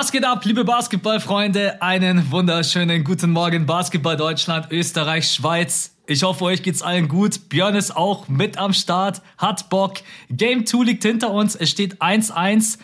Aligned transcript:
Was 0.00 0.10
geht 0.10 0.24
ab, 0.24 0.46
liebe 0.46 0.64
Basketballfreunde? 0.64 1.82
Einen 1.82 2.30
wunderschönen 2.30 3.04
guten 3.04 3.32
Morgen, 3.32 3.66
Basketball 3.66 4.16
Deutschland, 4.16 4.68
Österreich, 4.70 5.28
Schweiz. 5.28 5.94
Ich 6.06 6.22
hoffe, 6.22 6.42
euch 6.44 6.62
geht's 6.62 6.80
allen 6.80 7.06
gut. 7.06 7.50
Björn 7.50 7.74
ist 7.74 7.94
auch 7.94 8.26
mit 8.26 8.56
am 8.56 8.72
Start, 8.72 9.20
hat 9.36 9.68
Bock. 9.68 9.98
Game 10.30 10.64
2 10.64 10.84
liegt 10.84 11.02
hinter 11.02 11.30
uns. 11.30 11.54
Es 11.54 11.68
steht 11.68 12.00
1-1. 12.00 12.78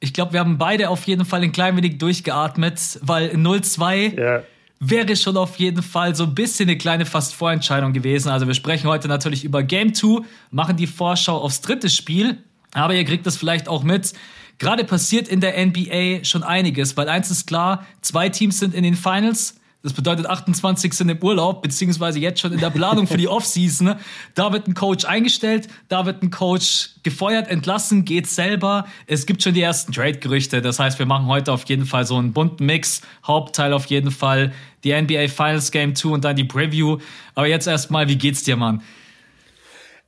Ich 0.00 0.12
glaube, 0.12 0.32
wir 0.32 0.40
haben 0.40 0.58
beide 0.58 0.90
auf 0.90 1.04
jeden 1.04 1.24
Fall 1.24 1.44
ein 1.44 1.52
klein 1.52 1.76
wenig 1.76 1.98
durchgeatmet, 1.98 2.98
weil 3.00 3.28
0-2 3.30 4.20
ja. 4.20 4.42
wäre 4.80 5.14
schon 5.14 5.36
auf 5.36 5.54
jeden 5.58 5.84
Fall 5.84 6.16
so 6.16 6.24
ein 6.24 6.34
bisschen 6.34 6.68
eine 6.68 6.78
kleine 6.78 7.06
Fast-Vorentscheidung 7.06 7.92
gewesen. 7.92 8.28
Also 8.28 8.48
wir 8.48 8.54
sprechen 8.54 8.88
heute 8.88 9.06
natürlich 9.06 9.44
über 9.44 9.62
Game 9.62 9.94
2, 9.94 10.22
machen 10.50 10.76
die 10.76 10.88
Vorschau 10.88 11.36
aufs 11.36 11.60
dritte 11.60 11.88
Spiel. 11.88 12.38
Aber 12.72 12.92
ihr 12.94 13.04
kriegt 13.04 13.24
das 13.24 13.36
vielleicht 13.36 13.68
auch 13.68 13.84
mit. 13.84 14.14
Gerade 14.58 14.84
passiert 14.84 15.28
in 15.28 15.40
der 15.40 15.54
NBA 15.64 16.24
schon 16.24 16.42
einiges, 16.42 16.96
weil 16.96 17.08
eins 17.08 17.30
ist 17.30 17.46
klar, 17.46 17.86
zwei 18.00 18.28
Teams 18.28 18.58
sind 18.58 18.74
in 18.74 18.84
den 18.84 18.94
Finals. 18.94 19.60
Das 19.82 19.92
bedeutet 19.92 20.26
28 20.26 20.94
sind 20.94 21.10
im 21.10 21.22
Urlaub, 21.22 21.62
beziehungsweise 21.62 22.18
jetzt 22.18 22.40
schon 22.40 22.52
in 22.52 22.58
der 22.58 22.70
Planung 22.70 23.06
für 23.06 23.18
die 23.18 23.28
Offseason. 23.28 23.94
Da 24.34 24.52
wird 24.52 24.66
ein 24.66 24.74
Coach 24.74 25.04
eingestellt, 25.04 25.68
da 25.88 26.06
wird 26.06 26.24
ein 26.24 26.32
Coach 26.32 26.90
gefeuert, 27.04 27.46
entlassen, 27.46 28.04
geht 28.04 28.26
selber. 28.26 28.86
Es 29.06 29.26
gibt 29.26 29.44
schon 29.44 29.54
die 29.54 29.62
ersten 29.62 29.92
Trade-Gerüchte. 29.92 30.60
Das 30.60 30.80
heißt, 30.80 30.98
wir 30.98 31.06
machen 31.06 31.26
heute 31.26 31.52
auf 31.52 31.64
jeden 31.66 31.86
Fall 31.86 32.04
so 32.04 32.16
einen 32.16 32.32
bunten 32.32 32.66
Mix. 32.66 33.02
Hauptteil 33.24 33.72
auf 33.72 33.86
jeden 33.86 34.10
Fall 34.10 34.52
die 34.82 34.92
NBA 34.92 35.28
Finals 35.28 35.70
Game 35.70 35.94
2 35.94 36.08
und 36.08 36.24
dann 36.24 36.34
die 36.34 36.42
Preview. 36.42 36.98
Aber 37.36 37.46
jetzt 37.46 37.68
erstmal, 37.68 38.08
wie 38.08 38.16
geht's 38.16 38.42
dir, 38.42 38.56
Mann? 38.56 38.82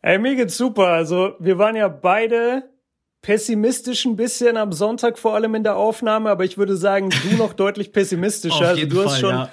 Ey, 0.02 0.18
mir 0.18 0.34
geht's 0.34 0.56
super. 0.56 0.88
Also, 0.88 1.34
wir 1.38 1.56
waren 1.58 1.77
ja 1.77 1.86
beide 1.86 2.64
pessimistisch 3.22 4.05
ein 4.05 4.16
bisschen 4.16 4.56
am 4.56 4.72
Sonntag 4.72 5.19
vor 5.19 5.34
allem 5.34 5.55
in 5.55 5.64
der 5.64 5.77
Aufnahme, 5.77 6.30
aber 6.30 6.44
ich 6.44 6.58
würde 6.58 6.77
sagen, 6.77 7.11
du 7.11 7.36
noch 7.36 7.52
deutlich 7.55 7.92
pessimistischer. 7.92 8.69
also 8.69 8.86
du 8.86 9.05
hast 9.05 9.12
Fall, 9.12 9.20
schon, 9.20 9.30
ja. 9.30 9.52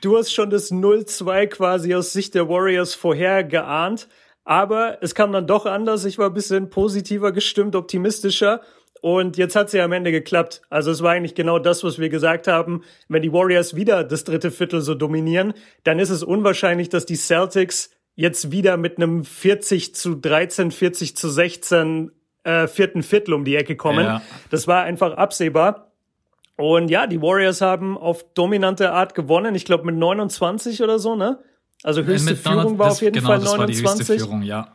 du 0.00 0.18
hast 0.18 0.32
schon 0.32 0.50
das 0.50 0.70
0-2 0.70 1.46
quasi 1.46 1.94
aus 1.94 2.12
Sicht 2.12 2.34
der 2.34 2.48
Warriors 2.48 2.94
vorher 2.94 3.44
geahnt. 3.44 4.08
Aber 4.44 4.98
es 5.00 5.14
kam 5.14 5.32
dann 5.32 5.46
doch 5.46 5.64
anders. 5.64 6.04
Ich 6.04 6.18
war 6.18 6.26
ein 6.26 6.34
bisschen 6.34 6.68
positiver 6.68 7.32
gestimmt, 7.32 7.74
optimistischer. 7.74 8.60
Und 9.00 9.36
jetzt 9.36 9.56
hat 9.56 9.66
es 9.68 9.72
ja 9.72 9.84
am 9.84 9.92
Ende 9.92 10.12
geklappt. 10.12 10.62
Also 10.70 10.90
es 10.90 11.02
war 11.02 11.12
eigentlich 11.12 11.34
genau 11.34 11.58
das, 11.58 11.84
was 11.84 11.98
wir 11.98 12.08
gesagt 12.08 12.46
haben. 12.46 12.82
Wenn 13.08 13.22
die 13.22 13.32
Warriors 13.32 13.74
wieder 13.74 14.04
das 14.04 14.24
dritte 14.24 14.50
Viertel 14.50 14.80
so 14.80 14.94
dominieren, 14.94 15.54
dann 15.82 15.98
ist 15.98 16.10
es 16.10 16.22
unwahrscheinlich, 16.22 16.88
dass 16.88 17.06
die 17.06 17.16
Celtics 17.16 17.90
jetzt 18.14 18.50
wieder 18.50 18.76
mit 18.76 18.96
einem 18.96 19.24
40 19.24 19.94
zu 19.94 20.14
13, 20.14 20.70
40 20.70 21.16
zu 21.16 21.28
16 21.28 22.12
äh, 22.44 22.66
vierten 22.68 23.02
Viertel 23.02 23.34
um 23.34 23.44
die 23.44 23.56
Ecke 23.56 23.76
kommen. 23.76 24.04
Ja. 24.04 24.22
Das 24.50 24.68
war 24.68 24.84
einfach 24.84 25.16
absehbar. 25.16 25.90
Und 26.56 26.88
ja, 26.88 27.06
die 27.06 27.20
Warriors 27.20 27.60
haben 27.60 27.98
auf 27.98 28.24
dominante 28.34 28.92
Art 28.92 29.14
gewonnen. 29.14 29.54
Ich 29.54 29.64
glaube 29.64 29.84
mit 29.84 29.96
29 29.96 30.82
oder 30.82 30.98
so, 30.98 31.16
ne? 31.16 31.40
Also 31.82 32.02
äh, 32.02 32.04
höchste 32.04 32.36
Führung 32.36 32.78
war 32.78 32.92
auf 32.92 33.02
jeden 33.02 33.14
genau, 33.14 33.26
Fall 33.26 33.38
29. 33.38 33.82
Das 33.82 33.84
war 33.84 33.96
die 33.96 34.00
höchste 34.00 34.18
Führung, 34.18 34.42
ja. 34.42 34.68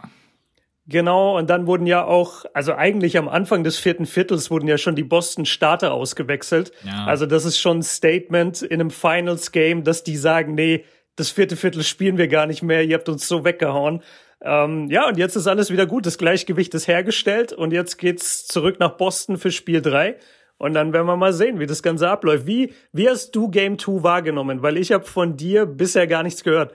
Genau, 0.90 1.38
und 1.38 1.52
dann 1.52 1.67
wurden 1.67 1.86
ja 1.86 2.03
auch, 2.03 2.45
also 2.56 2.73
eigentlich 2.73 3.16
am 3.16 3.30
Anfang 3.30 3.64
des 3.64 3.78
vierten 3.78 4.08
Viertels 4.08 4.50
wurden 4.50 4.67
ja 4.67 4.80
schon 4.80 4.95
die 4.95 5.03
Boston 5.03 5.45
Starter 5.45 5.94
ausgewechselt. 5.94 6.72
Ja. 6.84 7.06
Also 7.06 7.28
das 7.28 7.45
ist 7.45 7.59
schon 7.59 7.80
ein 7.80 7.84
Statement 7.84 8.64
in 8.64 8.81
einem 8.81 8.90
Finals 8.90 9.52
Game, 9.52 9.84
dass 9.84 10.03
die 10.03 10.18
sagen, 10.18 10.56
nee, 10.56 10.85
das 11.16 11.29
vierte 11.29 11.56
Viertel 11.58 11.84
spielen 11.84 12.18
wir 12.18 12.28
gar 12.28 12.47
nicht 12.47 12.63
mehr, 12.63 12.84
ihr 12.84 12.97
habt 12.97 13.08
uns 13.08 13.28
so 13.28 13.46
weggehauen. 13.46 14.02
Ähm, 14.41 14.89
ja, 14.89 15.07
und 15.07 15.17
jetzt 15.17 15.35
ist 15.35 15.47
alles 15.47 15.69
wieder 15.69 15.85
gut. 15.85 16.05
Das 16.05 16.17
Gleichgewicht 16.17 16.73
ist 16.73 16.88
hergestellt 16.88 17.51
und 17.51 17.72
jetzt 17.72 17.97
geht's 17.97 18.47
zurück 18.47 18.79
nach 18.79 18.91
Boston 18.91 19.38
für 19.38 19.51
Spiel 19.51 19.81
3. 19.81 20.17
Und 20.57 20.73
dann 20.73 20.91
werden 20.91 21.07
wir 21.07 21.16
mal 21.16 21.33
sehen, 21.33 21.59
wie 21.59 21.66
das 21.66 21.83
Ganze 21.83 22.09
abläuft. 22.09 22.45
Wie, 22.45 22.73
wie 22.91 23.09
hast 23.09 23.31
du 23.31 23.49
Game 23.49 23.79
2 23.79 24.03
wahrgenommen? 24.03 24.61
Weil 24.61 24.78
ich 24.78 24.91
habe 24.91 25.05
von 25.05 25.38
dir 25.38 25.66
bisher 25.66 26.05
gar 26.07 26.23
nichts 26.23 26.44
gehört. 26.44 26.73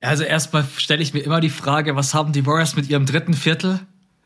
Also 0.00 0.22
erstmal 0.24 0.64
stelle 0.76 1.02
ich 1.02 1.12
mir 1.14 1.20
immer 1.20 1.40
die 1.40 1.50
Frage, 1.50 1.96
was 1.96 2.14
haben 2.14 2.32
die 2.32 2.46
Warriors 2.46 2.76
mit 2.76 2.88
ihrem 2.88 3.04
dritten 3.04 3.34
Viertel? 3.34 3.80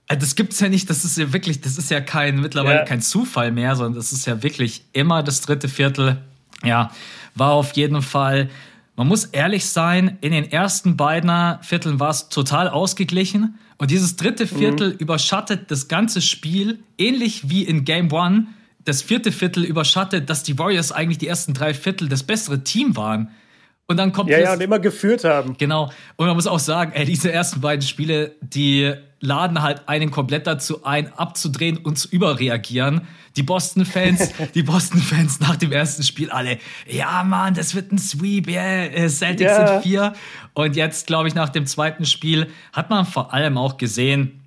Äh, 0.08 0.16
das 0.16 0.34
gibt's 0.34 0.60
ja 0.60 0.68
nicht, 0.68 0.90
das 0.90 1.04
ist 1.04 1.16
ja 1.16 1.32
wirklich, 1.32 1.60
das 1.60 1.78
ist 1.78 1.90
ja 1.90 2.00
kein 2.00 2.40
mittlerweile 2.40 2.80
ja. 2.80 2.84
kein 2.84 3.00
Zufall 3.00 3.52
mehr, 3.52 3.76
sondern 3.76 3.94
das 3.94 4.12
ist 4.12 4.26
ja 4.26 4.42
wirklich 4.42 4.84
immer 4.92 5.22
das 5.22 5.40
dritte 5.40 5.68
Viertel. 5.68 6.18
Ja, 6.64 6.90
war 7.34 7.52
auf 7.52 7.72
jeden 7.72 8.02
Fall 8.02 8.50
man 8.96 9.08
muss 9.08 9.24
ehrlich 9.24 9.66
sein, 9.66 10.18
in 10.20 10.32
den 10.32 10.50
ersten 10.50 10.96
beiden 10.96 11.58
Vierteln 11.62 11.98
war 11.98 12.10
es 12.10 12.28
total 12.28 12.68
ausgeglichen. 12.68 13.58
Und 13.78 13.90
dieses 13.90 14.16
dritte 14.16 14.46
Viertel 14.46 14.90
mhm. 14.90 14.98
überschattet 14.98 15.70
das 15.70 15.88
ganze 15.88 16.20
Spiel, 16.20 16.80
ähnlich 16.98 17.48
wie 17.48 17.64
in 17.64 17.84
Game 17.84 18.12
One. 18.12 18.48
Das 18.84 19.00
vierte 19.00 19.32
Viertel 19.32 19.64
überschattet, 19.64 20.28
dass 20.28 20.42
die 20.42 20.58
Warriors 20.58 20.92
eigentlich 20.92 21.18
die 21.18 21.28
ersten 21.28 21.54
drei 21.54 21.72
Viertel 21.72 22.08
das 22.08 22.22
bessere 22.22 22.64
Team 22.64 22.96
waren. 22.96 23.30
Und 23.86 23.96
dann 23.96 24.12
kommt 24.12 24.30
ja, 24.30 24.38
ja, 24.38 24.52
und 24.52 24.60
immer 24.60 24.78
geführt 24.78 25.24
haben. 25.24 25.56
Genau. 25.58 25.90
Und 26.16 26.26
man 26.26 26.36
muss 26.36 26.46
auch 26.46 26.58
sagen, 26.58 26.92
ey, 26.92 27.04
diese 27.04 27.32
ersten 27.32 27.60
beiden 27.60 27.82
Spiele, 27.82 28.36
die 28.40 28.92
laden 29.22 29.62
halt 29.62 29.88
einen 29.88 30.10
komplett 30.10 30.46
dazu 30.46 30.84
ein, 30.84 31.12
abzudrehen 31.14 31.78
und 31.78 31.96
zu 31.96 32.08
überreagieren. 32.08 33.02
Die 33.36 33.42
Boston-Fans, 33.42 34.32
die 34.54 34.62
Boston-Fans 34.62 35.40
nach 35.40 35.56
dem 35.56 35.72
ersten 35.72 36.02
Spiel 36.02 36.30
alle, 36.30 36.58
ja 36.86 37.24
Mann, 37.24 37.54
das 37.54 37.74
wird 37.74 37.92
ein 37.92 37.98
Sweep, 37.98 38.48
yeah, 38.48 39.08
Celtics 39.08 39.50
yeah. 39.50 39.66
sind 39.68 39.82
vier. 39.82 40.12
Und 40.52 40.76
jetzt, 40.76 41.06
glaube 41.06 41.28
ich, 41.28 41.34
nach 41.34 41.48
dem 41.48 41.64
zweiten 41.64 42.04
Spiel 42.04 42.48
hat 42.72 42.90
man 42.90 43.06
vor 43.06 43.32
allem 43.32 43.56
auch 43.56 43.78
gesehen, 43.78 44.41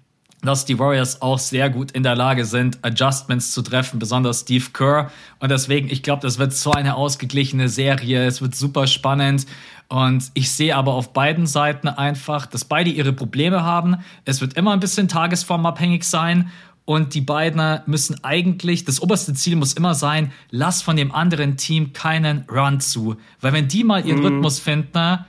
dass 0.45 0.65
die 0.65 0.79
Warriors 0.79 1.21
auch 1.21 1.39
sehr 1.39 1.69
gut 1.69 1.91
in 1.91 2.03
der 2.03 2.15
Lage 2.15 2.45
sind, 2.45 2.79
Adjustments 2.81 3.51
zu 3.51 3.61
treffen, 3.61 3.99
besonders 3.99 4.41
Steve 4.41 4.65
Kerr. 4.73 5.11
Und 5.39 5.51
deswegen, 5.51 5.89
ich 5.89 6.03
glaube, 6.03 6.21
das 6.21 6.39
wird 6.39 6.53
so 6.53 6.71
eine 6.71 6.95
ausgeglichene 6.95 7.69
Serie. 7.69 8.25
Es 8.25 8.41
wird 8.41 8.55
super 8.55 8.87
spannend. 8.87 9.45
Und 9.87 10.31
ich 10.33 10.51
sehe 10.51 10.75
aber 10.75 10.93
auf 10.93 11.13
beiden 11.13 11.47
Seiten 11.47 11.87
einfach, 11.87 12.45
dass 12.45 12.65
beide 12.65 12.89
ihre 12.89 13.13
Probleme 13.13 13.63
haben. 13.63 13.97
Es 14.25 14.41
wird 14.41 14.53
immer 14.53 14.73
ein 14.73 14.79
bisschen 14.79 15.07
tagesformabhängig 15.07 16.03
sein. 16.03 16.49
Und 16.85 17.15
die 17.15 17.21
beiden 17.21 17.79
müssen 17.87 18.23
eigentlich, 18.23 18.85
das 18.85 19.01
oberste 19.01 19.33
Ziel 19.33 19.55
muss 19.55 19.73
immer 19.73 19.95
sein, 19.95 20.31
lass 20.51 20.83
von 20.83 20.95
dem 20.95 21.11
anderen 21.11 21.57
Team 21.57 21.93
keinen 21.93 22.45
Run 22.49 22.79
zu. 22.79 23.15
Weil 23.41 23.53
wenn 23.53 23.67
die 23.67 23.83
mal 23.83 24.05
ihren 24.05 24.19
mhm. 24.19 24.25
Rhythmus 24.25 24.59
finden, 24.59 25.19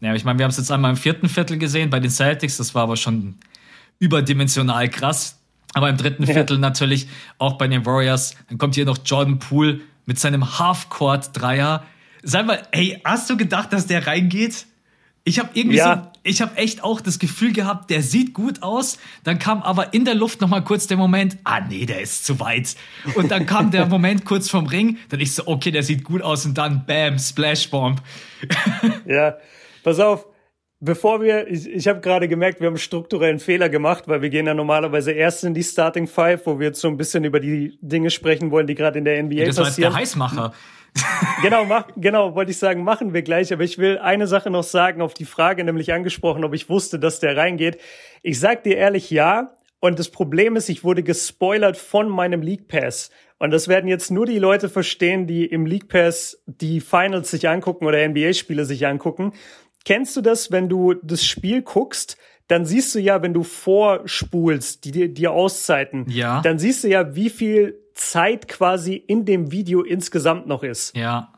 ja, 0.00 0.14
ich 0.14 0.24
meine, 0.24 0.38
wir 0.38 0.44
haben 0.44 0.50
es 0.50 0.56
jetzt 0.56 0.72
einmal 0.72 0.90
im 0.90 0.96
vierten 0.96 1.28
Viertel 1.28 1.56
gesehen 1.56 1.88
bei 1.88 2.00
den 2.00 2.10
Celtics, 2.10 2.56
das 2.56 2.74
war 2.74 2.82
aber 2.82 2.96
schon 2.96 3.36
überdimensional 3.98 4.88
krass. 4.88 5.40
Aber 5.74 5.88
im 5.88 5.96
dritten 5.96 6.24
ja. 6.24 6.34
Viertel 6.34 6.58
natürlich 6.58 7.08
auch 7.38 7.58
bei 7.58 7.66
den 7.68 7.84
Warriors. 7.84 8.36
Dann 8.48 8.58
kommt 8.58 8.76
hier 8.76 8.84
noch 8.84 8.98
Jordan 9.04 9.38
Poole 9.38 9.80
mit 10.06 10.18
seinem 10.18 10.58
Half-Court-Dreier. 10.58 11.84
Sag 12.22 12.46
mal, 12.46 12.62
ey, 12.70 13.00
hast 13.04 13.28
du 13.28 13.36
gedacht, 13.36 13.72
dass 13.72 13.86
der 13.86 14.06
reingeht? 14.06 14.66
Ich 15.26 15.38
habe 15.38 15.50
irgendwie 15.54 15.78
ja. 15.78 16.12
so, 16.12 16.20
ich 16.22 16.42
habe 16.42 16.56
echt 16.56 16.84
auch 16.84 17.00
das 17.00 17.18
Gefühl 17.18 17.52
gehabt, 17.52 17.88
der 17.88 18.02
sieht 18.02 18.34
gut 18.34 18.62
aus. 18.62 18.98
Dann 19.24 19.38
kam 19.38 19.62
aber 19.62 19.94
in 19.94 20.04
der 20.04 20.14
Luft 20.14 20.42
noch 20.42 20.48
mal 20.48 20.62
kurz 20.62 20.86
der 20.86 20.98
Moment, 20.98 21.38
ah 21.44 21.60
nee, 21.60 21.86
der 21.86 22.02
ist 22.02 22.26
zu 22.26 22.40
weit. 22.40 22.76
Und 23.14 23.30
dann 23.30 23.46
kam 23.46 23.70
der 23.70 23.86
Moment 23.86 24.26
kurz 24.26 24.50
vom 24.50 24.66
Ring, 24.66 24.98
dann 25.08 25.20
ich 25.20 25.34
so, 25.34 25.46
okay, 25.46 25.70
der 25.70 25.82
sieht 25.82 26.04
gut 26.04 26.20
aus 26.20 26.44
und 26.44 26.58
dann 26.58 26.84
bam, 26.84 27.18
Splashbomb. 27.18 28.02
ja, 29.06 29.36
pass 29.82 29.98
auf, 29.98 30.26
Bevor 30.84 31.22
wir, 31.22 31.48
ich, 31.48 31.66
ich 31.66 31.88
habe 31.88 32.00
gerade 32.00 32.28
gemerkt, 32.28 32.60
wir 32.60 32.66
haben 32.66 32.74
einen 32.74 32.78
strukturellen 32.78 33.38
Fehler 33.38 33.70
gemacht, 33.70 34.04
weil 34.06 34.20
wir 34.20 34.28
gehen 34.28 34.46
ja 34.46 34.52
normalerweise 34.52 35.12
erst 35.12 35.42
in 35.42 35.54
die 35.54 35.62
Starting 35.62 36.06
Five, 36.06 36.44
wo 36.44 36.58
wir 36.58 36.66
jetzt 36.66 36.80
so 36.80 36.88
ein 36.88 36.98
bisschen 36.98 37.24
über 37.24 37.40
die 37.40 37.78
Dinge 37.80 38.10
sprechen 38.10 38.50
wollen, 38.50 38.66
die 38.66 38.74
gerade 38.74 38.98
in 38.98 39.06
der 39.06 39.22
NBA 39.22 39.46
das 39.46 39.56
passieren. 39.56 39.64
Das 39.64 39.78
war 39.78 39.90
der 39.90 39.94
Heißmacher. 39.94 40.52
genau, 41.42 41.64
mach, 41.64 41.86
genau, 41.96 42.34
wollte 42.34 42.50
ich 42.50 42.58
sagen, 42.58 42.84
machen 42.84 43.14
wir 43.14 43.22
gleich. 43.22 43.50
Aber 43.50 43.64
ich 43.64 43.78
will 43.78 43.96
eine 43.96 44.26
Sache 44.26 44.50
noch 44.50 44.62
sagen, 44.62 45.00
auf 45.00 45.14
die 45.14 45.24
Frage 45.24 45.64
nämlich 45.64 45.90
angesprochen, 45.94 46.44
ob 46.44 46.52
ich 46.52 46.68
wusste, 46.68 46.98
dass 46.98 47.18
der 47.18 47.34
reingeht. 47.34 47.78
Ich 48.22 48.38
sag 48.38 48.62
dir 48.62 48.76
ehrlich, 48.76 49.08
ja. 49.08 49.54
Und 49.80 49.98
das 49.98 50.10
Problem 50.10 50.54
ist, 50.54 50.68
ich 50.68 50.84
wurde 50.84 51.02
gespoilert 51.02 51.78
von 51.78 52.10
meinem 52.10 52.42
League 52.42 52.68
Pass. 52.68 53.10
Und 53.38 53.52
das 53.52 53.68
werden 53.68 53.88
jetzt 53.88 54.10
nur 54.10 54.26
die 54.26 54.38
Leute 54.38 54.68
verstehen, 54.68 55.26
die 55.26 55.46
im 55.46 55.64
League 55.64 55.88
Pass 55.88 56.42
die 56.46 56.80
Finals 56.80 57.30
sich 57.30 57.48
angucken 57.48 57.86
oder 57.86 58.06
NBA-Spiele 58.06 58.66
sich 58.66 58.86
angucken. 58.86 59.32
Kennst 59.84 60.16
du 60.16 60.20
das, 60.20 60.50
wenn 60.50 60.68
du 60.68 60.94
das 60.94 61.24
Spiel 61.24 61.62
guckst, 61.62 62.16
dann 62.48 62.64
siehst 62.66 62.94
du 62.94 63.00
ja, 63.00 63.22
wenn 63.22 63.34
du 63.34 63.42
vorspulst, 63.42 64.84
die, 64.84 65.12
die 65.12 65.28
Auszeiten, 65.28 66.06
ja. 66.08 66.40
dann 66.42 66.58
siehst 66.58 66.84
du 66.84 66.88
ja, 66.88 67.14
wie 67.14 67.30
viel 67.30 67.78
Zeit 67.94 68.48
quasi 68.48 68.94
in 68.94 69.24
dem 69.24 69.50
Video 69.50 69.82
insgesamt 69.82 70.46
noch 70.46 70.62
ist. 70.62 70.96
Ja. 70.96 71.32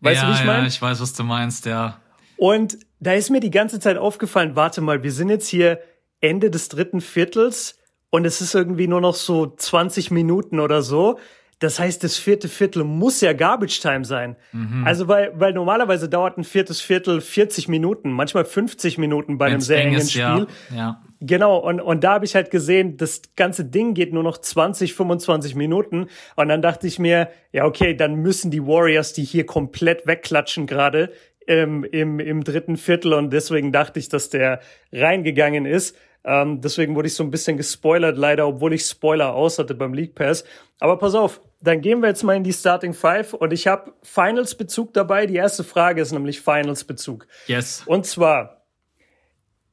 Weißt 0.00 0.22
ja, 0.22 0.28
du, 0.28 0.32
wie 0.32 0.38
ich 0.38 0.44
meine? 0.44 0.62
Ja, 0.62 0.68
ich 0.68 0.80
weiß, 0.80 1.00
was 1.00 1.12
du 1.12 1.24
meinst, 1.24 1.66
ja. 1.66 2.00
Und 2.36 2.78
da 3.00 3.12
ist 3.12 3.30
mir 3.30 3.40
die 3.40 3.50
ganze 3.50 3.80
Zeit 3.80 3.98
aufgefallen, 3.98 4.56
warte 4.56 4.80
mal, 4.80 5.02
wir 5.02 5.12
sind 5.12 5.28
jetzt 5.28 5.48
hier 5.48 5.80
Ende 6.20 6.50
des 6.50 6.68
dritten 6.68 7.00
Viertels 7.00 7.78
und 8.10 8.24
es 8.24 8.40
ist 8.40 8.54
irgendwie 8.54 8.86
nur 8.86 9.00
noch 9.00 9.14
so 9.14 9.46
20 9.46 10.10
Minuten 10.10 10.60
oder 10.60 10.82
so. 10.82 11.18
Das 11.60 11.80
heißt, 11.80 12.04
das 12.04 12.16
vierte 12.16 12.48
Viertel 12.48 12.84
muss 12.84 13.20
ja 13.20 13.32
Garbage 13.32 13.80
Time 13.80 14.04
sein. 14.04 14.36
Mhm. 14.52 14.86
Also, 14.86 15.08
weil, 15.08 15.32
weil 15.34 15.52
normalerweise 15.52 16.08
dauert 16.08 16.38
ein 16.38 16.44
viertes 16.44 16.80
Viertel 16.80 17.20
40 17.20 17.66
Minuten, 17.66 18.12
manchmal 18.12 18.44
50 18.44 18.96
Minuten 18.98 19.38
bei 19.38 19.46
Wenn's 19.46 19.54
einem 19.54 19.60
sehr 19.62 19.84
engen 19.84 20.08
Spiel. 20.08 20.46
Ja. 20.70 20.76
ja. 20.76 21.02
Genau, 21.20 21.58
und, 21.58 21.80
und 21.80 22.04
da 22.04 22.12
habe 22.12 22.24
ich 22.24 22.36
halt 22.36 22.52
gesehen, 22.52 22.96
das 22.96 23.22
ganze 23.34 23.64
Ding 23.64 23.94
geht 23.94 24.12
nur 24.12 24.22
noch 24.22 24.38
20, 24.38 24.94
25 24.94 25.56
Minuten. 25.56 26.06
Und 26.36 26.48
dann 26.48 26.62
dachte 26.62 26.86
ich 26.86 27.00
mir, 27.00 27.28
ja, 27.50 27.64
okay, 27.64 27.94
dann 27.94 28.16
müssen 28.16 28.52
die 28.52 28.64
Warriors 28.64 29.12
die 29.14 29.24
hier 29.24 29.44
komplett 29.44 30.06
wegklatschen 30.06 30.68
gerade 30.68 31.10
ähm, 31.48 31.82
im, 31.82 32.20
im 32.20 32.44
dritten 32.44 32.76
Viertel. 32.76 33.14
Und 33.14 33.32
deswegen 33.32 33.72
dachte 33.72 33.98
ich, 33.98 34.08
dass 34.08 34.30
der 34.30 34.60
reingegangen 34.92 35.66
ist. 35.66 35.96
Ähm, 36.24 36.60
deswegen 36.60 36.94
wurde 36.94 37.08
ich 37.08 37.14
so 37.14 37.22
ein 37.22 37.30
bisschen 37.30 37.56
gespoilert, 37.56 38.18
leider, 38.18 38.46
obwohl 38.46 38.72
ich 38.72 38.82
Spoiler 38.82 39.34
aus 39.34 39.58
hatte 39.58 39.74
beim 39.74 39.94
League 39.94 40.14
Pass. 40.14 40.44
Aber 40.80 40.98
pass 40.98 41.14
auf, 41.14 41.40
dann 41.60 41.80
gehen 41.80 42.00
wir 42.00 42.08
jetzt 42.08 42.22
mal 42.22 42.36
in 42.36 42.44
die 42.44 42.52
Starting 42.52 42.92
Five 42.92 43.34
und 43.34 43.52
ich 43.52 43.66
habe 43.66 43.92
Finals-Bezug 44.02 44.92
dabei. 44.94 45.26
Die 45.26 45.36
erste 45.36 45.64
Frage 45.64 46.02
ist 46.02 46.12
nämlich 46.12 46.40
Finals-Bezug. 46.40 47.26
Yes. 47.46 47.82
Und 47.86 48.06
zwar, 48.06 48.66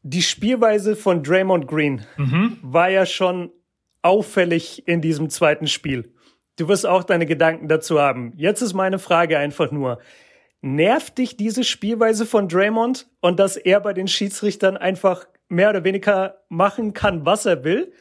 die 0.04 0.22
Spielweise 0.22 0.96
von 0.96 1.24
Draymond 1.24 1.68
Green 1.68 2.06
mhm. 2.18 2.58
war 2.62 2.90
ja 2.90 3.06
schon 3.06 3.52
auffällig 4.02 4.88
in 4.88 5.02
diesem 5.02 5.30
zweiten 5.30 5.68
Spiel. 5.68 6.14
Du 6.58 6.68
wirst 6.68 6.86
auch 6.86 7.04
deine 7.04 7.26
Gedanken 7.26 7.68
dazu 7.68 8.00
haben. 8.00 8.34
Jetzt 8.38 8.62
ist 8.62 8.74
meine 8.74 9.00
Frage 9.00 9.38
einfach 9.38 9.72
nur, 9.72 10.00
nervt 10.62 11.18
dich 11.18 11.38
diese 11.38 11.64
Spielweise 11.64 12.26
von 12.26 12.48
Draymond 12.48 13.08
und 13.20 13.40
dass 13.40 13.58
er 13.58 13.80
bei 13.82 13.94
den 13.94 14.08
Schiedsrichtern 14.08 14.78
einfach 14.78 15.28
mehr 15.48 15.70
oder 15.70 15.84
weniger 15.84 16.44
machen 16.50 16.94
kann, 16.94 17.26
was 17.26 17.46
er 17.46 17.64
will? 17.64 17.94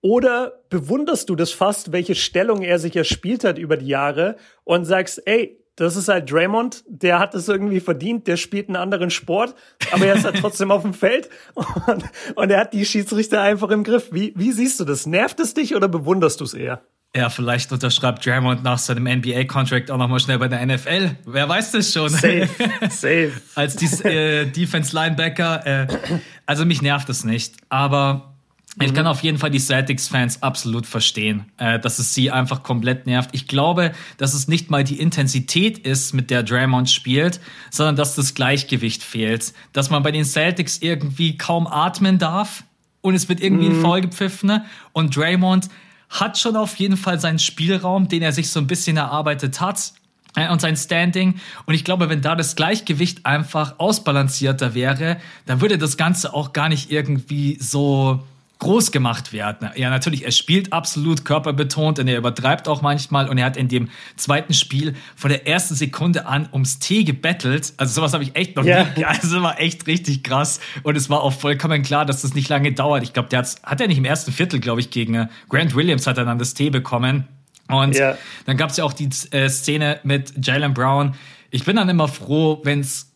Oder 0.00 0.64
bewunderst 0.68 1.28
du 1.28 1.36
das 1.36 1.52
fast, 1.52 1.92
welche 1.92 2.14
Stellung 2.14 2.62
er 2.62 2.78
sich 2.78 2.96
erspielt 2.96 3.44
hat 3.44 3.58
über 3.58 3.76
die 3.76 3.86
Jahre 3.86 4.36
und 4.64 4.84
sagst, 4.84 5.22
ey, 5.26 5.62
das 5.76 5.96
ist 5.96 6.08
halt 6.08 6.30
Draymond, 6.30 6.84
der 6.86 7.18
hat 7.18 7.34
es 7.34 7.48
irgendwie 7.48 7.80
verdient, 7.80 8.26
der 8.26 8.36
spielt 8.36 8.68
einen 8.68 8.76
anderen 8.76 9.10
Sport, 9.10 9.54
aber 9.90 10.06
er 10.06 10.16
ist 10.16 10.24
halt 10.24 10.36
trotzdem 10.36 10.70
auf 10.70 10.82
dem 10.82 10.92
Feld 10.92 11.30
und, 11.54 12.04
und 12.34 12.50
er 12.50 12.60
hat 12.60 12.74
die 12.74 12.84
Schiedsrichter 12.84 13.40
einfach 13.40 13.70
im 13.70 13.84
Griff. 13.84 14.10
Wie, 14.12 14.34
wie 14.36 14.52
siehst 14.52 14.80
du 14.80 14.84
das? 14.84 15.06
Nervt 15.06 15.40
es 15.40 15.54
dich 15.54 15.74
oder 15.74 15.88
bewunderst 15.88 16.40
du 16.40 16.44
es 16.44 16.52
eher? 16.52 16.82
Ja, 17.14 17.28
vielleicht 17.28 17.70
unterschreibt 17.72 18.24
Draymond 18.24 18.62
nach 18.62 18.78
seinem 18.78 19.04
NBA-Contract 19.04 19.90
auch 19.90 19.98
nochmal 19.98 20.18
schnell 20.18 20.38
bei 20.38 20.48
der 20.48 20.64
NFL. 20.64 21.16
Wer 21.26 21.46
weiß 21.46 21.72
das 21.72 21.92
schon? 21.92 22.08
Safe, 22.08 22.48
safe. 22.88 23.32
Als 23.54 23.76
die, 23.76 23.86
äh, 24.08 24.46
Defense-Linebacker. 24.46 25.66
Äh, 25.66 25.86
also 26.46 26.64
mich 26.64 26.80
nervt 26.80 27.10
es 27.10 27.24
nicht. 27.24 27.56
Aber 27.68 28.32
mhm. 28.76 28.86
ich 28.86 28.94
kann 28.94 29.06
auf 29.06 29.22
jeden 29.22 29.36
Fall 29.36 29.50
die 29.50 29.58
Celtics-Fans 29.58 30.42
absolut 30.42 30.86
verstehen, 30.86 31.44
äh, 31.58 31.78
dass 31.78 31.98
es 31.98 32.14
sie 32.14 32.30
einfach 32.30 32.62
komplett 32.62 33.04
nervt. 33.04 33.28
Ich 33.32 33.46
glaube, 33.46 33.92
dass 34.16 34.32
es 34.32 34.48
nicht 34.48 34.70
mal 34.70 34.82
die 34.82 34.98
Intensität 34.98 35.76
ist, 35.76 36.14
mit 36.14 36.30
der 36.30 36.42
Draymond 36.42 36.88
spielt, 36.88 37.40
sondern 37.70 37.96
dass 37.96 38.14
das 38.14 38.32
Gleichgewicht 38.32 39.02
fehlt. 39.02 39.52
Dass 39.74 39.90
man 39.90 40.02
bei 40.02 40.12
den 40.12 40.24
Celtics 40.24 40.78
irgendwie 40.78 41.36
kaum 41.36 41.66
atmen 41.66 42.18
darf 42.18 42.64
und 43.02 43.14
es 43.14 43.28
wird 43.28 43.42
irgendwie 43.42 43.68
mhm. 43.68 43.76
ein 43.76 43.80
Foul 43.82 44.00
gepfiffen. 44.00 44.46
Ne? 44.46 44.64
Und 44.94 45.14
Draymond 45.14 45.68
hat 46.12 46.38
schon 46.38 46.56
auf 46.56 46.76
jeden 46.76 46.96
Fall 46.96 47.18
seinen 47.18 47.38
Spielraum, 47.38 48.08
den 48.08 48.22
er 48.22 48.32
sich 48.32 48.50
so 48.50 48.60
ein 48.60 48.66
bisschen 48.66 48.96
erarbeitet 48.96 49.60
hat 49.60 49.92
äh, 50.36 50.48
und 50.50 50.60
sein 50.60 50.76
Standing. 50.76 51.40
Und 51.66 51.74
ich 51.74 51.84
glaube, 51.84 52.08
wenn 52.08 52.20
da 52.20 52.36
das 52.36 52.54
Gleichgewicht 52.54 53.26
einfach 53.26 53.78
ausbalancierter 53.78 54.74
wäre, 54.74 55.16
dann 55.46 55.60
würde 55.60 55.78
das 55.78 55.96
Ganze 55.96 56.34
auch 56.34 56.52
gar 56.52 56.68
nicht 56.68 56.90
irgendwie 56.90 57.56
so 57.60 58.22
groß 58.62 58.92
gemacht 58.92 59.32
werden. 59.32 59.70
Ja, 59.74 59.90
natürlich, 59.90 60.24
er 60.24 60.30
spielt 60.30 60.72
absolut 60.72 61.24
körperbetont 61.24 61.98
und 61.98 62.06
er 62.06 62.16
übertreibt 62.16 62.68
auch 62.68 62.80
manchmal 62.80 63.28
und 63.28 63.36
er 63.36 63.46
hat 63.46 63.56
in 63.56 63.66
dem 63.66 63.88
zweiten 64.14 64.54
Spiel 64.54 64.94
von 65.16 65.30
der 65.30 65.48
ersten 65.48 65.74
Sekunde 65.74 66.26
an 66.26 66.48
ums 66.52 66.78
Tee 66.78 67.02
gebettelt. 67.02 67.72
Also 67.76 67.94
sowas 67.94 68.12
habe 68.14 68.22
ich 68.22 68.36
echt 68.36 68.54
noch 68.54 68.64
yeah. 68.64 68.86
nie, 68.96 69.04
also 69.04 69.42
war 69.42 69.60
echt 69.60 69.88
richtig 69.88 70.22
krass 70.22 70.60
und 70.84 70.96
es 70.96 71.10
war 71.10 71.22
auch 71.22 71.32
vollkommen 71.32 71.82
klar, 71.82 72.06
dass 72.06 72.22
das 72.22 72.34
nicht 72.34 72.48
lange 72.48 72.72
dauert. 72.72 73.02
Ich 73.02 73.12
glaube, 73.12 73.28
der 73.28 73.40
hat, 73.40 73.80
er 73.80 73.88
nicht 73.88 73.98
im 73.98 74.04
ersten 74.04 74.30
Viertel, 74.30 74.60
glaube 74.60 74.80
ich, 74.80 74.90
gegen 74.90 75.14
äh, 75.14 75.26
Grant 75.48 75.74
Williams 75.74 76.06
hat 76.06 76.18
er 76.18 76.24
dann 76.24 76.38
das 76.38 76.54
Tee 76.54 76.70
bekommen. 76.70 77.26
Und 77.68 77.96
yeah. 77.96 78.16
dann 78.46 78.56
gab 78.56 78.70
es 78.70 78.76
ja 78.76 78.84
auch 78.84 78.92
die 78.92 79.08
äh, 79.32 79.48
Szene 79.48 79.98
mit 80.04 80.34
Jalen 80.46 80.72
Brown. 80.72 81.16
Ich 81.50 81.64
bin 81.64 81.74
dann 81.74 81.88
immer 81.88 82.06
froh, 82.06 82.60
wenn 82.62 82.78
es 82.78 83.11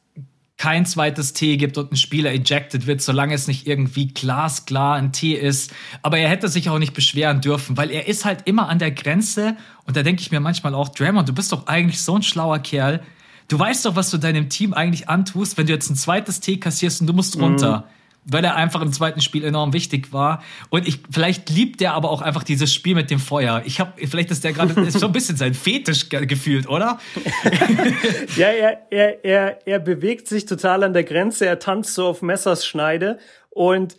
kein 0.58 0.86
zweites 0.86 1.34
T 1.34 1.58
gibt 1.58 1.76
und 1.76 1.92
ein 1.92 1.96
Spieler 1.96 2.30
ejected 2.30 2.86
wird, 2.86 3.02
solange 3.02 3.34
es 3.34 3.46
nicht 3.46 3.66
irgendwie 3.66 4.08
glasklar 4.08 4.96
ein 4.96 5.12
T 5.12 5.32
ist. 5.32 5.72
Aber 6.02 6.18
er 6.18 6.28
hätte 6.28 6.48
sich 6.48 6.70
auch 6.70 6.78
nicht 6.78 6.94
beschweren 6.94 7.40
dürfen, 7.40 7.76
weil 7.76 7.90
er 7.90 8.08
ist 8.08 8.24
halt 8.24 8.42
immer 8.46 8.68
an 8.68 8.78
der 8.78 8.90
Grenze. 8.90 9.56
Und 9.84 9.96
da 9.96 10.02
denke 10.02 10.22
ich 10.22 10.30
mir 10.30 10.40
manchmal 10.40 10.74
auch, 10.74 10.88
Draymond, 10.88 11.28
du 11.28 11.34
bist 11.34 11.52
doch 11.52 11.66
eigentlich 11.66 12.00
so 12.00 12.16
ein 12.16 12.22
schlauer 12.22 12.58
Kerl. 12.60 13.02
Du 13.48 13.58
weißt 13.58 13.84
doch, 13.84 13.96
was 13.96 14.10
du 14.10 14.18
deinem 14.18 14.48
Team 14.48 14.72
eigentlich 14.72 15.08
antust, 15.08 15.58
wenn 15.58 15.66
du 15.66 15.72
jetzt 15.72 15.90
ein 15.90 15.96
zweites 15.96 16.40
T 16.40 16.56
kassierst 16.56 17.00
und 17.00 17.06
du 17.06 17.12
musst 17.12 17.36
runter. 17.38 17.80
Mhm 17.80 17.96
weil 18.28 18.44
er 18.44 18.56
einfach 18.56 18.82
im 18.82 18.92
zweiten 18.92 19.20
Spiel 19.20 19.44
enorm 19.44 19.72
wichtig 19.72 20.12
war. 20.12 20.42
Und 20.68 20.86
ich, 20.86 20.98
vielleicht 21.10 21.48
liebt 21.48 21.80
er 21.80 21.94
aber 21.94 22.10
auch 22.10 22.22
einfach 22.22 22.42
dieses 22.42 22.74
Spiel 22.74 22.94
mit 22.94 23.10
dem 23.10 23.20
Feuer. 23.20 23.62
Ich 23.64 23.78
habe, 23.78 23.92
vielleicht 24.06 24.30
ist 24.30 24.42
der 24.42 24.52
gerade 24.52 24.90
so 24.90 25.06
ein 25.06 25.12
bisschen 25.12 25.36
sein 25.36 25.54
Fetisch 25.54 26.08
gefühlt, 26.08 26.68
oder? 26.68 26.98
ja, 28.36 28.48
er, 28.48 28.86
er, 28.90 29.24
er, 29.24 29.66
er 29.66 29.78
bewegt 29.78 30.26
sich 30.26 30.44
total 30.44 30.82
an 30.82 30.92
der 30.92 31.04
Grenze. 31.04 31.46
Er 31.46 31.60
tanzt 31.60 31.94
so 31.94 32.06
auf 32.06 32.20
Messerschneide 32.20 33.18
und 33.50 33.96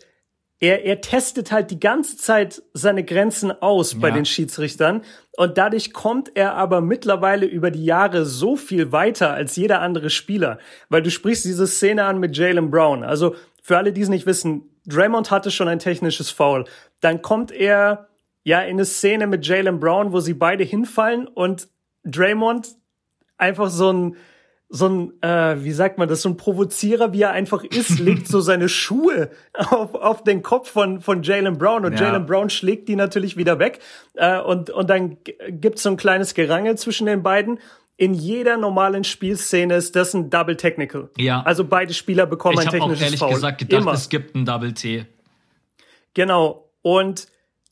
er, 0.60 0.84
er 0.84 1.00
testet 1.00 1.52
halt 1.52 1.70
die 1.70 1.78
ganze 1.78 2.16
Zeit 2.16 2.62
seine 2.74 3.04
Grenzen 3.04 3.52
aus 3.62 3.98
bei 3.98 4.08
ja. 4.08 4.14
den 4.14 4.24
Schiedsrichtern. 4.24 5.02
Und 5.36 5.56
dadurch 5.56 5.92
kommt 5.92 6.32
er 6.34 6.54
aber 6.54 6.80
mittlerweile 6.80 7.46
über 7.46 7.70
die 7.70 7.84
Jahre 7.84 8.26
so 8.26 8.56
viel 8.56 8.90
weiter 8.90 9.32
als 9.32 9.54
jeder 9.54 9.80
andere 9.80 10.10
Spieler. 10.10 10.58
Weil 10.88 11.02
du 11.02 11.10
sprichst 11.10 11.44
diese 11.44 11.68
Szene 11.68 12.04
an 12.04 12.18
mit 12.18 12.36
Jalen 12.36 12.70
Brown. 12.70 13.04
Also 13.04 13.36
für 13.68 13.76
alle, 13.76 13.92
die 13.92 14.00
es 14.00 14.08
nicht 14.08 14.24
wissen, 14.24 14.62
Draymond 14.86 15.30
hatte 15.30 15.50
schon 15.50 15.68
ein 15.68 15.78
technisches 15.78 16.30
Foul. 16.30 16.64
Dann 17.00 17.20
kommt 17.20 17.52
er 17.52 18.08
ja 18.42 18.62
in 18.62 18.76
eine 18.76 18.86
Szene 18.86 19.26
mit 19.26 19.46
Jalen 19.46 19.78
Brown, 19.78 20.10
wo 20.10 20.20
sie 20.20 20.32
beide 20.32 20.64
hinfallen 20.64 21.28
und 21.28 21.68
Draymond 22.02 22.76
einfach 23.36 23.68
so 23.68 23.92
ein 23.92 24.16
so 24.70 24.86
ein, 24.86 25.22
äh, 25.22 25.64
wie 25.64 25.72
sagt 25.72 25.96
man 25.96 26.08
das, 26.08 26.22
so 26.22 26.28
ein 26.28 26.36
Provozierer, 26.36 27.12
wie 27.12 27.22
er 27.22 27.32
einfach 27.32 27.64
ist, 27.64 27.98
legt 28.00 28.26
so 28.26 28.40
seine 28.40 28.68
Schuhe 28.68 29.30
auf, 29.54 29.94
auf 29.94 30.24
den 30.24 30.42
Kopf 30.42 30.70
von, 30.70 31.00
von 31.00 31.22
Jalen 31.22 31.56
Brown 31.58 31.84
und 31.84 31.94
ja. 31.94 32.06
Jalen 32.06 32.26
Brown 32.26 32.50
schlägt 32.50 32.88
die 32.88 32.96
natürlich 32.96 33.36
wieder 33.36 33.58
weg 33.58 33.80
äh, 34.14 34.38
und, 34.38 34.70
und 34.70 34.88
dann 34.90 35.18
gibt's 35.48 35.82
so 35.82 35.90
ein 35.90 35.96
kleines 35.96 36.34
Gerangel 36.34 36.76
zwischen 36.76 37.06
den 37.06 37.22
beiden 37.22 37.60
in 37.98 38.14
jeder 38.14 38.56
normalen 38.56 39.02
Spielszene 39.02 39.74
ist 39.74 39.96
das 39.96 40.14
ein 40.14 40.30
Double 40.30 40.56
Technical. 40.56 41.10
Ja. 41.18 41.42
Also 41.42 41.64
beide 41.64 41.92
Spieler 41.92 42.26
bekommen 42.26 42.58
ich 42.60 42.66
ein 42.66 42.70
technisches 42.70 43.00
auch 43.00 43.04
ehrlich 43.04 43.18
Foul. 43.18 43.34
gesagt 43.34 43.58
gedacht, 43.58 43.82
Immer. 43.82 43.92
es 43.92 44.08
gibt 44.08 44.36
ein 44.36 44.46
Double 44.46 44.72
T. 44.72 45.04
Genau. 46.14 46.70
Und 46.82 47.26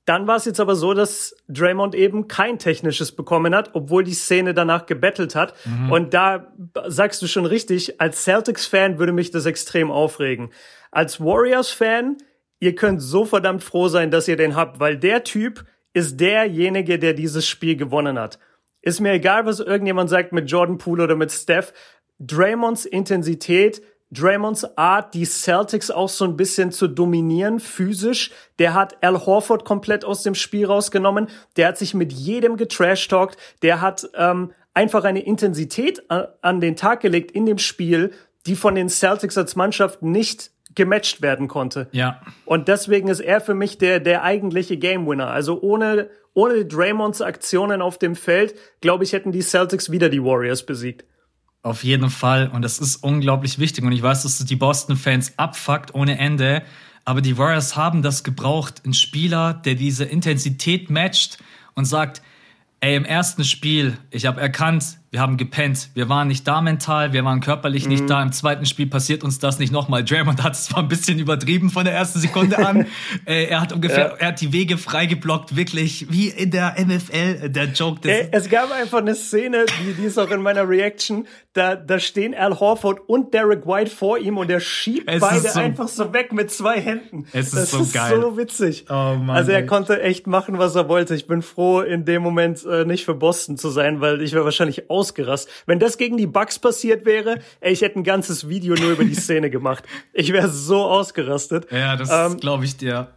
dann 0.05 0.27
war 0.27 0.37
es 0.37 0.45
jetzt 0.45 0.59
aber 0.59 0.75
so, 0.75 0.95
dass 0.95 1.37
Draymond 1.49 1.95
eben 1.95 2.27
kein 2.27 2.59
technisches 2.59 3.13
bekommen 3.13 3.55
hat, 3.55 3.71
obwohl 3.75 4.03
die 4.03 4.15
Szene 4.15 4.53
danach 4.53 4.87
gebettelt 4.87 5.37
hat. 5.37 5.55
Mhm. 5.65 5.93
Und 5.93 6.13
da 6.13 6.53
sagst 6.89 7.23
du 7.23 7.29
schon 7.29 7.47
richtig, 7.47 8.01
als 8.01 8.25
Celtics-Fan 8.25 8.99
würde 8.99 9.13
mich 9.13 9.31
das 9.31 9.47
extrem 9.47 9.93
aufregen. 9.93 10.51
Als 10.91 11.21
Warriors-Fan, 11.21 12.17
ihr 12.59 12.75
könnt 12.75 13.01
so 13.01 13.25
verdammt 13.25 13.63
froh 13.63 13.87
sein, 13.87 14.11
dass 14.11 14.27
ihr 14.27 14.37
den 14.37 14.57
habt, 14.57 14.81
weil 14.81 14.97
der 14.97 15.23
Typ 15.23 15.65
ist 15.93 16.19
derjenige, 16.19 16.99
der 16.99 17.15
dieses 17.15 17.47
Spiel 17.47 17.77
gewonnen 17.77 18.19
hat. 18.19 18.41
Ist 18.87 19.01
mir 19.01 19.15
egal, 19.15 19.47
was 19.47 19.59
irgendjemand 19.59 20.09
sagt 20.09 20.31
mit 20.31 20.49
Jordan 20.49 20.79
Poole 20.79 21.03
oder 21.03 21.17
mit 21.17 21.33
Steph. 21.33 21.73
Draymonds 22.21 22.85
Intensität, 22.85 23.83
Draymonds 24.13 24.79
Art, 24.79 25.13
die 25.13 25.25
Celtics 25.25 25.91
auch 25.91 26.09
so 26.09 26.25
ein 26.25 26.37
bisschen 26.37 26.71
zu 26.71 26.87
dominieren, 26.87 27.59
physisch. 27.59 28.31
Der 28.61 28.75
hat 28.75 29.03
Al 29.03 29.27
Horford 29.27 29.65
komplett 29.65 30.05
aus 30.05 30.23
dem 30.23 30.37
Spiel 30.37 30.67
rausgenommen. 30.67 31.27
Der 31.57 31.67
hat 31.67 31.79
sich 31.79 31.95
mit 31.95 32.13
jedem 32.13 32.57
getrashtalkt. 32.57 33.37
Der 33.63 33.81
hat 33.81 34.09
ähm, 34.15 34.53
einfach 34.73 35.03
eine 35.03 35.25
Intensität 35.27 36.09
an, 36.09 36.29
an 36.41 36.61
den 36.61 36.77
Tag 36.77 37.01
gelegt 37.01 37.33
in 37.33 37.45
dem 37.45 37.59
Spiel, 37.59 38.13
die 38.47 38.55
von 38.55 38.77
den 38.77 38.89
Celtics 38.89 39.37
als 39.37 39.57
Mannschaft 39.57 40.03
nicht 40.03 40.53
gematcht 40.77 41.23
werden 41.23 41.49
konnte. 41.49 41.89
Ja. 41.91 42.21
Und 42.45 42.69
deswegen 42.69 43.09
ist 43.09 43.19
er 43.19 43.41
für 43.41 43.55
mich 43.55 43.79
der, 43.79 43.99
der 43.99 44.23
eigentliche 44.23 44.77
Game 44.77 45.09
Winner. 45.09 45.31
Also 45.31 45.61
ohne, 45.61 46.09
ohne 46.37 46.67
Draymonds 46.67 47.23
Aktionen 47.23 47.81
auf 47.81 47.99
dem 47.99 48.15
Feld, 48.15 48.55
glaube 48.83 49.05
ich, 49.05 49.15
hätten 49.15 49.33
die 49.33 49.41
Celtics 49.41 49.91
wieder 49.91 50.11
die 50.11 50.23
Warriors 50.23 50.67
besiegt. 50.67 51.07
Auf 51.63 51.83
jeden 51.83 52.11
Fall. 52.11 52.51
Und 52.53 52.61
das 52.63 52.79
ist 52.79 52.97
unglaublich 52.97 53.59
wichtig. 53.59 53.83
Und 53.85 53.93
ich 53.93 54.03
weiß, 54.03 54.23
dass 54.23 54.39
es 54.39 54.45
die 54.45 54.55
Boston-Fans 54.55 55.39
abfuckt 55.39 55.95
ohne 55.95 56.19
Ende. 56.19 56.63
Aber 57.07 57.23
die 57.23 57.39
Warriors 57.39 57.75
haben 57.75 58.03
das 58.03 58.23
gebraucht. 58.23 58.83
Ein 58.85 58.93
Spieler, 58.93 59.55
der 59.55 59.77
diese 59.77 60.05
Intensität 60.05 60.91
matcht 60.91 61.39
und 61.75 61.87
sagt, 61.87 62.21
ey, 62.81 62.97
im 62.97 63.07
ersten 63.07 63.43
Spiel, 63.43 63.97
ich 64.11 64.27
habe 64.27 64.39
erkannt, 64.39 64.99
wir 65.17 65.23
haben 65.23 65.39
gepennt. 65.39 65.89
Wir 65.95 66.11
waren 66.11 66.29
nicht 66.29 66.47
da 66.47 66.61
mental, 66.61 67.15
wir 67.15 67.25
waren 67.25 67.41
körperlich 67.41 67.85
mhm. 67.85 67.91
nicht 67.91 68.11
da. 68.11 68.23
Im 68.23 68.33
zweiten 68.33 68.67
Spiel 68.67 68.87
passiert 68.87 69.25
uns 69.25 69.39
das 69.39 69.59
nicht 69.59 69.73
nochmal. 69.73 70.05
Draymond 70.05 70.43
hat 70.43 70.53
es 70.53 70.67
zwar 70.67 70.81
ein 70.81 70.89
bisschen 70.89 71.19
übertrieben 71.19 71.71
von 71.71 71.87
der 71.87 71.95
ersten 71.95 72.19
Sekunde 72.19 72.59
an. 72.59 72.87
äh, 73.25 73.47
er 73.47 73.63
hat 73.63 73.73
ungefähr, 73.73 74.09
ja. 74.09 74.17
er 74.19 74.29
hat 74.29 74.43
die 74.43 74.53
Wege 74.53 74.77
freigeblockt, 74.77 75.57
wirklich 75.57 76.09
wie 76.11 76.29
in 76.29 76.51
der 76.51 76.75
MFL, 76.79 77.49
der 77.49 77.65
Joke. 77.65 78.07
Äh, 78.07 78.29
es 78.31 78.51
gab 78.51 78.71
einfach 78.71 78.99
eine 78.99 79.15
Szene, 79.15 79.65
die, 79.81 79.95
die 79.95 80.05
ist 80.05 80.19
auch 80.19 80.31
in 80.31 80.43
meiner 80.43 80.69
Reaction. 80.69 81.27
Da, 81.57 81.75
da 81.75 81.99
stehen 81.99 82.35
Al 82.35 82.61
Horford 82.61 83.01
und 83.07 83.33
Derek 83.33 83.67
White 83.67 83.91
vor 83.91 84.19
ihm 84.19 84.37
und 84.37 84.51
er 84.51 84.61
schiebt 84.61 85.11
es 85.11 85.21
beide 85.21 85.49
so, 85.49 85.59
einfach 85.59 85.89
so 85.89 86.13
weg 86.13 86.31
mit 86.33 86.51
zwei 86.51 86.79
Händen. 86.79 87.25
Es 87.33 87.47
ist 87.47 87.57
das 87.57 87.71
so 87.71 87.81
ist 87.81 87.95
geil. 87.95 88.21
so 88.21 88.37
witzig. 88.37 88.85
Oh 88.91 88.93
Mann, 88.93 89.31
also 89.31 89.53
er 89.53 89.61
ey. 89.61 89.67
konnte 89.67 90.03
echt 90.03 90.27
machen, 90.27 90.59
was 90.59 90.75
er 90.75 90.91
wollte. 90.91 91.15
Ich 91.15 91.27
bin 91.27 91.41
froh, 91.41 91.81
in 91.81 92.05
dem 92.05 92.23
Moment 92.23 92.63
äh, 92.67 92.85
nicht 92.85 93.07
für 93.07 93.15
Boston 93.15 93.57
zu 93.57 93.71
sein, 93.71 94.03
weil 94.03 94.21
ich 94.21 94.35
wäre 94.35 94.45
wahrscheinlich 94.45 94.91
ausgerast. 94.91 95.49
Wenn 95.65 95.79
das 95.79 95.97
gegen 95.97 96.19
die 96.19 96.27
Bucks 96.27 96.59
passiert 96.59 97.07
wäre, 97.07 97.41
ey, 97.61 97.73
ich 97.73 97.81
hätte 97.81 98.01
ein 98.01 98.05
ganzes 98.05 98.51
Video 98.51 98.75
nur 98.75 98.93
über 98.93 99.05
die 99.05 99.15
Szene 99.15 99.49
gemacht. 99.49 99.85
Ich 100.13 100.33
wäre 100.35 100.51
so 100.51 100.85
ausgerastet. 100.85 101.69
Ja, 101.71 101.97
das 101.97 102.11
ähm, 102.13 102.39
glaube 102.39 102.67
ich 102.67 102.77
dir. 102.77 103.09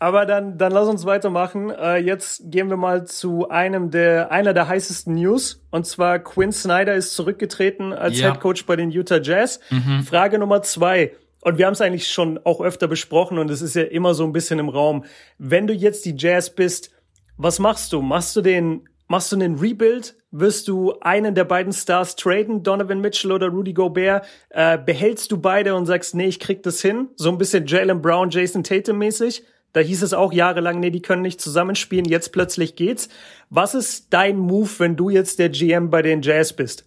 Aber 0.00 0.24
dann, 0.24 0.56
dann 0.56 0.72
lass 0.72 0.88
uns 0.88 1.04
weitermachen. 1.04 1.68
Äh, 1.68 1.98
jetzt 1.98 2.50
gehen 2.50 2.70
wir 2.70 2.78
mal 2.78 3.06
zu 3.06 3.50
einem 3.50 3.90
der, 3.90 4.32
einer 4.32 4.54
der 4.54 4.66
heißesten 4.66 5.14
News. 5.14 5.62
Und 5.70 5.86
zwar 5.86 6.18
Quinn 6.20 6.52
Snyder 6.52 6.94
ist 6.94 7.14
zurückgetreten 7.14 7.92
als 7.92 8.18
ja. 8.18 8.32
Head 8.32 8.40
Coach 8.40 8.64
bei 8.64 8.76
den 8.76 8.90
Utah 8.90 9.20
Jazz. 9.20 9.60
Mhm. 9.68 10.02
Frage 10.02 10.38
Nummer 10.38 10.62
zwei. 10.62 11.12
Und 11.42 11.58
wir 11.58 11.66
haben 11.66 11.74
es 11.74 11.82
eigentlich 11.82 12.08
schon 12.08 12.40
auch 12.44 12.62
öfter 12.62 12.88
besprochen 12.88 13.38
und 13.38 13.50
es 13.50 13.60
ist 13.60 13.74
ja 13.74 13.82
immer 13.82 14.14
so 14.14 14.24
ein 14.24 14.32
bisschen 14.32 14.58
im 14.58 14.70
Raum. 14.70 15.04
Wenn 15.36 15.66
du 15.66 15.74
jetzt 15.74 16.06
die 16.06 16.14
Jazz 16.16 16.54
bist, 16.54 16.90
was 17.36 17.58
machst 17.58 17.92
du? 17.92 18.00
Machst 18.00 18.34
du 18.36 18.40
den, 18.40 18.88
machst 19.06 19.32
du 19.32 19.36
einen 19.36 19.58
Rebuild? 19.58 20.16
Wirst 20.30 20.68
du 20.68 20.94
einen 21.00 21.34
der 21.34 21.44
beiden 21.44 21.72
Stars 21.74 22.16
traden, 22.16 22.62
Donovan 22.62 23.00
Mitchell 23.00 23.32
oder 23.32 23.48
Rudy 23.48 23.74
Gobert? 23.74 24.24
Äh, 24.48 24.78
behältst 24.78 25.30
du 25.30 25.38
beide 25.38 25.74
und 25.74 25.84
sagst, 25.84 26.14
nee, 26.14 26.26
ich 26.26 26.40
krieg 26.40 26.62
das 26.62 26.80
hin? 26.80 27.08
So 27.16 27.30
ein 27.30 27.36
bisschen 27.36 27.66
Jalen 27.66 28.00
Brown, 28.00 28.30
Jason 28.30 28.62
Tatum 28.62 28.96
mäßig? 28.96 29.44
Da 29.72 29.80
hieß 29.80 30.02
es 30.02 30.12
auch 30.14 30.32
jahrelang, 30.32 30.80
nee, 30.80 30.90
die 30.90 31.02
können 31.02 31.22
nicht 31.22 31.40
zusammenspielen, 31.40 32.04
jetzt 32.04 32.32
plötzlich 32.32 32.76
geht's. 32.76 33.08
Was 33.50 33.74
ist 33.74 34.06
dein 34.10 34.36
Move, 34.36 34.70
wenn 34.78 34.96
du 34.96 35.10
jetzt 35.10 35.38
der 35.38 35.48
GM 35.48 35.90
bei 35.90 36.02
den 36.02 36.22
Jazz 36.22 36.52
bist? 36.52 36.84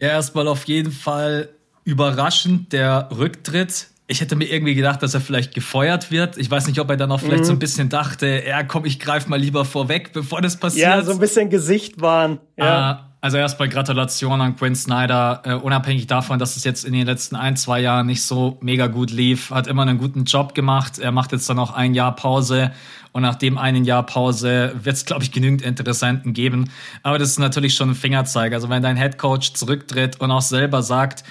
Ja, 0.00 0.08
erstmal 0.08 0.48
auf 0.48 0.64
jeden 0.64 0.92
Fall 0.92 1.48
überraschend 1.84 2.72
der 2.72 3.08
Rücktritt. 3.16 3.88
Ich 4.06 4.20
hätte 4.20 4.36
mir 4.36 4.50
irgendwie 4.50 4.74
gedacht, 4.74 5.02
dass 5.02 5.14
er 5.14 5.20
vielleicht 5.20 5.54
gefeuert 5.54 6.10
wird. 6.10 6.36
Ich 6.36 6.50
weiß 6.50 6.66
nicht, 6.66 6.78
ob 6.78 6.90
er 6.90 6.98
dann 6.98 7.10
auch 7.10 7.20
vielleicht 7.20 7.44
mhm. 7.44 7.46
so 7.46 7.52
ein 7.52 7.58
bisschen 7.58 7.88
dachte, 7.88 8.42
ja 8.46 8.62
komm, 8.62 8.84
ich 8.84 9.00
greif 9.00 9.28
mal 9.28 9.40
lieber 9.40 9.64
vorweg, 9.64 10.12
bevor 10.12 10.42
das 10.42 10.58
passiert. 10.58 10.88
Ja, 10.88 11.02
so 11.02 11.12
ein 11.12 11.18
bisschen 11.18 11.48
Gesicht 11.48 12.02
waren. 12.02 12.38
Ja. 12.58 12.92
Uh, 12.92 13.13
also 13.24 13.38
erstmal 13.38 13.70
Gratulation 13.70 14.42
an 14.42 14.54
Quinn 14.54 14.76
Snyder. 14.76 15.40
Uh, 15.46 15.52
unabhängig 15.64 16.06
davon, 16.06 16.38
dass 16.38 16.58
es 16.58 16.64
jetzt 16.64 16.84
in 16.84 16.92
den 16.92 17.06
letzten 17.06 17.36
ein, 17.36 17.56
zwei 17.56 17.80
Jahren 17.80 18.04
nicht 18.04 18.20
so 18.20 18.58
mega 18.60 18.86
gut 18.86 19.10
lief, 19.10 19.50
hat 19.50 19.66
immer 19.66 19.80
einen 19.80 19.96
guten 19.96 20.24
Job 20.24 20.54
gemacht. 20.54 20.98
Er 20.98 21.10
macht 21.10 21.32
jetzt 21.32 21.48
dann 21.48 21.56
noch 21.56 21.72
ein 21.72 21.94
Jahr 21.94 22.14
Pause 22.14 22.72
und 23.12 23.22
nach 23.22 23.36
dem 23.36 23.56
einen 23.56 23.86
Jahr 23.86 24.04
Pause 24.04 24.74
wird 24.74 24.96
es, 24.96 25.06
glaube 25.06 25.22
ich, 25.22 25.32
genügend 25.32 25.62
Interessenten 25.62 26.34
geben. 26.34 26.68
Aber 27.02 27.18
das 27.18 27.30
ist 27.30 27.38
natürlich 27.38 27.74
schon 27.74 27.92
ein 27.92 27.94
Fingerzeig. 27.94 28.52
Also 28.52 28.68
wenn 28.68 28.82
dein 28.82 28.98
Head 28.98 29.16
Coach 29.16 29.54
zurücktritt 29.54 30.20
und 30.20 30.30
auch 30.30 30.42
selber 30.42 30.82
sagt, 30.82 31.24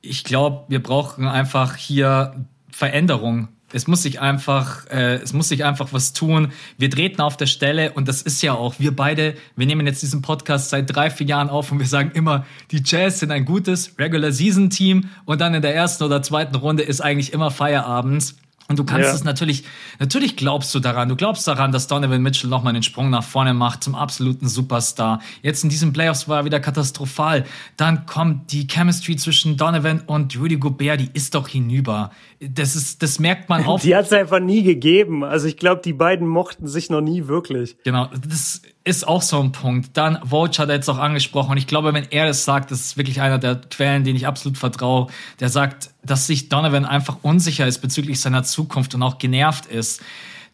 ich 0.00 0.22
glaube, 0.22 0.66
wir 0.68 0.80
brauchen 0.80 1.26
einfach 1.26 1.74
hier 1.74 2.36
Veränderung. 2.70 3.48
Es 3.72 3.86
muss 3.86 4.02
sich 4.02 4.20
einfach, 4.20 4.86
äh, 4.90 5.16
es 5.16 5.32
muss 5.32 5.48
sich 5.48 5.64
einfach 5.64 5.92
was 5.92 6.12
tun. 6.12 6.52
Wir 6.78 6.90
treten 6.90 7.20
auf 7.20 7.36
der 7.36 7.46
Stelle 7.46 7.92
und 7.92 8.08
das 8.08 8.22
ist 8.22 8.42
ja 8.42 8.54
auch, 8.54 8.74
wir 8.78 8.94
beide, 8.94 9.34
wir 9.56 9.66
nehmen 9.66 9.86
jetzt 9.86 10.02
diesen 10.02 10.22
Podcast 10.22 10.70
seit 10.70 10.94
drei, 10.94 11.10
vier 11.10 11.26
Jahren 11.26 11.48
auf 11.48 11.72
und 11.72 11.78
wir 11.78 11.86
sagen 11.86 12.10
immer, 12.14 12.46
die 12.70 12.82
Jazz 12.84 13.20
sind 13.20 13.30
ein 13.30 13.44
gutes 13.44 13.98
Regular 13.98 14.32
Season 14.32 14.70
Team 14.70 15.10
und 15.24 15.40
dann 15.40 15.54
in 15.54 15.62
der 15.62 15.74
ersten 15.74 16.04
oder 16.04 16.22
zweiten 16.22 16.54
Runde 16.54 16.82
ist 16.82 17.00
eigentlich 17.00 17.32
immer 17.32 17.50
Feierabend. 17.50 18.34
Und 18.68 18.78
du 18.78 18.84
kannst 18.84 19.08
ja. 19.08 19.14
es 19.14 19.24
natürlich, 19.24 19.64
natürlich 19.98 20.36
glaubst 20.36 20.74
du 20.74 20.80
daran. 20.80 21.08
Du 21.08 21.16
glaubst 21.16 21.46
daran, 21.46 21.72
dass 21.72 21.88
Donovan 21.88 22.22
Mitchell 22.22 22.48
nochmal 22.48 22.74
einen 22.74 22.82
Sprung 22.82 23.10
nach 23.10 23.24
vorne 23.24 23.54
macht 23.54 23.84
zum 23.84 23.94
absoluten 23.94 24.48
Superstar. 24.48 25.20
Jetzt 25.42 25.64
in 25.64 25.70
diesen 25.70 25.92
Playoffs 25.92 26.28
war 26.28 26.40
er 26.40 26.44
wieder 26.44 26.60
katastrophal. 26.60 27.44
Dann 27.76 28.06
kommt 28.06 28.52
die 28.52 28.66
Chemistry 28.66 29.16
zwischen 29.16 29.56
Donovan 29.56 30.00
und 30.06 30.38
Rudy 30.38 30.56
Gobert, 30.56 31.00
die 31.00 31.10
ist 31.12 31.34
doch 31.34 31.48
hinüber. 31.48 32.10
Das 32.40 32.76
ist, 32.76 33.02
das 33.02 33.18
merkt 33.18 33.48
man 33.48 33.64
auch. 33.66 33.80
Die 33.80 33.94
hat 33.94 34.06
es 34.06 34.12
einfach 34.12 34.40
nie 34.40 34.62
gegeben. 34.62 35.24
Also 35.24 35.48
ich 35.48 35.56
glaube, 35.56 35.82
die 35.84 35.92
beiden 35.92 36.26
mochten 36.26 36.66
sich 36.66 36.88
noch 36.88 37.00
nie 37.00 37.26
wirklich. 37.26 37.76
Genau. 37.84 38.08
Das 38.28 38.62
ist 38.84 39.06
auch 39.06 39.22
so 39.22 39.40
ein 39.40 39.52
Punkt. 39.52 39.96
Dann, 39.96 40.18
Vogue 40.24 40.50
hat 40.58 40.68
er 40.68 40.74
jetzt 40.74 40.88
auch 40.88 40.98
angesprochen. 40.98 41.52
Und 41.52 41.56
ich 41.56 41.66
glaube, 41.66 41.94
wenn 41.94 42.10
er 42.10 42.26
das 42.26 42.44
sagt, 42.44 42.70
das 42.70 42.80
ist 42.80 42.96
wirklich 42.96 43.20
einer 43.20 43.38
der 43.38 43.56
Quellen, 43.56 44.04
denen 44.04 44.16
ich 44.16 44.26
absolut 44.26 44.58
vertraue. 44.58 45.06
Der 45.40 45.48
sagt, 45.48 45.90
dass 46.04 46.26
sich 46.26 46.48
Donovan 46.48 46.84
einfach 46.84 47.18
unsicher 47.22 47.66
ist 47.66 47.78
bezüglich 47.78 48.20
seiner 48.20 48.42
Zukunft 48.42 48.94
und 48.94 49.02
auch 49.02 49.18
genervt 49.18 49.66
ist. 49.66 50.02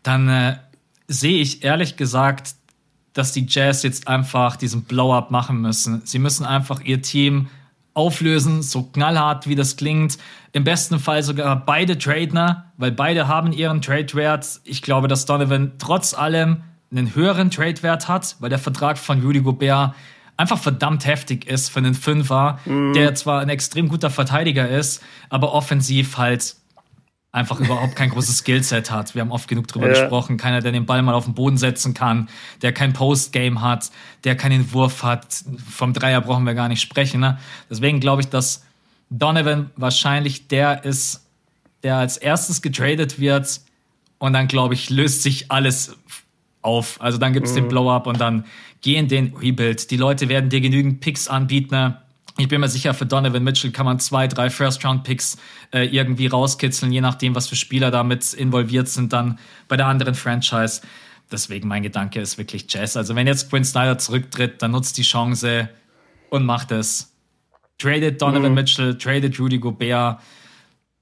Dann 0.03 0.29
äh, 0.29 0.57
sehe 1.07 1.41
ich 1.41 1.65
ehrlich 1.65 1.97
gesagt, 1.97 2.55
dass 3.15 3.33
die 3.33 3.47
Jazz 3.49 3.83
jetzt 3.83 4.07
einfach 4.07 4.57
diesen 4.57 4.83
Blow-up 4.83 5.31
machen 5.31 5.61
müssen. 5.61 6.03
Sie 6.05 6.19
müssen 6.19 6.45
einfach 6.45 6.81
ihr 6.81 7.03
Team 7.03 7.49
auflösen, 7.95 8.63
so 8.63 8.85
knallhart 8.85 9.49
wie 9.49 9.57
das 9.57 9.77
klingt. 9.77 10.19
Im 10.53 10.65
besten 10.65 11.01
Fall 11.01 11.23
sogar 11.23 11.57
beide 11.65 11.99
Tradener, 11.99 12.67
weil 12.77 12.93
beide 12.93 13.27
haben 13.27 13.53
ihren 13.53 13.83
Trade-Wert. 13.83 14.61
Ich 14.65 14.83
glaube, 14.83 15.09
dass 15.09 15.27
Donovan 15.27 15.73
trotz 15.79 16.15
allem 16.15 16.63
einen 16.91 17.15
höheren 17.15 17.51
Trade-Wert 17.51 18.09
hat, 18.09 18.37
weil 18.41 18.51
der 18.51 18.59
Vertrag 18.59 18.99
von 18.99 19.21
Rudy 19.23 19.41
Gobert 19.41 19.95
einfach 20.37 20.59
verdammt 20.59 21.05
heftig 21.05 21.47
ist 21.47 21.69
für 21.69 21.81
einen 21.81 21.95
Fünfer, 21.95 22.59
mhm. 22.65 22.95
der 22.95 23.15
zwar 23.15 23.41
ein 23.41 23.49
extrem 23.49 23.89
guter 23.89 24.09
Verteidiger 24.09 24.69
ist, 24.69 25.03
aber 25.29 25.53
offensiv 25.53 26.17
halt 26.17 26.57
einfach 27.31 27.61
überhaupt 27.61 27.95
kein 27.95 28.11
großes 28.11 28.39
Skillset 28.39 28.91
hat. 28.91 29.15
Wir 29.15 29.21
haben 29.21 29.33
oft 29.33 29.49
genug 29.49 29.69
drüber 29.69 29.89
ja. 29.89 29.93
gesprochen. 29.93 30.39
Keiner, 30.39 30.61
der 30.61 30.73
den 30.73 30.87
Ball 30.87 31.03
mal 31.03 31.15
auf 31.15 31.25
den 31.27 31.35
Boden 31.35 31.59
setzen 31.59 31.93
kann, 31.93 32.29
der 32.63 32.73
kein 32.73 32.93
Postgame 32.93 33.61
hat, 33.61 33.91
der 34.25 34.37
keinen 34.37 34.73
Wurf 34.73 35.03
hat. 35.03 35.45
Vom 35.71 35.93
Dreier 35.93 36.21
brauchen 36.21 36.45
wir 36.45 36.55
gar 36.55 36.69
nicht 36.69 36.81
sprechen. 36.81 37.21
Ne? 37.21 37.39
Deswegen 37.69 38.01
glaube 38.01 38.23
ich, 38.23 38.29
dass 38.29 38.65
Donovan 39.11 39.71
wahrscheinlich 39.77 40.49
der 40.49 40.85
ist, 40.85 41.27
der 41.83 41.97
als 41.97 42.17
erstes 42.17 42.63
getradet 42.63 43.19
wird. 43.19 43.61
Und 44.19 44.33
dann, 44.33 44.49
glaube 44.49 44.75
ich, 44.75 44.91
löst 44.91 45.23
sich 45.23 45.51
alles 45.51 45.97
auf. 46.69 47.01
Also 47.01 47.19
dann 47.19 47.33
gibt's 47.33 47.53
mhm. 47.53 47.57
den 47.57 47.69
Blow-up 47.69 48.07
und 48.07 48.21
dann 48.21 48.45
gehen 48.83 49.09
den 49.09 49.35
Rebuild. 49.35 49.91
Die 49.91 49.97
Leute 49.97 50.29
werden 50.29 50.51
dir 50.51 50.61
genügend 50.61 51.01
Picks 51.01 51.27
anbieten. 51.27 51.97
Ich 52.37 52.47
bin 52.47 52.61
mir 52.61 52.69
sicher, 52.69 52.95
für 52.95 53.07
Donovan 53.07 53.43
Mitchell 53.43 53.73
kann 53.73 53.87
man 53.87 53.99
zwei, 53.99 54.29
drei 54.29 54.49
First-Round-Picks 54.49 55.39
äh, 55.73 55.87
irgendwie 55.87 56.29
rauskitzeln, 56.29 56.93
je 56.93 57.01
nachdem, 57.01 57.35
was 57.35 57.49
für 57.49 57.57
Spieler 57.57 57.91
damit 57.91 58.33
involviert 58.35 58.89
sind, 58.89 59.13
dann 59.13 59.41
bei 59.67 59.77
der 59.77 59.87
anderen 59.87 60.15
Franchise. 60.15 60.83
Deswegen 61.33 61.67
mein 61.67 61.83
Gedanke 61.83 62.21
ist 62.21 62.39
wirklich 62.39 62.67
Jazz. 62.69 62.97
Also 62.97 63.17
wenn 63.17 63.27
jetzt 63.27 63.51
Quinn 63.51 63.65
Snyder 63.65 63.99
zurücktritt, 63.99 64.63
dann 64.63 64.71
nutzt 64.71 64.97
die 64.99 65.03
Chance 65.03 65.69
und 66.31 66.45
macht 66.45 66.71
es. 66.71 67.13
Traded 67.79 68.23
Donovan 68.23 68.51
mhm. 68.51 68.55
Mitchell, 68.55 68.99
traded 68.99 69.39
Rudy 69.41 69.59
Gobert 69.59 70.21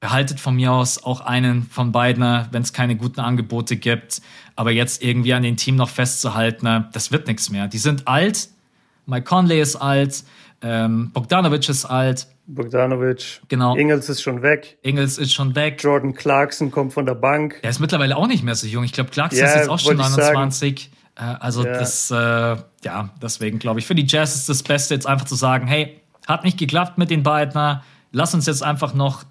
behaltet 0.00 0.40
von 0.40 0.56
mir 0.56 0.72
aus 0.72 1.02
auch 1.02 1.20
einen 1.20 1.62
von 1.64 1.92
beiden, 1.92 2.22
wenn 2.50 2.62
es 2.62 2.72
keine 2.72 2.96
guten 2.96 3.20
Angebote 3.20 3.76
gibt. 3.76 4.20
Aber 4.54 4.70
jetzt 4.70 5.02
irgendwie 5.02 5.34
an 5.34 5.42
den 5.42 5.56
Team 5.56 5.76
noch 5.76 5.88
festzuhalten, 5.88 6.86
das 6.92 7.12
wird 7.12 7.26
nichts 7.26 7.50
mehr. 7.50 7.68
Die 7.68 7.78
sind 7.78 8.06
alt. 8.06 8.48
Mike 9.06 9.24
Conley 9.24 9.60
ist 9.60 9.76
alt. 9.76 10.24
Ähm, 10.62 11.10
Bogdanovic 11.12 11.68
ist 11.68 11.84
alt. 11.84 12.26
Bogdanovic. 12.46 13.40
Genau. 13.48 13.76
Ingels 13.76 14.08
ist 14.08 14.22
schon 14.22 14.42
weg. 14.42 14.78
Ingels 14.82 15.18
ist 15.18 15.32
schon 15.32 15.54
weg. 15.54 15.82
Jordan 15.82 16.14
Clarkson 16.14 16.70
kommt 16.70 16.92
von 16.92 17.06
der 17.06 17.14
Bank. 17.14 17.58
Er 17.62 17.70
ist 17.70 17.80
mittlerweile 17.80 18.16
auch 18.16 18.26
nicht 18.26 18.44
mehr 18.44 18.54
so 18.54 18.66
jung. 18.66 18.84
Ich 18.84 18.92
glaube, 18.92 19.10
Clarkson 19.10 19.40
ja, 19.40 19.46
ist 19.46 19.56
jetzt 19.56 19.68
auch 19.68 19.78
schon 19.78 19.96
29. 19.96 20.90
Äh, 21.16 21.20
also 21.20 21.64
ja. 21.64 21.72
das, 21.72 22.10
äh, 22.10 22.14
ja, 22.14 23.10
deswegen 23.20 23.58
glaube 23.58 23.80
ich, 23.80 23.86
für 23.86 23.94
die 23.94 24.06
Jazz 24.06 24.34
ist 24.36 24.48
das 24.48 24.62
Beste 24.62 24.94
jetzt 24.94 25.06
einfach 25.06 25.26
zu 25.26 25.34
sagen, 25.34 25.66
hey, 25.66 26.00
hat 26.26 26.44
nicht 26.44 26.58
geklappt 26.58 26.98
mit 26.98 27.10
den 27.10 27.22
beiden. 27.22 27.80
Lass 28.12 28.34
uns 28.34 28.46
jetzt 28.46 28.62
einfach 28.62 28.94
noch 28.94 29.24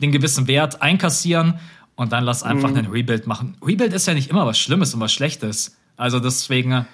den 0.00 0.12
gewissen 0.12 0.48
Wert 0.48 0.82
einkassieren 0.82 1.58
und 1.96 2.12
dann 2.12 2.24
lass 2.24 2.42
einfach 2.42 2.70
mhm. 2.70 2.76
einen 2.76 2.90
Rebuild 2.90 3.26
machen. 3.26 3.56
Rebuild 3.62 3.92
ist 3.92 4.06
ja 4.06 4.14
nicht 4.14 4.30
immer 4.30 4.46
was 4.46 4.58
Schlimmes 4.58 4.94
und 4.94 5.00
was 5.00 5.12
Schlechtes. 5.12 5.76
Also 5.96 6.18
deswegen. 6.18 6.72
Äh, 6.72 6.84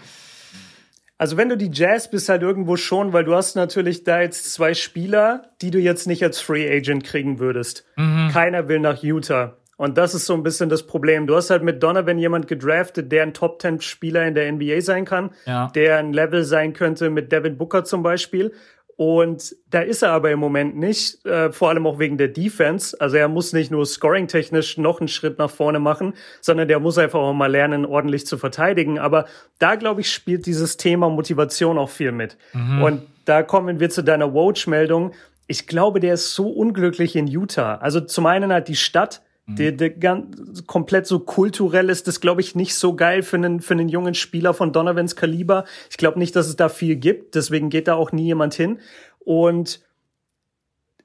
also 1.18 1.36
wenn 1.36 1.48
du 1.48 1.56
die 1.56 1.70
Jazz 1.72 2.10
bist 2.10 2.28
halt 2.28 2.42
irgendwo 2.42 2.76
schon, 2.76 3.12
weil 3.12 3.24
du 3.24 3.34
hast 3.34 3.54
natürlich 3.56 4.04
da 4.04 4.20
jetzt 4.20 4.52
zwei 4.52 4.74
Spieler, 4.74 5.50
die 5.62 5.70
du 5.70 5.78
jetzt 5.78 6.06
nicht 6.06 6.22
als 6.22 6.40
Free 6.40 6.68
Agent 6.68 7.04
kriegen 7.04 7.38
würdest. 7.38 7.84
Mhm. 7.96 8.30
Keiner 8.32 8.68
will 8.68 8.80
nach 8.80 9.02
Utah. 9.02 9.56
Und 9.76 9.98
das 9.98 10.14
ist 10.14 10.24
so 10.24 10.34
ein 10.34 10.42
bisschen 10.42 10.68
das 10.70 10.86
Problem. 10.86 11.26
Du 11.26 11.36
hast 11.36 11.50
halt 11.50 11.62
mit 11.62 11.82
Donovan 11.82 12.18
jemand 12.18 12.48
gedraftet, 12.48 13.12
der 13.12 13.22
ein 13.22 13.34
Top 13.34 13.58
Ten 13.58 13.80
Spieler 13.80 14.26
in 14.26 14.34
der 14.34 14.50
NBA 14.50 14.80
sein 14.80 15.04
kann, 15.04 15.30
ja. 15.44 15.70
der 15.74 15.98
ein 15.98 16.12
Level 16.12 16.44
sein 16.44 16.72
könnte 16.72 17.10
mit 17.10 17.30
Devin 17.30 17.58
Booker 17.58 17.84
zum 17.84 18.02
Beispiel. 18.02 18.52
Und 18.96 19.54
da 19.68 19.80
ist 19.80 20.02
er 20.02 20.12
aber 20.12 20.30
im 20.30 20.38
Moment 20.38 20.74
nicht, 20.74 21.24
äh, 21.26 21.52
vor 21.52 21.68
allem 21.68 21.86
auch 21.86 21.98
wegen 21.98 22.16
der 22.16 22.28
Defense. 22.28 22.98
Also 22.98 23.18
er 23.18 23.28
muss 23.28 23.52
nicht 23.52 23.70
nur 23.70 23.84
scoring-technisch 23.84 24.78
noch 24.78 25.00
einen 25.00 25.08
Schritt 25.08 25.38
nach 25.38 25.50
vorne 25.50 25.78
machen, 25.78 26.14
sondern 26.40 26.66
der 26.66 26.80
muss 26.80 26.96
einfach 26.96 27.20
auch 27.20 27.34
mal 27.34 27.50
lernen, 27.50 27.84
ordentlich 27.84 28.26
zu 28.26 28.38
verteidigen. 28.38 28.98
Aber 28.98 29.26
da, 29.58 29.74
glaube 29.74 30.00
ich, 30.00 30.10
spielt 30.10 30.46
dieses 30.46 30.78
Thema 30.78 31.10
Motivation 31.10 31.76
auch 31.76 31.90
viel 31.90 32.10
mit. 32.10 32.38
Mhm. 32.54 32.82
Und 32.82 33.02
da 33.26 33.42
kommen 33.42 33.80
wir 33.80 33.90
zu 33.90 34.02
deiner 34.02 34.32
Woj-Meldung. 34.32 35.12
Ich 35.46 35.66
glaube, 35.66 36.00
der 36.00 36.14
ist 36.14 36.34
so 36.34 36.48
unglücklich 36.48 37.16
in 37.16 37.26
Utah. 37.26 37.76
Also 37.76 38.00
zum 38.00 38.24
einen 38.24 38.50
hat 38.50 38.68
die 38.68 38.76
Stadt. 38.76 39.20
Der, 39.48 39.70
der 39.70 39.90
ganz, 39.90 40.66
komplett 40.66 41.06
so 41.06 41.20
kulturell 41.20 41.88
ist 41.88 42.08
das, 42.08 42.20
glaube 42.20 42.40
ich, 42.40 42.56
nicht 42.56 42.74
so 42.74 42.96
geil 42.96 43.22
für 43.22 43.36
einen, 43.36 43.60
für 43.60 43.74
einen 43.74 43.88
jungen 43.88 44.14
Spieler 44.14 44.54
von 44.54 44.72
Donovans 44.72 45.14
Kaliber. 45.14 45.64
Ich 45.88 45.96
glaube 45.96 46.18
nicht, 46.18 46.34
dass 46.34 46.48
es 46.48 46.56
da 46.56 46.68
viel 46.68 46.96
gibt. 46.96 47.36
Deswegen 47.36 47.70
geht 47.70 47.86
da 47.86 47.94
auch 47.94 48.10
nie 48.10 48.24
jemand 48.24 48.54
hin. 48.54 48.80
Und 49.20 49.80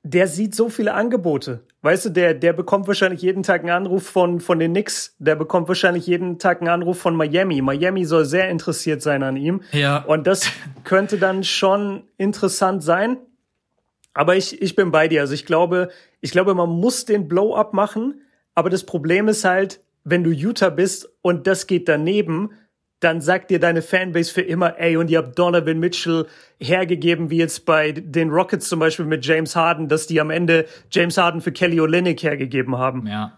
der 0.04 0.28
sieht 0.28 0.56
so 0.56 0.70
viele 0.70 0.94
Angebote. 0.94 1.64
Weißt 1.84 2.06
du, 2.06 2.10
der, 2.10 2.34
der 2.34 2.54
bekommt 2.54 2.88
wahrscheinlich 2.88 3.22
jeden 3.22 3.44
Tag 3.44 3.62
einen 3.62 3.70
Anruf 3.70 4.08
von, 4.08 4.40
von 4.40 4.58
den 4.58 4.72
Knicks. 4.72 5.16
Der 5.20 5.36
bekommt 5.36 5.68
wahrscheinlich 5.68 6.08
jeden 6.08 6.40
Tag 6.40 6.62
einen 6.62 6.70
Anruf 6.70 7.00
von 7.00 7.16
Miami. 7.16 7.62
Miami 7.62 8.06
soll 8.06 8.26
sehr 8.26 8.50
interessiert 8.50 9.04
sein 9.04 9.22
an 9.22 9.38
ihm. 9.38 9.62
Ja. 9.72 9.98
Und 9.98 10.26
das 10.26 10.48
könnte 10.84 11.18
dann 11.18 11.44
schon 11.44 12.04
interessant 12.18 12.84
sein. 12.84 13.18
Aber 14.14 14.36
ich, 14.36 14.62
ich 14.62 14.76
bin 14.76 14.92
bei 14.92 15.08
dir. 15.08 15.22
Also 15.22 15.34
ich 15.34 15.46
glaube, 15.46 15.90
ich 16.20 16.32
glaube, 16.32 16.54
man 16.56 16.70
muss 16.70 17.06
den 17.06 17.28
Blow-up 17.28 17.74
machen. 17.74 18.22
Aber 18.56 18.70
das 18.70 18.86
Problem 18.86 19.28
ist 19.28 19.44
halt, 19.44 19.82
wenn 20.04 20.24
du 20.24 20.32
Utah 20.32 20.70
bist 20.70 21.10
und 21.22 21.48
das 21.48 21.68
geht 21.68 21.88
daneben, 21.88 22.52
dann 23.00 23.20
sagt 23.20 23.50
dir 23.50 23.60
deine 23.60 23.82
Fanbase 23.82 24.32
für 24.32 24.42
immer, 24.42 24.80
ey, 24.80 24.96
und 24.96 25.10
ihr 25.10 25.18
habt 25.18 25.38
Donovan 25.38 25.80
Mitchell 25.80 26.28
hergegeben, 26.60 27.32
wie 27.32 27.38
jetzt 27.38 27.66
bei 27.66 27.92
den 27.92 28.30
Rockets 28.30 28.70
zum 28.70 28.80
Beispiel 28.80 29.06
mit 29.06 29.26
James 29.26 29.56
Harden, 29.56 29.88
dass 29.88 30.06
die 30.06 30.22
am 30.22 30.30
Ende 30.30 30.68
James 30.92 31.18
Harden 31.18 31.42
für 31.42 31.52
Kelly 31.52 31.82
Olynyk 31.82 32.22
hergegeben 32.22 32.78
haben. 32.78 33.08
Ja. 33.08 33.38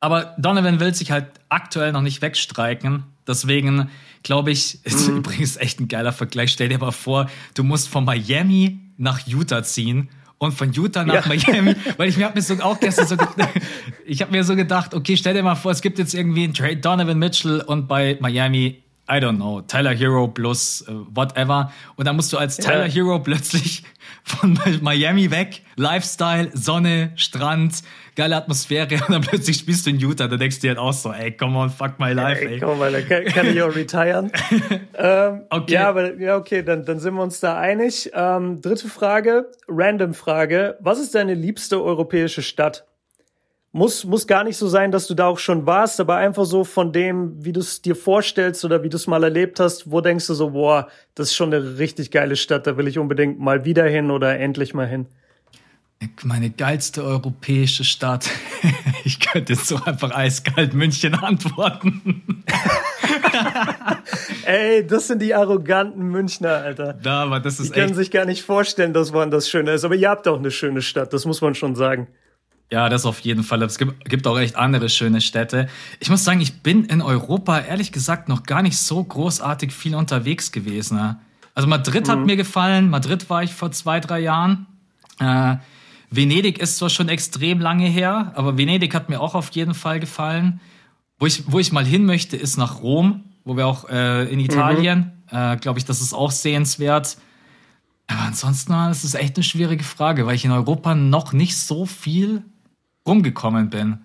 Aber 0.00 0.34
Donovan 0.38 0.80
will 0.80 0.94
sich 0.94 1.10
halt 1.10 1.26
aktuell 1.50 1.92
noch 1.92 2.00
nicht 2.00 2.22
wegstreiken. 2.22 3.04
Deswegen 3.26 3.90
glaube 4.22 4.52
ich, 4.52 4.78
ist 4.86 5.08
mhm. 5.08 5.18
übrigens 5.18 5.58
echt 5.58 5.80
ein 5.80 5.88
geiler 5.88 6.12
Vergleich. 6.12 6.50
Stell 6.50 6.70
dir 6.70 6.78
mal 6.78 6.92
vor, 6.92 7.28
du 7.54 7.64
musst 7.64 7.88
von 7.88 8.04
Miami 8.04 8.80
nach 8.96 9.26
Utah 9.26 9.62
ziehen 9.62 10.08
und 10.38 10.52
von 10.52 10.72
Utah 10.72 11.04
nach 11.04 11.26
ja. 11.26 11.36
Miami, 11.52 11.74
weil 11.96 12.08
ich 12.08 12.16
mir 12.16 12.26
hab 12.26 12.34
mir 12.34 12.42
so 12.42 12.54
auch 12.62 12.80
gestern 12.80 13.06
so 13.06 13.16
ich 14.06 14.22
habe 14.22 14.32
mir 14.32 14.44
so 14.44 14.56
gedacht, 14.56 14.94
okay, 14.94 15.16
stell 15.16 15.34
dir 15.34 15.42
mal 15.42 15.56
vor, 15.56 15.72
es 15.72 15.82
gibt 15.82 15.98
jetzt 15.98 16.14
irgendwie 16.14 16.44
einen 16.44 16.54
Trade 16.54 16.76
Donovan 16.76 17.18
Mitchell 17.18 17.60
und 17.60 17.88
bei 17.88 18.16
Miami 18.20 18.82
I 19.10 19.20
don't 19.20 19.36
know, 19.36 19.62
Tyler 19.62 19.94
Hero 19.94 20.28
plus 20.28 20.84
uh, 20.86 21.06
whatever. 21.14 21.72
Und 21.96 22.06
dann 22.06 22.16
musst 22.16 22.32
du 22.32 22.36
als 22.36 22.56
Tyler 22.56 22.86
ja. 22.86 22.92
Hero 22.92 23.18
plötzlich 23.20 23.82
von 24.22 24.58
Miami 24.82 25.30
weg, 25.30 25.62
Lifestyle, 25.76 26.50
Sonne, 26.52 27.12
Strand, 27.16 27.82
geile 28.16 28.36
Atmosphäre 28.36 28.94
und 29.06 29.10
dann 29.10 29.22
plötzlich 29.22 29.58
spielst 29.58 29.86
du 29.86 29.90
in 29.90 29.98
Utah. 29.98 30.28
Da 30.28 30.36
denkst 30.36 30.56
du 30.56 30.62
dir 30.62 30.68
halt 30.70 30.78
auch 30.78 30.92
so, 30.92 31.12
ey, 31.12 31.32
come 31.32 31.56
on, 31.58 31.70
fuck 31.70 31.98
my 31.98 32.12
life, 32.12 32.42
ey. 32.42 32.54
ey. 32.54 32.60
Komm 32.60 32.78
mal, 32.78 32.92
kann, 33.02 33.24
kann 33.24 33.46
ich 33.46 33.62
auch 33.62 33.74
retiren. 33.74 34.30
ähm, 34.94 35.42
okay. 35.48 35.72
Ja, 35.72 35.88
aber 35.88 36.18
ja, 36.18 36.36
okay, 36.36 36.62
dann, 36.62 36.84
dann 36.84 37.00
sind 37.00 37.14
wir 37.14 37.22
uns 37.22 37.40
da 37.40 37.58
einig. 37.58 38.10
Ähm, 38.14 38.60
dritte 38.60 38.88
Frage, 38.88 39.50
random 39.68 40.12
Frage. 40.12 40.76
Was 40.80 40.98
ist 40.98 41.14
deine 41.14 41.34
liebste 41.34 41.82
europäische 41.82 42.42
Stadt? 42.42 42.84
Muss, 43.78 44.04
muss 44.04 44.26
gar 44.26 44.44
nicht 44.44 44.56
so 44.56 44.68
sein, 44.68 44.90
dass 44.90 45.06
du 45.06 45.14
da 45.14 45.26
auch 45.26 45.38
schon 45.38 45.64
warst, 45.64 46.00
aber 46.00 46.16
einfach 46.16 46.44
so 46.44 46.64
von 46.64 46.92
dem, 46.92 47.44
wie 47.44 47.52
du 47.52 47.60
es 47.60 47.80
dir 47.80 47.96
vorstellst 47.96 48.64
oder 48.64 48.82
wie 48.82 48.88
du 48.88 48.96
es 48.96 49.06
mal 49.06 49.22
erlebt 49.22 49.60
hast, 49.60 49.90
wo 49.90 50.00
denkst 50.00 50.26
du 50.26 50.34
so, 50.34 50.50
boah, 50.50 50.88
das 51.14 51.28
ist 51.28 51.36
schon 51.36 51.54
eine 51.54 51.78
richtig 51.78 52.10
geile 52.10 52.36
Stadt, 52.36 52.66
da 52.66 52.76
will 52.76 52.88
ich 52.88 52.98
unbedingt 52.98 53.38
mal 53.38 53.64
wieder 53.64 53.84
hin 53.84 54.10
oder 54.10 54.38
endlich 54.38 54.74
mal 54.74 54.86
hin? 54.86 55.06
Meine 56.22 56.50
geilste 56.50 57.02
europäische 57.02 57.84
Stadt. 57.84 58.28
Ich 59.04 59.20
könnte 59.20 59.54
jetzt 59.54 59.66
so 59.66 59.76
einfach 59.84 60.14
eiskalt 60.14 60.74
München 60.74 61.14
antworten. 61.14 62.44
Ey, 64.44 64.86
das 64.86 65.06
sind 65.06 65.22
die 65.22 65.34
arroganten 65.34 66.02
Münchner, 66.08 66.56
Alter. 66.56 66.92
Da, 66.92 67.22
aber 67.22 67.40
das 67.40 67.58
ist 67.58 67.74
Die 67.74 67.80
können 67.80 67.94
sich 67.94 68.10
gar 68.10 68.26
nicht 68.26 68.42
vorstellen, 68.42 68.92
dass 68.92 69.12
man 69.12 69.30
das 69.30 69.48
Schöne 69.48 69.70
ist. 69.70 69.84
Aber 69.84 69.94
ihr 69.94 70.10
habt 70.10 70.28
auch 70.28 70.36
eine 70.36 70.50
schöne 70.50 70.82
Stadt, 70.82 71.14
das 71.14 71.24
muss 71.24 71.40
man 71.40 71.54
schon 71.54 71.74
sagen. 71.74 72.08
Ja, 72.70 72.90
das 72.90 73.06
auf 73.06 73.20
jeden 73.20 73.44
Fall. 73.44 73.62
Es 73.62 73.78
gibt, 73.78 74.04
gibt 74.04 74.26
auch 74.26 74.38
echt 74.38 74.56
andere 74.56 74.90
schöne 74.90 75.20
Städte. 75.22 75.68
Ich 76.00 76.10
muss 76.10 76.24
sagen, 76.24 76.40
ich 76.40 76.62
bin 76.62 76.84
in 76.84 77.00
Europa 77.00 77.60
ehrlich 77.60 77.92
gesagt 77.92 78.28
noch 78.28 78.42
gar 78.42 78.62
nicht 78.62 78.76
so 78.76 79.02
großartig 79.02 79.72
viel 79.72 79.94
unterwegs 79.94 80.52
gewesen. 80.52 80.98
Ne? 80.98 81.18
Also 81.54 81.66
Madrid 81.66 82.06
mhm. 82.06 82.10
hat 82.10 82.18
mir 82.26 82.36
gefallen. 82.36 82.90
Madrid 82.90 83.30
war 83.30 83.42
ich 83.42 83.54
vor 83.54 83.72
zwei, 83.72 84.00
drei 84.00 84.20
Jahren. 84.20 84.66
Äh, 85.18 85.56
Venedig 86.10 86.58
ist 86.58 86.76
zwar 86.76 86.90
schon 86.90 87.08
extrem 87.08 87.60
lange 87.60 87.86
her, 87.86 88.32
aber 88.34 88.58
Venedig 88.58 88.94
hat 88.94 89.08
mir 89.08 89.20
auch 89.20 89.34
auf 89.34 89.50
jeden 89.50 89.74
Fall 89.74 89.98
gefallen. 89.98 90.60
Wo 91.18 91.26
ich, 91.26 91.50
wo 91.50 91.58
ich 91.58 91.72
mal 91.72 91.84
hin 91.84 92.04
möchte, 92.04 92.36
ist 92.36 92.58
nach 92.58 92.82
Rom, 92.82 93.24
wo 93.44 93.56
wir 93.56 93.66
auch 93.66 93.88
äh, 93.88 94.24
in 94.30 94.40
Italien. 94.40 95.12
Mhm. 95.30 95.36
Äh, 95.36 95.56
Glaube 95.56 95.78
ich, 95.78 95.86
das 95.86 96.02
ist 96.02 96.12
auch 96.12 96.30
sehenswert. 96.30 97.16
Aber 98.06 98.22
ansonsten, 98.22 98.72
das 98.72 99.04
ist 99.04 99.14
echt 99.14 99.36
eine 99.36 99.42
schwierige 99.42 99.84
Frage, 99.84 100.26
weil 100.26 100.34
ich 100.34 100.44
in 100.44 100.52
Europa 100.52 100.94
noch 100.94 101.32
nicht 101.32 101.56
so 101.56 101.86
viel 101.86 102.44
rumgekommen 103.08 103.70
bin. 103.70 103.98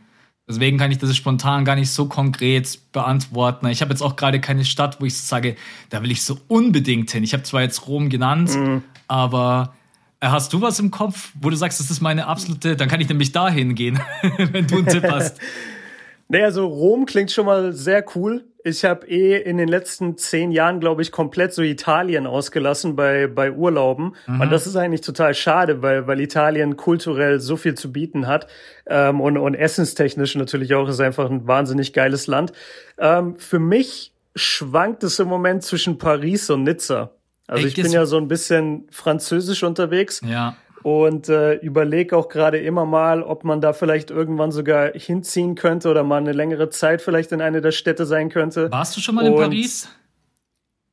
Deswegen 0.48 0.78
kann 0.78 0.92
ich 0.92 0.98
das 0.98 1.16
spontan 1.16 1.64
gar 1.64 1.76
nicht 1.76 1.90
so 1.90 2.08
konkret 2.08 2.80
beantworten. 2.92 3.68
Ich 3.68 3.82
habe 3.82 3.92
jetzt 3.92 4.02
auch 4.02 4.18
gerade 4.18 4.42
keine 4.42 4.66
Stadt, 4.66 5.00
wo 5.00 5.06
ich 5.06 5.18
sage, 5.18 5.56
da 5.90 6.02
will 6.02 6.12
ich 6.12 6.24
so 6.24 6.38
unbedingt 6.50 7.12
hin. 7.12 7.24
Ich 7.24 7.34
habe 7.34 7.44
zwar 7.44 7.62
jetzt 7.62 7.88
Rom 7.88 8.10
genannt, 8.10 8.54
mhm. 8.56 8.84
aber 9.08 9.74
äh, 10.20 10.28
hast 10.28 10.52
du 10.52 10.60
was 10.60 10.80
im 10.80 10.92
Kopf, 10.92 11.32
wo 11.40 11.50
du 11.50 11.56
sagst, 11.56 11.80
das 11.80 11.90
ist 11.90 12.02
meine 12.02 12.28
absolute, 12.28 12.76
dann 12.76 12.90
kann 12.90 13.00
ich 13.00 13.08
nämlich 13.08 13.32
dahin 13.32 13.76
gehen, 13.76 14.00
wenn 14.38 14.68
du 14.68 14.78
einen 14.78 14.88
Tipp 14.88 15.06
hast. 15.10 15.40
naja, 16.28 16.52
so 16.52 16.66
Rom 16.66 17.06
klingt 17.06 17.32
schon 17.32 17.46
mal 17.46 17.72
sehr 17.72 18.04
cool. 18.16 18.44
Ich 18.64 18.86
habe 18.86 19.06
eh 19.08 19.42
in 19.42 19.58
den 19.58 19.68
letzten 19.68 20.18
zehn 20.18 20.52
Jahren, 20.52 20.80
glaube 20.80 21.02
ich, 21.02 21.12
komplett 21.12 21.54
so 21.54 21.62
Italien 21.62 22.26
ausgelassen 22.26 22.96
bei, 22.96 23.28
bei 23.28 23.52
Urlauben. 23.52 24.16
Mhm. 24.26 24.42
Und 24.42 24.52
das 24.52 24.68
ist 24.68 24.78
eigentlich 24.78 25.02
total 25.02 25.34
schade, 25.34 25.82
weil, 25.82 26.08
weil 26.08 26.22
Italien 26.22 26.78
kulturell 26.78 27.42
so 27.42 27.58
viel 27.58 27.76
zu 27.76 27.92
bieten 27.92 28.26
hat. 28.26 28.48
Ähm, 28.86 29.20
und, 29.20 29.38
und 29.38 29.56
essenstechnisch 29.56 30.36
natürlich 30.36 30.74
auch 30.76 30.88
ist 30.88 31.02
einfach 31.02 31.30
ein 31.30 31.46
wahnsinnig 31.46 31.92
geiles 31.92 32.28
Land. 32.28 32.54
Ähm, 32.98 33.36
für 33.38 33.60
mich 33.60 34.14
schwankt 34.36 35.04
es 35.04 35.20
im 35.20 35.28
Moment 35.28 35.64
zwischen 35.64 35.98
Paris 35.98 36.50
und 36.50 36.64
Nizza. 36.64 37.12
Also 37.48 37.68
Echt? 37.68 37.78
ich 37.78 37.84
bin 37.84 37.92
ja 37.92 38.06
so 38.06 38.18
ein 38.18 38.30
bisschen 38.30 38.88
französisch 38.90 39.64
unterwegs. 39.64 40.22
Ja 40.26 40.56
und 40.84 41.30
äh, 41.30 41.56
überlege 41.56 42.16
auch 42.16 42.30
gerade 42.30 42.60
immer 42.60 42.86
mal, 42.86 43.24
ob 43.24 43.44
man 43.44 43.62
da 43.62 43.74
vielleicht 43.74 44.12
irgendwann 44.12 44.52
sogar 44.52 44.92
hinziehen 44.94 45.56
könnte 45.56 45.90
oder 45.90 46.04
mal 46.04 46.18
eine 46.18 46.34
längere 46.34 46.70
Zeit 46.70 47.02
vielleicht 47.02 47.32
in 47.32 47.42
eine 47.42 47.62
der 47.62 47.72
Städte 47.72 48.06
sein 48.06 48.30
könnte. 48.30 48.72
Warst 48.72 48.96
du 48.96 49.02
schon 49.02 49.16
mal 49.16 49.26
in 49.26 49.36
Paris? 49.36 49.90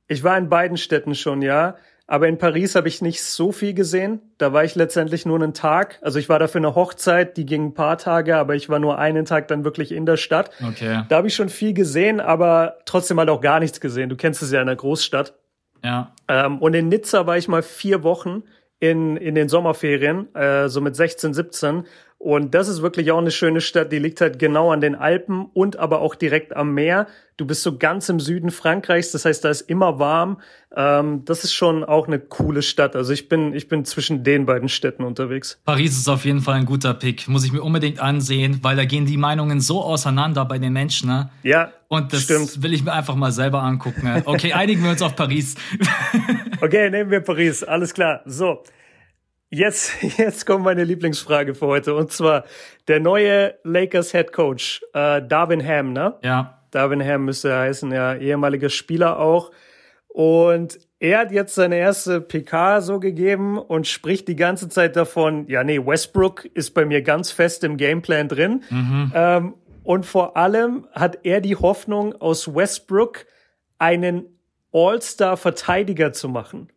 Ich 0.06 0.24
war 0.24 0.38
in 0.38 0.48
beiden 0.48 0.76
Städten 0.76 1.14
schon, 1.14 1.42
ja. 1.42 1.76
Aber 2.06 2.26
in 2.26 2.38
Paris 2.38 2.74
habe 2.74 2.88
ich 2.88 3.02
nicht 3.02 3.22
so 3.22 3.52
viel 3.52 3.72
gesehen. 3.72 4.20
Da 4.38 4.52
war 4.52 4.64
ich 4.64 4.74
letztendlich 4.74 5.26
nur 5.26 5.36
einen 5.36 5.54
Tag. 5.54 6.00
Also 6.02 6.18
ich 6.18 6.28
war 6.28 6.40
da 6.40 6.48
für 6.48 6.58
eine 6.58 6.74
Hochzeit, 6.74 7.36
die 7.36 7.46
ging 7.46 7.66
ein 7.66 7.74
paar 7.74 7.98
Tage, 7.98 8.36
aber 8.36 8.56
ich 8.56 8.68
war 8.68 8.80
nur 8.80 8.98
einen 8.98 9.24
Tag 9.24 9.46
dann 9.46 9.62
wirklich 9.62 9.92
in 9.92 10.06
der 10.06 10.16
Stadt. 10.16 10.50
Okay. 10.60 11.04
Da 11.08 11.16
habe 11.16 11.28
ich 11.28 11.36
schon 11.36 11.48
viel 11.48 11.72
gesehen, 11.72 12.18
aber 12.18 12.78
trotzdem 12.84 13.20
halt 13.20 13.28
auch 13.28 13.40
gar 13.40 13.60
nichts 13.60 13.80
gesehen. 13.80 14.08
Du 14.08 14.16
kennst 14.16 14.42
es 14.42 14.50
ja 14.50 14.60
in 14.60 14.66
der 14.66 14.74
Großstadt. 14.74 15.34
Ja. 15.84 16.12
Ähm, 16.26 16.58
und 16.58 16.74
in 16.74 16.88
Nizza 16.88 17.28
war 17.28 17.38
ich 17.38 17.46
mal 17.46 17.62
vier 17.62 18.02
Wochen 18.02 18.42
in, 18.80 19.16
in 19.16 19.34
den 19.34 19.48
Sommerferien, 19.48 20.34
äh, 20.34 20.68
so 20.68 20.80
mit 20.80 20.96
16, 20.96 21.34
17. 21.34 21.84
Und 22.22 22.54
das 22.54 22.68
ist 22.68 22.82
wirklich 22.82 23.12
auch 23.12 23.18
eine 23.18 23.30
schöne 23.30 23.62
Stadt, 23.62 23.92
die 23.92 23.98
liegt 23.98 24.20
halt 24.20 24.38
genau 24.38 24.70
an 24.70 24.82
den 24.82 24.94
Alpen 24.94 25.46
und 25.54 25.78
aber 25.78 26.02
auch 26.02 26.14
direkt 26.14 26.54
am 26.54 26.74
Meer. 26.74 27.06
Du 27.38 27.46
bist 27.46 27.62
so 27.62 27.78
ganz 27.78 28.10
im 28.10 28.20
Süden 28.20 28.50
Frankreichs, 28.50 29.12
das 29.12 29.24
heißt, 29.24 29.42
da 29.42 29.48
ist 29.48 29.62
immer 29.62 29.98
warm. 29.98 30.38
Ähm, 30.76 31.24
das 31.24 31.44
ist 31.44 31.54
schon 31.54 31.82
auch 31.82 32.06
eine 32.06 32.18
coole 32.18 32.60
Stadt. 32.60 32.94
Also 32.94 33.14
ich 33.14 33.30
bin, 33.30 33.54
ich 33.54 33.68
bin 33.68 33.86
zwischen 33.86 34.22
den 34.22 34.44
beiden 34.44 34.68
Städten 34.68 35.02
unterwegs. 35.02 35.62
Paris 35.64 35.96
ist 35.96 36.08
auf 36.08 36.26
jeden 36.26 36.42
Fall 36.42 36.56
ein 36.56 36.66
guter 36.66 36.92
Pick. 36.92 37.26
Muss 37.26 37.44
ich 37.44 37.52
mir 37.52 37.62
unbedingt 37.62 38.00
ansehen, 38.00 38.58
weil 38.60 38.76
da 38.76 38.84
gehen 38.84 39.06
die 39.06 39.16
Meinungen 39.16 39.62
so 39.62 39.82
auseinander 39.82 40.44
bei 40.44 40.58
den 40.58 40.74
Menschen. 40.74 41.08
Ne? 41.08 41.30
Ja. 41.42 41.72
Und 41.88 42.12
das 42.12 42.24
stimmt. 42.24 42.62
will 42.62 42.74
ich 42.74 42.84
mir 42.84 42.92
einfach 42.92 43.14
mal 43.14 43.32
selber 43.32 43.62
angucken. 43.62 44.04
Ne? 44.04 44.22
Okay, 44.26 44.52
einigen 44.52 44.84
wir 44.84 44.90
uns 44.90 45.00
auf 45.00 45.16
Paris. 45.16 45.54
okay, 46.60 46.90
nehmen 46.90 47.10
wir 47.10 47.20
Paris. 47.20 47.62
Alles 47.62 47.94
klar. 47.94 48.22
So. 48.24 48.62
Jetzt, 49.50 50.02
jetzt 50.18 50.46
kommt 50.46 50.64
meine 50.64 50.84
Lieblingsfrage 50.84 51.54
für 51.54 51.66
heute. 51.66 51.94
Und 51.94 52.12
zwar 52.12 52.44
der 52.88 53.00
neue 53.00 53.54
Lakers 53.64 54.12
Head 54.12 54.32
Coach, 54.32 54.82
äh, 54.94 55.22
Darvin 55.26 55.66
Ham, 55.66 55.92
ne? 55.92 56.14
Ja. 56.22 56.62
Darvin 56.70 57.04
Ham 57.04 57.24
müsste 57.24 57.50
er 57.50 57.60
heißen, 57.60 57.90
ja, 57.90 58.14
ehemaliger 58.14 58.68
Spieler 58.68 59.18
auch. 59.18 59.50
Und 60.06 60.78
er 60.98 61.18
hat 61.18 61.32
jetzt 61.32 61.54
seine 61.54 61.76
erste 61.76 62.20
PK 62.20 62.80
so 62.80 63.00
gegeben 63.00 63.58
und 63.58 63.86
spricht 63.86 64.28
die 64.28 64.36
ganze 64.36 64.68
Zeit 64.68 64.96
davon, 64.96 65.46
ja, 65.48 65.64
nee, 65.64 65.84
Westbrook 65.84 66.44
ist 66.44 66.72
bei 66.72 66.84
mir 66.84 67.02
ganz 67.02 67.32
fest 67.32 67.64
im 67.64 67.76
Gameplan 67.76 68.28
drin. 68.28 68.62
Mhm. 68.70 69.12
Ähm, 69.14 69.54
und 69.82 70.06
vor 70.06 70.36
allem 70.36 70.86
hat 70.92 71.20
er 71.24 71.40
die 71.40 71.56
Hoffnung, 71.56 72.14
aus 72.20 72.54
Westbrook 72.54 73.26
einen 73.78 74.39
All-Star-Verteidiger 74.72 76.12
zu 76.12 76.28
machen. 76.28 76.68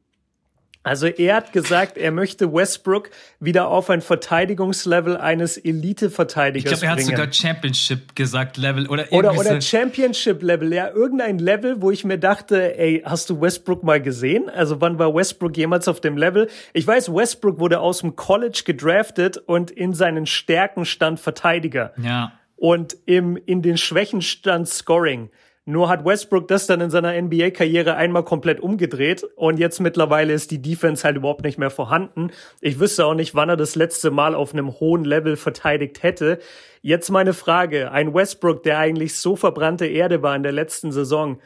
Also 0.86 1.08
er 1.08 1.38
hat 1.38 1.54
gesagt, 1.54 1.98
er 1.98 2.12
möchte 2.12 2.54
Westbrook 2.54 3.10
wieder 3.40 3.70
auf 3.70 3.90
ein 3.90 4.02
Verteidigungslevel 4.02 5.16
eines 5.16 5.56
Elite-Verteidigers 5.56 6.74
Ich 6.74 6.80
glaube, 6.80 6.86
er 6.86 6.92
hat 6.92 6.98
bringen. 6.98 7.10
sogar 7.12 7.32
Championship 7.32 8.16
gesagt, 8.16 8.58
Level 8.58 8.88
oder 8.90 9.06
Oder, 9.12 9.34
oder. 9.38 9.62
Championship-Level, 9.62 10.74
ja, 10.74 10.90
irgendein 10.90 11.40
Level, 11.40 11.82
wo 11.82 11.90
ich 11.90 12.04
mir 12.04 12.18
dachte, 12.18 12.78
ey, 12.78 13.02
hast 13.06 13.30
du 13.30 13.40
Westbrook 13.40 13.84
mal 13.84 14.02
gesehen? 14.02 14.50
Also 14.50 14.82
wann 14.82 15.00
war 15.00 15.16
Westbrook 15.16 15.56
jemals 15.56 15.88
auf 15.88 16.02
dem 16.02 16.18
Level? 16.18 16.50
Ich 16.74 16.86
weiß, 16.86 17.16
Westbrook 17.16 17.60
wurde 17.60 17.80
aus 17.80 18.00
dem 18.00 18.18
College 18.18 18.64
gedraftet 18.66 19.38
und 19.38 19.72
in 19.72 19.94
seinen 19.94 20.26
Stärken 20.26 20.84
stand 20.84 21.22
Verteidiger. 21.22 21.94
Ja. 21.96 22.34
Und 22.58 22.98
im, 23.06 23.38
in 23.38 23.62
den 23.62 23.78
Schwächen 23.78 24.22
stand 24.22 24.68
Scoring. 24.68 25.30
Nur 25.66 25.88
hat 25.88 26.04
Westbrook 26.04 26.50
das 26.50 26.68
dann 26.68 26.82
in 26.82 26.90
seiner 26.90 27.20
NBA-Karriere 27.22 27.96
einmal 27.96 28.24
komplett 28.24 28.60
umgedreht 28.60 29.24
und 29.38 29.60
jetzt 29.60 29.80
mittlerweile 29.80 30.34
ist 30.34 30.52
die 30.52 30.62
Defense 30.62 31.06
halt 31.06 31.16
überhaupt 31.16 31.44
nicht 31.46 31.58
mehr 31.58 31.70
vorhanden. 31.70 32.32
Ich 32.60 32.82
wüsste 32.82 33.06
auch 33.06 33.14
nicht, 33.14 33.34
wann 33.34 33.48
er 33.48 33.56
das 33.56 33.76
letzte 33.76 34.12
Mal 34.12 34.36
auf 34.36 34.54
einem 34.54 34.78
hohen 34.82 35.06
Level 35.06 35.38
verteidigt 35.38 36.04
hätte. 36.04 36.40
Jetzt 36.82 37.10
meine 37.12 37.32
Frage. 37.32 37.92
Ein 37.92 38.14
Westbrook, 38.14 38.64
der 38.64 38.78
eigentlich 38.78 39.16
so 39.16 39.38
verbrannte 39.38 39.86
Erde 39.86 40.22
war 40.22 40.36
in 40.36 40.44
der 40.44 40.52
letzten 40.52 40.92
Saison. 40.92 41.40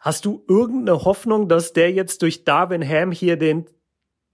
Hast 0.00 0.26
du 0.26 0.44
irgendeine 0.48 1.04
Hoffnung, 1.06 1.48
dass 1.48 1.72
der 1.72 1.92
jetzt 1.92 2.20
durch 2.20 2.44
Darwin 2.44 2.86
Ham 2.86 3.10
hier 3.10 3.38
den 3.38 3.64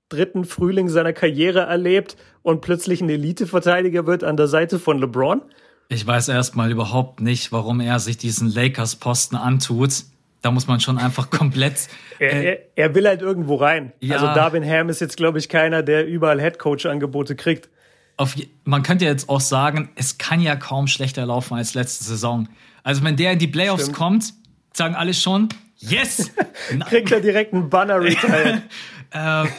dritten 0.09 0.47
Frühling 0.47 0.89
seiner 0.89 1.13
Karriere 1.13 1.61
erlebt 1.61 2.17
und 2.43 2.61
plötzlich 2.61 3.03
ein 3.03 3.11
Elite-Verteidiger 3.11 4.05
wird 4.07 4.25
an 4.25 4.37
der 4.37 4.49
Seite 4.49 4.81
von 4.81 4.99
LeBron? 4.99 5.43
Ich 5.89 6.07
weiß 6.07 6.29
erstmal 6.29 6.71
überhaupt 6.71 7.21
nicht, 7.21 7.51
warum 7.51 7.81
er 7.81 7.99
sich 7.99 8.19
diesen 8.19 8.53
Lakers-Posten 8.53 9.37
antut. 9.37 10.05
Da 10.43 10.51
muss 10.51 10.67
man 10.67 10.81
schon 10.81 10.99
einfach 10.99 11.31
komplett. 11.31 11.89
Er, 12.19 12.33
er, 12.33 12.59
er 12.77 12.95
will 12.95 13.07
halt 13.07 13.23
irgendwo 13.23 13.57
rein. 13.57 13.93
Ja. 14.01 14.17
Also 14.17 14.27
Darwin 14.27 14.65
Ham 14.69 14.91
ist 14.91 15.01
jetzt, 15.01 15.17
glaube 15.17 15.39
ich, 15.39 15.49
keiner, 15.49 15.83
der 15.83 16.07
überall 16.07 16.41
Headcoach-Angebote 16.41 17.37
kriegt. 17.37 17.71
Auf, 18.19 18.35
man 18.65 18.83
könnte 18.83 19.07
jetzt 19.07 19.29
auch 19.29 19.41
sagen, 19.41 19.91
es 19.95 20.19
kann 20.19 20.41
ja 20.41 20.57
kaum 20.57 20.89
schlechter 20.89 21.25
laufen 21.25 21.57
als 21.57 21.75
letzte 21.75 22.05
Saison. 22.05 22.49
Also 22.83 23.03
wenn 23.03 23.17
der 23.17 23.33
in 23.33 23.39
die 23.39 23.47
Playoffs 23.47 23.85
Stimmt. 23.85 23.97
kommt, 23.97 24.35
sagen 24.75 24.95
alle 24.95 25.15
schon, 25.15 25.49
yes! 25.77 26.33
Kriegt 26.89 27.13
er 27.13 27.21
direkt 27.21 27.55
einen 27.55 27.71
Banner 27.71 28.01
retired. 28.01 28.63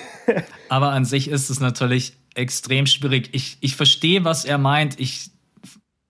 Aber 0.70 0.92
an 0.92 1.06
sich 1.06 1.30
ist 1.30 1.50
es 1.50 1.60
natürlich 1.60 2.14
extrem 2.36 2.86
schwierig. 2.86 3.30
Ich, 3.32 3.58
ich 3.62 3.76
verstehe, 3.76 4.26
was 4.26 4.46
er 4.46 4.58
meint. 4.58 5.00
Ich 5.00 5.32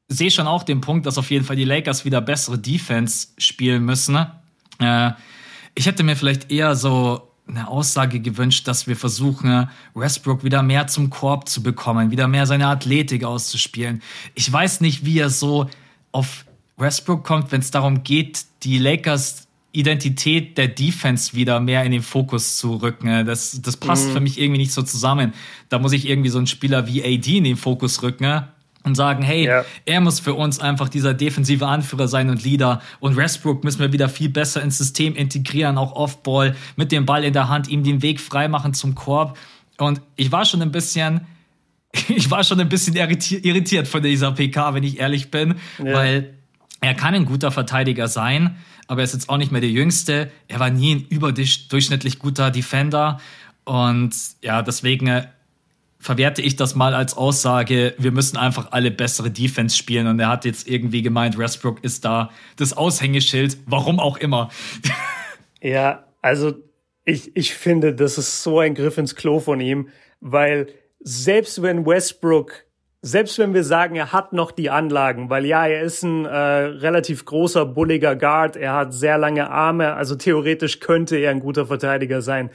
sehe 0.10 0.32
schon 0.32 0.48
auch 0.48 0.63
den 0.63 0.82
Punkt, 0.82 1.06
dass 1.06 1.17
auf 1.17 1.30
jeden 1.32 1.45
Fall 1.45 1.56
die 1.56 1.63
Lakers 1.63 2.04
wieder 2.04 2.19
bessere 2.19 2.58
Defense 2.58 3.28
spielen 3.38 3.86
müssen. 3.86 4.17
Äh, 4.80 5.12
ich 5.76 5.86
hätte 5.86 6.04
mir 6.04 6.15
vielleicht 6.15 6.52
eher 6.52 6.76
so 6.76 7.30
eine 7.48 7.67
Aussage 7.67 8.19
gewünscht, 8.19 8.67
dass 8.67 8.88
wir 8.88 8.95
versuchen, 8.95 9.69
Westbrook 9.93 10.43
wieder 10.43 10.62
mehr 10.62 10.88
zum 10.88 11.10
Korb 11.10 11.48
zu 11.48 11.63
bekommen, 11.63 12.12
wieder 12.12 12.28
mehr 12.28 12.45
seine 12.45 12.67
Athletik 12.67 13.24
auszuspielen. 13.24 14.02
Ich 14.36 14.52
weiß 14.52 14.82
nicht, 14.82 15.06
wie 15.06 15.19
er 15.19 15.30
so 15.30 15.69
auf 16.12 16.45
Westbrook 16.78 17.24
kommt, 17.24 17.52
wenn 17.52 17.62
es 17.62 17.72
darum 17.72 18.04
geht, 18.04 18.45
die 18.63 18.78
Lakers 18.78 19.48
Identität 19.72 20.58
der 20.58 20.67
Defense 20.67 21.34
wieder 21.34 21.60
mehr 21.60 21.84
in 21.84 21.91
den 21.91 22.02
Fokus 22.02 22.58
zu 22.58 22.78
rücken. 22.78 23.26
Das, 23.26 23.62
das 23.62 23.78
passt 23.78 24.10
für 24.10 24.19
mich 24.19 24.39
irgendwie 24.39 24.60
nicht 24.60 24.72
so 24.72 24.82
zusammen. 24.82 25.34
Da 25.69 25.78
muss 25.78 25.91
ich 25.91 26.10
irgendwie 26.10 26.30
so 26.30 26.39
einen 26.39 26.48
Spieler 26.48 26.88
wie 26.88 27.04
AD 27.04 27.38
in 27.38 27.43
den 27.43 27.58
Fokus 27.58 28.02
rücken 28.02 28.48
und 28.84 28.96
sagen, 28.96 29.24
hey, 29.24 29.46
Ja. 29.46 29.65
er 29.86 30.02
muss 30.02 30.20
für 30.20 30.34
uns 30.34 30.60
einfach 30.60 30.89
dieser 30.89 31.13
defensive 31.13 31.68
Anführer 31.68 32.08
sein 32.08 32.30
und 32.30 32.44
Leader. 32.44 32.82
Und 33.00 33.15
Westbrook 33.18 33.63
müssen 33.63 33.80
wir 33.80 33.92
wieder 33.94 34.10
viel 34.10 34.30
besser 34.30 34.62
ins 34.62 34.78
System 34.78 35.15
integrieren, 35.15 35.78
auch 35.78 35.94
Off-Ball, 35.94 36.56
mit 36.76 36.92
dem 36.92 37.06
Ball 37.06 37.24
in 37.24 37.34
der 37.34 37.50
Hand, 37.50 37.68
ihm 37.68 37.84
den 37.84 38.02
Weg 38.02 38.20
freimachen 38.22 38.74
zum 38.74 38.96
Korb. 38.96 39.38
Und 39.78 40.02
ich 40.15 40.32
war 40.32 40.46
schon 40.46 40.62
ein 40.62 40.72
bisschen, 40.72 41.22
ich 42.08 42.32
war 42.32 42.44
schon 42.44 42.60
ein 42.60 42.70
bisschen 42.70 42.96
irritiert, 42.96 43.88
von 43.88 44.02
dieser 44.02 44.32
PK, 44.32 44.74
wenn 44.74 44.84
ich 44.84 45.00
ehrlich 45.00 45.30
bin, 45.32 45.56
Ja. 45.84 45.94
weil 45.94 46.34
er 46.82 46.94
kann 46.94 47.13
ein 47.13 47.26
guter 47.26 47.52
Verteidiger 47.52 48.08
sein, 48.08 48.56
aber 48.88 49.02
er 49.02 49.04
ist 49.06 49.13
jetzt 49.13 49.28
auch 49.30 49.38
nicht 49.38 49.52
mehr 49.52 49.60
der 49.62 49.70
Jüngste. 49.70 50.32
Er 50.48 50.60
war 50.62 50.70
nie 50.70 50.96
ein 50.96 51.06
überdurchschnittlich 51.10 52.18
guter 52.20 52.50
Defender. 52.52 53.20
Und 53.65 54.12
ja, 54.42 54.62
deswegen 54.62 55.08
äh, 55.08 55.28
verwerte 55.99 56.41
ich 56.41 56.55
das 56.55 56.75
mal 56.75 56.93
als 56.93 57.15
Aussage, 57.15 57.93
wir 57.97 58.12
müssen 58.12 58.38
einfach 58.38 58.71
alle 58.71 58.89
bessere 58.89 59.29
Defense 59.29 59.75
spielen. 59.75 60.07
Und 60.07 60.19
er 60.19 60.29
hat 60.29 60.45
jetzt 60.45 60.67
irgendwie 60.67 61.01
gemeint, 61.01 61.38
Westbrook 61.38 61.83
ist 61.83 62.05
da 62.05 62.31
das 62.55 62.75
Aushängeschild, 62.75 63.57
warum 63.65 63.99
auch 63.99 64.17
immer. 64.17 64.49
Ja, 65.62 66.05
also 66.21 66.53
ich, 67.03 67.35
ich 67.35 67.53
finde, 67.53 67.93
das 67.93 68.17
ist 68.17 68.43
so 68.43 68.59
ein 68.59 68.75
Griff 68.75 68.97
ins 68.97 69.13
Klo 69.17 69.41
von 69.41 69.59
ihm, 69.59 69.89
weil 70.21 70.67
selbst 71.01 71.62
wenn 71.62 71.85
Westbrook, 71.85 72.63
selbst 73.01 73.38
wenn 73.39 73.53
wir 73.53 73.65
sagen, 73.65 73.97
er 73.97 74.13
hat 74.13 74.31
noch 74.31 74.51
die 74.51 74.69
Anlagen, 74.69 75.29
weil 75.29 75.45
ja, 75.45 75.67
er 75.67 75.81
ist 75.81 76.01
ein 76.03 76.23
äh, 76.23 76.29
relativ 76.29 77.25
großer, 77.25 77.65
bulliger 77.65 78.15
Guard, 78.15 78.55
er 78.55 78.73
hat 78.73 78.93
sehr 78.93 79.17
lange 79.17 79.49
Arme, 79.49 79.95
also 79.95 80.15
theoretisch 80.15 80.79
könnte 80.79 81.17
er 81.17 81.31
ein 81.31 81.41
guter 81.41 81.65
Verteidiger 81.65 82.21
sein. 82.21 82.51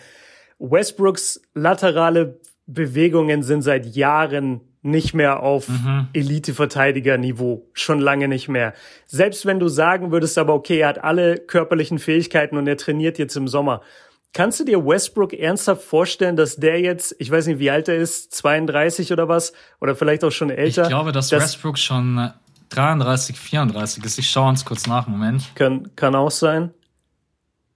Westbrooks 0.59 1.43
laterale 1.53 2.41
Bewegungen 2.67 3.43
sind 3.43 3.63
seit 3.63 3.87
Jahren 3.95 4.61
nicht 4.83 5.15
mehr 5.15 5.43
auf 5.43 5.67
Elite-Verteidiger-Niveau. 6.13 7.67
Schon 7.73 8.01
lange 8.01 8.29
nicht 8.29 8.49
mehr. 8.49 8.75
Selbst 9.07 9.47
wenn 9.47 9.59
du 9.59 9.69
sagen 9.69 10.13
würdest, 10.13 10.37
aber 10.39 10.55
okay, 10.55 10.79
er 10.79 10.89
hat 10.89 11.03
alle 11.05 11.39
körperlichen 11.39 11.99
Fähigkeiten 11.99 12.57
und 12.57 12.67
er 12.67 12.77
trainiert 12.77 13.19
jetzt 13.19 13.37
im 13.37 13.49
Sommer. 13.49 13.81
Kannst 14.33 14.59
du 14.61 14.65
dir 14.65 14.85
Westbrook 14.85 15.33
ernsthaft 15.33 15.83
vorstellen, 15.83 16.37
dass 16.37 16.57
der 16.57 16.81
jetzt, 16.81 17.15
ich 17.19 17.31
weiß 17.31 17.47
nicht, 17.47 17.61
wie 17.61 17.71
alt 17.71 17.89
er 17.89 17.97
ist, 17.97 18.33
32 18.35 19.13
oder 19.13 19.29
was, 19.29 19.53
oder 19.81 19.95
vielleicht 19.95 20.25
auch 20.25 20.33
schon 20.33 20.51
Ich 20.51 20.59
älter? 20.59 20.89
glaube, 20.89 21.13
dass 21.13 21.31
Westbrook 21.31 21.79
schon 21.79 22.19
äh, 22.19 22.31
33, 22.71 23.39
34 23.39 24.05
ist. 24.05 24.19
Ich 24.19 24.29
schaue 24.29 24.49
uns 24.49 24.65
kurz 24.65 24.87
nach, 24.87 25.07
Moment. 25.07 25.45
kann, 25.55 25.95
kann 25.95 26.15
auch 26.17 26.33
sein. 26.33 26.73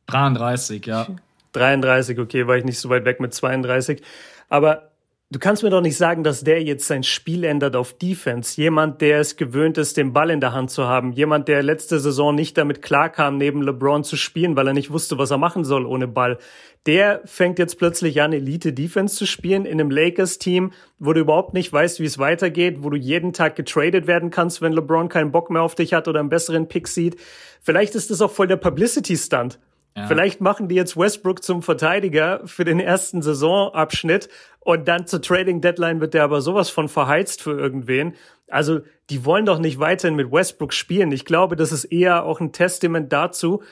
33, 0.07 0.85
ja. 0.87 1.07
33, 1.53 2.19
okay, 2.19 2.47
war 2.47 2.57
ich 2.57 2.65
nicht 2.65 2.79
so 2.79 2.89
weit 2.89 3.05
weg 3.05 3.21
mit 3.21 3.33
32. 3.35 4.03
Aber 4.49 4.93
du 5.31 5.39
kannst 5.39 5.63
mir 5.63 5.71
doch 5.71 5.83
nicht 5.83 5.97
sagen, 5.97 6.25
dass 6.25 6.43
der 6.43 6.63
jetzt 6.63 6.87
sein 6.87 7.03
Spiel 7.03 7.45
ändert 7.45 7.77
auf 7.77 7.93
Defense. 7.93 8.61
Jemand, 8.61 9.01
der 9.01 9.21
es 9.21 9.37
gewöhnt 9.37 9.77
ist, 9.77 9.97
den 9.97 10.13
Ball 10.13 10.31
in 10.31 10.41
der 10.41 10.53
Hand 10.53 10.71
zu 10.71 10.85
haben. 10.87 11.13
Jemand, 11.13 11.49
der 11.49 11.63
letzte 11.63 12.01
Saison 12.01 12.35
nicht 12.35 12.57
damit 12.57 12.81
klarkam, 12.81 13.37
neben 13.37 13.63
LeBron 13.63 14.05
zu 14.05 14.17
spielen, 14.17 14.57
weil 14.57 14.67
er 14.67 14.73
nicht 14.73 14.91
wusste, 14.91 15.19
was 15.19 15.31
er 15.31 15.39
machen 15.39 15.65
soll 15.65 15.85
ohne 15.85 16.09
Ball. 16.09 16.39
Der 16.87 17.21
fängt 17.27 17.59
jetzt 17.59 17.79
plötzlich 17.79 18.23
an, 18.23 18.33
Elite-Defense 18.33 19.15
zu 19.17 19.27
spielen 19.27 19.67
in 19.67 19.79
einem 19.79 19.91
Lakers-Team, 19.91 20.73
wo 20.99 21.13
du 21.13 21.21
überhaupt 21.21 21.53
nicht 21.53 21.71
weißt, 21.71 22.01
wie 22.01 22.07
es 22.07 22.19
weitergeht, 22.19 22.83
wo 22.83 22.89
du 22.89 22.97
jeden 22.97 23.35
Tag 23.35 23.57
getradet 23.57 24.07
werden 24.07 24.31
kannst, 24.31 24.63
wenn 24.63 24.73
LeBron 24.73 25.11
keinen 25.11 25.31
Bock 25.31 25.51
mehr 25.51 25.63
auf 25.63 25.75
dich 25.75 25.93
hat 25.93 26.09
oder 26.09 26.21
einen 26.21 26.31
besseren 26.31 26.69
Pick 26.69 26.89
sieht. 26.89 27.21
Vielleicht 27.61 27.95
ist 27.95 28.11
das 28.11 28.23
auch 28.23 28.31
voll 28.31 28.47
der 28.47 28.57
Publicity-Stunt. 28.57 29.59
Vielleicht 30.07 30.41
machen 30.41 30.69
die 30.69 30.75
jetzt 30.75 30.97
Westbrook 30.97 31.43
zum 31.43 31.63
Verteidiger 31.63 32.43
für 32.47 32.65
den 32.65 32.79
ersten 32.79 33.23
Saisonabschnitt 33.23 34.29
und 34.61 34.87
dann 34.87 35.07
zur 35.07 35.23
Trading 35.23 35.61
Deadline 35.61 36.01
wird 36.01 36.15
der 36.15 36.25
aber 36.25 36.41
sowas 36.41 36.71
von 36.71 36.89
verheizt 36.89 37.43
für 37.43 37.59
irgendwen. 37.59 38.15
Also, 38.49 38.81
die 39.11 39.25
wollen 39.25 39.47
doch 39.47 39.59
nicht 39.59 39.79
weiterhin 39.79 40.17
mit 40.17 40.31
Westbrook 40.31 40.73
spielen. 40.73 41.13
Ich 41.13 41.25
glaube, 41.25 41.57
das 41.57 41.73
ist 41.73 41.85
eher 41.87 42.25
auch 42.25 42.41
ein 42.41 42.53
Testament 42.53 43.13
dazu 43.13 43.63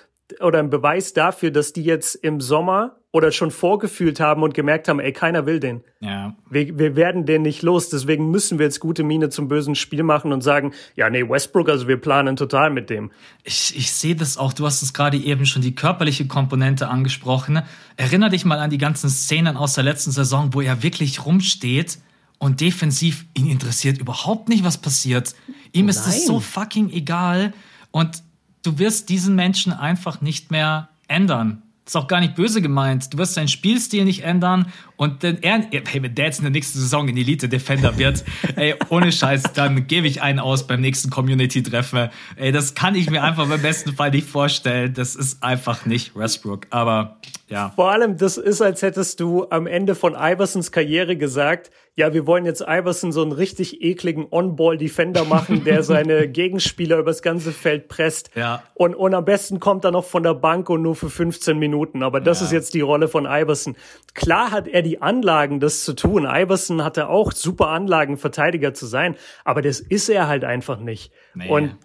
oder 0.41 0.59
ein 0.59 0.71
Beweis 0.71 1.13
dafür, 1.13 1.51
dass 1.51 1.73
die 1.73 1.85
jetzt 1.85 2.15
im 2.17 2.41
Sommer 2.41 2.97
oder 3.17 3.33
schon 3.33 3.51
vorgefühlt 3.51 4.21
haben 4.21 4.43
und 4.43 4.53
gemerkt 4.53 4.89
haben, 4.89 5.01
ey, 5.01 5.11
keiner 5.11 5.47
will 5.47 5.59
den. 5.59 5.81
Ja. 6.01 6.37
Wir, 6.51 6.79
wir 6.79 6.97
werden 6.97 7.25
den 7.25 7.41
nicht 7.41 7.63
los. 7.63 7.89
Deswegen 7.89 8.31
müssen 8.31 8.59
wir 8.59 8.67
jetzt 8.67 8.79
gute 8.79 9.05
Miene 9.05 9.31
zum 9.31 9.49
bösen 9.49 9.75
Spiel 9.75 10.03
machen 10.03 10.35
und 10.35 10.43
sagen, 10.43 10.75
ja, 10.97 11.09
nee, 11.09 11.27
Westbrook, 11.27 11.71
also 11.71 11.89
wir 11.89 11.97
planen 11.97 12.37
total 12.37 12.69
mit 12.69 12.91
dem. 12.91 13.11
Ich, 13.43 13.75
ich 13.75 13.91
sehe 13.91 14.15
das 14.15 14.37
auch, 14.37 14.53
du 14.53 14.67
hast 14.67 14.83
es 14.83 14.93
gerade 14.93 15.17
eben 15.17 15.47
schon 15.47 15.63
die 15.63 15.75
körperliche 15.75 16.27
Komponente 16.27 16.89
angesprochen. 16.89 17.63
Erinner 17.97 18.29
dich 18.29 18.45
mal 18.45 18.59
an 18.59 18.69
die 18.69 18.77
ganzen 18.77 19.09
Szenen 19.09 19.57
aus 19.57 19.73
der 19.73 19.85
letzten 19.85 20.11
Saison, 20.11 20.53
wo 20.53 20.61
er 20.61 20.83
wirklich 20.83 21.25
rumsteht 21.25 21.97
und 22.37 22.61
defensiv 22.61 23.25
ihn 23.33 23.49
interessiert 23.49 23.97
überhaupt 23.97 24.51
nicht, 24.51 24.63
was 24.63 24.77
passiert. 24.77 25.35
Ihm 25.73 25.89
ist 25.89 26.07
es 26.07 26.27
so 26.27 26.39
fucking 26.39 26.91
egal 26.91 27.55
und 27.93 28.23
du 28.63 28.79
wirst 28.79 29.09
diesen 29.09 29.35
Menschen 29.37 29.73
einfach 29.73 30.21
nicht 30.21 30.51
mehr 30.51 30.91
ändern. 31.09 31.63
Ist 31.87 31.97
auch 31.97 32.09
gar 32.09 32.19
nicht 32.19 32.35
böse 32.35 32.61
gemeint. 32.61 33.15
Du 33.15 33.19
wirst 33.19 33.35
seinen 33.35 33.47
Spielstil 33.47 34.05
nicht 34.05 34.25
ändern 34.25 34.73
und 34.97 35.23
denn 35.23 35.39
er, 35.43 35.69
hey, 35.71 36.03
wenn 36.03 36.17
der 36.17 36.25
jetzt 36.25 36.39
in 36.39 36.45
der 36.45 36.51
nächsten 36.51 36.81
Saison 36.81 37.07
in 37.07 37.17
Elite 37.17 37.49
Defender 37.49 37.97
wird, 37.97 38.25
ey, 38.57 38.75
ohne 38.89 39.13
Scheiß, 39.13 39.45
dann 39.55 39.87
gebe 39.87 40.09
ich 40.09 40.21
einen 40.21 40.41
aus 40.41 40.67
beim 40.67 40.81
nächsten 40.81 41.11
Community-Treffen. 41.11 42.09
Ey, 42.35 42.51
das 42.51 42.75
kann 42.75 42.97
ich 42.97 43.09
mir 43.09 43.23
einfach 43.23 43.47
beim 43.47 43.63
besten 43.63 43.93
Fall 43.95 44.11
nicht 44.11 44.27
vorstellen. 44.27 44.95
Das 44.95 45.15
ist 45.15 45.45
einfach 45.45 45.87
nicht 45.87 46.17
Westbrook. 46.17 46.67
Aber 46.71 47.19
ja. 47.49 47.73
Vor 47.77 47.91
allem, 47.93 48.17
das 48.17 48.39
ist, 48.39 48.61
als 48.61 48.83
hättest 48.83 49.21
du 49.21 49.47
am 49.51 49.67
Ende 49.67 49.95
von 49.95 50.15
Iversons 50.15 50.73
Karriere 50.73 51.17
gesagt, 51.17 51.71
ja, 51.95 52.13
wir 52.13 52.27
wollen 52.27 52.45
jetzt 52.45 52.61
Iverson 52.61 53.13
so 53.13 53.23
einen 53.23 53.33
richtig 53.33 53.83
ekligen 53.83 54.27
On-Ball-Defender 54.31 55.25
machen, 55.25 55.65
der 55.65 55.83
seine 55.85 56.29
Gegenspieler 56.29 56.99
übers 56.99 57.23
ganze 57.23 57.53
Feld 57.53 57.89
presst. 57.89 58.31
Ja. 58.35 58.63
Und, 58.75 58.95
und 58.95 59.15
am 59.15 59.25
besten 59.25 59.61
kommt 59.61 59.85
er 59.85 59.93
noch 59.93 60.05
von 60.05 60.23
der 60.23 60.35
Bank 60.35 60.69
und 60.69 60.83
nur 60.83 60.97
für 60.97 61.09
15 61.09 61.59
Minuten. 61.59 62.03
Aber 62.03 62.21
das 62.21 62.41
Ja. 62.41 62.47
ist 62.47 62.53
jetzt 62.53 62.75
die 62.75 62.81
Rolle 62.83 63.09
von 63.09 63.25
Iverson. 63.27 63.77
Klar 64.15 64.51
hat 64.51 64.67
er 64.69 64.83
die 64.83 65.01
Anlagen, 65.01 65.61
das 65.61 65.85
zu 65.85 65.95
tun. 65.95 66.25
Iverson 66.29 66.83
hatte 66.85 67.09
auch 67.09 67.33
super 67.33 67.69
Anlagen, 67.69 68.17
Verteidiger 68.19 68.75
zu 68.75 68.87
sein. 68.87 69.15
Aber 69.45 69.63
das 69.63 69.81
ist 69.81 70.09
er 70.09 70.27
halt 70.29 70.45
einfach 70.45 70.81
nicht. 70.81 71.13
Nee. 71.35 71.49
Und 71.49 71.77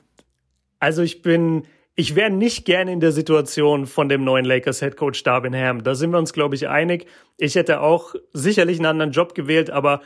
also 0.80 1.04
ich 1.04 1.22
bin, 1.22 1.64
ich 2.02 2.16
wäre 2.16 2.32
nicht 2.32 2.66
gerne 2.66 2.92
in 2.92 3.00
der 3.00 3.12
Situation 3.12 3.86
von 3.86 4.10
dem 4.10 4.24
neuen 4.24 4.44
Lakers 4.44 4.80
Head 4.80 4.98
Coach 4.98 5.22
Darvin 5.22 5.56
Ham. 5.56 5.84
Da 5.84 5.94
sind 5.94 6.10
wir 6.10 6.18
uns, 6.18 6.34
glaube 6.34 6.56
ich, 6.56 6.68
einig. 6.68 7.06
Ich 7.38 7.54
hätte 7.54 7.80
auch 7.80 8.16
sicherlich 8.34 8.80
einen 8.80 8.88
anderen 8.88 9.12
Job 9.12 9.36
gewählt, 9.36 9.70
aber 9.70 10.02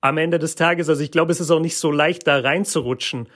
am 0.00 0.18
Ende 0.18 0.40
des 0.40 0.56
Tages, 0.56 0.88
also 0.88 1.00
ich 1.04 1.12
glaube, 1.12 1.30
es 1.30 1.38
ist 1.38 1.52
auch 1.52 1.60
nicht 1.60 1.78
so 1.78 1.92
leicht, 1.92 2.26
da 2.26 2.40
reinzurutschen. 2.40 3.28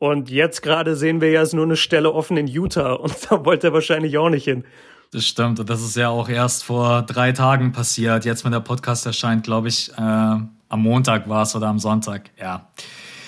Und 0.00 0.30
jetzt 0.30 0.62
gerade 0.62 0.96
sehen 0.96 1.20
wir 1.20 1.30
ja, 1.30 1.42
es 1.42 1.50
ist 1.50 1.54
nur 1.54 1.66
eine 1.66 1.76
Stelle 1.76 2.14
offen 2.14 2.38
in 2.38 2.46
Utah 2.46 2.94
und 2.94 3.14
da 3.30 3.44
wollte 3.44 3.66
er 3.66 3.72
wahrscheinlich 3.74 4.16
auch 4.16 4.30
nicht 4.30 4.44
hin. 4.44 4.64
Das 5.10 5.26
stimmt. 5.26 5.60
Und 5.60 5.68
das 5.68 5.82
ist 5.82 5.94
ja 5.94 6.08
auch 6.08 6.30
erst 6.30 6.64
vor 6.64 7.02
drei 7.02 7.32
Tagen 7.32 7.72
passiert. 7.72 8.24
Jetzt, 8.24 8.46
wenn 8.46 8.52
der 8.52 8.60
Podcast 8.60 9.04
erscheint, 9.04 9.44
glaube 9.44 9.68
ich, 9.68 9.90
äh, 9.90 10.00
am 10.00 10.48
Montag 10.70 11.28
war 11.28 11.42
es 11.42 11.54
oder 11.54 11.66
am 11.66 11.78
Sonntag. 11.78 12.30
Ja. 12.40 12.70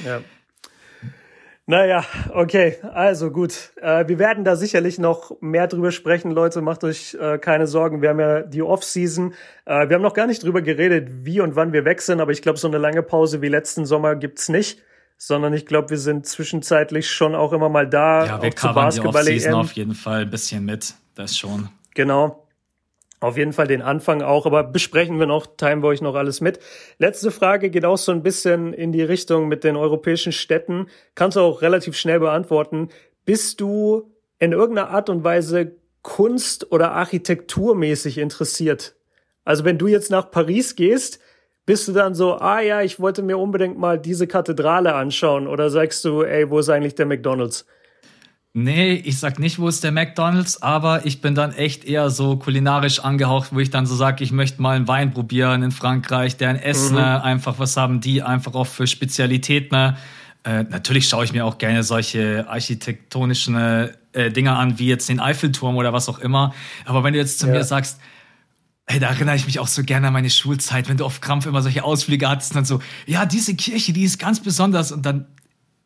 Ja. 0.03 0.23
Naja, 1.67 2.05
okay, 2.35 2.77
also 2.93 3.31
gut. 3.31 3.73
Äh, 3.81 4.07
wir 4.07 4.19
werden 4.19 4.45
da 4.45 4.55
sicherlich 4.55 4.99
noch 4.99 5.41
mehr 5.41 5.67
drüber 5.67 5.93
sprechen, 5.93 6.31
Leute. 6.31 6.61
Macht 6.61 6.85
euch 6.85 7.15
äh, 7.15 7.39
keine 7.39 7.67
Sorgen. 7.67 8.03
Wir 8.03 8.11
haben 8.11 8.21
ja 8.21 8.43
die 8.43 8.61
Off-Season. 8.61 9.33
Äh, 9.65 9.89
wir 9.89 9.97
haben 9.97 10.03
noch 10.03 10.13
gar 10.13 10.27
nicht 10.27 10.43
drüber 10.43 10.61
geredet, 10.61 11.09
wie 11.25 11.41
und 11.41 11.57
wann 11.57 11.73
wir 11.73 11.87
weg 11.87 12.03
sind, 12.03 12.21
aber 12.21 12.33
ich 12.33 12.43
glaube, 12.43 12.59
so 12.59 12.69
eine 12.69 12.77
lange 12.77 13.03
Pause 13.03 13.41
wie 13.41 13.49
letzten 13.49 13.87
Sommer 13.87 14.15
gibt's 14.15 14.51
nicht. 14.51 14.83
Sondern 15.17 15.55
ich 15.55 15.65
glaube, 15.65 15.91
wir 15.91 15.99
sind 15.99 16.27
zwischenzeitlich 16.27 17.09
schon 17.09 17.35
auch 17.35 17.53
immer 17.53 17.71
mal 17.71 17.89
da. 17.89 18.27
Ja, 18.27 18.43
wir 18.43 18.51
auch 18.51 18.55
zur 18.91 19.05
die. 19.05 19.09
Offseason 19.09 19.55
auf 19.55 19.73
jeden 19.73 19.95
Fall 19.95 20.23
ein 20.23 20.31
bisschen 20.31 20.65
mit. 20.65 20.95
Das 21.15 21.39
schon. 21.39 21.71
Genau. 21.95 22.44
Auf 23.25 23.39
jeden 23.39 23.55
Fall 23.55 23.67
den 23.67 23.81
Anfang 23.81 24.21
auch, 24.21 24.45
aber 24.45 24.63
besprechen 24.65 25.19
wir 25.19 25.25
noch, 25.25 25.47
teilen 25.57 25.83
wir 25.83 25.89
euch 25.89 26.03
noch 26.03 26.15
alles 26.15 26.43
mit. 26.43 26.59
Letzte 26.99 27.31
Frage 27.31 27.71
geht 27.71 27.87
auch 27.87 27.97
so 27.97 28.13
ein 28.13 28.23
bisschen 28.23 28.75
in 28.75 28.93
die 28.93 29.03
Richtung 29.03 29.49
mit 29.49 29.65
den 29.65 29.77
europäischen 29.77 30.31
Städten. 30.31 30.89
Kannst 31.15 31.39
du 31.39 31.41
auch 31.41 31.63
relativ 31.63 31.97
schnell 31.97 32.21
beantworten. 32.21 32.91
Bist 33.25 33.63
du 33.63 34.13
in 34.39 34.53
irgendeiner 34.53 34.91
Art 34.91 35.09
und 35.09 35.25
Weise 35.25 35.73
kunst- 36.03 36.71
oder 36.71 36.93
architekturmäßig 36.93 38.19
interessiert? 38.19 38.95
Also 39.43 39.65
wenn 39.65 39.79
du 39.79 39.87
jetzt 39.87 40.11
nach 40.11 40.31
Paris 40.31 40.77
gehst, 40.77 41.19
bist 41.65 41.89
du 41.89 41.93
dann 41.93 42.15
so, 42.15 42.35
ah 42.35 42.61
ja, 42.61 42.83
ich 42.83 43.01
wollte 43.01 43.23
mir 43.23 43.39
unbedingt 43.39 43.79
mal 43.79 43.99
diese 43.99 44.27
Kathedrale 44.27 44.95
anschauen 44.95 45.47
oder 45.47 45.71
sagst 45.71 46.05
du, 46.05 46.25
ey, 46.25 46.51
wo 46.51 46.59
ist 46.59 46.69
eigentlich 46.69 46.95
der 46.95 47.07
McDonald's? 47.07 47.65
Nee, 48.57 48.93
ich 48.95 49.19
sag 49.19 49.41
nicht, 49.41 49.59
wo 49.59 49.67
ist 49.67 49.83
der 49.83 49.91
McDonalds, 49.91 50.63
aber 50.63 51.07
ich 51.07 51.21
bin 51.21 51.35
dann 51.35 51.53
echt 51.53 51.85
eher 51.85 52.09
so 52.09 52.37
kulinarisch 52.37 53.01
angehaucht, 53.01 53.49
wo 53.53 53.59
ich 53.59 53.71
dann 53.71 53.85
so 53.85 53.97
sage, 53.97 54.23
ich 54.23 54.31
möchte 54.31 54.63
mal 54.63 54.77
einen 54.77 54.87
Wein 54.87 55.13
probieren 55.13 55.65
in 55.65 55.73
Frankreich, 55.73 56.37
der 56.37 56.53
in 56.53 56.57
Essen, 56.57 56.97
einfach 56.97 57.59
was 57.59 57.77
haben 57.77 58.01
die 58.01 58.23
einfach 58.23 58.55
auch 58.55 58.69
für 58.69 58.87
Spezialitäten. 58.87 59.97
Äh, 60.45 60.63
natürlich 60.71 61.09
schaue 61.09 61.25
ich 61.25 61.33
mir 61.33 61.45
auch 61.45 61.59
gerne 61.59 61.83
solche 61.83 62.47
architektonischen 62.49 63.57
äh, 63.57 64.31
Dinger 64.31 64.57
an, 64.57 64.79
wie 64.79 64.87
jetzt 64.87 65.09
den 65.09 65.19
Eiffelturm 65.19 65.75
oder 65.77 65.93
was 65.93 66.09
auch 66.09 66.21
immer. 66.21 66.55
Aber 66.85 67.03
wenn 67.03 67.13
du 67.15 67.19
jetzt 67.19 67.41
zu 67.41 67.47
Ja. 67.49 67.55
mir 67.55 67.65
sagst, 67.65 67.99
Hey, 68.87 69.01
da 69.01 69.09
erinnere 69.09 69.35
ich 69.35 69.47
mich 69.47 69.59
auch 69.61 69.67
so 69.67 69.83
gerne 69.83 70.09
an 70.09 70.13
meine 70.13 70.29
Schulzeit, 70.29 70.91
wenn 70.91 70.99
du 70.99 71.07
auf 71.07 71.23
Krampf 71.23 71.47
immer 71.47 71.63
solche 71.63 71.83
Ausflüge 71.85 72.29
hattest 72.29 72.51
und 72.53 72.57
dann 72.57 72.65
so, 72.67 72.81
ja, 73.07 73.25
diese 73.25 73.55
Kirche, 73.57 73.95
die 73.95 74.03
ist 74.03 74.19
ganz 74.19 74.41
besonders 74.41 74.93
und 74.93 75.07
dann, 75.07 75.25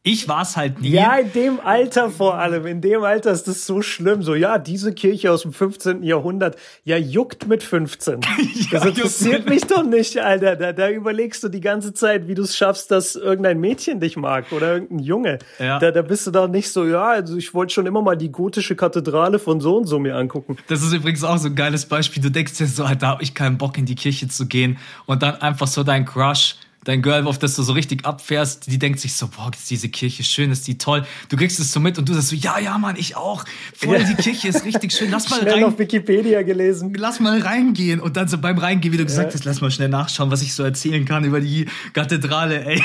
ich 0.04 0.28
war's 0.28 0.56
halt 0.56 0.80
nie. 0.80 0.90
Ja, 0.90 1.16
in 1.16 1.32
dem 1.32 1.60
Alter 1.60 2.08
vor 2.08 2.36
allem. 2.36 2.66
In 2.66 2.80
dem 2.80 3.02
Alter 3.02 3.32
ist 3.32 3.48
das 3.48 3.66
so 3.66 3.82
schlimm. 3.82 4.22
So, 4.22 4.34
ja, 4.34 4.58
diese 4.58 4.94
Kirche 4.94 5.30
aus 5.30 5.42
dem 5.42 5.52
15. 5.52 6.02
Jahrhundert, 6.02 6.56
ja, 6.84 6.96
juckt 6.96 7.46
mit 7.46 7.62
15. 7.62 8.20
das 8.70 8.84
juckt 8.84 8.96
interessiert 8.96 9.48
mich 9.48 9.66
doch 9.66 9.82
nicht, 9.82 10.16
Alter. 10.18 10.56
Da, 10.56 10.72
da 10.72 10.88
überlegst 10.88 11.42
du 11.42 11.48
die 11.48 11.60
ganze 11.60 11.92
Zeit, 11.92 12.28
wie 12.28 12.34
du 12.34 12.42
es 12.42 12.56
schaffst, 12.56 12.90
dass 12.90 13.16
irgendein 13.16 13.60
Mädchen 13.60 14.00
dich 14.00 14.16
mag 14.16 14.52
oder 14.52 14.74
irgendein 14.74 15.00
Junge. 15.00 15.38
Ja. 15.58 15.78
Da, 15.78 15.90
da 15.90 16.02
bist 16.02 16.26
du 16.26 16.30
doch 16.30 16.48
nicht 16.48 16.70
so, 16.70 16.86
ja, 16.86 17.08
also 17.08 17.36
ich 17.36 17.52
wollte 17.52 17.74
schon 17.74 17.86
immer 17.86 18.00
mal 18.00 18.16
die 18.16 18.30
gotische 18.30 18.76
Kathedrale 18.76 19.38
von 19.38 19.60
so 19.60 19.76
und 19.76 19.86
so 19.86 19.98
mir 19.98 20.16
angucken. 20.16 20.56
Das 20.68 20.82
ist 20.82 20.92
übrigens 20.92 21.24
auch 21.24 21.38
so 21.38 21.48
ein 21.48 21.54
geiles 21.54 21.86
Beispiel. 21.86 22.22
Du 22.22 22.30
denkst 22.30 22.56
dir 22.56 22.66
so, 22.66 22.84
Alter, 22.84 22.96
da 22.98 23.08
hab 23.08 23.22
ich 23.22 23.34
keinen 23.34 23.58
Bock 23.58 23.76
in 23.76 23.84
die 23.84 23.96
Kirche 23.96 24.28
zu 24.28 24.46
gehen 24.46 24.78
und 25.06 25.22
dann 25.22 25.34
einfach 25.36 25.66
so 25.66 25.82
dein 25.82 26.06
Crush, 26.06 26.56
dein 26.88 27.02
Girl, 27.02 27.26
auf 27.26 27.38
das 27.38 27.54
du 27.54 27.62
so 27.62 27.74
richtig 27.74 28.06
abfährst, 28.06 28.66
die 28.70 28.78
denkt 28.78 28.98
sich 28.98 29.14
so, 29.14 29.28
boah, 29.28 29.50
ist 29.52 29.68
diese 29.70 29.90
Kirche 29.90 30.24
schön, 30.24 30.50
ist 30.50 30.66
die 30.66 30.78
toll. 30.78 31.04
Du 31.28 31.36
kriegst 31.36 31.60
es 31.60 31.70
so 31.70 31.80
mit 31.80 31.98
und 31.98 32.08
du 32.08 32.14
sagst 32.14 32.28
so, 32.28 32.36
ja, 32.36 32.58
ja, 32.58 32.78
Mann, 32.78 32.96
ich 32.96 33.14
auch. 33.14 33.44
Voll, 33.74 34.02
die 34.04 34.14
Kirche 34.14 34.48
ist 34.48 34.64
richtig 34.64 34.92
schön. 34.92 35.10
Lass 35.10 35.28
mal 35.30 35.40
Schnell 35.40 35.52
rein. 35.54 35.64
auf 35.64 35.78
Wikipedia 35.78 36.42
gelesen. 36.42 36.94
Lass 36.96 37.20
mal 37.20 37.40
reingehen 37.40 38.00
und 38.00 38.16
dann 38.16 38.26
so 38.26 38.38
beim 38.38 38.56
Reingehen, 38.56 38.92
wie 38.94 38.96
du 38.96 39.04
gesagt 39.04 39.28
Ja. 39.28 39.34
hast, 39.34 39.44
lass 39.44 39.60
mal 39.60 39.70
schnell 39.70 39.90
nachschauen, 39.90 40.30
was 40.30 40.40
ich 40.40 40.54
so 40.54 40.62
erzählen 40.64 41.04
kann 41.04 41.24
über 41.24 41.40
die 41.40 41.66
Kathedrale, 41.92 42.64
ey. 42.64 42.82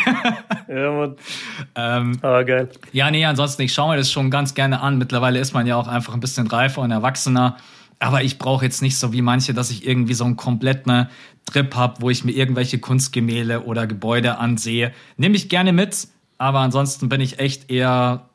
Ja, 0.68 0.92
Mann. 0.92 1.16
ähm, 1.76 2.20
Ah, 2.22 2.42
geil. 2.44 2.70
Ja, 2.92 3.10
nee, 3.10 3.24
ansonsten, 3.26 3.62
ich 3.62 3.74
schaue 3.74 3.92
mir 3.92 3.98
das 3.98 4.12
schon 4.12 4.30
ganz 4.30 4.54
gerne 4.54 4.82
an. 4.82 4.98
Mittlerweile 4.98 5.40
ist 5.40 5.54
man 5.54 5.66
ja 5.66 5.78
auch 5.78 5.88
einfach 5.88 6.14
ein 6.14 6.20
bisschen 6.20 6.48
reifer 6.48 6.82
und 6.82 6.92
erwachsener. 6.92 7.56
Aber 8.04 8.22
ich 8.22 8.38
brauche 8.38 8.66
jetzt 8.66 8.82
nicht 8.82 8.98
so 8.98 9.14
wie 9.14 9.22
manche, 9.22 9.54
dass 9.54 9.72
ich 9.72 9.88
irgendwie 9.88 10.14
so 10.14 10.26
einen 10.26 10.36
kompletten 10.36 11.08
Trip 11.46 11.74
habe, 11.74 12.02
wo 12.02 12.10
ich 12.10 12.26
mir 12.26 12.34
irgendwelche 12.34 12.78
Kunstgemälde 12.78 13.64
oder 13.64 13.88
Gebäude 13.88 14.40
ansehe. 14.40 14.92
Nehme 15.16 15.38
ich 15.38 15.48
gerne 15.48 15.72
mit, 15.72 16.10
aber 16.38 16.60
ansonsten 16.60 17.08
bin 17.08 17.22
ich 17.22 17.40
echt 17.40 17.72
eher, 17.72 18.28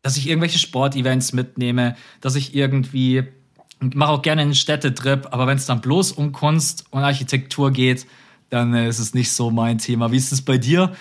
dass 0.00 0.16
ich 0.16 0.26
irgendwelche 0.26 0.58
Sportevents 0.58 1.34
mitnehme, 1.34 1.94
dass 2.22 2.36
ich 2.36 2.54
irgendwie, 2.54 3.24
mache 3.80 4.12
auch 4.12 4.22
gerne 4.22 4.40
einen 4.40 4.54
Städtetrip, 4.54 5.28
aber 5.30 5.46
wenn 5.46 5.58
es 5.58 5.66
dann 5.66 5.82
bloß 5.82 6.12
um 6.12 6.32
Kunst 6.32 6.86
und 6.90 7.02
Architektur 7.02 7.72
geht, 7.72 8.06
dann 8.48 8.72
äh, 8.72 8.88
ist 8.88 8.98
es 8.98 9.12
nicht 9.12 9.30
so 9.30 9.50
mein 9.50 9.76
Thema. 9.76 10.10
Wie 10.10 10.16
ist 10.16 10.32
es 10.32 10.40
bei 10.40 10.56
dir? 10.56 10.94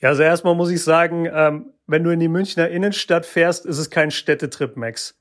Ja, 0.00 0.08
also 0.08 0.24
erstmal 0.24 0.56
muss 0.56 0.70
ich 0.70 0.82
sagen, 0.82 1.28
ähm, 1.32 1.66
wenn 1.86 2.02
du 2.02 2.10
in 2.10 2.18
die 2.18 2.26
Münchner 2.26 2.68
Innenstadt 2.68 3.26
fährst, 3.26 3.64
ist 3.64 3.78
es 3.78 3.90
kein 3.90 4.10
Städtetrip, 4.10 4.76
Max. 4.76 5.14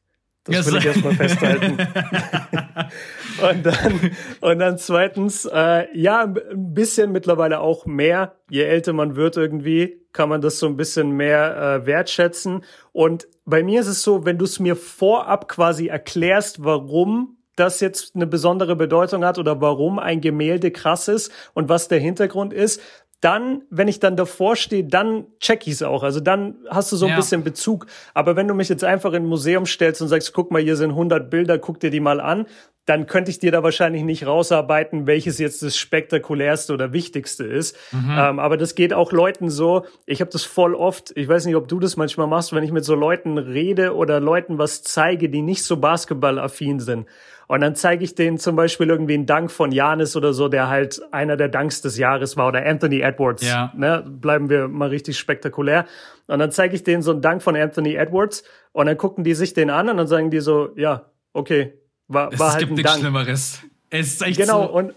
Das 0.46 0.68
will 0.68 0.78
ich 0.78 0.86
erstmal 0.86 1.14
festhalten. 1.14 1.78
und 3.50 3.66
dann, 3.66 4.12
und 4.42 4.60
dann 4.60 4.78
zweitens, 4.78 5.46
äh, 5.46 5.86
ja, 5.98 6.24
ein 6.24 6.74
bisschen 6.74 7.12
mittlerweile 7.12 7.60
auch 7.60 7.86
mehr. 7.86 8.36
Je 8.50 8.64
älter 8.64 8.92
man 8.92 9.16
wird 9.16 9.38
irgendwie, 9.38 10.02
kann 10.12 10.28
man 10.28 10.42
das 10.42 10.60
so 10.60 10.68
ein 10.68 10.76
bisschen 10.76 11.12
mehr 11.12 11.56
äh, 11.56 11.86
wertschätzen. 11.86 12.64
Und 12.92 13.28
bei 13.46 13.64
mir 13.64 13.82
ist 13.82 13.88
es 13.88 14.04
so, 14.04 14.26
wenn 14.26 14.38
du 14.38 14.46
es 14.46 14.60
mir 14.60 14.76
vorab 14.76 15.48
quasi 15.48 15.88
erklärst, 15.88 16.64
warum 16.64 17.38
das 17.56 17.80
jetzt 17.80 18.16
eine 18.16 18.28
besondere 18.28 18.76
Bedeutung 18.76 19.24
hat 19.24 19.38
oder 19.38 19.62
warum 19.62 20.00
ein 20.00 20.22
Gemälde 20.22 20.72
krass 20.72 21.08
ist 21.08 21.32
und 21.54 21.70
was 21.70 21.88
der 21.88 22.00
Hintergrund 22.00 22.52
ist, 22.52 22.82
dann, 23.24 23.62
wenn 23.70 23.88
ich 23.88 24.00
dann 24.00 24.16
davor 24.18 24.56
stehe, 24.56 24.84
dann 24.84 25.26
check 25.40 25.66
ich 25.66 25.74
es 25.74 25.84
auch. 25.84 26.04
Also 26.04 26.20
dann 26.20 26.56
hast 26.70 26.92
du 26.92 26.98
so 26.98 27.06
ein 27.06 27.12
Ja. 27.12 27.16
bisschen 27.16 27.44
Bezug. 27.44 27.86
Aber 28.14 28.36
wenn 28.36 28.48
du 28.48 28.54
mich 28.54 28.68
jetzt 28.70 28.84
einfach 28.84 29.14
in 29.14 29.24
ein 29.24 29.28
Museum 29.30 29.66
stellst 29.66 30.02
und 30.02 30.10
sagst, 30.10 30.34
guck 30.34 30.52
mal, 30.52 30.62
hier 30.62 30.76
sind 30.76 30.92
100 30.92 31.30
Bilder, 31.30 31.58
guck 31.58 31.80
dir 31.80 31.90
die 31.90 32.00
mal 32.02 32.20
an, 32.20 32.46
dann 32.86 33.06
könnte 33.08 33.32
ich 33.32 33.40
dir 33.40 33.54
da 33.54 33.64
wahrscheinlich 33.64 34.04
nicht 34.04 34.28
rausarbeiten, 34.28 35.08
welches 35.08 35.40
jetzt 35.40 35.64
das 35.64 35.78
spektakulärste 35.78 36.74
oder 36.74 36.92
wichtigste 36.92 37.46
ist. 37.46 37.78
Ähm, 37.94 38.40
aber 38.40 38.58
das 38.58 38.76
geht 38.76 38.94
auch 38.94 39.14
Leuten 39.14 39.50
so. 39.50 39.86
Ich 40.06 40.20
habe 40.20 40.30
das 40.32 40.44
voll 40.44 40.76
oft. 40.76 41.14
Ich 41.16 41.30
weiß 41.30 41.46
nicht, 41.46 41.56
ob 41.56 41.70
du 41.70 41.80
das 41.80 41.96
manchmal 41.96 42.28
machst, 42.28 42.52
wenn 42.54 42.64
ich 42.66 42.74
mit 42.74 42.84
so 42.84 42.94
Leuten 42.96 43.38
rede 43.38 43.96
oder 43.96 44.20
Leuten 44.20 44.58
was 44.58 44.84
zeige, 44.84 45.30
die 45.30 45.42
nicht 45.42 45.64
so 45.64 45.78
basketballaffin 45.78 46.82
sind. 46.82 47.08
Und 47.54 47.62
dann 47.62 47.76
zeige 47.76 48.04
ich 48.04 48.16
denen 48.16 48.40
zum 48.40 48.56
Beispiel 48.56 48.90
irgendwie 48.90 49.14
einen 49.14 49.28
Dank 49.28 49.52
von 49.52 49.72
Janis 49.72 50.16
oder 50.16 50.34
so, 50.34 50.48
der 50.48 50.70
halt 50.70 51.00
einer 51.12 51.38
der 51.38 51.50
Danks 51.50 51.84
des 51.84 52.00
Jahres 52.00 52.36
war, 52.36 52.48
oder 52.48 52.66
Anthony 52.66 53.02
Edwards. 53.02 53.44
Ja. 53.44 53.72
Ne? 53.76 54.04
Bleiben 54.08 54.50
wir 54.50 54.68
mal 54.68 54.90
richtig 54.90 55.20
spektakulär. 55.20 55.86
Und 56.26 56.40
dann 56.40 56.52
zeige 56.52 56.74
ich 56.74 56.84
denen 56.84 57.04
so 57.04 57.12
einen 57.12 57.22
Dank 57.22 57.44
von 57.44 57.56
Anthony 57.56 57.94
Edwards 57.94 58.44
und 58.72 58.88
dann 58.88 58.98
gucken 58.98 59.24
die 59.24 59.36
sich 59.36 59.54
den 59.54 59.70
an 59.70 59.88
und 59.88 59.98
dann 59.98 60.08
sagen 60.08 60.32
die 60.32 60.40
so, 60.40 60.70
ja, 60.76 61.12
okay, 61.34 61.76
war, 62.08 62.34
Es 62.34 62.40
war 62.40 62.54
halt 62.54 62.60
gibt 62.62 62.72
ein 62.72 62.76
nichts 62.78 62.92
Dank. 62.92 63.04
Schlimmeres. 63.04 63.60
Es 63.92 64.08
ist 64.14 64.24
echt 64.24 64.40
Genau, 64.40 64.64
so. 64.66 64.74
und, 64.74 64.96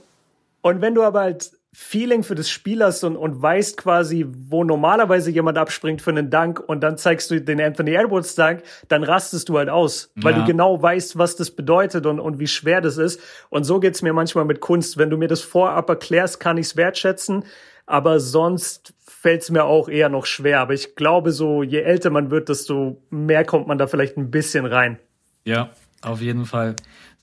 und 0.62 0.80
wenn 0.80 0.94
du 0.94 1.02
aber 1.02 1.20
halt 1.20 1.50
Feeling 1.78 2.22
für 2.22 2.34
das 2.34 2.48
Spiel 2.48 2.82
hast 2.82 3.04
und, 3.04 3.16
und 3.16 3.42
weißt 3.42 3.76
quasi, 3.76 4.24
wo 4.26 4.64
normalerweise 4.64 5.30
jemand 5.30 5.58
abspringt 5.58 6.00
für 6.00 6.08
einen 6.08 6.30
Dank 6.30 6.58
und 6.58 6.80
dann 6.80 6.96
zeigst 6.96 7.30
du 7.30 7.38
den 7.38 7.60
Anthony 7.60 7.92
Edwards 7.92 8.34
Dank, 8.34 8.62
dann 8.88 9.04
rastest 9.04 9.50
du 9.50 9.58
halt 9.58 9.68
aus, 9.68 10.10
weil 10.16 10.32
Ja. 10.32 10.38
du 10.40 10.46
genau 10.46 10.80
weißt, 10.80 11.18
was 11.18 11.36
das 11.36 11.50
bedeutet 11.50 12.06
und, 12.06 12.18
und 12.18 12.38
wie 12.38 12.46
schwer 12.46 12.80
das 12.80 12.96
ist. 12.96 13.20
Und 13.50 13.64
so 13.64 13.78
geht's 13.78 14.00
mir 14.00 14.14
manchmal 14.14 14.46
mit 14.46 14.60
Kunst. 14.60 14.96
Wenn 14.96 15.10
du 15.10 15.18
mir 15.18 15.28
das 15.28 15.42
vorab 15.42 15.90
erklärst, 15.90 16.40
kann 16.40 16.56
ich's 16.56 16.76
wertschätzen, 16.76 17.44
aber 17.84 18.20
sonst 18.20 18.94
fällt's 19.06 19.50
mir 19.50 19.64
auch 19.64 19.90
eher 19.90 20.08
noch 20.08 20.24
schwer. 20.24 20.60
Aber 20.60 20.72
ich 20.72 20.96
glaube, 20.96 21.30
so 21.30 21.62
je 21.62 21.80
älter 21.82 22.08
man 22.08 22.30
wird, 22.30 22.48
desto 22.48 23.02
mehr 23.10 23.44
kommt 23.44 23.66
man 23.66 23.76
da 23.76 23.86
vielleicht 23.86 24.16
ein 24.16 24.30
bisschen 24.30 24.64
rein. 24.64 24.98
Ja, 25.44 25.68
Auf 26.00 26.22
jeden 26.22 26.46
Fall. 26.46 26.74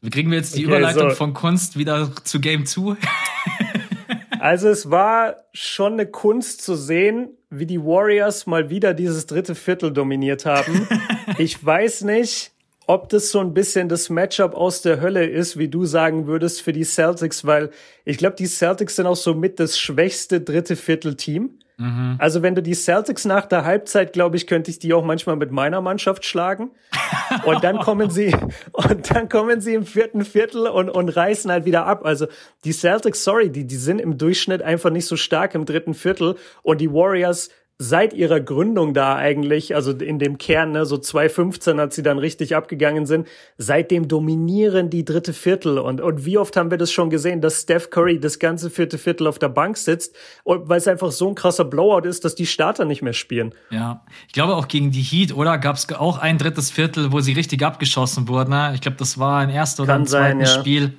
Wie 0.02 0.10
kriegen 0.12 0.30
wir 0.30 0.38
jetzt 0.38 0.56
die 0.56 0.66
okay, 0.68 0.78
Überleitung 0.78 1.10
so. 1.10 1.16
von 1.16 1.34
Kunst 1.34 1.76
wieder 1.78 2.12
zu 2.24 2.40
Game 2.40 2.66
2? 2.68 2.98
also 4.44 4.68
es 4.68 4.92
war 4.92 5.46
schon 5.54 5.94
eine 5.94 6.06
Kunst 6.06 6.64
zu 6.64 6.76
sehen, 6.76 7.30
wie 7.50 7.66
die 7.66 7.82
Warriors 7.82 8.46
mal 8.46 8.70
wieder 8.70 8.94
dieses 8.94 9.26
dritte 9.26 9.56
Viertel 9.56 9.94
dominiert 9.94 10.46
haben. 10.46 10.86
ich 11.38 11.66
weiß 11.66 12.02
nicht, 12.02 12.52
ob 12.86 13.08
das 13.08 13.32
so 13.32 13.40
ein 13.40 13.54
bisschen 13.54 13.88
das 13.88 14.10
Matchup 14.10 14.54
aus 14.54 14.82
der 14.82 15.00
Hölle 15.00 15.26
ist, 15.26 15.58
wie 15.58 15.70
du 15.70 15.86
sagen 15.86 16.28
würdest, 16.28 16.62
für 16.62 16.74
die 16.74 16.84
Celtics, 16.84 17.46
weil 17.46 17.70
ich 18.04 18.18
glaube, 18.18 18.36
die 18.36 18.48
Celtics 18.48 18.98
sind 18.98 19.06
auch 19.06 19.16
so 19.16 19.34
mit 19.34 19.62
das 19.62 19.80
schwächste 19.80 20.42
dritte 20.42 20.76
Viertel-Team. 20.76 21.60
Mhm. 21.84 22.16
Also 22.18 22.42
wenn 22.42 22.56
du 22.56 22.64
die 22.64 22.76
Celtics 22.76 23.26
nach 23.26 23.46
der 23.46 23.66
Halbzeit, 23.66 24.14
glaube 24.14 24.38
ich, 24.38 24.48
könnte 24.48 24.72
ich 24.72 24.80
die 24.80 24.94
auch 24.94 25.04
manchmal 25.04 25.36
mit 25.36 25.52
meiner 25.52 25.82
Mannschaft 25.82 26.24
schlagen. 26.24 26.72
Und 27.46 27.64
dann 27.64 27.80
kommen 27.80 28.10
sie, 28.10 28.34
und 28.72 29.14
dann 29.14 29.28
kommen 29.28 29.60
sie 29.60 29.74
im 29.74 29.86
vierten 29.86 30.24
Viertel 30.24 30.68
und, 30.68 30.90
und 30.90 31.10
reißen 31.10 31.52
halt 31.52 31.66
wieder 31.66 31.86
ab. 31.86 32.06
Also 32.06 32.28
die 32.64 32.72
Celtics, 32.72 33.24
sorry, 33.26 33.50
die, 33.50 33.68
die 33.68 33.76
sind 33.76 34.00
im 34.00 34.18
Durchschnitt 34.18 34.62
einfach 34.62 34.92
nicht 34.92 35.08
so 35.08 35.18
stark 35.18 35.56
im 35.56 35.66
dritten 35.66 35.94
Viertel. 35.94 36.36
Und 36.62 36.80
die 36.80 36.92
Warriors 36.92 37.50
seit 37.84 38.14
ihrer 38.14 38.40
Gründung 38.40 38.94
da 38.94 39.16
eigentlich, 39.16 39.76
also 39.76 39.92
in 39.92 40.18
dem 40.18 40.38
Kern, 40.38 40.72
ne, 40.72 40.86
so 40.86 40.98
2015, 40.98 41.80
als 41.80 41.96
sie 41.96 42.04
dann 42.04 42.18
richtig 42.18 42.56
abgegangen 42.56 43.06
sind, 43.06 43.28
seitdem 43.58 44.08
dominieren 44.08 44.90
die 44.90 45.04
dritte 45.04 45.34
Viertel. 45.34 45.78
Und, 45.78 46.00
und 46.00 46.26
wie 46.26 46.38
oft 46.38 46.56
haben 46.56 46.72
wir 46.72 46.78
das 46.78 46.92
schon 46.92 47.10
gesehen, 47.10 47.42
dass 47.42 47.62
Steph 47.62 47.90
Curry 47.90 48.20
das 48.20 48.40
ganze 48.40 48.70
vierte 48.70 48.98
Viertel 48.98 49.28
auf 49.28 49.38
der 49.38 49.50
Bank 49.50 49.78
sitzt, 49.78 50.16
weil 50.46 50.78
es 50.78 50.88
einfach 50.88 51.12
so 51.12 51.28
ein 51.28 51.36
krasser 51.36 51.66
Blowout 51.66 52.08
ist, 52.08 52.24
dass 52.24 52.36
die 52.36 52.46
Starter 52.46 52.86
nicht 52.86 53.02
mehr 53.02 53.14
spielen. 53.14 53.54
Ja, 53.70 54.06
ich 54.28 54.34
glaube 54.34 54.56
auch 54.56 54.68
gegen 54.68 54.92
die 54.92 55.02
Heat, 55.02 55.36
oder? 55.36 55.58
Gab 55.58 55.76
es 55.76 55.92
auch 55.92 56.18
ein 56.18 56.38
drittes 56.38 56.72
Viertel, 56.72 57.12
wo 57.12 57.20
sie 57.20 57.34
richtig 57.34 57.64
abgeschossen 57.64 58.28
wurden. 58.28 58.52
Ne? 58.52 58.72
Ich 58.76 58.82
glaube, 58.82 58.98
das 58.98 59.20
war 59.20 59.40
ein 59.40 59.50
erstes 59.50 59.82
oder 59.82 59.96
ein 59.96 60.08
zweites 60.08 60.54
ja. 60.54 60.60
Spiel. 60.60 60.94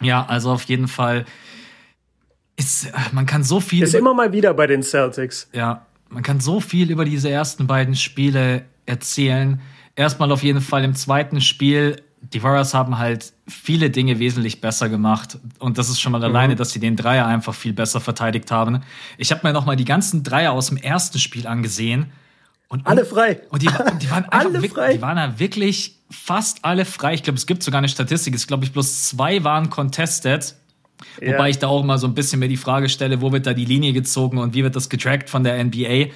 Ja, 0.00 0.24
also 0.26 0.50
auf 0.50 0.64
jeden 0.64 0.88
Fall 0.88 1.26
ist, 2.56 2.90
man 3.12 3.26
kann 3.26 3.44
so 3.44 3.60
viel. 3.60 3.82
Ist 3.82 3.94
immer 3.94 4.14
mal 4.14 4.32
wieder 4.32 4.54
bei 4.54 4.66
den 4.66 4.82
Celtics. 4.82 5.48
Ja, 5.52 5.86
man 6.12 6.22
kann 6.22 6.40
so 6.40 6.60
viel 6.60 6.90
über 6.90 7.04
diese 7.04 7.30
ersten 7.30 7.66
beiden 7.66 7.96
Spiele 7.96 8.66
erzählen. 8.86 9.60
Erstmal 9.96 10.30
auf 10.30 10.42
jeden 10.42 10.60
Fall 10.60 10.84
im 10.84 10.94
zweiten 10.94 11.40
Spiel. 11.40 12.02
Die 12.32 12.42
Warriors 12.42 12.74
haben 12.74 12.98
halt 12.98 13.32
viele 13.48 13.90
Dinge 13.90 14.18
wesentlich 14.18 14.60
besser 14.60 14.88
gemacht. 14.88 15.38
Und 15.58 15.78
das 15.78 15.88
ist 15.88 16.00
schon 16.00 16.12
mal 16.12 16.18
mhm. 16.18 16.24
alleine, 16.24 16.56
dass 16.56 16.70
sie 16.70 16.80
den 16.80 16.96
Dreier 16.96 17.26
einfach 17.26 17.54
viel 17.54 17.72
besser 17.72 18.00
verteidigt 18.00 18.50
haben. 18.50 18.82
Ich 19.18 19.32
habe 19.32 19.46
mir 19.46 19.52
noch 19.52 19.64
mal 19.64 19.76
die 19.76 19.84
ganzen 19.84 20.22
Dreier 20.22 20.52
aus 20.52 20.68
dem 20.68 20.76
ersten 20.76 21.18
Spiel 21.18 21.46
angesehen. 21.46 22.12
Und, 22.68 22.86
alle 22.86 23.04
frei. 23.04 23.40
Und 23.50 23.62
die, 23.62 23.68
die 24.00 24.10
waren 24.10 24.24
alle 24.30 24.54
wirklich, 24.54 24.72
frei. 24.72 24.94
Die 24.94 25.02
waren 25.02 25.16
da 25.16 25.38
wirklich 25.38 25.98
fast 26.10 26.64
alle 26.64 26.84
frei. 26.84 27.14
Ich 27.14 27.22
glaube, 27.22 27.38
es 27.38 27.46
gibt 27.46 27.62
sogar 27.62 27.78
eine 27.78 27.88
Statistik. 27.88 28.34
Es 28.34 28.46
glaube 28.46 28.64
ich 28.64 28.72
bloß 28.72 29.08
zwei 29.08 29.44
waren 29.44 29.70
contested. 29.70 30.54
Ja. 31.20 31.32
Wobei 31.32 31.50
ich 31.50 31.58
da 31.58 31.68
auch 31.68 31.84
mal 31.84 31.98
so 31.98 32.06
ein 32.06 32.14
bisschen 32.14 32.40
mir 32.40 32.48
die 32.48 32.56
Frage 32.56 32.88
stelle, 32.88 33.20
wo 33.20 33.32
wird 33.32 33.46
da 33.46 33.54
die 33.54 33.64
Linie 33.64 33.92
gezogen 33.92 34.38
und 34.38 34.54
wie 34.54 34.62
wird 34.62 34.76
das 34.76 34.88
getrackt 34.88 35.30
von 35.30 35.44
der 35.44 35.62
NBA? 35.62 36.06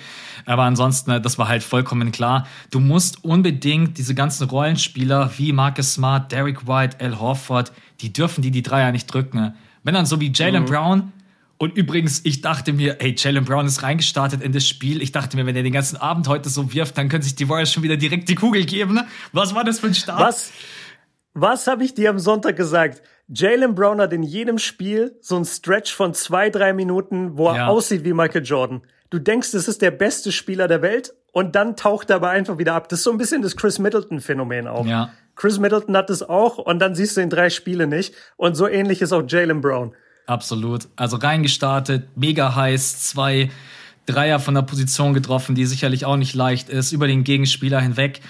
Aber 0.44 0.62
ansonsten, 0.62 1.10
äh, 1.10 1.20
das 1.20 1.38
war 1.38 1.48
halt 1.48 1.62
vollkommen 1.62 2.12
klar. 2.12 2.46
Du 2.70 2.80
musst 2.80 3.24
unbedingt 3.24 3.98
diese 3.98 4.14
ganzen 4.14 4.48
Rollenspieler 4.48 5.30
wie 5.36 5.52
Marcus 5.52 5.94
Smart, 5.94 6.30
Derek 6.32 6.66
White, 6.66 6.98
Al 7.00 7.18
Horford, 7.18 7.72
die 8.00 8.12
dürfen 8.12 8.42
die 8.42 8.50
die 8.50 8.62
Dreier 8.62 8.92
nicht 8.92 9.06
drücken. 9.06 9.54
Wenn 9.82 9.94
dann 9.94 10.06
so 10.06 10.20
wie 10.20 10.32
Jalen 10.34 10.62
mhm. 10.62 10.66
Brown, 10.66 11.12
und 11.58 11.74
übrigens, 11.76 12.20
ich 12.24 12.42
dachte 12.42 12.74
mir, 12.74 12.96
hey, 13.00 13.14
Jalen 13.16 13.44
Brown 13.44 13.66
ist 13.66 13.82
reingestartet 13.82 14.42
in 14.42 14.52
das 14.52 14.68
Spiel. 14.68 15.00
Ich 15.00 15.12
dachte 15.12 15.36
mir, 15.38 15.46
wenn 15.46 15.56
er 15.56 15.62
den 15.62 15.72
ganzen 15.72 15.96
Abend 15.96 16.28
heute 16.28 16.50
so 16.50 16.72
wirft, 16.74 16.98
dann 16.98 17.08
können 17.08 17.22
sich 17.22 17.34
die 17.34 17.48
Warriors 17.48 17.72
schon 17.72 17.82
wieder 17.82 17.96
direkt 17.96 18.28
die 18.28 18.34
Kugel 18.34 18.66
geben. 18.66 19.00
Was 19.32 19.54
war 19.54 19.64
das 19.64 19.80
für 19.80 19.86
ein 19.86 19.94
Start? 19.94 20.20
Was, 20.20 20.52
was 21.32 21.66
habe 21.66 21.84
ich 21.84 21.94
dir 21.94 22.10
am 22.10 22.18
Sonntag 22.18 22.56
gesagt? 22.56 23.02
Jalen 23.28 23.74
Brown 23.74 24.00
hat 24.00 24.12
in 24.12 24.22
jedem 24.22 24.58
Spiel 24.58 25.16
so 25.20 25.36
ein 25.36 25.44
Stretch 25.44 25.92
von 25.92 26.14
zwei, 26.14 26.50
drei 26.50 26.72
Minuten, 26.72 27.36
wo 27.36 27.48
er 27.48 27.56
ja. 27.56 27.66
aussieht 27.66 28.04
wie 28.04 28.12
Michael 28.12 28.44
Jordan. 28.44 28.82
Du 29.10 29.18
denkst, 29.18 29.54
es 29.54 29.68
ist 29.68 29.82
der 29.82 29.90
beste 29.90 30.32
Spieler 30.32 30.68
der 30.68 30.82
Welt 30.82 31.12
und 31.32 31.54
dann 31.54 31.76
taucht 31.76 32.10
er 32.10 32.16
aber 32.16 32.30
einfach 32.30 32.58
wieder 32.58 32.74
ab. 32.74 32.88
Das 32.88 33.00
ist 33.00 33.04
so 33.04 33.10
ein 33.10 33.18
bisschen 33.18 33.42
das 33.42 33.56
Chris 33.56 33.78
Middleton-Phänomen 33.78 34.66
auch. 34.66 34.86
Ja. 34.86 35.10
Chris 35.34 35.58
Middleton 35.58 35.96
hat 35.96 36.10
es 36.10 36.22
auch 36.22 36.58
und 36.58 36.78
dann 36.78 36.94
siehst 36.94 37.16
du 37.16 37.20
in 37.20 37.30
drei 37.30 37.50
Spiele 37.50 37.86
nicht. 37.86 38.14
Und 38.36 38.54
so 38.54 38.66
ähnlich 38.66 39.02
ist 39.02 39.12
auch 39.12 39.22
Jalen 39.26 39.60
Brown. 39.60 39.94
Absolut. 40.26 40.88
Also 40.96 41.16
reingestartet, 41.18 42.08
mega 42.16 42.54
heiß, 42.54 43.02
zwei 43.02 43.50
Dreier 44.06 44.38
von 44.38 44.54
der 44.54 44.62
Position 44.62 45.14
getroffen, 45.14 45.54
die 45.54 45.66
sicherlich 45.66 46.04
auch 46.04 46.16
nicht 46.16 46.34
leicht 46.34 46.68
ist, 46.68 46.92
über 46.92 47.06
den 47.06 47.24
Gegenspieler 47.24 47.80
hinweg. 47.80 48.20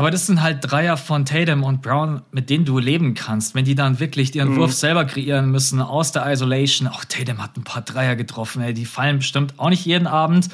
Aber 0.00 0.10
das 0.10 0.26
sind 0.26 0.40
halt 0.40 0.60
Dreier 0.62 0.96
von 0.96 1.26
Tatum 1.26 1.62
und 1.62 1.82
Brown, 1.82 2.22
mit 2.32 2.48
denen 2.48 2.64
du 2.64 2.78
leben 2.78 3.12
kannst. 3.12 3.54
Wenn 3.54 3.66
die 3.66 3.74
dann 3.74 4.00
wirklich 4.00 4.34
ihren 4.34 4.52
mhm. 4.52 4.56
Wurf 4.56 4.72
selber 4.72 5.04
kreieren 5.04 5.50
müssen 5.50 5.82
aus 5.82 6.10
der 6.10 6.26
Isolation. 6.32 6.88
Auch 6.88 7.04
Tatum 7.04 7.42
hat 7.42 7.54
ein 7.58 7.64
paar 7.64 7.82
Dreier 7.82 8.16
getroffen, 8.16 8.62
ey. 8.62 8.72
Die 8.72 8.86
fallen 8.86 9.18
bestimmt 9.18 9.58
auch 9.58 9.68
nicht 9.68 9.84
jeden 9.84 10.06
Abend. 10.06 10.48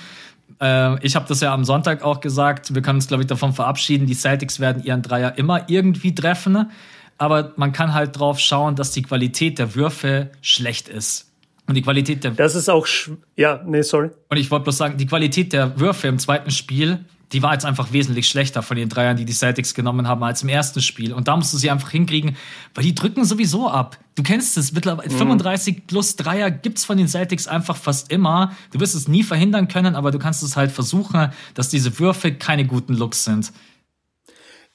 Äh, 0.61 1.01
ich 1.07 1.15
habe 1.15 1.27
das 1.29 1.43
ja 1.43 1.55
am 1.55 1.65
Sonntag 1.65 2.03
auch 2.03 2.19
gesagt. 2.19 2.75
Wir 2.75 2.83
können 2.83 2.97
uns, 2.97 3.07
glaube 3.07 3.23
ich, 3.23 3.29
davon 3.29 3.53
verabschieden. 3.53 4.09
Die 4.09 4.15
Celtics 4.15 4.59
werden 4.59 4.83
ihren 4.83 5.03
Dreier 5.03 5.39
immer 5.39 5.71
irgendwie 5.71 6.13
treffen. 6.13 6.69
Aber 7.17 7.53
man 7.55 7.71
kann 7.71 7.95
halt 7.95 8.19
drauf 8.19 8.41
schauen, 8.41 8.75
dass 8.75 8.91
die 8.91 9.03
Qualität 9.03 9.61
der 9.61 9.77
Würfe 9.77 10.33
schlecht 10.41 10.89
ist. 10.89 11.31
Und 11.69 11.77
die 11.77 11.83
Qualität 11.83 12.25
der. 12.25 12.33
Das 12.33 12.57
ist 12.57 12.69
auch. 12.69 12.89
Ja, 13.37 13.63
nee, 13.65 13.83
sorry. 13.83 14.11
Und 14.29 14.39
ich 14.39 14.51
wollte 14.51 14.65
bloß 14.65 14.77
sagen, 14.77 14.97
die 14.97 15.07
Qualität 15.07 15.53
der 15.53 15.79
Würfe 15.79 16.09
im 16.09 16.19
zweiten 16.19 16.51
Spiel 16.51 17.05
die 17.33 17.43
war 17.43 17.53
jetzt 17.53 17.65
einfach 17.65 17.93
wesentlich 17.93 18.29
schlechter 18.29 18.62
von 18.62 18.77
den 18.77 18.89
Dreiern, 18.89 19.17
die 19.17 19.25
die 19.25 19.33
Celtics 19.33 19.75
genommen 19.75 20.07
haben, 20.07 20.23
als 20.23 20.43
im 20.43 20.49
ersten 20.49 20.81
Spiel. 20.81 21.12
Und 21.12 21.29
da 21.29 21.37
musst 21.37 21.53
du 21.53 21.59
sie 21.59 21.71
einfach 21.71 21.91
hinkriegen, 21.91 22.37
weil 22.75 22.85
die 22.85 22.95
drücken 22.95 23.25
sowieso 23.25 23.69
ab. 23.69 23.99
Du 24.15 24.23
kennst 24.23 24.57
es, 24.57 24.73
mittlerweile 24.73 25.11
mhm. 25.12 25.19
35 25.19 25.87
plus 25.87 26.17
Dreier 26.17 26.51
gibt's 26.51 26.85
von 26.85 26.97
den 26.97 27.09
Celtics 27.09 27.49
einfach 27.49 27.77
fast 27.77 28.12
immer. 28.12 28.53
Du 28.71 28.81
wirst 28.81 28.95
es 28.95 29.09
nie 29.09 29.23
verhindern 29.23 29.69
können, 29.69 29.97
aber 29.97 30.11
du 30.11 30.19
kannst 30.19 30.43
es 30.43 30.57
halt 30.57 30.71
versuchen, 30.71 31.33
dass 31.55 31.69
diese 31.69 31.99
Würfe 31.99 32.33
keine 32.33 32.65
guten 32.65 32.95
Looks 32.95 33.25
sind. 33.25 33.53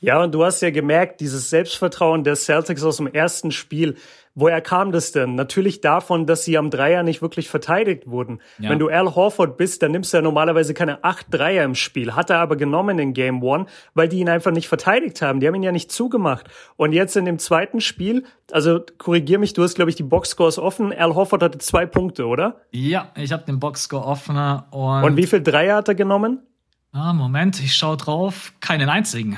Ja, 0.04 0.22
und 0.24 0.34
du 0.34 0.44
hast 0.44 0.62
ja 0.62 0.72
gemerkt, 0.72 1.22
dieses 1.22 1.52
Selbstvertrauen 1.52 2.24
der 2.24 2.36
Celtics 2.36 2.84
aus 2.84 2.98
dem 2.98 3.06
ersten 3.06 3.52
Spiel, 3.52 3.98
Woher 4.34 4.62
kam 4.62 4.94
das 4.94 5.12
denn? 5.12 5.36
Natürlich 5.36 5.82
davon, 5.82 6.26
dass 6.26 6.46
sie 6.46 6.58
am 6.58 6.70
Dreier 6.70 7.04
nicht 7.04 7.22
wirklich 7.22 7.50
verteidigt 7.50 8.08
wurden. 8.08 8.40
Ja. 8.60 8.70
Wenn 8.70 8.80
du 8.80 8.88
Al 8.88 9.14
Horford 9.14 9.58
bist, 9.58 9.84
dann 9.84 9.92
nimmst 9.92 10.14
du 10.14 10.18
ja 10.18 10.22
normalerweise 10.22 10.74
keine 10.74 11.04
acht 11.04 11.28
Dreier 11.30 11.66
im 11.66 11.76
Spiel. 11.76 12.16
Hat 12.16 12.30
er 12.30 12.40
aber 12.40 12.56
genommen 12.56 12.98
in 12.98 13.14
Game 13.14 13.44
One, 13.44 13.66
weil 13.94 14.08
die 14.08 14.20
ihn 14.20 14.30
einfach 14.30 14.52
nicht 14.52 14.70
verteidigt 14.70 15.22
haben. 15.22 15.42
Die 15.42 15.48
haben 15.48 15.56
ihn 15.56 15.64
ja 15.64 15.74
nicht 15.74 15.92
zugemacht. 15.92 16.48
Und 16.78 16.94
jetzt 16.94 17.18
in 17.18 17.26
dem 17.26 17.40
zweiten 17.40 17.82
Spiel, 17.82 18.24
also 18.52 18.80
korrigier 18.98 19.38
mich, 19.38 19.52
du 19.52 19.64
hast, 19.64 19.76
glaube 19.76 19.90
ich, 19.90 19.98
die 19.98 20.04
Boxscores 20.04 20.58
offen. 20.58 20.94
Al 20.94 21.14
Horford 21.14 21.44
hatte 21.44 21.58
zwei 21.58 21.86
Punkte, 21.86 22.26
oder? 22.26 22.62
Ja, 22.72 23.10
ich 23.16 23.34
habe 23.34 23.44
den 23.44 23.60
Boxscore 23.60 24.06
offen. 24.06 24.38
Und, 24.72 25.04
und 25.04 25.18
wie 25.18 25.28
viel 25.28 25.44
Dreier 25.44 25.76
hat 25.76 25.90
er 25.90 25.96
genommen? 25.96 26.40
Ah, 26.94 27.12
Moment, 27.12 27.60
ich 27.62 27.76
schau 27.76 27.98
drauf. 27.98 28.54
Keinen 28.62 28.88
einzigen. 28.88 29.38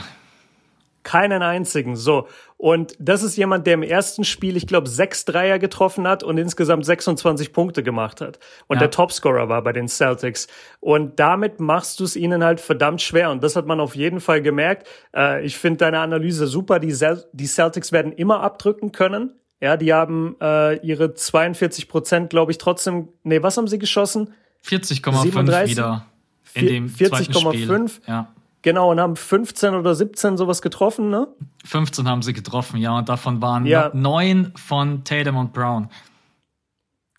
Keinen 1.04 1.42
einzigen. 1.42 1.96
So. 1.96 2.28
Und 2.64 2.96
das 2.98 3.24
ist 3.24 3.36
jemand, 3.36 3.68
der 3.68 3.74
im 3.74 3.84
ersten 3.84 4.24
Spiel, 4.24 4.56
ich 4.56 4.68
glaube, 4.68 4.88
sechs 4.88 5.26
Dreier 5.26 5.60
getroffen 5.60 6.08
hat 6.08 6.24
und 6.24 6.38
insgesamt 6.38 6.86
26 6.86 7.52
Punkte 7.52 7.84
gemacht 7.84 8.22
hat. 8.22 8.40
Und 8.68 8.78
ja. 8.78 8.84
der 8.84 8.92
Topscorer 8.92 9.50
war 9.50 9.62
bei 9.64 9.74
den 9.74 9.90
Celtics. 9.90 10.48
Und 10.80 11.20
damit 11.20 11.60
machst 11.60 12.00
du 12.00 12.06
es 12.06 12.16
ihnen 12.16 12.42
halt 12.42 12.62
verdammt 12.62 13.02
schwer. 13.02 13.32
Und 13.32 13.44
das 13.44 13.58
hat 13.58 13.66
man 13.66 13.82
auf 13.82 13.98
jeden 13.98 14.22
Fall 14.22 14.42
gemerkt. 14.42 14.88
Äh, 15.14 15.46
ich 15.46 15.58
finde 15.58 15.80
deine 15.80 16.00
Analyse 16.00 16.48
super. 16.48 16.80
Die, 16.80 16.96
die 17.34 17.48
Celtics 17.48 17.92
werden 17.92 18.14
immer 18.14 18.40
abdrücken 18.40 18.94
können. 18.94 19.34
Ja, 19.60 19.76
die 19.76 19.94
haben 19.94 20.38
äh, 20.40 20.78
ihre 20.88 21.16
42 21.16 21.90
Prozent, 21.90 22.30
glaube 22.30 22.54
ich, 22.54 22.60
trotzdem. 22.60 23.10
Nee, 23.24 23.44
was 23.44 23.58
haben 23.58 23.68
sie 23.68 23.78
geschossen? 23.78 24.36
40,5 24.66 25.68
wieder. 25.68 26.06
In 26.54 26.68
dem 26.68 26.88
40,5. 26.88 28.00
Ja. 28.08 28.34
Genau, 28.64 28.92
und 28.92 29.00
haben 29.00 29.18
15 29.18 29.76
oder 29.76 29.94
17 29.94 30.38
sowas 30.38 30.62
getroffen, 30.62 31.10
ne? 31.10 31.28
15 31.66 32.08
haben 32.08 32.22
sie 32.22 32.34
getroffen, 32.34 32.78
ja, 32.78 32.98
und 32.98 33.10
davon 33.10 33.42
waren 33.42 33.66
ja. 33.66 33.92
neun 33.94 34.54
von 34.56 35.04
Tatum 35.04 35.36
und 35.36 35.54
Brown. 35.54 35.90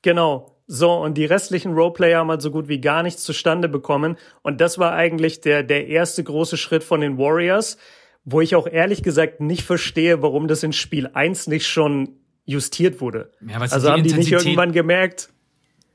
Genau. 0.02 0.50
So, 0.66 0.92
und 0.92 1.18
die 1.18 1.26
restlichen 1.26 1.74
Roleplayer 1.74 2.20
haben 2.20 2.30
halt 2.30 2.40
so 2.40 2.50
gut 2.50 2.68
wie 2.68 2.80
gar 2.80 3.02
nichts 3.02 3.22
zustande 3.22 3.68
bekommen. 3.68 4.16
Und 4.42 4.62
das 4.62 4.78
war 4.78 4.94
eigentlich 4.94 5.42
der, 5.42 5.62
der 5.62 5.88
erste 5.88 6.24
große 6.24 6.56
Schritt 6.56 6.82
von 6.82 7.02
den 7.02 7.18
Warriors, 7.18 7.76
wo 8.24 8.40
ich 8.40 8.56
auch 8.56 8.66
ehrlich 8.66 9.02
gesagt 9.02 9.40
nicht 9.40 9.62
verstehe, 9.64 10.22
warum 10.22 10.48
das 10.48 10.62
in 10.62 10.72
Spiel 10.72 11.10
1 11.12 11.48
nicht 11.48 11.66
schon 11.66 12.16
justiert 12.46 13.02
wurde. 13.02 13.30
Ja, 13.46 13.58
also 13.58 13.90
haben 13.90 14.02
die 14.02 14.14
nicht 14.14 14.32
irgendwann 14.32 14.72
gemerkt? 14.72 15.28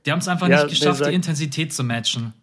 Die 0.06 0.12
haben 0.12 0.20
es 0.20 0.28
einfach 0.28 0.48
ja, 0.48 0.64
nicht 0.64 0.80
geschafft, 0.80 1.04
die 1.06 1.14
Intensität 1.14 1.74
zu 1.74 1.84
matchen. 1.84 2.34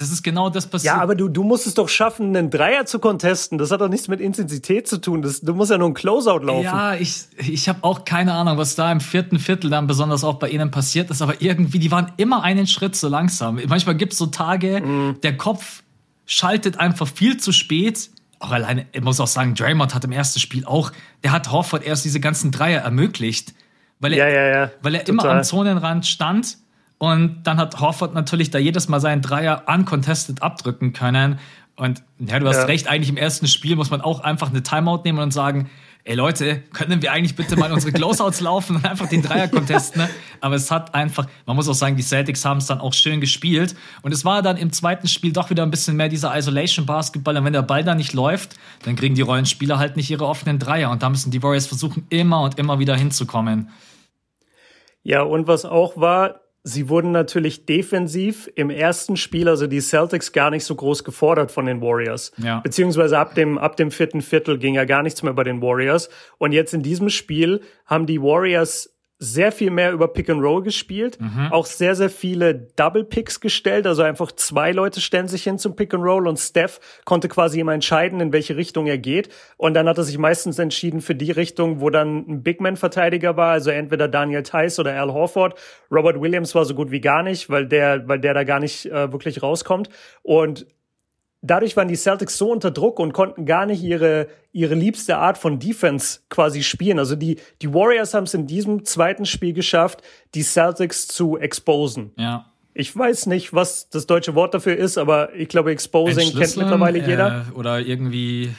Das 0.00 0.10
ist 0.10 0.22
genau 0.22 0.48
das 0.48 0.66
passiert. 0.66 0.94
Ja, 0.94 1.02
aber 1.02 1.14
du, 1.14 1.28
du 1.28 1.42
musst 1.42 1.66
es 1.66 1.74
doch 1.74 1.90
schaffen, 1.90 2.34
einen 2.34 2.48
Dreier 2.48 2.86
zu 2.86 3.00
contesten. 3.00 3.58
Das 3.58 3.70
hat 3.70 3.82
doch 3.82 3.90
nichts 3.90 4.08
mit 4.08 4.18
Intensität 4.18 4.88
zu 4.88 4.98
tun. 4.98 5.20
Das, 5.20 5.42
du 5.42 5.52
musst 5.52 5.70
ja 5.70 5.76
nur 5.76 5.88
ein 5.88 5.94
Closeout 5.94 6.38
laufen. 6.38 6.64
Ja, 6.64 6.94
ich, 6.94 7.24
ich 7.36 7.68
habe 7.68 7.80
auch 7.82 8.06
keine 8.06 8.32
Ahnung, 8.32 8.56
was 8.56 8.74
da 8.76 8.90
im 8.90 9.00
vierten 9.00 9.38
Viertel 9.38 9.68
dann 9.68 9.86
besonders 9.86 10.24
auch 10.24 10.36
bei 10.36 10.48
ihnen 10.48 10.70
passiert 10.70 11.10
ist. 11.10 11.20
Aber 11.20 11.42
irgendwie, 11.42 11.78
die 11.78 11.90
waren 11.90 12.12
immer 12.16 12.42
einen 12.42 12.66
Schritt 12.66 12.96
zu 12.96 13.08
langsam. 13.08 13.60
Manchmal 13.68 13.94
gibt's 13.94 14.16
so 14.16 14.28
Tage, 14.28 14.80
mm. 14.80 15.20
der 15.20 15.36
Kopf 15.36 15.82
schaltet 16.24 16.80
einfach 16.80 17.06
viel 17.06 17.36
zu 17.36 17.52
spät 17.52 18.08
auch 18.38 18.52
alleine, 18.52 18.86
ich 18.92 19.02
muss 19.02 19.20
auch 19.20 19.26
sagen, 19.26 19.54
Draymond 19.54 19.94
hat 19.94 20.02
im 20.04 20.12
ersten 20.12 20.40
Spiel 20.40 20.64
auch, 20.64 20.92
der 21.22 21.32
hat 21.32 21.52
Horford 21.52 21.84
erst 21.84 22.06
diese 22.06 22.20
ganzen 22.20 22.50
Dreier 22.50 22.80
ermöglicht, 22.80 23.52
weil 23.98 24.14
er, 24.14 24.30
ja, 24.30 24.34
ja, 24.34 24.60
ja, 24.62 24.70
weil 24.80 24.94
er 24.94 25.06
immer 25.06 25.26
am 25.26 25.44
Zonenrand 25.44 26.06
stand 26.06 26.56
und 27.00 27.44
dann 27.44 27.56
hat 27.56 27.80
Horford 27.80 28.12
natürlich 28.12 28.50
da 28.50 28.58
jedes 28.58 28.88
Mal 28.88 29.00
seinen 29.00 29.22
Dreier 29.22 29.62
uncontested 29.66 30.42
abdrücken 30.42 30.92
können. 30.92 31.38
Und 31.74 32.02
ja, 32.18 32.38
du 32.38 32.46
hast 32.46 32.58
ja. 32.58 32.64
recht, 32.64 32.88
eigentlich 32.88 33.08
im 33.08 33.16
ersten 33.16 33.46
Spiel 33.46 33.74
muss 33.74 33.90
man 33.90 34.02
auch 34.02 34.20
einfach 34.20 34.50
eine 34.50 34.62
Timeout 34.62 35.00
nehmen 35.06 35.18
und 35.18 35.30
sagen, 35.30 35.70
ey 36.04 36.14
Leute, 36.14 36.58
können 36.74 37.00
wir 37.00 37.10
eigentlich 37.10 37.36
bitte 37.36 37.56
mal 37.56 37.72
unsere 37.72 37.92
Closeouts 37.92 38.40
laufen 38.42 38.76
und 38.76 38.84
einfach 38.84 39.08
den 39.08 39.22
Dreier 39.22 39.48
contesten? 39.48 40.02
Ne? 40.02 40.10
Aber 40.42 40.56
es 40.56 40.70
hat 40.70 40.94
einfach, 40.94 41.26
man 41.46 41.56
muss 41.56 41.70
auch 41.70 41.74
sagen, 41.74 41.96
die 41.96 42.02
Celtics 42.02 42.44
haben 42.44 42.58
es 42.58 42.66
dann 42.66 42.80
auch 42.80 42.92
schön 42.92 43.22
gespielt. 43.22 43.74
Und 44.02 44.12
es 44.12 44.26
war 44.26 44.42
dann 44.42 44.58
im 44.58 44.70
zweiten 44.70 45.08
Spiel 45.08 45.32
doch 45.32 45.48
wieder 45.48 45.62
ein 45.62 45.70
bisschen 45.70 45.96
mehr 45.96 46.10
dieser 46.10 46.36
Isolation-Basketball. 46.36 47.34
Und 47.34 47.46
wenn 47.46 47.54
der 47.54 47.62
Ball 47.62 47.82
da 47.82 47.94
nicht 47.94 48.12
läuft, 48.12 48.56
dann 48.84 48.94
kriegen 48.94 49.14
die 49.14 49.22
Rollenspieler 49.22 49.78
halt 49.78 49.96
nicht 49.96 50.10
ihre 50.10 50.26
offenen 50.26 50.58
Dreier. 50.58 50.90
Und 50.90 51.02
da 51.02 51.08
müssen 51.08 51.30
die 51.30 51.42
Warriors 51.42 51.66
versuchen, 51.66 52.04
immer 52.10 52.42
und 52.42 52.58
immer 52.58 52.78
wieder 52.78 52.94
hinzukommen. 52.94 53.70
Ja, 55.02 55.22
und 55.22 55.46
was 55.46 55.64
auch 55.64 55.96
war, 55.96 56.40
sie 56.62 56.88
wurden 56.88 57.10
natürlich 57.12 57.66
defensiv 57.66 58.50
im 58.54 58.70
ersten 58.70 59.16
Spiel, 59.16 59.48
also 59.48 59.66
die 59.66 59.80
Celtics, 59.80 60.32
gar 60.32 60.50
nicht 60.50 60.64
so 60.64 60.74
groß 60.74 61.04
gefordert 61.04 61.50
von 61.50 61.66
den 61.66 61.80
Warriors. 61.80 62.32
Ja. 62.36 62.60
Beziehungsweise 62.60 63.18
ab 63.18 63.34
dem, 63.34 63.58
ab 63.58 63.76
dem 63.76 63.90
vierten 63.90 64.20
Viertel 64.20 64.58
ging 64.58 64.74
ja 64.74 64.84
gar 64.84 65.02
nichts 65.02 65.22
mehr 65.22 65.32
bei 65.32 65.44
den 65.44 65.62
Warriors. 65.62 66.10
Und 66.38 66.52
jetzt 66.52 66.74
in 66.74 66.82
diesem 66.82 67.08
Spiel 67.08 67.62
haben 67.86 68.06
die 68.06 68.20
Warriors 68.20 68.94
sehr 69.22 69.52
viel 69.52 69.70
mehr 69.70 69.92
über 69.92 70.08
Pick 70.08 70.30
and 70.30 70.42
Roll 70.42 70.62
gespielt, 70.62 71.20
mhm. 71.20 71.52
auch 71.52 71.66
sehr, 71.66 71.94
sehr 71.94 72.08
viele 72.08 72.54
Double 72.54 73.04
Picks 73.04 73.38
gestellt, 73.38 73.86
also 73.86 74.02
einfach 74.02 74.32
zwei 74.32 74.72
Leute 74.72 75.02
stellen 75.02 75.28
sich 75.28 75.44
hin 75.44 75.58
zum 75.58 75.76
Pick 75.76 75.92
and 75.92 76.02
Roll 76.02 76.26
und 76.26 76.38
Steph 76.38 76.80
konnte 77.04 77.28
quasi 77.28 77.60
immer 77.60 77.74
entscheiden, 77.74 78.18
in 78.20 78.32
welche 78.32 78.56
Richtung 78.56 78.86
er 78.86 78.96
geht 78.96 79.28
und 79.58 79.74
dann 79.74 79.86
hat 79.86 79.98
er 79.98 80.04
sich 80.04 80.16
meistens 80.16 80.58
entschieden 80.58 81.02
für 81.02 81.14
die 81.14 81.30
Richtung, 81.30 81.82
wo 81.82 81.90
dann 81.90 82.24
ein 82.28 82.42
Big 82.42 82.62
Man 82.62 82.76
Verteidiger 82.76 83.36
war, 83.36 83.52
also 83.52 83.70
entweder 83.70 84.08
Daniel 84.08 84.42
Tice 84.42 84.80
oder 84.80 84.98
Al 84.98 85.12
Horford. 85.12 85.54
Robert 85.90 86.18
Williams 86.18 86.54
war 86.54 86.64
so 86.64 86.74
gut 86.74 86.90
wie 86.90 87.02
gar 87.02 87.22
nicht, 87.22 87.50
weil 87.50 87.66
der, 87.66 88.08
weil 88.08 88.20
der 88.20 88.32
da 88.32 88.44
gar 88.44 88.58
nicht 88.58 88.86
äh, 88.86 89.12
wirklich 89.12 89.42
rauskommt 89.42 89.90
und 90.22 90.66
dadurch 91.42 91.76
waren 91.76 91.88
die 91.88 91.96
Celtics 91.96 92.36
so 92.36 92.50
unter 92.52 92.70
Druck 92.70 92.98
und 92.98 93.12
konnten 93.12 93.46
gar 93.46 93.66
nicht 93.66 93.82
ihre, 93.82 94.28
ihre 94.52 94.74
liebste 94.74 95.16
Art 95.16 95.38
von 95.38 95.58
Defense 95.58 96.20
quasi 96.28 96.62
spielen. 96.62 96.98
Also 96.98 97.16
die, 97.16 97.38
die 97.62 97.72
Warriors 97.72 98.14
haben 98.14 98.24
es 98.24 98.34
in 98.34 98.46
diesem 98.46 98.84
zweiten 98.84 99.26
Spiel 99.26 99.52
geschafft, 99.52 100.02
die 100.34 100.42
Celtics 100.42 101.08
zu 101.08 101.38
exposen. 101.38 102.12
Ja. 102.16 102.46
Ich 102.72 102.96
weiß 102.96 103.26
nicht, 103.26 103.52
was 103.52 103.90
das 103.90 104.06
deutsche 104.06 104.34
Wort 104.34 104.54
dafür 104.54 104.76
ist, 104.76 104.96
aber 104.96 105.34
ich 105.34 105.48
glaube, 105.48 105.72
exposing 105.72 106.36
kennt 106.36 106.56
mittlerweile 106.56 106.98
jeder. 107.04 107.46
Äh, 107.50 107.58
oder 107.58 107.80
irgendwie 107.80 108.50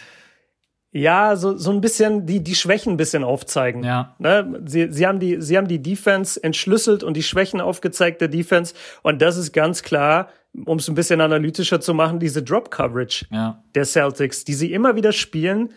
ja, 0.94 1.38
so, 1.38 1.58
so 1.58 1.72
ein 1.72 1.80
bisschen 1.80 2.26
die, 2.26 2.44
die 2.44 2.56
Schwächen 2.56 2.94
ein 2.94 2.98
bisschen 2.98 3.24
aufzeigen. 3.24 3.84
Ja. 3.84 4.14
Ne? 4.20 4.62
Sie, 4.66 4.92
sie, 4.92 5.08
haben 5.08 5.20
die, 5.20 5.42
sie 5.42 5.58
haben 5.58 5.70
die 5.70 5.82
Defense 5.82 6.42
entschlüsselt 6.44 7.04
und 7.04 7.16
die 7.16 7.24
Schwächen 7.24 7.62
aufgezeigt 7.62 8.20
der 8.20 8.28
Defense. 8.28 8.74
Und 9.02 9.22
das 9.22 9.38
ist 9.38 9.54
ganz 9.54 9.84
klar, 9.84 10.28
um 10.54 10.78
es 10.78 10.88
ein 10.88 10.96
bisschen 10.96 11.22
analytischer 11.22 11.80
zu 11.80 11.94
machen, 11.94 12.20
diese 12.20 12.44
Drop 12.44 12.72
Coverage 12.72 13.26
ja. 13.32 13.64
der 13.76 13.86
Celtics, 13.86 14.44
die 14.44 14.54
sie 14.54 14.74
immer 14.74 14.96
wieder 14.96 15.12
spielen, 15.12 15.74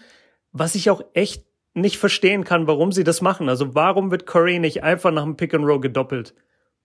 was 0.52 0.74
ich 0.74 0.90
auch 0.90 1.02
echt 1.14 1.44
nicht 1.74 1.96
verstehen 1.98 2.44
kann, 2.44 2.66
warum 2.66 2.92
sie 2.92 3.04
das 3.04 3.20
machen. 3.20 3.48
Also 3.48 3.74
warum 3.74 4.10
wird 4.10 4.26
Curry 4.26 4.58
nicht 4.58 4.82
einfach 4.82 5.10
nach 5.10 5.24
dem 5.24 5.36
Pick 5.36 5.54
and 5.54 5.64
Roll 5.64 5.80
gedoppelt? 5.80 6.34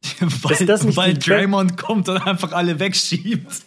weil, 0.20 0.96
weil 0.96 1.14
Draymond 1.16 1.78
kommt 1.78 2.08
und 2.10 2.26
einfach 2.26 2.54
alle 2.54 2.80
wegschiebt. 2.80 3.48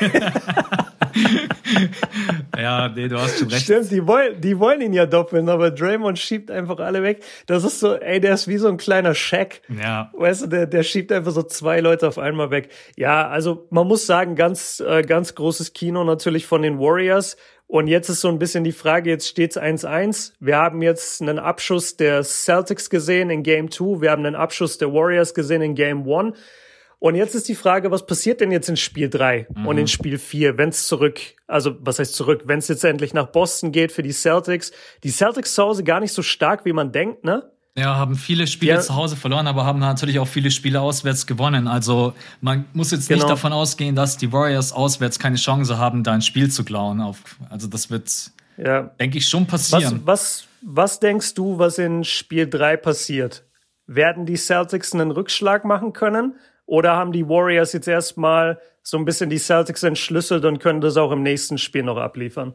ja, 2.56 2.88
nee, 2.88 3.08
du 3.08 3.18
hast 3.18 3.38
schon 3.38 3.48
recht. 3.48 3.64
Stimmt, 3.64 3.90
die 3.90 4.06
wollen, 4.06 4.40
die 4.40 4.58
wollen 4.58 4.80
ihn 4.80 4.92
ja 4.92 5.06
doppeln, 5.06 5.48
aber 5.48 5.70
Draymond 5.70 6.18
schiebt 6.18 6.50
einfach 6.50 6.78
alle 6.78 7.02
weg. 7.02 7.22
Das 7.46 7.64
ist 7.64 7.80
so, 7.80 7.94
ey, 7.94 8.20
der 8.20 8.34
ist 8.34 8.48
wie 8.48 8.58
so 8.58 8.68
ein 8.68 8.76
kleiner 8.76 9.14
Shaq. 9.14 9.60
Ja. 9.68 10.10
Weißt 10.14 10.42
du, 10.42 10.46
der, 10.46 10.66
der 10.66 10.82
schiebt 10.82 11.12
einfach 11.12 11.32
so 11.32 11.42
zwei 11.42 11.80
Leute 11.80 12.08
auf 12.08 12.18
einmal 12.18 12.50
weg. 12.50 12.70
Ja, 12.96 13.28
also 13.28 13.66
man 13.70 13.86
muss 13.86 14.06
sagen, 14.06 14.36
ganz, 14.36 14.80
äh, 14.80 15.02
ganz 15.02 15.34
großes 15.34 15.72
Kino 15.72 16.04
natürlich 16.04 16.46
von 16.46 16.62
den 16.62 16.78
Warriors. 16.78 17.36
Und 17.72 17.86
jetzt 17.86 18.10
ist 18.10 18.20
so 18.20 18.28
ein 18.28 18.38
bisschen 18.38 18.64
die 18.64 18.72
Frage, 18.72 19.08
jetzt 19.08 19.26
steht's 19.26 19.58
1-1. 19.58 20.34
Wir 20.40 20.58
haben 20.58 20.82
jetzt 20.82 21.22
einen 21.22 21.38
Abschuss 21.38 21.96
der 21.96 22.22
Celtics 22.22 22.90
gesehen 22.90 23.30
in 23.30 23.42
Game 23.42 23.70
2. 23.70 24.02
Wir 24.02 24.10
haben 24.10 24.26
einen 24.26 24.36
Abschuss 24.36 24.76
der 24.76 24.92
Warriors 24.92 25.32
gesehen 25.32 25.62
in 25.62 25.74
Game 25.74 26.06
1. 26.06 26.36
Und 27.02 27.16
jetzt 27.16 27.34
ist 27.34 27.48
die 27.48 27.56
Frage, 27.56 27.90
was 27.90 28.06
passiert 28.06 28.40
denn 28.40 28.52
jetzt 28.52 28.68
in 28.68 28.76
Spiel 28.76 29.10
3 29.10 29.48
mhm. 29.52 29.66
und 29.66 29.76
in 29.76 29.88
Spiel 29.88 30.18
4, 30.18 30.56
wenn 30.56 30.68
es 30.68 30.86
zurück, 30.86 31.18
also 31.48 31.74
was 31.80 31.98
heißt 31.98 32.14
zurück, 32.14 32.42
wenn 32.44 32.60
es 32.60 32.68
jetzt 32.68 32.84
endlich 32.84 33.12
nach 33.12 33.26
Boston 33.26 33.72
geht 33.72 33.90
für 33.90 34.04
die 34.04 34.12
Celtics. 34.12 34.70
Die 35.02 35.10
Celtics 35.10 35.52
zu 35.54 35.64
Hause 35.64 35.82
gar 35.82 35.98
nicht 35.98 36.12
so 36.12 36.22
stark, 36.22 36.64
wie 36.64 36.72
man 36.72 36.92
denkt, 36.92 37.24
ne? 37.24 37.50
Ja, 37.76 37.96
haben 37.96 38.14
viele 38.14 38.46
Spiele 38.46 38.74
ja. 38.74 38.80
zu 38.80 38.94
Hause 38.94 39.16
verloren, 39.16 39.48
aber 39.48 39.64
haben 39.64 39.80
natürlich 39.80 40.20
auch 40.20 40.28
viele 40.28 40.52
Spiele 40.52 40.80
auswärts 40.80 41.26
gewonnen. 41.26 41.66
Also 41.66 42.12
man 42.40 42.66
muss 42.72 42.92
jetzt 42.92 43.08
genau. 43.08 43.18
nicht 43.18 43.28
davon 43.28 43.52
ausgehen, 43.52 43.96
dass 43.96 44.16
die 44.16 44.32
Warriors 44.32 44.72
auswärts 44.72 45.18
keine 45.18 45.36
Chance 45.36 45.78
haben, 45.78 46.04
da 46.04 46.12
ein 46.12 46.22
Spiel 46.22 46.52
zu 46.52 46.62
klauen. 46.62 47.00
Also 47.50 47.66
das 47.66 47.90
wird, 47.90 48.30
ja. 48.56 48.82
denke 49.00 49.18
ich, 49.18 49.28
schon 49.28 49.48
passieren. 49.48 50.02
Was, 50.04 50.46
was, 50.62 50.74
was 50.76 51.00
denkst 51.00 51.34
du, 51.34 51.58
was 51.58 51.78
in 51.78 52.04
Spiel 52.04 52.48
3 52.48 52.76
passiert? 52.76 53.44
Werden 53.88 54.24
die 54.24 54.36
Celtics 54.36 54.94
einen 54.94 55.10
Rückschlag 55.10 55.64
machen 55.64 55.92
können? 55.92 56.36
Oder 56.72 56.96
haben 56.96 57.12
die 57.12 57.28
Warriors 57.28 57.74
jetzt 57.74 57.86
erstmal 57.86 58.58
so 58.82 58.96
ein 58.96 59.04
bisschen 59.04 59.28
die 59.28 59.36
Celtics 59.36 59.82
entschlüsselt 59.82 60.46
und 60.46 60.58
können 60.58 60.80
das 60.80 60.96
auch 60.96 61.12
im 61.12 61.22
nächsten 61.22 61.58
Spiel 61.58 61.82
noch 61.82 61.98
abliefern? 61.98 62.54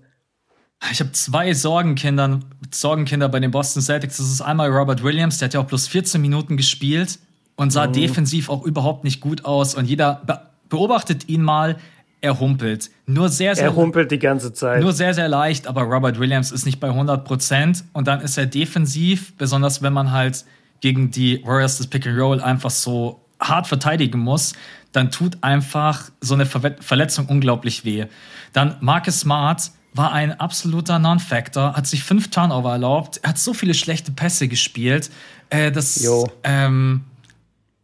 Ich 0.92 1.00
habe 1.02 1.12
zwei 1.12 1.54
Sorgenkinder, 1.54 2.40
Sorgenkinder 2.74 3.30
bei 3.30 3.40
den 3.40 3.52
Boston 3.52 3.84
Celtics. 3.84 4.18
Das 4.18 4.26
ist 4.26 4.42
einmal 4.42 4.72
Robert 4.72 5.04
Williams, 5.04 5.38
der 5.38 5.50
hat 5.50 5.54
ja 5.54 5.60
auch 5.60 5.68
bloß 5.68 5.88
14 5.90 6.20
Minuten 6.20 6.58
gespielt 6.58 7.20
und 7.58 7.70
sah 7.70 7.86
mhm. 7.86 7.94
defensiv 7.94 8.50
auch 8.50 8.66
überhaupt 8.66 9.04
nicht 9.04 9.22
gut 9.22 9.46
aus. 9.46 9.76
Und 9.76 9.86
jeder 9.86 10.24
be 10.26 10.40
beobachtet 10.68 11.30
ihn 11.30 11.44
mal, 11.44 11.78
er 12.20 12.40
humpelt. 12.40 12.90
Nur 13.06 13.30
sehr, 13.30 13.56
sehr. 13.56 13.66
Er 13.66 13.76
humpelt 13.76 14.10
die 14.10 14.18
ganze 14.18 14.52
Zeit. 14.52 14.82
Nur 14.82 14.94
sehr, 14.94 15.14
sehr 15.14 15.28
leicht, 15.28 15.68
aber 15.68 15.84
Robert 15.84 16.20
Williams 16.20 16.52
ist 16.52 16.66
nicht 16.66 16.80
bei 16.80 16.88
100 16.88 17.24
Prozent. 17.24 17.84
Und 17.94 18.08
dann 18.08 18.22
ist 18.22 18.36
er 18.36 18.48
defensiv, 18.48 19.38
besonders 19.38 19.84
wenn 19.84 19.94
man 19.94 20.12
halt 20.12 20.44
gegen 20.82 21.12
die 21.12 21.44
Warriors 21.46 21.78
das 21.78 21.86
Pick 21.86 22.08
and 22.08 22.20
Roll 22.20 22.42
einfach 22.42 22.72
so 22.72 23.22
hart 23.40 23.68
verteidigen 23.68 24.20
muss, 24.20 24.54
dann 24.92 25.12
tut 25.12 25.44
einfach 25.44 26.10
so 26.22 26.34
eine 26.34 26.46
Ver 26.46 26.76
Verletzung 26.80 27.28
unglaublich 27.28 27.86
weh. 27.86 28.06
Dann 28.54 28.78
Marcus 28.80 29.22
Smart 29.22 29.72
war 29.94 30.12
ein 30.12 30.40
absoluter 30.40 31.00
Non-Factor, 31.00 31.76
hat 31.76 31.88
sich 31.88 32.04
fünf 32.04 32.30
Turnover 32.30 32.72
erlaubt, 32.72 33.20
er 33.24 33.30
hat 33.30 33.38
so 33.38 33.54
viele 33.54 33.74
schlechte 33.74 34.12
Pässe 34.12 34.48
gespielt. 34.48 35.10
Äh, 35.50 35.72
das, 35.72 36.08
ähm, 36.44 37.04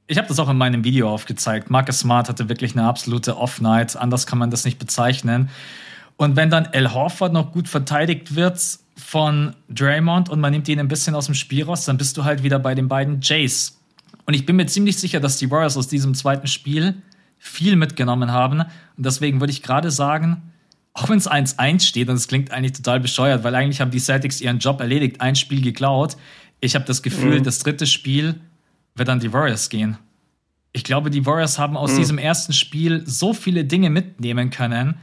ich 0.08 0.18
habe 0.18 0.28
das 0.28 0.40
auch 0.40 0.50
in 0.50 0.58
meinem 0.58 0.84
Video 0.84 1.12
aufgezeigt. 1.12 1.70
Marcus 1.70 2.00
Smart 2.00 2.30
hatte 2.30 2.50
wirklich 2.50 2.74
eine 2.74 2.88
absolute 2.88 3.38
Off-Night, 3.38 3.96
anders 3.96 4.28
kann 4.28 4.38
man 4.38 4.52
das 4.52 4.66
nicht 4.66 4.80
bezeichnen. 4.80 5.50
Und 6.18 6.36
wenn 6.36 6.50
dann 6.50 6.66
El 6.66 6.94
Horford 6.94 7.34
noch 7.34 7.52
gut 7.52 7.68
verteidigt 7.68 8.36
wird 8.36 8.60
von 8.96 9.56
Draymond 9.70 10.30
und 10.30 10.40
man 10.40 10.52
nimmt 10.52 10.68
ihn 10.68 10.80
ein 10.80 10.88
bisschen 10.88 11.16
aus 11.16 11.26
dem 11.26 11.36
Spiel 11.36 11.64
raus, 11.64 11.86
dann 11.86 11.98
bist 11.98 12.18
du 12.18 12.24
halt 12.24 12.44
wieder 12.44 12.60
bei 12.60 12.76
den 12.76 12.88
beiden 12.88 13.20
Jays. 13.22 13.80
Und 14.26 14.34
ich 14.34 14.46
bin 14.46 14.56
mir 14.56 14.66
ziemlich 14.68 14.98
sicher, 14.98 15.20
dass 15.20 15.38
die 15.38 15.52
Warriors 15.52 15.78
aus 15.78 15.88
diesem 15.88 16.14
zweiten 16.14 16.48
Spiel 16.48 17.02
viel 17.38 17.76
mitgenommen 17.76 18.32
haben. 18.32 18.62
Und 18.62 19.06
deswegen 19.06 19.42
würde 19.42 19.52
ich 19.52 19.64
gerade 19.64 19.92
sagen, 19.92 20.54
auch 20.94 21.10
wenn 21.10 21.18
es 21.18 21.30
1-1 21.30 21.82
steht, 21.82 22.10
und 22.10 22.16
es 22.16 22.28
klingt 22.28 22.52
eigentlich 22.52 22.74
total 22.74 23.00
bescheuert, 23.00 23.44
weil 23.44 23.56
eigentlich 23.56 23.82
haben 23.82 23.92
die 23.92 24.00
Celtics 24.00 24.42
ihren 24.42 24.60
Job 24.60 24.80
erledigt, 24.80 25.22
ein 25.22 25.36
Spiel 25.36 25.62
geklaut. 25.62 26.16
Ich 26.60 26.76
habe 26.76 26.86
das 26.86 27.02
Gefühl, 27.02 27.40
mhm. 27.40 27.44
das 27.44 27.60
dritte 27.60 27.86
Spiel 27.86 28.40
wird 28.96 29.08
dann 29.08 29.20
die 29.20 29.34
Warriors 29.34 29.70
gehen. 29.70 29.98
Ich 30.72 30.84
glaube, 30.84 31.10
die 31.10 31.26
Warriors 31.26 31.60
haben 31.60 31.76
aus 31.76 31.94
mhm. 31.94 31.98
diesem 31.98 32.18
ersten 32.18 32.54
Spiel 32.54 33.04
so 33.06 33.34
viele 33.34 33.66
Dinge 33.66 33.90
mitnehmen 33.90 34.50
können. 34.50 34.96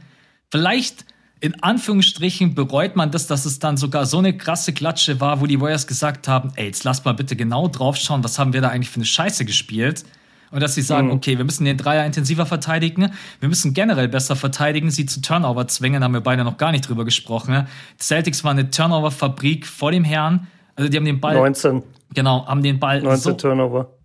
Vielleicht 0.49 1.05
in 1.41 1.61
Anführungsstrichen 1.61 2.53
bereut 2.53 2.95
man 2.95 3.09
das, 3.09 3.25
dass 3.25 3.45
es 3.45 3.57
dann 3.57 3.75
sogar 3.75 4.05
so 4.05 4.19
eine 4.19 4.37
krasse 4.37 4.73
Klatsche 4.73 5.19
war, 5.19 5.41
wo 5.41 5.47
die 5.47 5.59
Warriors 5.59 5.87
gesagt 5.87 6.27
haben, 6.27 6.51
ey, 6.55 6.67
jetzt 6.67 6.83
lass 6.83 7.03
mal 7.03 7.13
bitte 7.13 7.35
genau 7.35 7.67
drauf 7.67 7.97
schauen, 7.97 8.23
was 8.23 8.37
haben 8.37 8.53
wir 8.53 8.61
da 8.61 8.69
eigentlich 8.69 8.91
für 8.91 8.97
eine 8.97 9.05
Scheiße 9.05 9.43
gespielt. 9.43 10.05
Und 10.51 10.61
dass 10.61 10.75
sie 10.75 10.81
sagen, 10.81 11.07
mhm. 11.07 11.13
okay, 11.13 11.37
wir 11.37 11.45
müssen 11.45 11.65
den 11.65 11.77
Dreier 11.77 12.05
intensiver 12.05 12.45
verteidigen, 12.45 13.11
wir 13.39 13.49
müssen 13.49 13.73
generell 13.73 14.07
besser 14.07 14.35
verteidigen, 14.35 14.91
sie 14.91 15.05
zu 15.05 15.21
Turnover 15.21 15.67
zwingen, 15.67 16.03
haben 16.03 16.13
wir 16.13 16.21
beide 16.21 16.43
noch 16.43 16.57
gar 16.57 16.71
nicht 16.71 16.87
drüber 16.87 17.05
gesprochen. 17.05 17.67
Die 17.99 18.03
Celtics 18.03 18.43
waren 18.43 18.59
eine 18.59 18.69
Turnover-Fabrik 18.69 19.65
vor 19.65 19.91
dem 19.91 20.03
Herrn. 20.03 20.47
Also 20.75 20.89
die 20.89 20.97
haben 20.97 21.05
den 21.05 21.21
Ball. 21.21 21.35
19. 21.35 21.81
Genau, 22.13 22.45
haben 22.45 22.61
den 22.61 22.79
Ball. 22.79 23.01
19 23.01 23.19
so, 23.19 23.33
Turnover. 23.33 23.97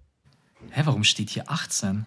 Hä, 0.70 0.82
warum 0.84 1.04
steht 1.04 1.30
hier 1.30 1.50
18? 1.50 2.06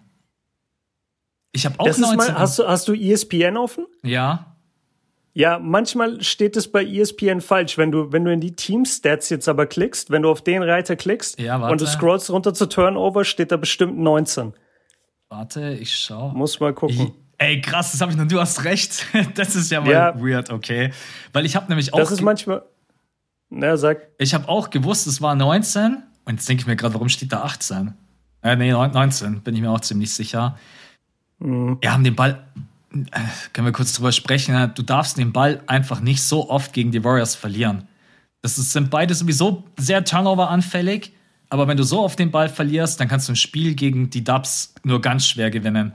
Ich 1.52 1.66
habe 1.66 1.78
auch 1.78 1.86
das 1.86 1.98
19. 1.98 2.16
Mal, 2.16 2.34
hast, 2.34 2.58
du, 2.58 2.66
hast 2.66 2.88
du 2.88 2.94
ESPN 2.94 3.56
offen? 3.56 3.86
Ja. 4.02 4.56
Ja, 5.32 5.58
manchmal 5.58 6.22
steht 6.22 6.56
es 6.56 6.70
bei 6.70 6.84
ESPN 6.84 7.40
falsch. 7.40 7.78
Wenn 7.78 7.92
du, 7.92 8.12
wenn 8.12 8.24
du 8.24 8.32
in 8.32 8.40
die 8.40 8.52
Team-Stats 8.52 9.28
jetzt 9.30 9.48
aber 9.48 9.66
klickst, 9.66 10.10
wenn 10.10 10.22
du 10.22 10.30
auf 10.30 10.42
den 10.42 10.62
Reiter 10.62 10.96
klickst 10.96 11.38
ja, 11.38 11.56
und 11.56 11.80
du 11.80 11.86
scrollst 11.86 12.30
runter 12.30 12.52
zu 12.52 12.66
Turnover, 12.66 13.24
steht 13.24 13.52
da 13.52 13.56
bestimmt 13.56 13.98
19. 13.98 14.54
Warte, 15.28 15.74
ich 15.74 15.94
schau. 15.94 16.30
Muss 16.30 16.58
mal 16.58 16.74
gucken. 16.74 17.12
Ey, 17.38 17.60
krass, 17.60 17.92
das 17.92 18.00
habe 18.00 18.10
ich 18.10 18.18
noch. 18.18 18.26
Du 18.26 18.40
hast 18.40 18.64
recht. 18.64 19.06
Das 19.34 19.54
ist 19.54 19.70
ja 19.70 19.80
mal 19.80 19.90
ja. 19.90 20.20
weird, 20.20 20.50
okay. 20.50 20.92
Weil 21.32 21.46
ich 21.46 21.56
habe 21.56 21.68
nämlich 21.68 21.94
auch. 21.94 21.98
Das 21.98 22.10
ist 22.10 22.20
manchmal. 22.20 22.62
Na, 23.48 23.76
sag. 23.76 24.08
Ich 24.18 24.34
habe 24.34 24.48
auch 24.48 24.70
gewusst, 24.70 25.06
es 25.06 25.22
war 25.22 25.34
19. 25.34 26.02
Und 26.24 26.34
jetzt 26.34 26.48
denke 26.48 26.62
ich 26.62 26.66
mir 26.66 26.76
gerade, 26.76 26.94
warum 26.94 27.08
steht 27.08 27.32
da 27.32 27.42
18? 27.42 27.94
Äh, 28.42 28.56
nee, 28.56 28.72
19, 28.72 29.40
bin 29.40 29.54
ich 29.54 29.60
mir 29.60 29.70
auch 29.70 29.80
ziemlich 29.80 30.12
sicher. 30.12 30.58
Mhm. 31.38 31.78
Wir 31.80 31.92
haben 31.92 32.04
den 32.04 32.14
Ball. 32.14 32.44
Können 32.90 33.66
wir 33.66 33.72
kurz 33.72 33.92
drüber 33.92 34.12
sprechen? 34.12 34.72
Du 34.74 34.82
darfst 34.82 35.16
den 35.16 35.32
Ball 35.32 35.62
einfach 35.66 36.00
nicht 36.00 36.22
so 36.22 36.50
oft 36.50 36.72
gegen 36.72 36.90
die 36.90 37.04
Warriors 37.04 37.34
verlieren. 37.34 37.88
Das 38.42 38.56
sind 38.56 38.90
beide 38.90 39.14
sowieso 39.14 39.64
sehr 39.78 40.04
Turnover-anfällig. 40.04 41.12
Aber 41.50 41.66
wenn 41.66 41.76
du 41.76 41.82
so 41.82 42.00
oft 42.00 42.18
den 42.18 42.30
Ball 42.30 42.48
verlierst, 42.48 43.00
dann 43.00 43.08
kannst 43.08 43.28
du 43.28 43.32
ein 43.32 43.36
Spiel 43.36 43.74
gegen 43.74 44.10
die 44.10 44.24
Dubs 44.24 44.74
nur 44.84 45.00
ganz 45.00 45.26
schwer 45.26 45.50
gewinnen. 45.50 45.94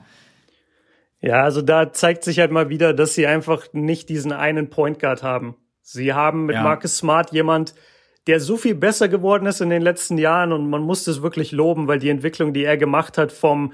Ja, 1.21 1.43
also 1.43 1.61
da 1.61 1.91
zeigt 1.91 2.23
sich 2.23 2.39
halt 2.39 2.51
mal 2.51 2.69
wieder, 2.69 2.93
dass 2.93 3.15
sie 3.15 3.25
einfach 3.25 3.67
nicht 3.73 4.09
diesen 4.09 4.31
einen 4.31 4.69
Point 4.69 4.99
Guard 4.99 5.23
haben. 5.23 5.55
Sie 5.81 6.13
haben 6.13 6.45
mit 6.45 6.55
ja. 6.55 6.63
Marcus 6.63 6.97
Smart 6.97 7.31
jemand, 7.31 7.73
der 8.27 8.39
so 8.39 8.57
viel 8.57 8.75
besser 8.75 9.07
geworden 9.07 9.45
ist 9.45 9.61
in 9.61 9.69
den 9.69 9.81
letzten 9.81 10.17
Jahren 10.17 10.51
und 10.51 10.69
man 10.69 10.81
muss 10.81 11.03
das 11.03 11.21
wirklich 11.21 11.51
loben, 11.51 11.87
weil 11.87 11.99
die 11.99 12.09
Entwicklung, 12.09 12.53
die 12.53 12.63
er 12.63 12.77
gemacht 12.77 13.17
hat 13.17 13.31
vom 13.31 13.73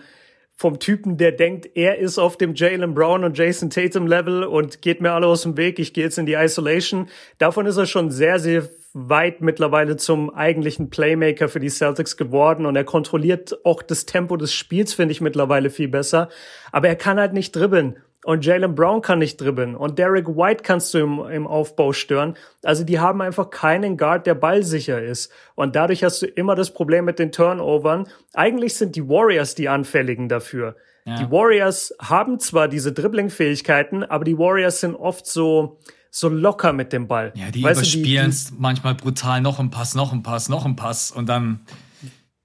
vom 0.61 0.77
Typen, 0.77 1.17
der 1.17 1.31
denkt, 1.31 1.69
er 1.73 1.97
ist 1.97 2.19
auf 2.19 2.37
dem 2.37 2.53
Jalen 2.53 2.93
Brown 2.93 3.23
und 3.23 3.35
Jason 3.35 3.71
Tatum 3.71 4.05
Level 4.05 4.43
und 4.43 4.83
geht 4.83 5.01
mir 5.01 5.11
alle 5.11 5.25
aus 5.25 5.41
dem 5.41 5.57
Weg, 5.57 5.79
ich 5.79 5.91
gehe 5.91 6.03
jetzt 6.03 6.19
in 6.19 6.27
die 6.27 6.35
Isolation. 6.35 7.09
Davon 7.39 7.65
ist 7.65 7.77
er 7.77 7.87
schon 7.87 8.11
sehr, 8.11 8.37
sehr 8.37 8.69
weit 8.93 9.41
mittlerweile 9.41 9.97
zum 9.97 10.29
eigentlichen 10.29 10.91
Playmaker 10.91 11.49
für 11.49 11.59
die 11.59 11.69
Celtics 11.69 12.15
geworden 12.15 12.67
und 12.67 12.75
er 12.75 12.83
kontrolliert 12.83 13.65
auch 13.65 13.81
das 13.81 14.05
Tempo 14.05 14.37
des 14.37 14.53
Spiels, 14.53 14.93
finde 14.93 15.13
ich 15.13 15.21
mittlerweile 15.21 15.71
viel 15.71 15.87
besser. 15.87 16.29
Aber 16.71 16.87
er 16.87 16.95
kann 16.95 17.19
halt 17.19 17.33
nicht 17.33 17.55
dribbeln. 17.55 17.97
Und 18.23 18.45
Jalen 18.45 18.75
Brown 18.75 19.01
kann 19.01 19.19
nicht 19.19 19.41
dribbeln. 19.41 19.75
Und 19.75 19.97
Derek 19.97 20.27
White 20.27 20.63
kannst 20.63 20.93
du 20.93 20.99
im, 20.99 21.19
im 21.31 21.47
Aufbau 21.47 21.91
stören. 21.91 22.35
Also 22.63 22.83
die 22.83 22.99
haben 22.99 23.21
einfach 23.21 23.49
keinen 23.49 23.97
Guard, 23.97 24.27
der 24.27 24.35
ballsicher 24.35 25.01
ist. 25.01 25.31
Und 25.55 25.75
dadurch 25.75 26.03
hast 26.03 26.21
du 26.21 26.27
immer 26.27 26.55
das 26.55 26.71
Problem 26.71 27.05
mit 27.05 27.17
den 27.17 27.31
Turnovern. 27.31 28.07
Eigentlich 28.33 28.75
sind 28.75 28.95
die 28.95 29.07
Warriors 29.07 29.55
die 29.55 29.69
Anfälligen 29.69 30.29
dafür. 30.29 30.75
Ja. 31.05 31.15
Die 31.15 31.31
Warriors 31.31 31.95
haben 31.99 32.39
zwar 32.39 32.67
diese 32.67 32.93
Dribbling-Fähigkeiten, 32.93 34.03
aber 34.03 34.23
die 34.23 34.37
Warriors 34.37 34.81
sind 34.81 34.95
oft 34.95 35.25
so, 35.25 35.79
so 36.11 36.29
locker 36.29 36.73
mit 36.73 36.93
dem 36.93 37.07
Ball. 37.07 37.33
Ja, 37.35 37.49
die 37.49 37.63
weißt 37.63 37.81
überspielen 37.81 38.29
es 38.29 38.53
manchmal 38.55 38.93
brutal 38.93 39.41
noch 39.41 39.59
ein 39.59 39.71
Pass, 39.71 39.95
noch 39.95 40.13
ein 40.13 40.21
Pass, 40.21 40.47
noch 40.47 40.65
ein 40.65 40.75
Pass 40.75 41.09
und 41.09 41.27
dann 41.27 41.61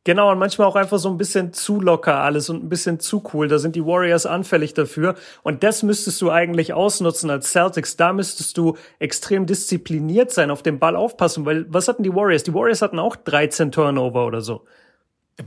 Genau, 0.06 0.30
und 0.30 0.38
manchmal 0.38 0.68
auch 0.68 0.76
einfach 0.76 1.00
so 1.00 1.08
ein 1.10 1.18
bisschen 1.18 1.52
zu 1.52 1.80
locker 1.80 2.20
alles 2.20 2.48
und 2.48 2.62
ein 2.62 2.68
bisschen 2.68 3.00
zu 3.00 3.24
cool. 3.34 3.48
Da 3.48 3.58
sind 3.58 3.74
die 3.74 3.84
Warriors 3.84 4.24
anfällig 4.24 4.72
dafür. 4.72 5.16
Und 5.42 5.64
das 5.64 5.82
müsstest 5.82 6.22
du 6.22 6.30
eigentlich 6.30 6.72
ausnutzen 6.72 7.28
als 7.28 7.50
Celtics. 7.50 7.96
Da 7.96 8.12
müsstest 8.12 8.56
du 8.56 8.76
extrem 9.00 9.46
diszipliniert 9.46 10.30
sein, 10.30 10.52
auf 10.52 10.62
den 10.62 10.78
Ball 10.78 10.94
aufpassen. 10.94 11.44
Weil 11.44 11.66
was 11.70 11.88
hatten 11.88 12.04
die 12.04 12.14
Warriors? 12.14 12.44
Die 12.44 12.54
Warriors 12.54 12.82
hatten 12.82 13.00
auch 13.00 13.16
13 13.16 13.72
Turnover 13.72 14.26
oder 14.26 14.42
so. 14.42 14.64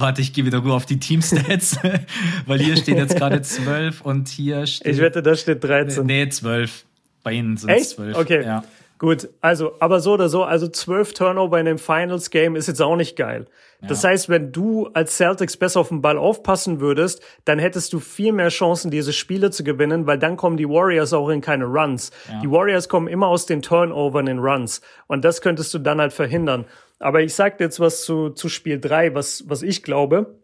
Warte, 0.00 0.22
ich 0.22 0.32
gehe 0.32 0.44
wieder 0.44 0.60
nur 0.60 0.74
auf 0.74 0.86
die 0.86 0.98
Teamstats, 0.98 1.78
weil 2.46 2.58
hier 2.58 2.76
steht 2.76 2.96
jetzt 2.96 3.14
gerade 3.14 3.40
12 3.42 4.00
und 4.00 4.26
hier 4.26 4.66
steht. 4.66 4.92
Ich 4.92 5.00
wette, 5.00 5.22
da 5.22 5.36
steht 5.36 5.62
13. 5.62 6.04
Nee, 6.04 6.28
12. 6.28 6.84
Bei 7.22 7.30
Ihnen 7.30 7.56
sind 7.56 7.70
es 7.70 7.90
12. 7.90 8.18
Okay. 8.18 8.42
Ja. 8.44 8.64
Gut, 8.98 9.28
also, 9.40 9.72
aber 9.78 10.00
so 10.00 10.12
oder 10.12 10.28
so, 10.28 10.42
also 10.42 10.68
zwölf 10.68 11.14
Turnover 11.14 11.58
in 11.58 11.64
dem 11.64 11.78
Finals 11.78 12.28
Game 12.28 12.54
ist 12.54 12.66
jetzt 12.66 12.82
auch 12.82 12.96
nicht 12.96 13.16
geil. 13.16 13.46
Ja. 13.82 13.88
Das 13.88 14.04
heißt, 14.04 14.28
wenn 14.28 14.52
du 14.52 14.88
als 14.88 15.16
Celtics 15.16 15.56
besser 15.56 15.80
auf 15.80 15.88
den 15.88 16.02
Ball 16.02 16.18
aufpassen 16.18 16.80
würdest, 16.80 17.22
dann 17.44 17.58
hättest 17.58 17.92
du 17.92 18.00
viel 18.00 18.32
mehr 18.32 18.48
Chancen, 18.48 18.90
diese 18.90 19.12
Spiele 19.12 19.50
zu 19.50 19.64
gewinnen, 19.64 20.06
weil 20.06 20.18
dann 20.18 20.36
kommen 20.36 20.56
die 20.56 20.68
Warriors 20.68 21.12
auch 21.12 21.30
in 21.30 21.40
keine 21.40 21.64
Runs. 21.64 22.10
Ja. 22.28 22.40
Die 22.40 22.50
Warriors 22.50 22.88
kommen 22.88 23.08
immer 23.08 23.28
aus 23.28 23.46
den 23.46 23.62
Turnovern 23.62 24.26
in 24.26 24.38
Runs. 24.38 24.82
Und 25.06 25.24
das 25.24 25.40
könntest 25.40 25.72
du 25.72 25.78
dann 25.78 26.00
halt 26.00 26.12
verhindern. 26.12 26.66
Aber 26.98 27.22
ich 27.22 27.34
sag 27.34 27.56
dir 27.56 27.64
jetzt 27.64 27.80
was 27.80 28.04
zu, 28.04 28.30
zu 28.30 28.50
Spiel 28.50 28.78
drei, 28.78 29.14
was, 29.14 29.44
was 29.48 29.62
ich 29.62 29.82
glaube. 29.82 30.38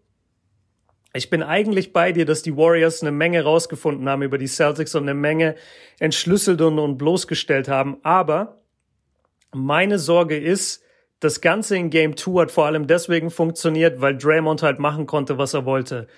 Ich 1.13 1.29
bin 1.29 1.43
eigentlich 1.43 1.93
bei 1.93 2.13
dir, 2.13 2.25
dass 2.25 2.43
die 2.43 2.57
Warriors 2.57 3.03
eine 3.03 3.13
Menge 3.13 3.43
rausgefunden 3.43 4.09
haben 4.09 4.23
über 4.23 4.39
die 4.39 4.47
Celtics 4.47 4.95
und 4.95 5.03
eine 5.03 5.15
Menge 5.15 5.57
entschlüsselt 5.99 6.61
und, 6.63 6.79
und 6.79 6.97
bloßgestellt 6.97 7.69
haben. 7.69 7.99
Aber 8.03 8.63
meine 9.53 9.99
Sorge 9.99 10.39
ist, 10.39 10.83
das 11.21 11.41
Ganze 11.41 11.77
in 11.77 11.91
Game 11.91 12.17
2 12.17 12.43
hat 12.43 12.51
vor 12.51 12.67
allem 12.67 12.87
deswegen 12.87 13.31
funktioniert, 13.31 14.01
weil 14.01 14.17
Draymond 14.17 14.63
halt 14.63 14.79
machen 14.79 15.07
konnte, 15.07 15.39
was 15.39 15.55
er 15.55 15.65
wollte. 15.65 16.09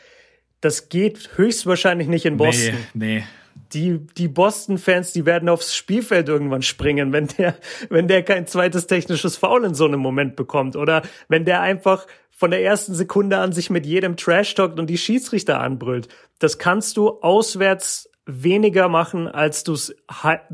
Das 0.61 0.89
geht 0.89 1.31
höchstwahrscheinlich 1.37 2.09
nicht 2.09 2.25
in 2.25 2.37
Boston. 2.37 2.77
Nee, 2.95 3.19
nee. 3.19 3.25
Die, 3.73 4.07
die 4.17 4.29
Boston-Fans, 4.29 5.13
die 5.13 5.27
werden 5.27 5.49
aufs 5.49 5.75
Spielfeld 5.75 6.29
irgendwann 6.29 6.63
springen, 6.63 7.13
wenn 7.13 7.27
der, 7.27 7.57
wenn 7.91 8.09
der 8.09 8.23
kein 8.23 8.47
zweites 8.47 8.87
technisches 8.87 9.37
Foul 9.37 9.65
in 9.65 9.75
so 9.75 9.85
einem 9.85 10.01
Moment 10.01 10.37
bekommt. 10.37 10.77
Oder 10.77 11.03
wenn 11.29 11.45
der 11.45 11.61
einfach 11.61 12.07
von 12.39 12.53
der 12.53 12.63
ersten 12.63 12.95
Sekunde 12.95 13.39
an 13.39 13.53
sich 13.53 13.69
mit 13.69 13.85
jedem 13.85 14.17
Trash 14.17 14.55
talkt 14.55 14.79
und 14.79 14.89
die 14.89 14.97
Schiedsrichter 14.97 15.61
anbrüllt. 15.61 16.07
Das 16.39 16.59
kannst 16.59 16.97
du 16.97 17.21
auswärts 17.21 18.09
weniger 18.27 18.89
machen, 18.89 19.27
als 19.27 19.65
du 19.65 19.73
es 19.73 19.97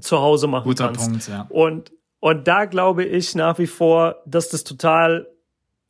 zu 0.01 0.19
Hause 0.19 0.47
machen 0.47 0.65
Guter 0.65 0.87
kannst. 0.87 1.11
Punkt, 1.11 1.29
ja. 1.29 1.47
Und, 1.51 1.93
und 2.25 2.49
da 2.49 2.65
glaube 2.65 3.05
ich 3.05 3.35
nach 3.35 3.59
wie 3.59 3.67
vor, 3.67 4.23
dass 4.25 4.49
das 4.49 4.65
total 4.65 5.29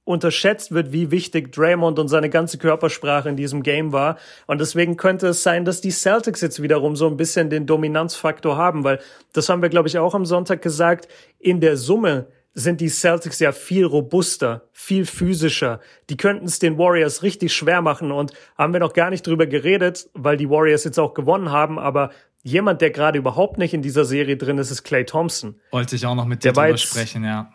unterschätzt 0.03 0.73
wird, 0.73 0.91
wie 0.91 1.13
wichtig 1.13 1.53
Draymond 1.53 2.01
und 2.01 2.09
seine 2.09 2.29
ganze 2.29 2.59
Körpersprache 2.59 3.29
in 3.29 3.37
diesem 3.37 3.63
Game 3.63 3.93
war. 3.93 4.19
Und 4.49 4.61
deswegen 4.61 4.97
könnte 4.97 5.29
es 5.29 5.45
sein, 5.45 5.65
dass 5.65 5.81
die 5.81 5.93
Celtics 5.93 6.41
jetzt 6.41 6.61
wiederum 6.61 6.97
so 6.97 7.07
ein 7.07 7.17
bisschen 7.17 7.51
den 7.51 7.67
Dominanzfaktor 7.67 8.57
haben, 8.57 8.83
weil 8.83 8.99
das 9.33 9.49
haben 9.49 9.63
wir, 9.63 9.69
glaube 9.69 9.87
ich, 9.87 9.97
auch 9.97 10.13
am 10.13 10.27
Sonntag 10.27 10.61
gesagt. 10.61 11.07
In 11.39 11.61
der 11.61 11.77
Summe 11.77 12.27
sind 12.53 12.81
die 12.81 12.89
Celtics 12.89 13.39
ja 13.39 13.53
viel 13.53 13.85
robuster, 13.85 14.69
viel 14.73 15.07
physischer. 15.07 15.79
Die 16.11 16.17
könnten 16.17 16.47
es 16.47 16.59
den 16.59 16.79
Warriors 16.79 17.23
richtig 17.23 17.53
schwer 17.53 17.81
machen 17.81 18.11
und 18.11 18.33
haben 18.59 18.73
wir 18.73 18.81
noch 18.81 18.93
gar 18.93 19.11
nicht 19.11 19.25
drüber 19.25 19.47
geredet, 19.47 20.11
weil 20.15 20.37
die 20.37 20.51
Warriors 20.51 20.83
jetzt 20.83 20.99
auch 20.99 21.15
gewonnen 21.15 21.53
haben, 21.53 21.79
aber 21.79 22.11
jemand, 22.45 22.81
der 22.81 22.91
gerade 22.91 23.19
überhaupt 23.19 23.59
nicht 23.59 23.75
in 23.75 23.83
dieser 23.83 24.05
Serie 24.05 24.37
drin 24.37 24.59
ist, 24.59 24.71
ist 24.71 24.85
Clay 24.85 25.05
Thompson. 25.05 25.57
Wollte 25.73 25.97
ich 25.97 26.07
auch 26.07 26.15
noch 26.15 26.27
mit 26.27 26.45
dir 26.45 26.53
drüber 26.53 26.77
sprechen, 26.77 27.25
ja. 27.25 27.51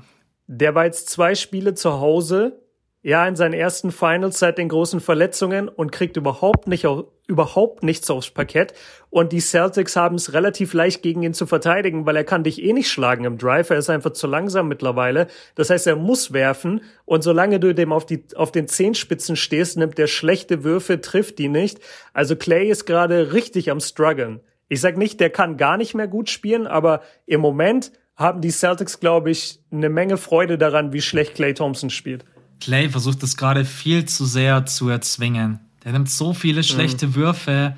Der 0.48 0.76
war 0.76 0.86
jetzt 0.86 1.10
zwei 1.10 1.36
Spiele 1.36 1.76
zu 1.76 2.02
Hause, 2.02 2.60
ja, 3.02 3.26
in 3.28 3.38
seinen 3.38 3.54
ersten 3.54 3.92
Finals 3.92 4.40
seit 4.40 4.58
den 4.58 4.68
großen 4.68 5.00
Verletzungen 5.00 5.70
und 5.70 5.92
kriegt 5.92 6.18
überhaupt 6.18 6.68
nicht 6.68 6.86
überhaupt 7.28 7.84
nichts 7.84 8.10
aufs 8.10 8.32
Parkett. 8.32 8.74
Und 9.12 9.32
die 9.32 9.40
Celtics 9.40 9.96
haben 9.96 10.16
es 10.16 10.34
relativ 10.34 10.74
leicht 10.74 11.04
gegen 11.04 11.22
ihn 11.22 11.36
zu 11.36 11.46
verteidigen, 11.46 12.08
weil 12.08 12.16
er 12.16 12.24
kann 12.24 12.44
dich 12.44 12.62
eh 12.62 12.74
nicht 12.74 12.90
schlagen 12.90 13.24
im 13.24 13.38
Drive. 13.38 13.70
Er 13.70 13.78
ist 13.78 13.90
einfach 13.90 14.12
zu 14.12 14.26
langsam 14.26 14.68
mittlerweile. 14.68 15.28
Das 15.54 15.70
heißt, 15.70 15.86
er 15.86 15.96
muss 15.96 16.34
werfen. 16.34 16.82
Und 17.06 17.22
solange 17.22 17.60
du 17.60 17.74
dem 17.74 17.94
auf, 17.94 18.08
die, 18.08 18.24
auf 18.36 18.52
den 18.52 18.68
Zehenspitzen 18.68 19.36
stehst, 19.36 19.78
nimmt 19.78 20.00
der 20.00 20.08
schlechte 20.08 20.64
Würfe, 20.64 21.00
trifft 21.00 21.38
die 21.38 21.50
nicht. 21.50 21.80
Also 22.14 22.36
Clay 22.36 22.68
ist 22.68 22.86
gerade 22.86 23.32
richtig 23.32 23.70
am 23.70 23.80
struggeln. 23.80 24.42
Ich 24.70 24.82
sag 24.82 24.98
nicht, 24.98 25.20
der 25.20 25.30
kann 25.32 25.58
gar 25.58 25.78
nicht 25.78 25.96
mehr 25.96 26.08
gut 26.08 26.30
spielen, 26.30 26.68
aber 26.68 27.02
im 27.26 27.42
Moment 27.42 27.92
haben 28.16 28.42
die 28.42 28.52
Celtics, 28.52 29.00
glaube 29.00 29.32
ich, 29.32 29.60
eine 29.72 29.90
Menge 29.90 30.18
Freude 30.18 30.58
daran, 30.58 30.94
wie 30.94 31.02
schlecht 31.02 31.36
Clay 31.36 31.54
Thompson 31.54 31.90
spielt. 31.90 32.26
Clay 32.60 32.90
versucht 32.90 33.24
es 33.24 33.38
gerade 33.38 33.66
viel 33.66 34.06
zu 34.06 34.26
sehr 34.26 34.66
zu 34.66 34.90
erzwingen. 34.90 35.60
Der 35.84 35.94
nimmt 35.94 36.10
so 36.10 36.34
viele 36.34 36.64
schlechte 36.64 37.08
mhm. 37.08 37.16
Würfe. 37.16 37.76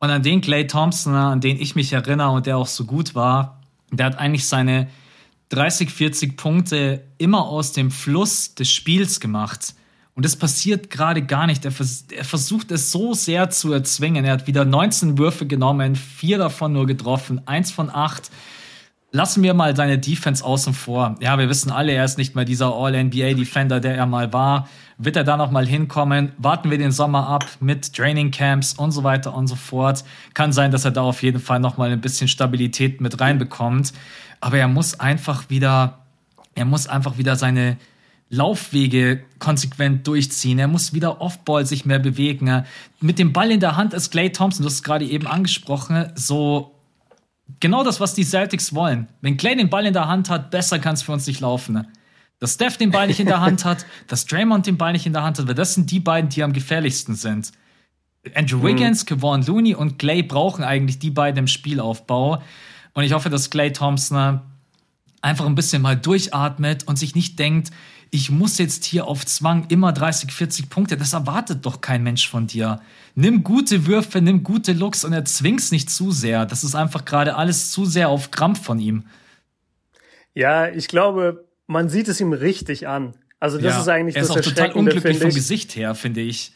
Und 0.00 0.10
an 0.10 0.22
den 0.22 0.40
Clay 0.40 0.66
Thompson, 0.66 1.14
an 1.14 1.40
den 1.40 1.60
ich 1.60 1.74
mich 1.74 1.92
erinnere 1.92 2.30
und 2.30 2.46
der 2.46 2.56
auch 2.56 2.66
so 2.66 2.84
gut 2.84 3.14
war, 3.14 3.60
der 3.92 4.06
hat 4.06 4.18
eigentlich 4.18 4.46
seine 4.46 4.88
30, 5.50 5.90
40 5.90 6.36
Punkte 6.36 7.04
immer 7.18 7.46
aus 7.46 7.72
dem 7.72 7.90
Fluss 7.90 8.54
des 8.54 8.70
Spiels 8.70 9.20
gemacht. 9.20 9.74
Und 10.18 10.24
das 10.24 10.34
passiert 10.34 10.90
gerade 10.90 11.22
gar 11.22 11.46
nicht. 11.46 11.64
Er, 11.64 11.70
vers 11.70 12.06
er, 12.10 12.24
versucht 12.24 12.72
es 12.72 12.90
so 12.90 13.14
sehr 13.14 13.50
zu 13.50 13.72
erzwingen. 13.72 14.24
Er 14.24 14.32
hat 14.32 14.48
wieder 14.48 14.64
19 14.64 15.16
Würfe 15.16 15.46
genommen, 15.46 15.94
vier 15.94 16.38
davon 16.38 16.72
nur 16.72 16.88
getroffen, 16.88 17.40
eins 17.46 17.70
von 17.70 17.88
acht. 17.88 18.28
Lassen 19.12 19.44
wir 19.44 19.54
mal 19.54 19.76
seine 19.76 19.96
Defense 19.96 20.44
außen 20.44 20.74
vor. 20.74 21.14
Ja, 21.20 21.38
wir 21.38 21.48
wissen 21.48 21.70
alle, 21.70 21.92
er 21.92 22.04
ist 22.04 22.18
nicht 22.18 22.34
mehr 22.34 22.44
dieser 22.44 22.74
All-NBA-Defender, 22.74 23.78
der 23.78 23.94
er 23.94 24.06
mal 24.06 24.32
war. 24.32 24.68
Wird 24.96 25.14
er 25.14 25.22
da 25.22 25.36
noch 25.36 25.52
mal 25.52 25.68
hinkommen? 25.68 26.32
Warten 26.36 26.72
wir 26.72 26.78
den 26.78 26.90
Sommer 26.90 27.28
ab 27.28 27.46
mit 27.60 27.94
Training 27.94 28.32
Camps 28.32 28.72
und 28.72 28.90
so 28.90 29.04
weiter 29.04 29.32
und 29.32 29.46
so 29.46 29.54
fort. 29.54 30.02
Kann 30.34 30.52
sein, 30.52 30.72
dass 30.72 30.84
er 30.84 30.90
da 30.90 31.02
auf 31.02 31.22
jeden 31.22 31.38
Fall 31.38 31.60
noch 31.60 31.76
mal 31.76 31.92
ein 31.92 32.00
bisschen 32.00 32.26
Stabilität 32.26 33.00
mit 33.00 33.20
reinbekommt. 33.20 33.92
Aber 34.40 34.58
er 34.58 34.66
muss 34.66 34.98
einfach 34.98 35.48
wieder, 35.48 36.00
er 36.56 36.64
muss 36.64 36.88
einfach 36.88 37.18
wieder 37.18 37.36
seine 37.36 37.76
Laufwege 38.30 39.22
konsequent 39.38 40.06
durchziehen. 40.06 40.58
Er 40.58 40.68
muss 40.68 40.92
wieder 40.92 41.20
Offball 41.20 41.64
sich 41.64 41.86
mehr 41.86 41.98
bewegen. 41.98 42.64
Mit 43.00 43.18
dem 43.18 43.32
Ball 43.32 43.50
in 43.50 43.60
der 43.60 43.76
Hand 43.76 43.94
ist 43.94 44.10
Clay 44.10 44.30
Thompson, 44.30 44.62
du 44.62 44.66
hast 44.66 44.74
es 44.74 44.82
gerade 44.82 45.06
eben 45.06 45.26
angesprochen, 45.26 46.12
so 46.14 46.74
genau 47.60 47.84
das, 47.84 48.00
was 48.00 48.14
die 48.14 48.24
Celtics 48.24 48.74
wollen. 48.74 49.08
Wenn 49.22 49.36
Clay 49.36 49.56
den 49.56 49.70
Ball 49.70 49.86
in 49.86 49.94
der 49.94 50.08
Hand 50.08 50.28
hat, 50.28 50.50
besser 50.50 50.78
kann 50.78 50.94
es 50.94 51.02
für 51.02 51.12
uns 51.12 51.26
nicht 51.26 51.40
laufen. 51.40 51.86
Dass 52.38 52.54
Steph 52.54 52.76
den 52.76 52.90
Ball 52.90 53.06
nicht 53.06 53.18
in 53.18 53.26
der 53.26 53.40
Hand 53.40 53.64
hat, 53.64 53.86
dass 54.06 54.26
Draymond 54.26 54.66
den 54.66 54.76
Ball 54.76 54.92
nicht 54.92 55.06
in 55.06 55.12
der 55.12 55.22
Hand 55.22 55.38
hat, 55.38 55.48
weil 55.48 55.54
das 55.54 55.74
sind 55.74 55.90
die 55.90 56.00
beiden, 56.00 56.30
die 56.30 56.42
am 56.42 56.52
gefährlichsten 56.52 57.14
sind. 57.14 57.52
Andrew 58.34 58.62
Wiggins, 58.62 59.04
mhm. 59.04 59.06
Kevon 59.06 59.42
Looney 59.42 59.74
und 59.74 59.98
Clay 59.98 60.22
brauchen 60.22 60.64
eigentlich 60.64 60.98
die 60.98 61.10
beiden 61.10 61.38
im 61.38 61.46
Spielaufbau. 61.46 62.42
Und 62.92 63.04
ich 63.04 63.12
hoffe, 63.12 63.30
dass 63.30 63.50
Clay 63.50 63.72
Thompson 63.72 64.40
einfach 65.20 65.46
ein 65.46 65.54
bisschen 65.54 65.82
mal 65.82 65.96
durchatmet 65.96 66.86
und 66.86 66.98
sich 66.98 67.14
nicht 67.14 67.38
denkt, 67.38 67.70
ich 68.10 68.30
muss 68.30 68.58
jetzt 68.58 68.84
hier 68.84 69.06
auf 69.06 69.26
Zwang 69.26 69.66
immer 69.68 69.92
30, 69.92 70.32
40 70.32 70.70
Punkte. 70.70 70.96
Das 70.96 71.12
erwartet 71.12 71.66
doch 71.66 71.80
kein 71.80 72.02
Mensch 72.02 72.28
von 72.28 72.46
dir. 72.46 72.80
Nimm 73.14 73.42
gute 73.44 73.86
Würfe, 73.86 74.20
nimm 74.20 74.42
gute 74.42 74.72
Looks 74.72 75.04
und 75.04 75.12
erzwing's 75.12 75.70
nicht 75.70 75.90
zu 75.90 76.10
sehr. 76.10 76.46
Das 76.46 76.64
ist 76.64 76.74
einfach 76.74 77.04
gerade 77.04 77.36
alles 77.36 77.70
zu 77.70 77.84
sehr 77.84 78.08
auf 78.08 78.30
Krampf 78.30 78.62
von 78.62 78.78
ihm. 78.78 79.04
Ja, 80.34 80.68
ich 80.68 80.88
glaube, 80.88 81.44
man 81.66 81.88
sieht 81.88 82.08
es 82.08 82.20
ihm 82.20 82.32
richtig 82.32 82.88
an. 82.88 83.14
Also 83.40 83.58
das 83.58 83.74
ja, 83.74 83.80
ist 83.80 83.88
eigentlich 83.88 84.16
er 84.16 84.22
ist 84.22 84.28
das 84.30 84.36
auch 84.38 84.42
total 84.42 84.72
unglücklich 84.72 85.18
vom 85.18 85.30
Gesicht 85.30 85.76
her, 85.76 85.94
finde 85.94 86.20
ich. 86.20 86.52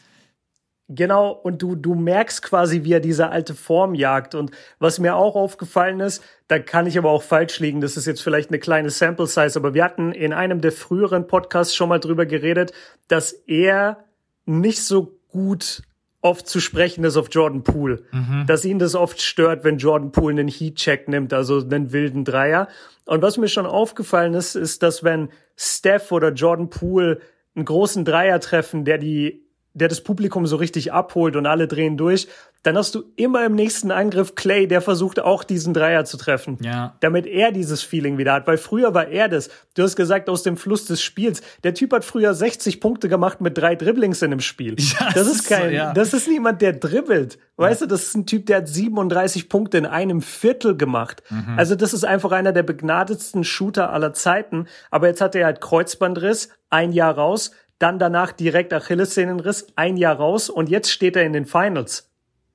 Genau, 0.89 1.31
und 1.31 1.61
du, 1.61 1.75
du 1.75 1.95
merkst 1.95 2.41
quasi, 2.41 2.83
wie 2.83 2.93
er 2.93 2.99
diese 2.99 3.29
alte 3.29 3.55
Form 3.55 3.95
jagt. 3.95 4.35
Und 4.35 4.51
was 4.79 4.99
mir 4.99 5.15
auch 5.15 5.35
aufgefallen 5.35 6.01
ist, 6.01 6.23
da 6.47 6.59
kann 6.59 6.87
ich 6.87 6.97
aber 6.97 7.09
auch 7.09 7.23
falsch 7.23 7.59
liegen, 7.59 7.79
das 7.79 7.95
ist 7.95 8.05
jetzt 8.05 8.21
vielleicht 8.21 8.49
eine 8.49 8.59
kleine 8.59 8.89
Sample 8.89 9.27
Size, 9.27 9.57
aber 9.57 9.73
wir 9.73 9.83
hatten 9.83 10.11
in 10.11 10.33
einem 10.33 10.59
der 10.59 10.73
früheren 10.73 11.25
Podcasts 11.25 11.73
schon 11.73 11.89
mal 11.89 11.99
drüber 11.99 12.25
geredet, 12.25 12.73
dass 13.07 13.31
er 13.31 14.03
nicht 14.45 14.83
so 14.83 15.19
gut 15.29 15.83
oft 16.23 16.47
zu 16.47 16.59
sprechen 16.59 17.03
ist 17.03 17.17
auf 17.17 17.27
Jordan 17.31 17.63
Poole. 17.63 18.03
Mhm. 18.11 18.45
Dass 18.47 18.65
ihn 18.65 18.79
das 18.79 18.95
oft 18.95 19.21
stört, 19.21 19.63
wenn 19.63 19.77
Jordan 19.77 20.11
Poole 20.11 20.39
einen 20.39 20.47
Heat-Check 20.47 21.07
nimmt, 21.07 21.33
also 21.33 21.59
einen 21.59 21.91
wilden 21.91 22.23
Dreier. 22.23 22.67
Und 23.05 23.21
was 23.21 23.37
mir 23.37 23.49
schon 23.49 23.65
aufgefallen 23.65 24.33
ist, 24.33 24.55
ist, 24.55 24.83
dass 24.83 25.03
wenn 25.03 25.29
Steph 25.57 26.11
oder 26.11 26.31
Jordan 26.31 26.69
Poole 26.69 27.19
einen 27.55 27.65
großen 27.65 28.05
Dreier 28.05 28.39
treffen, 28.39 28.85
der 28.85 28.97
die 28.97 29.42
der 29.73 29.87
das 29.87 30.01
Publikum 30.01 30.45
so 30.45 30.55
richtig 30.55 30.93
abholt 30.93 31.35
und 31.35 31.45
alle 31.45 31.67
drehen 31.67 31.97
durch, 31.97 32.27
dann 32.61 32.77
hast 32.77 32.95
du 32.95 33.03
immer 33.17 33.45
im 33.45 33.55
nächsten 33.55 33.91
Angriff 33.91 34.35
Clay, 34.35 34.67
der 34.67 34.81
versucht 34.81 35.19
auch 35.19 35.43
diesen 35.43 35.73
Dreier 35.73 36.05
zu 36.05 36.15
treffen. 36.15 36.57
Ja. 36.61 36.95
Damit 37.01 37.25
er 37.25 37.51
dieses 37.51 37.83
Feeling 37.83 38.17
wieder 38.17 38.33
hat. 38.33 38.47
Weil 38.47 38.57
früher 38.57 38.93
war 38.93 39.07
er 39.07 39.27
das. 39.27 39.49
Du 39.73 39.83
hast 39.83 39.97
gesagt, 39.97 40.29
aus 40.29 40.43
dem 40.43 40.55
Fluss 40.55 40.85
des 40.85 41.01
Spiels. 41.01 41.41
Der 41.63 41.73
Typ 41.73 41.91
hat 41.91 42.05
früher 42.05 42.33
60 42.33 42.79
Punkte 42.79 43.09
gemacht 43.09 43.41
mit 43.41 43.57
drei 43.57 43.75
Dribblings 43.75 44.21
in 44.21 44.31
einem 44.31 44.39
Spiel. 44.39 44.75
Ja, 44.77 45.11
das, 45.13 45.27
ist 45.27 45.47
kein, 45.47 45.69
so, 45.69 45.75
ja. 45.75 45.93
das 45.93 46.13
ist 46.13 46.27
niemand, 46.27 46.61
der 46.61 46.73
dribbelt. 46.73 47.37
Weißt 47.57 47.81
du, 47.81 47.85
das 47.85 48.03
ist 48.03 48.15
ein 48.15 48.25
Typ, 48.25 48.45
der 48.45 48.57
hat 48.57 48.67
37 48.67 49.49
Punkte 49.49 49.77
in 49.77 49.85
einem 49.85 50.21
Viertel 50.21 50.77
gemacht. 50.77 51.21
Mhm. 51.29 51.57
Also 51.57 51.75
das 51.75 51.93
ist 51.93 52.05
einfach 52.05 52.31
einer 52.31 52.51
der 52.51 52.63
begnadetsten 52.63 53.43
Shooter 53.43 53.91
aller 53.91 54.13
Zeiten. 54.13 54.67
Aber 54.89 55.07
jetzt 55.07 55.21
hat 55.21 55.35
er 55.35 55.45
halt 55.45 55.61
Kreuzbandriss, 55.61 56.49
ein 56.69 56.91
Jahr 56.91 57.15
raus 57.15 57.51
dann 57.83 57.99
danach 57.99 58.31
direkt 58.31 58.73
Achillessehnenriss, 58.73 59.67
ein 59.75 59.97
Jahr 59.97 60.15
raus 60.15 60.49
und 60.49 60.69
jetzt 60.69 60.89
steht 60.89 61.17
er 61.17 61.23
in 61.23 61.33
den 61.33 61.45
Finals. 61.45 62.09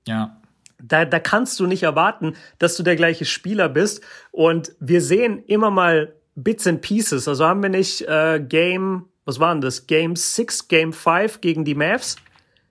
Ja. 0.06 0.40
Da, 0.82 1.04
da 1.04 1.20
kannst 1.20 1.60
du 1.60 1.66
nicht 1.66 1.82
erwarten, 1.82 2.34
dass 2.58 2.76
du 2.76 2.82
der 2.82 2.96
gleiche 2.96 3.26
Spieler 3.26 3.68
bist. 3.68 4.02
Und 4.30 4.72
wir 4.80 5.02
sehen 5.02 5.42
immer 5.46 5.70
mal 5.70 6.14
Bits 6.34 6.66
and 6.66 6.80
Pieces. 6.80 7.28
Also 7.28 7.44
haben 7.44 7.62
wir 7.62 7.68
nicht 7.68 8.02
äh, 8.02 8.40
Game, 8.40 9.04
was 9.26 9.38
waren 9.38 9.60
das? 9.60 9.86
Game 9.86 10.16
6, 10.16 10.68
Game 10.68 10.94
5 10.94 11.42
gegen 11.42 11.64
die 11.64 11.74
Mavs? 11.74 12.16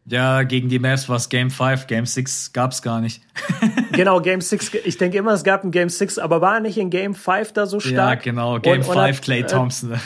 Ja, 0.09 0.43
gegen 0.43 0.69
die 0.69 0.79
Mavs 0.79 1.09
war 1.09 1.17
es 1.17 1.27
Game 1.27 1.51
5, 1.51 1.85
Game 1.85 2.05
6 2.05 2.53
gab 2.53 2.71
es 2.71 2.81
gar 2.81 3.01
nicht. 3.01 3.21
genau, 3.91 4.21
Game 4.21 4.39
6, 4.39 4.71
ich 4.85 4.97
denke 4.97 5.17
immer, 5.17 5.33
es 5.33 5.43
gab 5.43 5.65
ein 5.65 5.71
Game 5.71 5.89
6, 5.89 6.17
aber 6.17 6.39
war 6.39 6.61
nicht 6.61 6.77
in 6.77 6.89
Game 6.89 7.13
5 7.13 7.51
da 7.51 7.65
so 7.65 7.81
stark? 7.81 8.25
Ja, 8.25 8.31
genau, 8.31 8.57
Game 8.59 8.83
5, 8.83 9.21
Clay 9.21 9.43
Thompson. 9.43 9.99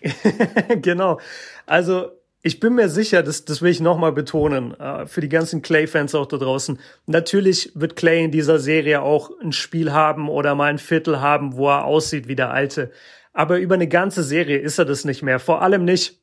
Äh, 0.00 0.76
genau. 0.82 1.20
Also 1.66 2.10
ich 2.42 2.60
bin 2.60 2.76
mir 2.76 2.88
sicher, 2.88 3.24
das, 3.24 3.44
das 3.44 3.60
will 3.60 3.72
ich 3.72 3.80
nochmal 3.80 4.12
betonen, 4.12 4.78
äh, 4.78 5.06
für 5.06 5.20
die 5.20 5.28
ganzen 5.28 5.62
Clay-Fans 5.62 6.14
auch 6.14 6.26
da 6.26 6.36
draußen. 6.36 6.78
Natürlich 7.06 7.72
wird 7.74 7.96
Clay 7.96 8.24
in 8.24 8.30
dieser 8.30 8.60
Serie 8.60 9.02
auch 9.02 9.30
ein 9.42 9.52
Spiel 9.52 9.92
haben 9.92 10.28
oder 10.28 10.54
mal 10.54 10.70
ein 10.70 10.78
Viertel 10.78 11.20
haben, 11.20 11.56
wo 11.56 11.68
er 11.68 11.84
aussieht 11.84 12.28
wie 12.28 12.36
der 12.36 12.52
Alte. 12.52 12.92
Aber 13.32 13.58
über 13.58 13.74
eine 13.74 13.88
ganze 13.88 14.22
Serie 14.22 14.58
ist 14.58 14.78
er 14.78 14.84
das 14.84 15.04
nicht 15.04 15.22
mehr. 15.22 15.40
Vor 15.40 15.60
allem 15.60 15.84
nicht 15.84 16.20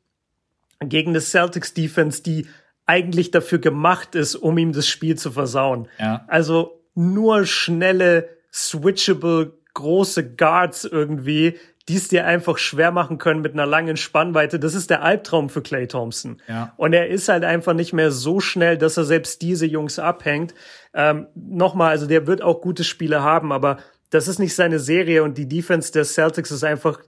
gegen 0.80 1.10
eine 1.10 1.20
Celtics-Defense, 1.22 2.24
die 2.24 2.48
eigentlich 2.86 3.32
dafür 3.32 3.60
gemacht 3.60 4.16
ist, 4.16 4.36
um 4.36 4.58
ihm 4.58 4.72
das 4.72 4.88
Spiel 4.88 5.18
zu 5.18 5.32
versauen. 5.32 5.88
Ja. 6.00 6.26
Also 6.28 6.82
nur 6.96 7.46
schnelle, 7.46 8.30
switchable, 8.52 9.58
große 9.74 10.36
Guards 10.36 10.86
irgendwie, 10.86 11.58
die 11.90 11.98
es 11.98 12.08
dir 12.08 12.26
einfach 12.26 12.58
schwer 12.58 12.92
machen 12.92 13.18
können 13.18 13.42
mit 13.42 13.54
einer 13.54 13.66
langen 13.66 13.98
Spannweite. 13.98 14.58
Das 14.58 14.74
ist 14.74 14.90
der 14.90 15.04
Albtraum 15.04 15.50
für 15.50 15.62
Clay 15.62 15.88
Thompson. 15.88 16.42
Ja. 16.48 16.74
Und 16.78 16.94
er 16.94 17.10
ist 17.10 17.28
halt 17.28 17.44
einfach 17.44 17.74
nicht 17.74 17.92
mehr 17.92 18.12
so 18.12 18.40
schnell, 18.40 18.78
dass 18.78 18.96
er 18.96 19.04
selbst 19.04 19.42
diese 19.42 19.66
Jungs 19.66 20.00
abhängt. 20.00 20.54
Ähm, 20.94 21.28
Nochmal, 21.36 21.90
also 21.90 22.08
der 22.08 22.26
wird 22.26 22.42
auch 22.42 22.62
gute 22.62 22.86
Spiele 22.86 23.22
haben, 23.22 23.52
aber 23.52 23.78
das 24.10 24.28
ist 24.28 24.40
nicht 24.40 24.56
seine 24.56 24.80
Serie 24.80 25.24
und 25.24 25.38
die 25.38 25.48
Defense 25.48 25.92
der 25.92 26.06
Celtics 26.06 26.52
ist 26.52 26.64
einfach 26.64 27.00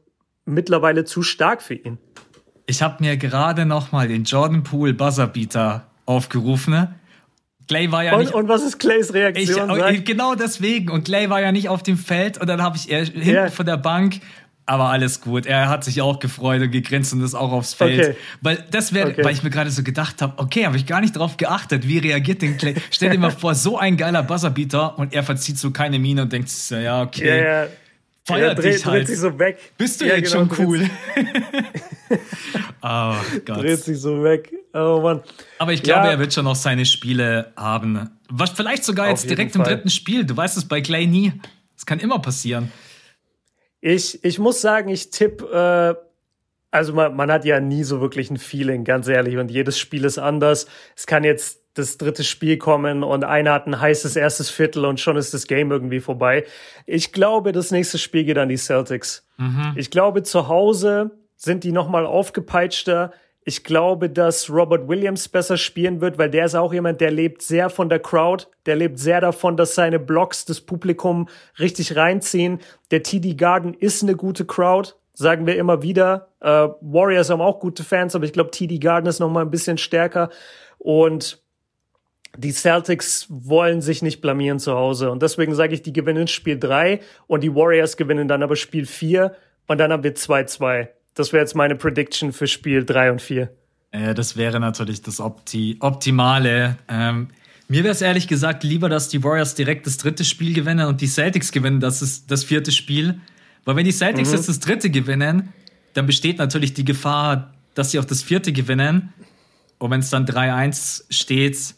mittlerweile 0.44 1.06
zu 1.06 1.22
stark 1.24 1.62
für 1.62 1.76
ihn. 1.76 1.98
Ich 2.66 2.82
habe 2.82 3.04
mir 3.04 3.16
gerade 3.16 3.66
nochmal 3.66 4.08
den 4.08 4.24
Jordan 4.24 4.64
Poole 4.64 4.94
Buzzerbeater 4.94 5.88
aufgerufen. 6.06 6.74
Ne? 6.74 6.96
Clay 7.68 7.92
war 7.92 8.04
ja 8.04 8.14
und, 8.14 8.20
nicht. 8.20 8.34
Und 8.34 8.48
was 8.48 8.64
ist 8.64 8.80
Clays 8.80 9.14
Reaktion? 9.14 9.70
Ich, 9.94 10.04
genau 10.04 10.36
deswegen. 10.36 10.90
Und 10.90 11.06
Clay 11.06 11.30
war 11.30 11.42
ja 11.42 11.52
nicht 11.52 11.70
auf 11.70 11.84
dem 11.84 11.98
Feld 11.98 12.40
und 12.40 12.48
dann 12.48 12.62
habe 12.62 12.78
ich 12.78 12.92
er 12.92 13.06
hinten 13.06 13.30
yeah. 13.30 13.50
von 13.50 13.66
der 13.66 13.78
Bank 13.78 14.20
aber 14.66 14.90
alles 14.90 15.22
gut. 15.22 15.46
Er 15.46 15.70
hat 15.70 15.84
sich 15.84 16.02
auch 16.02 16.20
gefreut 16.20 16.62
und 16.62 16.72
gegrinst 16.72 17.14
und 17.14 17.22
ist 17.22 17.36
auch 17.36 17.52
aufs 17.52 17.74
Feld. 17.74 18.00
Okay. 18.00 18.16
Weil 18.42 18.66
das 18.72 18.94
wäre, 18.94 19.10
okay. 19.10 19.24
weil 19.24 19.34
ich 19.34 19.44
mir 19.44 19.52
gerade 19.52 19.70
so 19.70 19.84
gedacht 19.84 20.22
habe, 20.22 20.34
okay, 20.38 20.66
habe 20.66 20.78
ich 20.78 20.86
gar 20.86 21.02
nicht 21.02 21.16
drauf 21.16 21.38
geachtet, 21.38 21.88
wie 21.88 22.00
reagiert 22.00 22.42
denn 22.42 22.58
Clay? 22.58 22.76
Stell 22.90 23.12
dir 23.12 23.20
mal 23.20 23.32
vor, 23.32 23.54
so 23.54 23.78
ein 23.78 23.96
geiler 23.98 24.24
Buzzerbeater 24.24 24.98
und 24.98 25.14
er 25.14 25.24
verzieht 25.24 25.58
so 25.58 25.72
keine 25.72 26.00
Miene 26.00 26.24
und 26.24 26.34
denkt 26.34 26.52
ja, 26.70 27.04
okay. 27.04 27.28
Ja, 27.28 27.36
ja. 27.64 27.68
Feiert 28.28 28.58
ja, 28.58 28.62
dreht, 28.64 28.74
dich 28.74 28.86
halt. 28.86 29.02
Dreht 29.02 29.08
sich 29.08 29.20
so 29.20 29.38
weg. 29.38 29.60
Bist 29.78 30.02
du 30.02 30.06
ja, 30.06 30.16
jetzt 30.16 30.34
genau, 30.34 30.48
schon 30.56 30.66
cool? 30.66 30.90
oh 32.82 33.14
Gott. 33.46 33.62
Dreht 33.62 33.84
sich 33.84 34.00
so 34.00 34.24
weg. 34.24 34.52
Oh 34.74 35.00
Mann. 35.02 35.22
Aber 35.60 35.74
ich 35.74 35.84
glaube, 35.84 36.08
ja. 36.08 36.14
er 36.14 36.20
wird 36.20 36.34
schon 36.34 36.46
noch 36.46 36.56
seine 36.56 36.88
Spiele 36.88 37.54
haben. 37.56 38.10
Was 38.30 38.50
vielleicht 38.50 38.84
sogar 38.84 39.06
Auf 39.06 39.12
jetzt 39.12 39.30
direkt 39.30 39.56
im 39.56 39.62
dritten 39.62 39.92
Spiel. 39.92 40.26
Du 40.26 40.36
weißt 40.36 40.58
es 40.58 40.66
bei 40.68 40.82
Clay 40.82 41.06
nie. 41.06 41.34
Das 41.76 41.86
kann 41.86 42.00
immer 42.00 42.18
passieren. 42.18 42.72
Ich, 43.88 44.24
ich 44.24 44.40
muss 44.40 44.62
sagen, 44.62 44.90
ich 44.90 45.12
tippe, 45.12 45.46
äh, 46.02 46.06
also 46.72 46.94
man, 46.94 47.16
man 47.16 47.32
hat 47.32 47.46
ja 47.46 47.60
nie 47.60 47.84
so 47.84 48.02
wirklich 48.02 48.32
ein 48.32 48.38
Feeling, 48.38 48.84
ganz 48.84 49.08
ehrlich, 49.08 49.38
und 49.38 49.52
jedes 49.52 49.78
Spiel 49.78 50.06
ist 50.06 50.18
anders. 50.18 50.66
Es 50.96 51.06
kann 51.06 51.24
jetzt 51.24 51.62
das 51.76 52.00
dritte 52.00 52.24
Spiel 52.24 52.58
kommen 52.58 53.04
und 53.04 53.24
einer 53.24 53.54
hat 53.54 53.68
ein 53.68 53.80
heißes 53.80 54.16
erstes 54.16 54.50
Viertel 54.50 54.86
und 54.86 55.00
schon 55.00 55.18
ist 55.18 55.36
das 55.36 55.46
Game 55.46 55.70
irgendwie 55.70 56.00
vorbei. 56.00 56.46
Ich 56.88 57.12
glaube, 57.12 57.52
das 57.52 57.70
nächste 57.70 58.00
Spiel 58.00 58.24
geht 58.24 58.40
an 58.40 58.50
die 58.50 58.58
Celtics. 58.58 59.28
Mhm. 59.38 59.74
Ich 59.76 59.92
glaube, 59.92 60.24
zu 60.24 60.48
Hause 60.48 61.12
sind 61.36 61.64
die 61.64 61.72
nochmal 61.72 62.08
aufgepeitschter. 62.08 63.14
Ich 63.48 63.64
glaube, 63.64 64.10
dass 64.10 64.50
Robert 64.50 64.88
Williams 64.88 65.30
besser 65.30 65.56
spielen 65.58 66.02
wird, 66.02 66.18
weil 66.18 66.32
der 66.32 66.46
ist 66.46 66.56
auch 66.56 66.74
jemand, 66.74 67.00
der 67.00 67.12
lebt 67.12 67.44
sehr 67.44 67.70
von 67.70 67.90
der 67.90 68.00
Crowd. 68.00 68.48
Der 68.66 68.76
lebt 68.76 68.98
sehr 68.98 69.22
davon, 69.22 69.56
dass 69.56 69.76
seine 69.76 70.00
Blocks 70.00 70.46
das 70.46 70.62
Publikum 70.62 71.30
richtig 71.60 71.96
reinziehen. 71.96 72.60
Der 72.90 73.04
TD 73.04 73.38
Garden 73.38 73.76
ist 73.76 74.02
eine 74.02 74.16
gute 74.16 74.46
Crowd, 74.46 74.94
sagen 75.14 75.46
wir 75.46 75.58
immer 75.58 75.84
wieder. 75.84 76.30
Äh, 76.42 76.70
Warriors 76.82 77.30
haben 77.30 77.42
auch 77.42 77.60
gute 77.60 77.84
Fans, 77.84 78.16
aber 78.16 78.26
ich 78.26 78.34
glaube, 78.34 78.50
TD 78.50 78.80
Garden 78.80 79.06
ist 79.06 79.20
noch 79.20 79.30
mal 79.30 79.44
ein 79.44 79.52
bisschen 79.52 79.78
stärker. 79.78 80.32
Und 80.80 81.40
die 82.36 82.52
Celtics 82.52 83.28
wollen 83.30 83.80
sich 83.82 84.02
nicht 84.02 84.22
blamieren 84.22 84.58
zu 84.58 84.74
Hause. 84.74 85.12
Und 85.12 85.22
deswegen 85.22 85.54
sage 85.54 85.76
ich, 85.76 85.84
die 85.84 85.94
gewinnen 85.94 86.28
Spiel 86.28 86.58
3 86.58 87.00
und 87.28 87.44
die 87.44 87.54
Warriors 87.54 87.96
gewinnen 87.96 88.28
dann 88.28 88.42
aber 88.42 88.56
Spiel 88.56 88.88
4 88.88 89.36
und 89.68 89.78
dann 89.78 89.92
haben 89.92 90.04
wir 90.04 90.16
2-2. 90.16 90.88
Das 91.16 91.34
wäre 91.34 91.42
jetzt 91.42 91.56
meine 91.56 91.76
Prediction 91.76 92.34
für 92.34 92.46
Spiel 92.46 92.86
3 92.86 93.14
und 93.14 93.22
4. 93.22 93.50
Äh, 93.92 94.14
das 94.14 94.38
wäre 94.38 94.60
natürlich 94.60 95.02
das 95.02 95.20
Opti 95.20 95.78
Optimale. 95.80 96.78
Ähm, 96.88 97.30
mir 97.68 97.84
wäre 97.84 97.94
es 97.94 98.02
ehrlich 98.02 98.28
gesagt 98.28 98.64
lieber, 98.64 98.90
dass 98.90 99.10
die 99.10 99.24
Warriors 99.24 99.56
direkt 99.56 99.88
das 99.88 99.98
dritte 99.98 100.24
Spiel 100.24 100.54
gewinnen 100.54 100.88
und 100.88 101.02
die 101.02 101.08
Celtics 101.08 101.52
gewinnen 101.52 101.80
das 101.80 102.02
ist 102.02 102.30
das 102.30 102.44
vierte 102.44 102.72
Spiel. 102.72 103.20
Weil 103.64 103.78
wenn 103.78 103.86
die 103.86 103.92
Celtics 103.92 104.30
mhm. 104.30 104.36
jetzt 104.36 104.50
das 104.50 104.60
dritte 104.60 104.92
gewinnen, 104.92 105.54
dann 105.94 106.06
besteht 106.06 106.38
natürlich 106.38 106.74
die 106.74 106.86
Gefahr, 106.86 107.54
dass 107.74 107.92
sie 107.92 108.00
auch 108.00 108.06
das 108.06 108.22
vierte 108.22 108.54
gewinnen. 108.54 109.14
Und 109.80 109.92
wenn 109.92 110.02
es 110.02 110.10
dann 110.10 110.26
3-1 110.26 111.06
steht, 111.10 111.74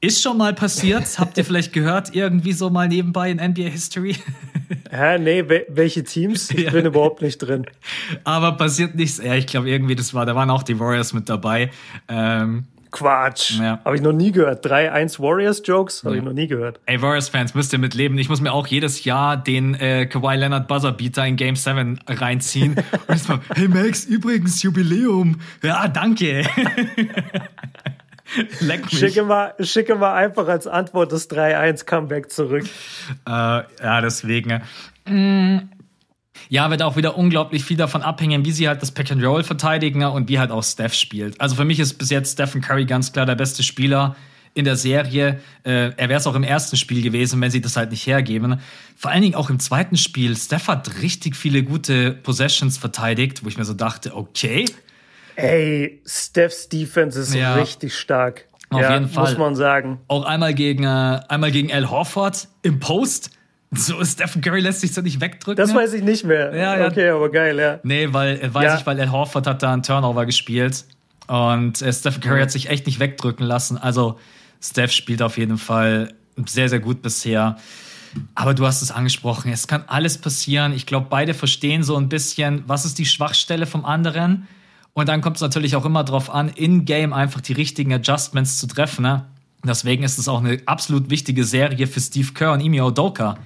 ist 0.00 0.22
schon 0.22 0.38
mal 0.38 0.54
passiert. 0.54 1.06
Habt 1.18 1.36
ihr 1.38 1.44
vielleicht 1.44 1.72
gehört, 1.72 2.14
irgendwie 2.14 2.52
so 2.52 2.70
mal 2.70 2.88
nebenbei 2.88 3.30
in 3.30 3.38
NBA 3.38 3.68
History? 3.68 4.16
Hä, 4.90 5.18
nee, 5.18 5.44
welche 5.68 6.04
Teams? 6.04 6.50
Ich 6.50 6.70
bin 6.70 6.86
überhaupt 6.86 7.22
nicht 7.22 7.38
drin. 7.38 7.66
Aber 8.24 8.52
passiert 8.52 8.94
nichts. 8.94 9.18
Ja, 9.22 9.34
ich 9.34 9.46
glaube 9.46 9.68
irgendwie, 9.68 9.94
das 9.94 10.14
war, 10.14 10.26
da 10.26 10.34
waren 10.34 10.50
auch 10.50 10.62
die 10.62 10.78
Warriors 10.78 11.12
mit 11.12 11.28
dabei. 11.28 11.70
Ähm, 12.08 12.64
Quatsch. 12.90 13.58
Ja. 13.58 13.80
Habe 13.84 13.96
ich 13.96 14.02
noch 14.02 14.12
nie 14.12 14.32
gehört. 14.32 14.66
3-1 14.66 15.20
Warriors-Jokes 15.20 16.04
habe 16.04 16.16
ja. 16.16 16.20
ich 16.20 16.24
noch 16.24 16.32
nie 16.32 16.48
gehört. 16.48 16.80
Ey, 16.86 17.00
Warriors-Fans, 17.00 17.54
müsst 17.54 17.72
ihr 17.72 17.78
mitleben. 17.78 18.18
Ich 18.18 18.28
muss 18.28 18.40
mir 18.40 18.52
auch 18.52 18.66
jedes 18.66 19.04
Jahr 19.04 19.36
den 19.36 19.74
äh, 19.74 20.06
Kawhi 20.06 20.36
Leonard 20.36 20.66
Buzzerbeater 20.66 21.26
in 21.26 21.36
Game 21.36 21.56
7 21.56 22.00
reinziehen. 22.08 22.74
Und 23.06 23.14
jetzt 23.14 23.28
mal, 23.28 23.40
hey 23.54 23.68
Max, 23.68 24.04
übrigens 24.06 24.62
Jubiläum. 24.62 25.40
Ja, 25.62 25.86
danke. 25.88 26.44
Leck 28.60 28.84
mich. 28.84 28.98
Schicke 28.98 29.22
mal, 29.22 29.54
schicke 29.60 29.96
mal 29.96 30.14
einfach 30.14 30.48
als 30.48 30.66
Antwort 30.66 31.12
das 31.12 31.30
3-1-Comeback 31.30 32.30
zurück. 32.30 32.64
Äh, 33.26 33.30
ja, 33.30 34.00
deswegen. 34.00 34.62
Mm. 35.06 35.58
Ja, 36.48 36.70
wird 36.70 36.82
auch 36.82 36.96
wieder 36.96 37.16
unglaublich 37.16 37.64
viel 37.64 37.76
davon 37.76 38.02
abhängen, 38.02 38.44
wie 38.44 38.52
sie 38.52 38.66
halt 38.66 38.82
das 38.82 38.90
Pack 38.90 39.12
and 39.12 39.22
Roll 39.22 39.44
verteidigen 39.44 40.04
und 40.04 40.28
wie 40.28 40.38
halt 40.38 40.50
auch 40.50 40.64
Steph 40.64 40.94
spielt. 40.94 41.40
Also 41.40 41.54
für 41.54 41.64
mich 41.64 41.78
ist 41.78 41.94
bis 41.94 42.10
jetzt 42.10 42.32
Stephen 42.32 42.60
Curry 42.60 42.86
ganz 42.86 43.12
klar 43.12 43.26
der 43.26 43.34
beste 43.34 43.62
Spieler 43.62 44.16
in 44.54 44.64
der 44.64 44.76
Serie. 44.76 45.40
Äh, 45.62 45.92
er 45.96 46.08
wäre 46.08 46.18
es 46.18 46.26
auch 46.26 46.34
im 46.34 46.42
ersten 46.42 46.76
Spiel 46.76 47.02
gewesen, 47.02 47.40
wenn 47.40 47.50
sie 47.50 47.60
das 47.60 47.76
halt 47.76 47.90
nicht 47.90 48.06
hergeben. 48.06 48.60
Vor 48.96 49.10
allen 49.10 49.22
Dingen 49.22 49.34
auch 49.34 49.50
im 49.50 49.60
zweiten 49.60 49.96
Spiel. 49.96 50.36
Steph 50.36 50.68
hat 50.68 51.02
richtig 51.02 51.36
viele 51.36 51.62
gute 51.62 52.12
Possessions 52.12 52.78
verteidigt, 52.78 53.44
wo 53.44 53.48
ich 53.48 53.58
mir 53.58 53.64
so 53.64 53.74
dachte, 53.74 54.16
okay. 54.16 54.64
Ey, 55.42 56.02
Stephs 56.06 56.68
Defense 56.68 57.20
ist 57.20 57.34
ja. 57.34 57.54
richtig 57.54 57.94
stark. 57.96 58.46
Auf 58.70 58.80
ja, 58.80 58.94
jeden 58.94 59.08
Fall. 59.08 59.30
Muss 59.30 59.38
man 59.38 59.56
sagen. 59.56 60.00
Auch 60.06 60.24
einmal 60.24 60.54
gegen, 60.54 60.84
äh, 60.84 61.20
einmal 61.28 61.50
gegen 61.50 61.72
Al 61.72 61.90
Horford 61.90 62.48
im 62.62 62.78
Post. 62.78 63.30
So, 63.72 64.04
Stephen 64.04 64.42
Curry 64.42 64.60
lässt 64.60 64.80
sich 64.80 64.92
so 64.92 65.00
nicht 65.00 65.20
wegdrücken. 65.20 65.56
Das 65.56 65.74
weiß 65.74 65.92
ich 65.94 66.02
nicht 66.02 66.24
mehr. 66.24 66.54
Ja, 66.54 66.78
ja. 66.78 66.86
Okay, 66.86 67.10
aber 67.10 67.30
geil, 67.30 67.58
ja. 67.58 67.80
Nee, 67.82 68.08
weil, 68.12 68.40
äh, 68.40 68.54
weiß 68.54 68.64
ja. 68.64 68.78
ich, 68.78 68.86
weil 68.86 69.00
Al 69.00 69.10
Horford 69.10 69.46
hat 69.46 69.62
da 69.62 69.72
einen 69.72 69.82
Turnover 69.82 70.24
gespielt. 70.24 70.84
Und 71.26 71.82
äh, 71.82 71.92
Stephen 71.92 72.20
Curry 72.20 72.38
mhm. 72.38 72.42
hat 72.42 72.50
sich 72.50 72.68
echt 72.68 72.86
nicht 72.86 73.00
wegdrücken 73.00 73.44
lassen. 73.44 73.76
Also, 73.76 74.18
Steph 74.60 74.92
spielt 74.92 75.22
auf 75.22 75.38
jeden 75.38 75.58
Fall 75.58 76.12
sehr, 76.46 76.68
sehr 76.68 76.80
gut 76.80 77.02
bisher. 77.02 77.56
Aber 78.34 78.54
du 78.54 78.66
hast 78.66 78.82
es 78.82 78.90
angesprochen, 78.90 79.52
es 79.52 79.68
kann 79.68 79.84
alles 79.86 80.18
passieren. 80.18 80.72
Ich 80.72 80.86
glaube, 80.86 81.06
beide 81.08 81.34
verstehen 81.34 81.82
so 81.82 81.96
ein 81.96 82.08
bisschen, 82.08 82.64
was 82.66 82.84
ist 82.84 82.98
die 82.98 83.06
Schwachstelle 83.06 83.66
vom 83.66 83.84
anderen. 83.84 84.48
Und 85.00 85.08
dann 85.08 85.22
kommt 85.22 85.36
es 85.36 85.40
natürlich 85.40 85.76
auch 85.76 85.86
immer 85.86 86.04
darauf 86.04 86.28
an, 86.28 86.50
in-game 86.50 87.14
einfach 87.14 87.40
die 87.40 87.54
richtigen 87.54 87.90
Adjustments 87.94 88.58
zu 88.58 88.66
treffen. 88.66 89.00
Ne? 89.00 89.24
Deswegen 89.64 90.02
ist 90.02 90.18
es 90.18 90.28
auch 90.28 90.40
eine 90.40 90.60
absolut 90.66 91.08
wichtige 91.08 91.44
Serie 91.44 91.86
für 91.86 92.00
Steve 92.00 92.34
Kerr 92.34 92.52
und 92.52 92.60
Imi 92.60 92.82
Odoka. 92.82 93.38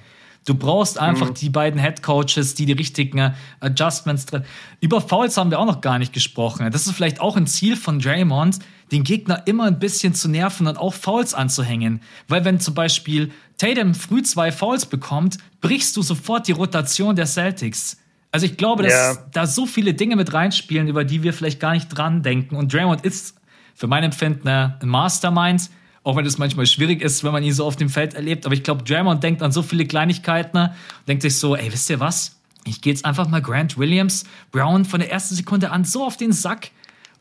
Du 0.43 0.53
brauchst 0.53 0.99
einfach 0.99 1.29
mhm. 1.29 1.33
die 1.35 1.49
beiden 1.49 1.79
Head 1.79 2.03
Coaches, 2.03 2.55
die 2.55 2.65
die 2.65 2.73
richtigen 2.73 3.19
äh, 3.19 3.31
Adjustments 3.61 4.25
drin. 4.25 4.43
Über 4.81 4.99
Fouls 4.99 5.37
haben 5.37 5.49
wir 5.49 5.57
auch 5.57 5.65
noch 5.65 5.79
gar 5.79 5.97
nicht 5.97 6.11
gesprochen. 6.11 6.69
Das 6.73 6.87
ist 6.87 6.93
vielleicht 6.93 7.21
auch 7.21 7.37
ein 7.37 7.47
Ziel 7.47 7.77
von 7.77 7.99
Draymond, 7.99 8.59
den 8.91 9.05
Gegner 9.05 9.47
immer 9.47 9.63
ein 9.63 9.79
bisschen 9.79 10.13
zu 10.13 10.27
nerven 10.27 10.67
und 10.67 10.77
auch 10.77 10.93
Fouls 10.93 11.33
anzuhängen. 11.33 12.01
Weil 12.27 12.43
wenn 12.43 12.59
zum 12.59 12.73
Beispiel 12.73 13.31
Tatum 13.57 13.95
früh 13.95 14.23
zwei 14.23 14.51
Fouls 14.51 14.85
bekommt, 14.85 15.37
brichst 15.61 15.95
du 15.95 16.01
sofort 16.01 16.49
die 16.49 16.51
Rotation 16.51 17.15
der 17.15 17.27
Celtics. 17.27 17.95
Also 18.35 18.47
ich 18.47 18.57
glaube, 18.57 18.83
dass 18.83 18.91
ja. 18.91 19.17
da 19.31 19.47
so 19.47 19.65
viele 19.65 19.93
Dinge 19.93 20.17
mit 20.17 20.33
reinspielen, 20.33 20.89
über 20.89 21.05
die 21.05 21.23
wir 21.23 21.31
vielleicht 21.31 21.61
gar 21.61 21.71
nicht 21.71 21.87
dran 21.87 22.21
denken. 22.21 22.57
Und 22.57 22.73
Draymond 22.73 23.05
ist 23.05 23.37
für 23.73 23.87
mein 23.87 24.03
Empfinden 24.03 24.49
ein 24.49 24.77
Mastermind 24.83 25.69
auch 26.03 26.17
wenn 26.17 26.25
es 26.25 26.37
manchmal 26.37 26.65
schwierig 26.67 27.01
ist, 27.01 27.23
wenn 27.23 27.31
man 27.31 27.41
ihn 27.43 27.53
so 27.53 27.65
auf 27.65 27.77
dem 27.77 27.89
Feld 27.89 28.13
erlebt. 28.13 28.45
Aber 28.45 28.53
ich 28.53 28.61
glaube, 28.61 28.83
Draymond 28.83 29.23
denkt 29.23 29.41
an 29.41 29.53
so 29.53 29.63
viele 29.63 29.85
Kleinigkeiten 29.85 30.57
und 30.57 30.71
denkt 31.07 31.23
sich 31.23 31.39
so, 31.39 31.55
ey, 31.55 31.71
wisst 31.71 31.89
ihr 31.89 32.01
was? 32.01 32.37
Ich 32.65 32.81
gehe 32.81 32.91
jetzt 32.93 33.05
einfach 33.05 33.27
mal 33.29 33.41
Grant 33.41 33.77
Williams, 33.79 34.25
Brown 34.51 34.83
von 34.83 34.99
der 34.99 35.11
ersten 35.11 35.33
Sekunde 35.33 35.71
an 35.71 35.85
so 35.85 36.05
auf 36.05 36.17
den 36.17 36.33
Sack. 36.33 36.71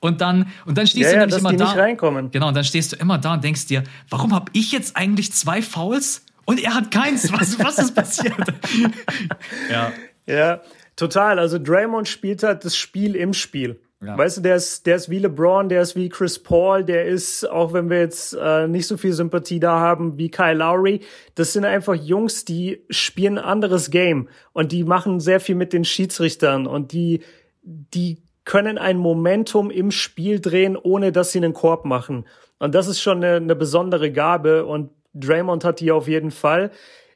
Und 0.01 0.21
dann, 0.21 0.49
und 0.67 0.77
dann 0.77 0.87
stehst 0.87 1.13
ja, 1.13 1.13
du 1.13 1.19
nämlich 1.21 1.39
immer 1.39 1.55
da. 1.55 1.71
reinkommen. 1.71 2.33
Genau, 2.33 2.49
und 2.49 2.55
dann 2.55 2.65
stehst 2.65 2.93
du 2.93 2.97
immer 2.97 3.17
da 3.17 3.35
und 3.35 3.45
denkst 3.45 3.67
dir, 3.69 3.85
warum 4.11 4.35
habe 4.35 4.51
ich 4.53 4.73
jetzt 4.73 4.99
eigentlich 4.99 5.33
zwei 5.33 5.63
Fouls 5.63 6.27
und 6.45 6.61
er 6.61 6.75
hat 6.75 6.91
keins? 6.91 7.33
Was, 7.33 7.59
was 7.59 7.79
ist 7.79 7.95
passiert? 7.95 8.35
ja. 9.71 9.93
Ja, 10.27 10.61
total. 10.97 11.39
Also 11.39 11.59
Draymond 11.59 12.09
spielt 12.09 12.43
halt 12.43 12.65
das 12.65 12.77
Spiel 12.77 13.17
im 13.17 13.33
Spiel. 13.33 13.81
Ja. 14.05 14.19
Weißt 14.19 14.37
du, 14.37 14.41
der 14.43 14.57
ist, 14.57 14.87
der 14.87 14.97
ist 14.97 15.09
wie 15.09 15.19
LeBron, 15.19 15.69
der 15.69 15.81
ist 15.81 15.97
wie 15.97 16.09
Chris 16.11 16.39
Paul, 16.39 16.85
der 16.85 17.07
ist, 17.07 17.49
auch 17.49 17.73
wenn 17.73 17.89
wir 17.89 18.01
jetzt 18.01 18.37
äh, 18.39 18.69
nicht 18.69 18.87
so 18.87 18.97
viel 18.97 19.13
Sympathie 19.13 19.61
da 19.61 19.81
haben, 19.81 20.19
wie 20.19 20.31
Kyle 20.31 20.55
Lowry. 20.55 21.01
Das 21.35 21.55
sind 21.55 21.65
einfach 21.65 21.95
Jungs, 21.95 22.45
die 22.45 22.85
spielen 22.91 23.39
ein 23.39 23.45
anderes 23.45 23.91
Game 23.91 24.29
und 24.53 24.73
die 24.73 24.85
machen 24.85 25.21
sehr 25.21 25.41
viel 25.41 25.55
mit 25.55 25.73
den 25.73 25.85
Schiedsrichtern 25.85 26.67
und 26.67 26.93
die, 26.93 27.23
die 27.63 28.23
können 28.45 28.77
ein 28.77 28.99
Momentum 28.99 29.71
im 29.71 29.91
Spiel 29.91 30.39
drehen, 30.41 30.77
ohne 30.77 31.11
dass 31.11 31.33
sie 31.33 31.39
einen 31.39 31.55
Korb 31.55 31.87
machen. 31.87 32.27
Und 32.59 32.75
das 32.75 32.89
ist 32.89 33.01
schon 33.01 33.25
eine, 33.25 33.37
eine 33.37 33.57
besondere 33.57 34.13
Gabe 34.13 34.67
und 34.67 34.91
Draymond 35.15 35.65
hat 35.65 35.81
die 35.81 35.93
auf 35.93 36.09
jeden 36.09 36.31
Fall. 36.31 36.71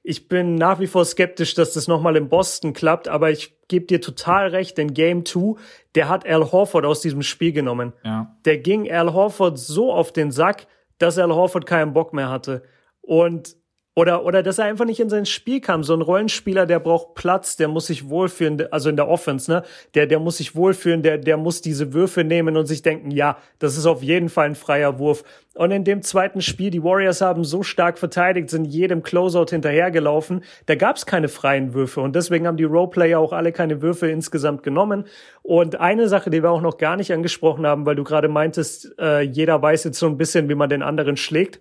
Ich 0.08 0.26
bin 0.26 0.54
nach 0.54 0.80
wie 0.80 0.86
vor 0.86 1.04
skeptisch, 1.04 1.52
dass 1.52 1.74
das 1.74 1.86
nochmal 1.86 2.16
in 2.16 2.30
Boston 2.30 2.72
klappt, 2.72 3.08
aber 3.08 3.30
ich 3.30 3.58
gebe 3.68 3.84
dir 3.84 4.00
total 4.00 4.48
recht, 4.48 4.78
in 4.78 4.94
Game 4.94 5.26
2, 5.26 5.60
der 5.94 6.08
hat 6.08 6.26
Al 6.26 6.50
Horford 6.50 6.86
aus 6.86 7.02
diesem 7.02 7.20
Spiel 7.20 7.52
genommen. 7.52 7.92
Ja. 8.02 8.34
Der 8.46 8.56
ging 8.56 8.90
Al 8.90 9.12
Horford 9.12 9.58
so 9.58 9.92
auf 9.92 10.10
den 10.10 10.30
Sack, 10.30 10.66
dass 10.96 11.18
Al 11.18 11.34
Horford 11.34 11.66
keinen 11.66 11.92
Bock 11.92 12.14
mehr 12.14 12.30
hatte. 12.30 12.62
Und 13.02 13.54
oder, 13.98 14.24
oder 14.24 14.44
dass 14.44 14.60
er 14.60 14.66
einfach 14.66 14.84
nicht 14.84 15.00
in 15.00 15.10
sein 15.10 15.26
Spiel 15.26 15.60
kam. 15.60 15.82
So 15.82 15.92
ein 15.92 16.02
Rollenspieler, 16.02 16.66
der 16.66 16.78
braucht 16.78 17.16
Platz, 17.16 17.56
der 17.56 17.66
muss 17.66 17.88
sich 17.88 18.08
wohlfühlen, 18.08 18.72
also 18.72 18.90
in 18.90 18.94
der 18.94 19.08
Offense, 19.08 19.50
ne? 19.50 19.64
Der, 19.96 20.06
der 20.06 20.20
muss 20.20 20.36
sich 20.36 20.54
wohlfühlen, 20.54 21.02
der, 21.02 21.18
der 21.18 21.36
muss 21.36 21.62
diese 21.62 21.92
Würfe 21.92 22.22
nehmen 22.22 22.56
und 22.56 22.66
sich 22.66 22.82
denken, 22.82 23.10
ja, 23.10 23.38
das 23.58 23.76
ist 23.76 23.86
auf 23.86 24.04
jeden 24.04 24.28
Fall 24.28 24.46
ein 24.46 24.54
freier 24.54 25.00
Wurf. 25.00 25.24
Und 25.56 25.72
in 25.72 25.82
dem 25.82 26.02
zweiten 26.02 26.42
Spiel, 26.42 26.70
die 26.70 26.84
Warriors 26.84 27.20
haben 27.20 27.42
so 27.42 27.64
stark 27.64 27.98
verteidigt, 27.98 28.50
sind 28.50 28.66
jedem 28.66 29.02
Closeout 29.02 29.46
hinterhergelaufen. 29.50 30.44
Da 30.66 30.76
gab 30.76 30.94
es 30.94 31.04
keine 31.04 31.26
freien 31.26 31.74
Würfe 31.74 32.00
und 32.00 32.14
deswegen 32.14 32.46
haben 32.46 32.56
die 32.56 32.62
Roleplayer 32.62 33.18
auch 33.18 33.32
alle 33.32 33.50
keine 33.50 33.82
Würfe 33.82 34.08
insgesamt 34.08 34.62
genommen. 34.62 35.06
Und 35.42 35.80
eine 35.80 36.06
Sache, 36.06 36.30
die 36.30 36.44
wir 36.44 36.52
auch 36.52 36.62
noch 36.62 36.78
gar 36.78 36.94
nicht 36.94 37.12
angesprochen 37.12 37.66
haben, 37.66 37.84
weil 37.84 37.96
du 37.96 38.04
gerade 38.04 38.28
meintest, 38.28 38.94
äh, 39.00 39.22
jeder 39.22 39.60
weiß 39.60 39.82
jetzt 39.82 39.98
so 39.98 40.06
ein 40.06 40.18
bisschen, 40.18 40.48
wie 40.48 40.54
man 40.54 40.68
den 40.68 40.82
anderen 40.82 41.16
schlägt. 41.16 41.60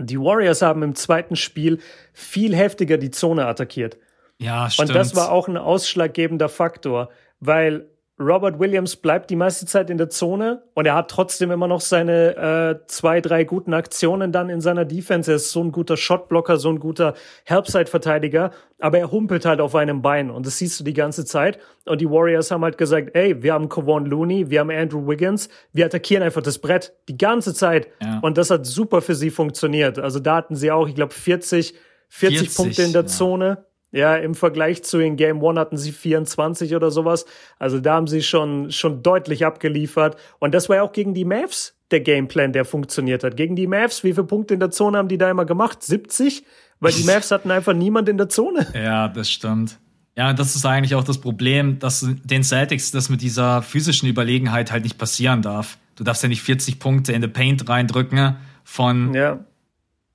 Die 0.00 0.18
Warriors 0.18 0.62
haben 0.62 0.82
im 0.82 0.94
zweiten 0.94 1.36
Spiel 1.36 1.78
viel 2.12 2.54
heftiger 2.54 2.98
die 2.98 3.10
Zone 3.10 3.46
attackiert. 3.46 3.98
Ja, 4.38 4.68
stimmt. 4.68 4.90
Und 4.90 4.96
das 4.96 5.14
war 5.14 5.30
auch 5.30 5.48
ein 5.48 5.56
ausschlaggebender 5.56 6.48
Faktor, 6.48 7.10
weil 7.40 7.88
Robert 8.24 8.58
Williams 8.58 8.96
bleibt 8.96 9.28
die 9.28 9.36
meiste 9.36 9.66
Zeit 9.66 9.90
in 9.90 9.98
der 9.98 10.08
Zone 10.08 10.62
und 10.74 10.86
er 10.86 10.94
hat 10.94 11.10
trotzdem 11.10 11.50
immer 11.50 11.68
noch 11.68 11.80
seine 11.80 12.80
äh, 12.82 12.86
zwei, 12.86 13.20
drei 13.20 13.44
guten 13.44 13.74
Aktionen 13.74 14.32
dann 14.32 14.48
in 14.48 14.60
seiner 14.60 14.84
Defense. 14.84 15.30
Er 15.30 15.36
ist 15.36 15.52
so 15.52 15.62
ein 15.62 15.72
guter 15.72 15.96
Shotblocker, 15.96 16.56
so 16.56 16.70
ein 16.70 16.80
guter 16.80 17.14
Helpside-Verteidiger, 17.44 18.50
aber 18.78 18.98
er 18.98 19.10
humpelt 19.10 19.44
halt 19.44 19.60
auf 19.60 19.74
einem 19.74 20.00
Bein 20.00 20.30
und 20.30 20.46
das 20.46 20.58
siehst 20.58 20.80
du 20.80 20.84
die 20.84 20.94
ganze 20.94 21.24
Zeit. 21.24 21.58
Und 21.84 22.00
die 22.00 22.10
Warriors 22.10 22.50
haben 22.50 22.64
halt 22.64 22.78
gesagt, 22.78 23.10
ey, 23.14 23.42
wir 23.42 23.52
haben 23.52 23.68
Kevon 23.68 24.06
Looney, 24.06 24.48
wir 24.48 24.60
haben 24.60 24.70
Andrew 24.70 25.06
Wiggins, 25.06 25.48
wir 25.72 25.86
attackieren 25.86 26.22
einfach 26.22 26.42
das 26.42 26.58
Brett 26.58 26.94
die 27.08 27.18
ganze 27.18 27.52
Zeit. 27.52 27.88
Ja. 28.02 28.20
Und 28.22 28.38
das 28.38 28.50
hat 28.50 28.64
super 28.64 29.02
für 29.02 29.14
sie 29.14 29.30
funktioniert. 29.30 29.98
Also 29.98 30.18
da 30.18 30.36
hatten 30.36 30.56
sie 30.56 30.70
auch, 30.70 30.88
ich 30.88 30.94
glaube, 30.94 31.12
40, 31.12 31.74
40, 32.08 32.38
40 32.38 32.56
Punkte 32.56 32.82
in 32.82 32.92
der 32.92 33.02
ja. 33.02 33.06
Zone. 33.06 33.64
Ja, 33.94 34.16
im 34.16 34.34
Vergleich 34.34 34.82
zu 34.82 34.98
in 34.98 35.14
Game 35.14 35.40
One 35.40 35.58
hatten 35.60 35.76
sie 35.76 35.92
24 35.92 36.74
oder 36.74 36.90
sowas. 36.90 37.26
Also 37.60 37.78
da 37.78 37.94
haben 37.94 38.08
sie 38.08 38.22
schon, 38.22 38.72
schon 38.72 39.04
deutlich 39.04 39.46
abgeliefert. 39.46 40.16
Und 40.40 40.52
das 40.52 40.68
war 40.68 40.76
ja 40.76 40.82
auch 40.82 40.90
gegen 40.90 41.14
die 41.14 41.24
Mavs 41.24 41.76
der 41.92 42.00
Gameplan, 42.00 42.52
der 42.52 42.64
funktioniert 42.64 43.22
hat. 43.22 43.36
Gegen 43.36 43.54
die 43.54 43.68
Mavs, 43.68 44.02
wie 44.02 44.12
viele 44.12 44.26
Punkte 44.26 44.52
in 44.54 44.58
der 44.58 44.72
Zone 44.72 44.98
haben 44.98 45.06
die 45.06 45.16
da 45.16 45.30
immer 45.30 45.44
gemacht? 45.44 45.84
70? 45.84 46.44
Weil 46.80 46.90
die 46.90 47.04
Mavs 47.06 47.30
hatten 47.30 47.52
einfach 47.52 47.72
niemand 47.72 48.08
in 48.08 48.18
der 48.18 48.28
Zone. 48.28 48.66
Ja, 48.74 49.06
das 49.06 49.30
stimmt. 49.30 49.78
Ja, 50.16 50.32
das 50.32 50.56
ist 50.56 50.66
eigentlich 50.66 50.96
auch 50.96 51.04
das 51.04 51.18
Problem, 51.18 51.78
dass 51.78 52.04
den 52.24 52.42
Celtics 52.42 52.90
das 52.90 53.08
mit 53.10 53.22
dieser 53.22 53.62
physischen 53.62 54.08
Überlegenheit 54.08 54.72
halt 54.72 54.82
nicht 54.82 54.98
passieren 54.98 55.40
darf. 55.40 55.78
Du 55.94 56.02
darfst 56.02 56.24
ja 56.24 56.28
nicht 56.28 56.42
40 56.42 56.80
Punkte 56.80 57.12
in 57.12 57.22
the 57.22 57.28
Paint 57.28 57.68
reindrücken 57.68 58.38
von 58.64 59.14
ja. 59.14 59.38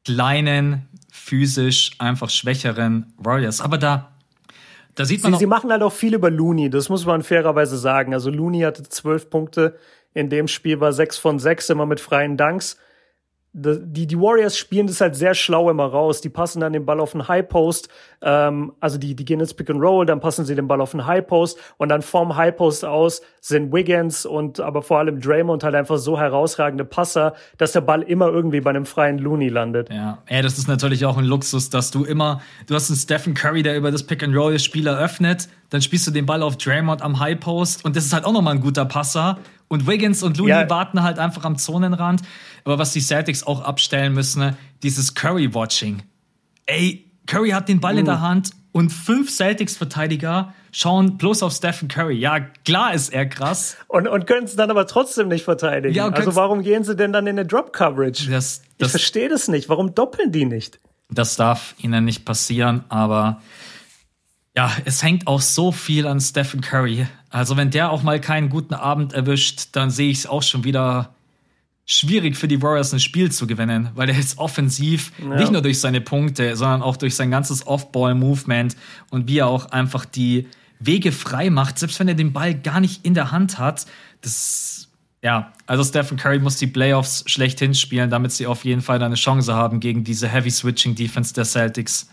kleinen, 0.03 0.88
physisch 1.30 1.91
einfach 1.99 2.30
schwächeren 2.30 3.13
Warriors. 3.17 3.61
Aber 3.61 3.77
da, 3.77 4.11
da 4.95 5.05
sieht 5.05 5.23
man. 5.23 5.34
Sie, 5.34 5.39
sie 5.39 5.45
machen 5.45 5.71
halt 5.71 5.84
auch 5.84 5.93
viel 5.93 6.15
über 6.15 6.32
Looney, 6.32 6.69
das 6.69 6.89
muss 6.89 7.05
man 7.05 7.21
fairerweise 7.21 7.77
sagen. 7.77 8.13
Also 8.13 8.32
Looney 8.32 8.61
hatte 8.61 8.84
zwölf 8.84 9.30
Punkte, 9.30 9.77
in 10.13 10.30
dem 10.30 10.47
Spiel 10.47 10.80
war 10.80 10.91
sechs 10.91 11.19
von 11.19 11.38
sechs 11.38 11.69
immer 11.69 11.86
mit 11.86 11.99
freien 11.99 12.36
Danks 12.36 12.77
die, 13.52 14.06
die 14.06 14.20
Warriors 14.20 14.58
spielen 14.58 14.86
das 14.86 15.02
halt 15.02 15.16
sehr 15.16 15.34
schlau 15.34 15.72
immer 15.72 15.86
raus. 15.86 16.22
Die 16.22 16.30
passen 16.30 16.60
dann 16.60 16.72
den 16.72 16.86
Ball 16.86 17.00
auf 17.00 17.14
den 17.14 17.28
High 17.28 17.47
Post, 17.47 17.89
ähm, 18.22 18.74
also 18.80 19.00
die, 19.00 19.16
die 19.16 19.26
gehen 19.26 19.39
ins 19.39 19.56
Pick 19.56 19.70
and 19.72 19.82
Roll, 19.82 20.06
dann 20.06 20.20
passen 20.20 20.45
sie 20.45 20.54
den 20.54 20.68
Ball 20.68 20.82
auf 20.82 20.91
den 20.91 21.08
High 21.08 21.26
Post 21.26 21.58
und 21.78 21.89
dann 21.89 22.04
vom 22.04 22.36
High 22.36 22.56
Post 22.56 22.86
aus 22.86 23.22
sind 23.41 23.74
Wiggins 23.74 24.26
und 24.26 24.60
aber 24.60 24.84
vor 24.84 25.00
allem 25.00 25.20
Draymond 25.20 25.64
halt 25.64 25.74
einfach 25.74 25.97
so 25.97 26.20
herausragende 26.20 26.86
Passer, 26.86 27.34
dass 27.58 27.72
der 27.72 27.82
Ball 27.82 28.04
immer 28.04 28.28
irgendwie 28.28 28.62
bei 28.62 28.70
einem 28.70 28.86
freien 28.86 29.18
Looney 29.18 29.50
landet. 29.50 29.89
Ja, 29.89 30.20
ja 30.30 30.41
das 30.43 30.60
ist 30.60 30.68
natürlich 30.68 31.06
auch 31.06 31.18
ein 31.18 31.26
Luxus, 31.26 31.72
dass 31.72 31.89
du 31.89 32.04
immer, 32.04 32.41
du 32.68 32.76
hast 32.76 32.89
einen 32.91 32.97
Stephen 32.97 33.34
Curry, 33.34 33.64
der 33.64 33.76
über 33.76 33.91
das 33.91 34.04
Pick 34.04 34.22
and 34.22 34.36
Roll 34.36 34.54
das 34.54 34.64
Spiel 34.64 34.86
eröffnet, 34.86 35.50
dann 35.72 35.82
spielst 35.82 36.06
du 36.06 36.12
den 36.12 36.26
Ball 36.26 36.43
auf 36.43 36.58
Draymond 36.58 37.02
am 37.02 37.20
High 37.20 37.39
Post 37.39 37.84
und 37.84 37.95
das 37.95 38.06
ist 38.06 38.14
halt 38.14 38.26
auch 38.26 38.34
nochmal 38.34 38.56
ein 38.56 38.62
guter 38.62 38.86
Passer 38.86 39.39
und 39.70 39.88
Wiggins 39.88 40.24
und 40.24 40.38
Looney 40.38 40.50
ja. 40.50 40.70
warten 40.70 41.04
halt 41.04 41.20
einfach 41.20 41.45
am 41.45 41.58
Zonenrand. 41.58 42.22
Aber 42.64 42.78
was 42.78 42.93
die 42.93 43.01
Celtics 43.01 43.43
auch 43.43 43.62
abstellen 43.62 44.14
müssen, 44.14 44.39
ne, 44.39 44.57
dieses 44.84 45.14
Curry-Watching. 45.14 46.03
Ey, 46.66 47.05
Curry 47.26 47.49
hat 47.49 47.70
den 47.70 47.80
Ball 47.80 47.93
mhm. 47.93 47.99
in 47.99 48.05
der 48.05 48.22
Hand 48.22 48.51
und 48.72 48.91
fünf 48.91 49.30
Celtics-Verteidiger 49.32 50.53
schauen 50.72 51.18
bloß 51.18 51.43
auf 51.43 51.53
Stephen 51.53 51.88
Curry. 51.88 52.18
Ja, 52.18 52.39
klar 52.39 52.93
ist 52.93 53.12
er 53.12 53.26
krass. 53.26 53.78
Und, 53.88 54.07
und 54.07 54.28
können 54.28 54.45
es 54.45 54.55
dann 54.55 54.70
aber 54.70 54.86
trotzdem 54.88 55.28
nicht 55.28 55.43
verteidigen. 55.43 55.95
Ja, 55.95 56.10
also 56.10 56.36
warum 56.36 56.62
gehen 56.62 56.84
sie 56.84 56.95
denn 56.95 57.12
dann 57.12 57.26
in 57.28 57.39
eine 57.39 57.47
Drop-Coverage? 57.47 58.30
Das, 58.30 58.62
das, 58.78 58.88
ich 58.88 58.91
verstehe 58.91 59.30
das 59.30 59.47
nicht. 59.47 59.70
Warum 59.70 59.95
doppeln 59.95 60.32
die 60.32 60.45
nicht? 60.45 60.80
Das 61.10 61.36
darf 61.36 61.74
ihnen 61.80 62.05
nicht 62.05 62.24
passieren, 62.24 62.84
aber 62.89 63.41
ja, 64.55 64.72
es 64.86 65.01
hängt 65.01 65.26
auch 65.26 65.41
so 65.41 65.72
viel 65.72 66.05
an 66.05 66.20
Stephen 66.20 66.62
Curry. 66.62 67.07
Also 67.30 67.57
wenn 67.57 67.72
der 67.72 67.91
auch 67.91 68.03
mal 68.03 68.22
keinen 68.22 68.49
guten 68.49 68.74
Abend 68.74 69.14
erwischt, 69.14 69.70
dann 69.72 69.89
sehe 69.89 70.12
ich 70.12 70.20
es 70.20 70.28
auch 70.28 70.43
schon 70.43 70.64
wieder 70.64 71.16
schwierig 71.91 72.37
für 72.37 72.47
die 72.47 72.61
Warriors 72.61 72.93
ein 72.93 72.99
Spiel 72.99 73.31
zu 73.31 73.47
gewinnen, 73.47 73.89
weil 73.95 74.09
er 74.09 74.19
ist 74.19 74.37
offensiv 74.37 75.11
ja. 75.17 75.35
nicht 75.37 75.51
nur 75.51 75.63
durch 75.63 75.79
seine 75.79 76.01
Punkte, 76.01 76.55
sondern 76.55 76.83
auch 76.83 76.97
durch 76.97 77.15
sein 77.15 77.31
ganzes 77.31 77.65
Off-Ball-Movement 77.65 78.77
und 79.09 79.27
wie 79.27 79.39
er 79.39 79.47
auch 79.47 79.71
einfach 79.71 80.05
die 80.05 80.47
Wege 80.79 81.11
frei 81.11 81.49
macht, 81.49 81.79
selbst 81.79 81.99
wenn 81.99 82.07
er 82.07 82.13
den 82.13 82.31
Ball 82.31 82.53
gar 82.53 82.79
nicht 82.79 83.03
in 83.07 83.15
der 83.15 83.31
Hand 83.31 83.57
hat. 83.57 83.87
Das, 84.21 84.87
ja, 85.23 85.51
also 85.65 85.83
Stephen 85.83 86.15
Curry 86.15 86.37
muss 86.37 86.57
die 86.57 86.67
Playoffs 86.67 87.23
schlechthin 87.25 87.73
spielen, 87.73 88.11
damit 88.11 88.33
sie 88.33 88.45
auf 88.45 88.65
jeden 88.65 88.81
Fall 88.81 89.01
eine 89.01 89.15
Chance 89.15 89.55
haben 89.55 89.79
gegen 89.79 90.03
diese 90.03 90.27
Heavy 90.27 90.51
Switching 90.51 90.93
Defense 90.93 91.33
der 91.33 91.45
Celtics. 91.45 92.07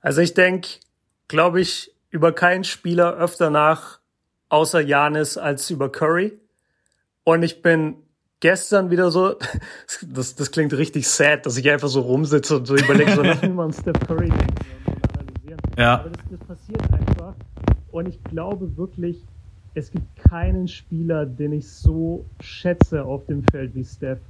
Also 0.00 0.22
ich 0.22 0.34
denke, 0.34 0.70
glaube 1.28 1.60
ich, 1.60 1.92
über 2.10 2.32
keinen 2.32 2.64
Spieler 2.64 3.14
öfter 3.14 3.50
nach, 3.50 4.00
außer 4.48 4.80
Janis, 4.80 5.38
als 5.38 5.70
über 5.70 5.90
Curry. 5.90 6.32
Und 7.22 7.44
ich 7.44 7.62
bin 7.62 8.03
gestern 8.44 8.90
wieder 8.90 9.10
so, 9.10 9.36
das, 10.06 10.34
das 10.34 10.50
klingt 10.50 10.74
richtig 10.74 11.08
sad, 11.08 11.46
dass 11.46 11.56
ich 11.56 11.70
einfach 11.70 11.88
so 11.88 12.02
rumsitze 12.02 12.58
und 12.58 12.66
so 12.66 12.76
überlege, 12.76 13.10
so 13.12 13.22
lass 13.22 13.40
mich 13.40 13.50
mal 13.50 13.64
an 13.64 13.72
Steph 13.72 13.98
Curry 14.06 14.28
denken 14.28 14.66
und 14.84 15.18
analysieren. 15.18 15.60
Ja. 15.78 16.00
Aber 16.00 16.10
das, 16.10 16.22
das 16.30 16.40
passiert 16.40 16.82
einfach. 16.92 17.34
Und 17.90 18.06
ich 18.06 18.22
glaube 18.24 18.76
wirklich, 18.76 19.24
es 19.72 19.90
gibt 19.90 20.14
keinen 20.16 20.68
Spieler, 20.68 21.24
den 21.24 21.54
ich 21.54 21.66
so 21.70 22.26
schätze 22.40 23.02
auf 23.02 23.24
dem 23.24 23.44
Feld 23.44 23.74
wie 23.74 23.84
Steph. 23.84 24.20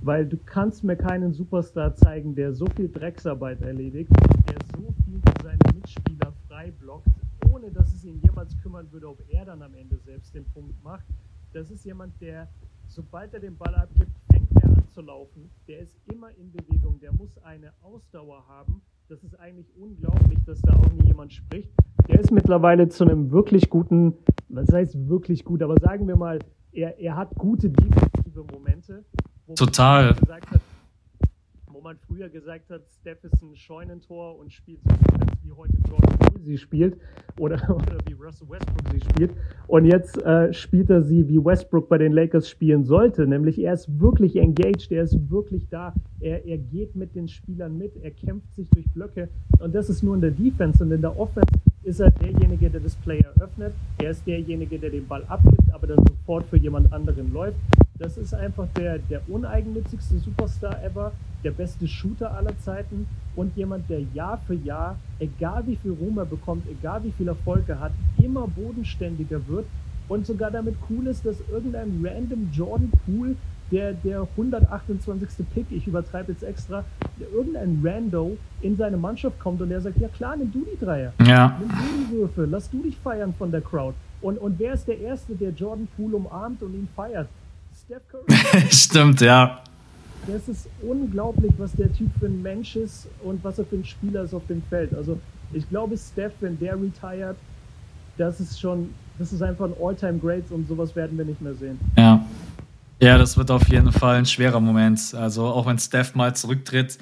Weil 0.00 0.26
du 0.26 0.38
kannst 0.46 0.84
mir 0.84 0.94
keinen 0.94 1.32
Superstar 1.32 1.92
zeigen, 1.96 2.36
der 2.36 2.52
so 2.52 2.66
viel 2.76 2.88
Drecksarbeit 2.88 3.62
erledigt, 3.62 4.10
der 4.48 4.58
so 4.76 4.94
viel 5.04 5.20
für 5.26 5.42
seine 5.42 5.58
Mitspieler 5.74 6.32
frei 6.46 6.72
blockt, 6.78 7.08
ohne 7.50 7.72
dass 7.72 7.92
es 7.92 8.04
ihn 8.04 8.20
jemals 8.22 8.56
kümmern 8.62 8.86
würde, 8.92 9.08
ob 9.08 9.18
er 9.28 9.44
dann 9.44 9.60
am 9.60 9.74
Ende 9.74 9.98
selbst 10.04 10.32
den 10.36 10.44
Punkt 10.54 10.80
macht. 10.84 11.04
Das 11.52 11.70
ist 11.70 11.84
jemand, 11.84 12.12
der 12.20 12.48
sobald 12.96 13.34
er 13.34 13.40
den 13.40 13.58
Ball 13.58 13.74
abgibt, 13.74 14.16
fängt 14.32 14.48
er 14.62 14.70
an 14.70 14.88
zu 14.90 15.02
laufen. 15.02 15.50
Der 15.68 15.80
ist 15.80 15.94
immer 16.10 16.30
in 16.30 16.50
Bewegung, 16.50 16.98
der 16.98 17.12
muss 17.12 17.36
eine 17.44 17.70
Ausdauer 17.82 18.42
haben. 18.48 18.80
Das 19.08 19.22
ist 19.22 19.38
eigentlich 19.38 19.70
unglaublich, 19.76 20.38
dass 20.46 20.62
da 20.62 20.72
auch 20.72 20.90
nie 20.92 21.04
jemand 21.04 21.34
spricht. 21.34 21.70
Der 22.08 22.18
ist 22.18 22.32
mittlerweile 22.32 22.88
zu 22.88 23.04
einem 23.04 23.30
wirklich 23.30 23.68
guten, 23.68 24.14
was 24.48 24.72
heißt 24.72 25.08
wirklich 25.08 25.44
gut, 25.44 25.62
aber 25.62 25.78
sagen 25.78 26.08
wir 26.08 26.16
mal, 26.16 26.38
er, 26.72 26.98
er 26.98 27.16
hat 27.16 27.34
gute 27.36 27.68
defensive 27.68 28.44
Momente. 28.50 29.04
Total. 29.54 30.14
Gesagt 30.14 30.50
hat, 30.50 30.55
man 31.86 31.98
früher 31.98 32.28
gesagt 32.28 32.68
hat, 32.68 32.82
Steph 33.00 33.22
ist 33.22 33.40
ein 33.40 33.54
Scheunentor 33.54 34.36
und 34.40 34.52
spielt 34.52 34.80
so 34.82 34.90
wie 35.44 35.52
heute 35.52 35.76
Jordan 35.88 36.18
Poole 36.18 36.42
sie 36.42 36.58
spielt 36.58 36.96
oder, 37.38 37.54
oder 37.70 37.98
wie 38.06 38.12
Russell 38.14 38.48
Westbrook 38.48 38.92
sie 38.92 39.00
spielt. 39.00 39.30
Und 39.68 39.84
jetzt 39.84 40.20
äh, 40.24 40.52
spielt 40.52 40.90
er 40.90 41.02
sie, 41.02 41.28
wie 41.28 41.38
Westbrook 41.38 41.88
bei 41.88 41.98
den 41.98 42.10
Lakers 42.10 42.48
spielen 42.48 42.84
sollte, 42.84 43.28
nämlich 43.28 43.60
er 43.60 43.74
ist 43.74 44.00
wirklich 44.00 44.34
engaged, 44.34 44.90
er 44.90 45.04
ist 45.04 45.30
wirklich 45.30 45.68
da, 45.68 45.94
er, 46.18 46.44
er 46.44 46.58
geht 46.58 46.96
mit 46.96 47.14
den 47.14 47.28
Spielern 47.28 47.78
mit, 47.78 47.92
er 48.02 48.10
kämpft 48.10 48.52
sich 48.56 48.68
durch 48.70 48.86
Blöcke. 48.90 49.28
Und 49.60 49.72
das 49.72 49.88
ist 49.88 50.02
nur 50.02 50.16
in 50.16 50.22
der 50.22 50.32
Defense 50.32 50.82
und 50.82 50.90
in 50.90 51.02
der 51.02 51.16
Offense 51.16 51.46
ist 51.86 52.00
er 52.00 52.10
derjenige, 52.10 52.68
der 52.68 52.80
das 52.80 52.96
Play 52.96 53.20
eröffnet, 53.20 53.72
er 53.98 54.10
ist 54.10 54.26
derjenige, 54.26 54.76
der 54.76 54.90
den 54.90 55.06
Ball 55.06 55.22
abgibt, 55.28 55.72
aber 55.72 55.86
dann 55.86 56.04
sofort 56.04 56.44
für 56.46 56.56
jemand 56.56 56.92
anderen 56.92 57.32
läuft. 57.32 57.56
Das 58.00 58.18
ist 58.18 58.34
einfach 58.34 58.66
der, 58.76 58.98
der 58.98 59.22
uneigennützigste 59.28 60.18
Superstar 60.18 60.82
ever, 60.82 61.12
der 61.44 61.52
beste 61.52 61.86
Shooter 61.86 62.36
aller 62.36 62.58
Zeiten 62.58 63.06
und 63.36 63.56
jemand, 63.56 63.88
der 63.88 64.00
Jahr 64.14 64.40
für 64.48 64.54
Jahr, 64.54 64.98
egal 65.20 65.62
wie 65.66 65.76
viel 65.76 65.92
Ruhm 65.92 66.18
er 66.18 66.26
bekommt, 66.26 66.64
egal 66.68 67.04
wie 67.04 67.12
viel 67.12 67.28
Erfolg 67.28 67.68
er 67.68 67.78
hat, 67.78 67.92
immer 68.20 68.48
bodenständiger 68.48 69.46
wird 69.46 69.66
und 70.08 70.26
sogar 70.26 70.50
damit 70.50 70.74
cool 70.90 71.06
ist, 71.06 71.24
dass 71.24 71.36
irgendein 71.52 72.04
random 72.04 72.50
Jordan 72.52 72.90
Poole, 73.04 73.36
der, 73.70 73.92
der 73.92 74.26
128. 74.36 75.28
Pick, 75.54 75.66
ich 75.70 75.86
übertreibe 75.86 76.32
jetzt 76.32 76.42
extra, 76.42 76.84
irgendein 77.32 77.80
Rando 77.84 78.36
in 78.62 78.76
seine 78.76 78.96
Mannschaft 78.96 79.38
kommt 79.40 79.60
und 79.60 79.70
der 79.70 79.80
sagt, 79.80 79.98
ja 79.98 80.08
klar, 80.08 80.36
nimm 80.36 80.52
du 80.52 80.64
die 80.64 80.84
Dreier. 80.84 81.12
Ja. 81.24 81.58
Nimm 81.58 81.68
du 81.68 81.74
die 82.04 82.18
Würfe, 82.18 82.46
lass 82.50 82.70
du 82.70 82.82
dich 82.82 82.96
feiern 82.96 83.34
von 83.36 83.50
der 83.50 83.60
Crowd. 83.60 83.94
Und, 84.22 84.38
und 84.38 84.58
wer 84.58 84.74
ist 84.74 84.86
der 84.86 84.98
Erste, 84.98 85.34
der 85.34 85.50
Jordan 85.50 85.88
Poole 85.96 86.16
umarmt 86.16 86.62
und 86.62 86.74
ihn 86.74 86.88
feiert? 86.94 87.28
Steph 87.84 88.02
Curry. 88.08 88.66
Stimmt, 88.70 89.20
ja. 89.20 89.60
Das 90.26 90.48
ist 90.48 90.68
unglaublich, 90.82 91.52
was 91.58 91.72
der 91.72 91.92
Typ 91.92 92.10
für 92.18 92.26
ein 92.26 92.42
Mensch 92.42 92.74
ist 92.76 93.06
und 93.22 93.44
was 93.44 93.58
er 93.58 93.64
für 93.64 93.76
ein 93.76 93.84
Spieler 93.84 94.22
ist 94.22 94.34
auf 94.34 94.46
dem 94.48 94.62
Feld. 94.62 94.94
Also 94.94 95.18
ich 95.52 95.68
glaube, 95.68 95.96
Steph, 95.96 96.32
wenn 96.40 96.58
der 96.58 96.74
retired, 96.74 97.36
das 98.18 98.40
ist 98.40 98.60
schon, 98.60 98.90
das 99.18 99.32
ist 99.32 99.42
einfach 99.42 99.66
ein 99.66 99.74
All-Time 99.80 100.18
Great 100.18 100.50
und 100.50 100.66
sowas 100.66 100.96
werden 100.96 101.16
wir 101.16 101.24
nicht 101.24 101.40
mehr 101.40 101.54
sehen. 101.54 101.78
Ja. 101.96 102.24
Ja, 103.00 103.18
das 103.18 103.36
wird 103.36 103.50
auf 103.50 103.68
jeden 103.68 103.92
Fall 103.92 104.16
ein 104.16 104.26
schwerer 104.26 104.60
Moment. 104.60 105.14
Also 105.14 105.46
auch 105.46 105.66
wenn 105.66 105.78
Steph 105.78 106.14
mal 106.14 106.34
zurücktritt. 106.34 106.98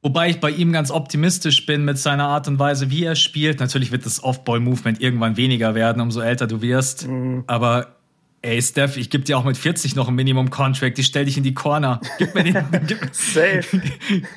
Wobei 0.00 0.30
ich 0.30 0.40
bei 0.40 0.50
ihm 0.50 0.72
ganz 0.72 0.90
optimistisch 0.90 1.64
bin 1.64 1.84
mit 1.84 1.96
seiner 1.96 2.26
Art 2.26 2.48
und 2.48 2.58
Weise, 2.58 2.90
wie 2.90 3.04
er 3.04 3.14
spielt. 3.14 3.60
Natürlich 3.60 3.92
wird 3.92 4.04
das 4.04 4.24
Off-Ball-Movement 4.24 5.00
irgendwann 5.00 5.36
weniger 5.36 5.76
werden, 5.76 6.02
umso 6.02 6.20
älter 6.20 6.48
du 6.48 6.60
wirst. 6.60 7.06
Mhm. 7.06 7.44
Aber 7.46 7.96
Ey, 8.44 8.60
Steph, 8.60 8.96
ich 8.96 9.08
gebe 9.08 9.22
dir 9.22 9.38
auch 9.38 9.44
mit 9.44 9.56
40 9.56 9.94
noch 9.94 10.08
ein 10.08 10.16
Minimum-Contract. 10.16 10.98
Ich 10.98 11.06
stell 11.06 11.26
dich 11.26 11.36
in 11.36 11.44
die 11.44 11.54
Corner. 11.54 12.00
Gib 12.18 12.34
mir 12.34 12.42
den. 12.42 12.66
Gib, 12.88 12.98
Safe. 13.12 13.62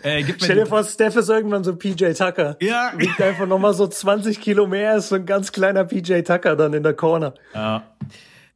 Ey, 0.03 0.21
gib 0.21 0.43
Stell 0.43 0.57
dir 0.57 0.67
vor, 0.67 0.83
Steph 0.83 1.15
ist 1.15 1.27
irgendwann 1.27 1.63
so 1.63 1.75
PJ 1.75 2.11
Tucker. 2.11 2.55
Ja. 2.61 2.93
Wiegt 2.95 3.19
einfach 3.19 3.47
nochmal 3.47 3.73
so 3.73 3.87
20 3.87 4.39
Kilo 4.39 4.67
mehr, 4.67 4.97
ist 4.97 5.09
so 5.09 5.15
ein 5.15 5.25
ganz 5.25 5.51
kleiner 5.51 5.85
PJ 5.85 6.21
Tucker 6.21 6.55
dann 6.55 6.73
in 6.73 6.83
der 6.83 6.93
Corner. 6.93 7.33
Ja. 7.55 7.81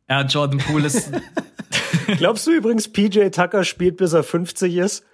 Ja, 0.09 0.21
Jordan 0.23 0.59
Poole 0.59 0.87
ist. 0.87 1.11
Glaubst 2.17 2.47
du 2.47 2.51
übrigens, 2.51 2.91
PJ 2.91 3.29
Tucker 3.29 3.63
spielt 3.63 3.97
bis 3.97 4.13
er 4.13 4.23
50 4.23 4.75
ist? 4.75 5.05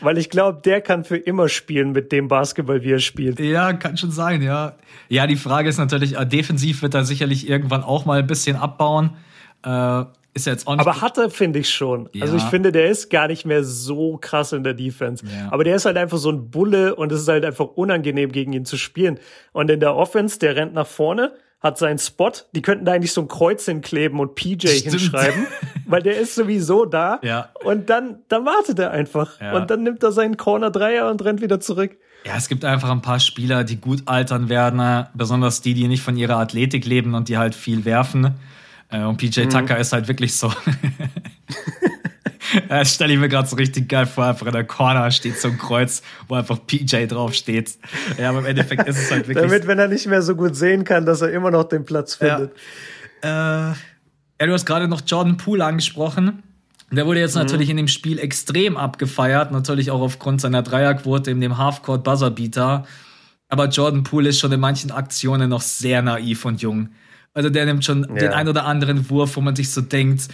Weil 0.00 0.18
ich 0.18 0.30
glaube, 0.30 0.60
der 0.64 0.80
kann 0.80 1.04
für 1.04 1.16
immer 1.16 1.48
spielen 1.48 1.92
mit 1.92 2.12
dem 2.12 2.28
Basketball, 2.28 2.82
wie 2.82 2.92
er 2.92 2.98
spielt. 2.98 3.40
Ja, 3.40 3.72
kann 3.72 3.96
schon 3.96 4.10
sein, 4.10 4.42
ja. 4.42 4.76
Ja, 5.08 5.26
die 5.26 5.36
Frage 5.36 5.68
ist 5.68 5.78
natürlich, 5.78 6.18
äh, 6.18 6.26
defensiv 6.26 6.82
wird 6.82 6.94
er 6.94 7.04
sicherlich 7.04 7.48
irgendwann 7.48 7.82
auch 7.82 8.04
mal 8.04 8.18
ein 8.18 8.26
bisschen 8.26 8.56
abbauen. 8.56 9.16
Äh, 9.64 10.04
ist 10.34 10.46
jetzt 10.46 10.66
auch 10.66 10.76
nicht 10.76 10.86
Aber 10.86 11.00
hat 11.00 11.18
er, 11.18 11.30
finde 11.30 11.58
ich 11.58 11.70
schon. 11.70 12.08
Ja. 12.12 12.22
Also 12.22 12.36
ich 12.36 12.42
finde, 12.44 12.72
der 12.72 12.88
ist 12.88 13.10
gar 13.10 13.28
nicht 13.28 13.44
mehr 13.44 13.64
so 13.64 14.16
krass 14.16 14.52
in 14.52 14.64
der 14.64 14.74
Defense. 14.74 15.24
Ja. 15.26 15.52
Aber 15.52 15.62
der 15.64 15.76
ist 15.76 15.84
halt 15.84 15.96
einfach 15.96 16.18
so 16.18 16.30
ein 16.30 16.50
Bulle 16.50 16.94
und 16.94 17.12
es 17.12 17.22
ist 17.22 17.28
halt 17.28 17.44
einfach 17.44 17.66
unangenehm, 17.66 18.32
gegen 18.32 18.52
ihn 18.52 18.64
zu 18.64 18.76
spielen. 18.76 19.18
Und 19.52 19.70
in 19.70 19.80
der 19.80 19.94
Offense, 19.94 20.38
der 20.38 20.56
rennt 20.56 20.72
nach 20.74 20.86
vorne, 20.86 21.32
hat 21.62 21.78
seinen 21.78 21.98
Spot. 21.98 22.32
Die 22.54 22.62
könnten 22.62 22.84
da 22.84 22.92
eigentlich 22.92 23.12
so 23.12 23.20
ein 23.20 23.28
Kreuz 23.28 23.64
hinkleben 23.64 24.18
und 24.18 24.34
PJ 24.34 24.66
Stimmt. 24.68 24.90
hinschreiben, 24.90 25.46
weil 25.86 26.02
der 26.02 26.18
ist 26.18 26.34
sowieso 26.34 26.84
da. 26.84 27.20
Ja. 27.32 27.50
Und 27.64 27.88
dann, 27.88 28.18
dann 28.28 28.44
wartet 28.44 28.78
er 28.80 28.90
einfach. 28.90 29.40
Ja. 29.40 29.52
Und 29.52 29.70
dann 29.70 29.84
nimmt 29.84 30.02
er 30.02 30.12
seinen 30.12 30.36
Corner 30.36 30.70
Dreier 30.70 31.08
und 31.08 31.24
rennt 31.24 31.40
wieder 31.40 31.60
zurück. 31.60 31.96
Ja, 32.24 32.36
es 32.36 32.48
gibt 32.48 32.64
einfach 32.64 32.90
ein 32.90 33.00
paar 33.00 33.20
Spieler, 33.20 33.64
die 33.64 33.76
gut 33.76 34.02
altern 34.06 34.48
werden, 34.48 35.06
besonders 35.14 35.60
die, 35.60 35.74
die 35.74 35.86
nicht 35.88 36.02
von 36.02 36.16
ihrer 36.16 36.36
Athletik 36.36 36.84
leben 36.84 37.14
und 37.14 37.28
die 37.28 37.38
halt 37.38 37.54
viel 37.54 37.84
werfen. 37.84 38.34
Äh, 38.90 39.04
und 39.04 39.18
PJ 39.18 39.42
mhm. 39.42 39.50
Tucker 39.50 39.78
ist 39.78 39.92
halt 39.92 40.08
wirklich 40.08 40.36
so. 40.36 40.52
Das 42.68 42.94
stelle 42.94 43.14
ich 43.14 43.18
mir 43.18 43.28
gerade 43.28 43.48
so 43.48 43.56
richtig 43.56 43.88
geil 43.88 44.06
vor. 44.06 44.26
Einfach 44.26 44.46
in 44.46 44.52
der 44.52 44.64
Corner 44.64 45.10
steht 45.10 45.38
so 45.38 45.48
ein 45.48 45.58
Kreuz, 45.58 46.02
wo 46.28 46.34
einfach 46.34 46.58
PJ 46.66 47.06
draufsteht. 47.06 47.78
Ja, 48.18 48.30
aber 48.30 48.40
im 48.40 48.46
Endeffekt 48.46 48.86
ist 48.88 48.98
es 48.98 49.10
halt 49.10 49.28
wirklich. 49.28 49.46
Damit, 49.46 49.66
wenn 49.66 49.78
er 49.78 49.88
nicht 49.88 50.06
mehr 50.06 50.22
so 50.22 50.34
gut 50.34 50.56
sehen 50.56 50.84
kann, 50.84 51.06
dass 51.06 51.20
er 51.20 51.30
immer 51.30 51.50
noch 51.50 51.64
den 51.64 51.84
Platz 51.84 52.16
findet. 52.16 52.52
Ja, 53.22 53.70
äh, 53.70 53.74
ja 54.40 54.46
du 54.46 54.52
hast 54.52 54.66
gerade 54.66 54.88
noch 54.88 55.02
Jordan 55.06 55.36
Poole 55.36 55.64
angesprochen. 55.64 56.42
Der 56.90 57.06
wurde 57.06 57.20
jetzt 57.20 57.34
mhm. 57.34 57.42
natürlich 57.42 57.70
in 57.70 57.78
dem 57.78 57.88
Spiel 57.88 58.18
extrem 58.18 58.76
abgefeiert, 58.76 59.50
natürlich 59.50 59.90
auch 59.90 60.00
aufgrund 60.00 60.40
seiner 60.40 60.62
Dreierquote 60.62 61.30
in 61.30 61.40
dem 61.40 61.56
Halfcourt 61.56 62.04
Buzzerbeater. 62.04 62.84
Aber 63.48 63.68
Jordan 63.68 64.02
Poole 64.02 64.30
ist 64.30 64.40
schon 64.40 64.52
in 64.52 64.60
manchen 64.60 64.90
Aktionen 64.90 65.50
noch 65.50 65.62
sehr 65.62 66.02
naiv 66.02 66.44
und 66.44 66.62
jung. 66.62 66.90
Also 67.34 67.48
der 67.48 67.64
nimmt 67.64 67.84
schon 67.84 68.06
ja. 68.08 68.14
den 68.14 68.32
ein 68.32 68.48
oder 68.48 68.66
anderen 68.66 69.08
Wurf, 69.10 69.36
wo 69.36 69.40
man 69.40 69.56
sich 69.56 69.70
so 69.70 69.80
denkt. 69.80 70.28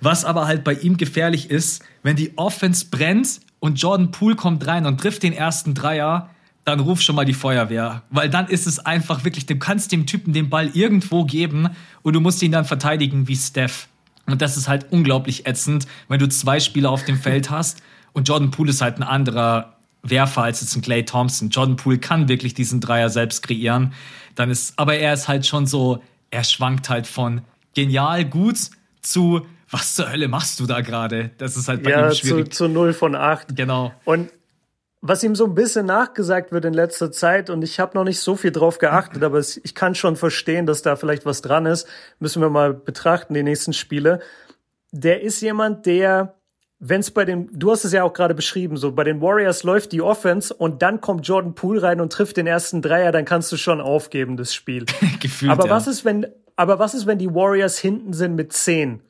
Was 0.00 0.24
aber 0.24 0.46
halt 0.46 0.64
bei 0.64 0.74
ihm 0.74 0.96
gefährlich 0.96 1.50
ist, 1.50 1.82
wenn 2.02 2.16
die 2.16 2.36
Offense 2.36 2.86
brennt 2.90 3.40
und 3.60 3.80
Jordan 3.80 4.10
Poole 4.10 4.36
kommt 4.36 4.66
rein 4.66 4.86
und 4.86 5.00
trifft 5.00 5.22
den 5.22 5.32
ersten 5.32 5.74
Dreier, 5.74 6.30
dann 6.64 6.80
ruf 6.80 7.00
schon 7.00 7.16
mal 7.16 7.24
die 7.24 7.34
Feuerwehr. 7.34 8.02
Weil 8.10 8.28
dann 8.30 8.46
ist 8.46 8.66
es 8.66 8.78
einfach 8.78 9.24
wirklich, 9.24 9.46
du 9.46 9.56
kannst 9.56 9.92
dem 9.92 10.06
Typen 10.06 10.32
den 10.32 10.50
Ball 10.50 10.70
irgendwo 10.74 11.24
geben 11.24 11.68
und 12.02 12.14
du 12.14 12.20
musst 12.20 12.42
ihn 12.42 12.52
dann 12.52 12.64
verteidigen 12.64 13.28
wie 13.28 13.36
Steph. 13.36 13.88
Und 14.26 14.42
das 14.42 14.56
ist 14.56 14.68
halt 14.68 14.92
unglaublich 14.92 15.46
ätzend, 15.46 15.86
wenn 16.08 16.20
du 16.20 16.28
zwei 16.28 16.60
Spieler 16.60 16.90
auf 16.90 17.04
dem 17.04 17.18
Feld 17.18 17.50
hast 17.50 17.82
und 18.12 18.28
Jordan 18.28 18.50
Poole 18.50 18.70
ist 18.70 18.80
halt 18.80 18.98
ein 18.98 19.02
anderer 19.02 19.76
Werfer 20.02 20.42
als 20.42 20.60
jetzt 20.60 20.76
ein 20.76 20.82
Clay 20.82 21.04
Thompson. 21.04 21.50
Jordan 21.50 21.76
Poole 21.76 21.98
kann 21.98 22.28
wirklich 22.28 22.54
diesen 22.54 22.80
Dreier 22.80 23.10
selbst 23.10 23.42
kreieren. 23.42 23.92
Dann 24.34 24.50
ist, 24.50 24.78
aber 24.78 24.96
er 24.96 25.12
ist 25.12 25.28
halt 25.28 25.46
schon 25.46 25.66
so, 25.66 26.02
er 26.30 26.44
schwankt 26.44 26.88
halt 26.88 27.06
von 27.06 27.42
genial 27.74 28.24
gut 28.24 28.58
zu 29.02 29.46
was 29.70 29.94
zur 29.94 30.10
Hölle 30.10 30.28
machst 30.28 30.60
du 30.60 30.66
da 30.66 30.80
gerade? 30.80 31.30
Das 31.38 31.56
ist 31.56 31.68
halt 31.68 31.82
bei 31.82 31.90
ja, 31.90 32.08
ihm 32.08 32.14
schwierig. 32.14 32.52
Zu, 32.52 32.66
zu 32.66 32.68
0 32.68 32.92
von 32.92 33.14
8. 33.14 33.56
Genau. 33.56 33.92
Und 34.04 34.30
was 35.00 35.22
ihm 35.22 35.34
so 35.34 35.46
ein 35.46 35.54
bisschen 35.54 35.86
nachgesagt 35.86 36.52
wird 36.52 36.64
in 36.64 36.74
letzter 36.74 37.10
Zeit, 37.10 37.48
und 37.48 37.62
ich 37.62 37.80
habe 37.80 37.96
noch 37.96 38.04
nicht 38.04 38.20
so 38.20 38.36
viel 38.36 38.52
drauf 38.52 38.78
geachtet, 38.78 39.22
aber 39.22 39.38
ich 39.38 39.74
kann 39.74 39.94
schon 39.94 40.16
verstehen, 40.16 40.66
dass 40.66 40.82
da 40.82 40.96
vielleicht 40.96 41.24
was 41.24 41.40
dran 41.40 41.66
ist, 41.66 41.86
müssen 42.18 42.42
wir 42.42 42.50
mal 42.50 42.74
betrachten, 42.74 43.32
die 43.32 43.42
nächsten 43.42 43.72
Spiele. 43.72 44.20
Der 44.92 45.22
ist 45.22 45.40
jemand, 45.40 45.86
der 45.86 46.34
wenn 46.82 47.00
es 47.00 47.10
bei 47.10 47.26
den, 47.26 47.50
du 47.52 47.70
hast 47.70 47.84
es 47.84 47.92
ja 47.92 48.02
auch 48.02 48.14
gerade 48.14 48.34
beschrieben, 48.34 48.78
so 48.78 48.92
bei 48.92 49.04
den 49.04 49.20
Warriors 49.20 49.64
läuft 49.64 49.92
die 49.92 50.00
Offense 50.00 50.52
und 50.52 50.80
dann 50.80 51.02
kommt 51.02 51.28
Jordan 51.28 51.54
Poole 51.54 51.82
rein 51.82 52.00
und 52.00 52.10
trifft 52.10 52.38
den 52.38 52.46
ersten 52.46 52.80
Dreier, 52.80 53.12
dann 53.12 53.26
kannst 53.26 53.52
du 53.52 53.58
schon 53.58 53.82
aufgeben, 53.82 54.38
das 54.38 54.54
Spiel. 54.54 54.86
Gefühlt, 55.20 55.52
aber 55.52 55.66
ja. 55.66 55.70
was 55.70 55.86
ist, 55.86 56.06
wenn, 56.06 56.26
aber 56.56 56.78
was 56.78 56.94
ist, 56.94 57.06
wenn 57.06 57.18
die 57.18 57.34
Warriors 57.34 57.78
hinten 57.78 58.14
sind 58.14 58.34
mit 58.34 58.54
10? 58.54 59.00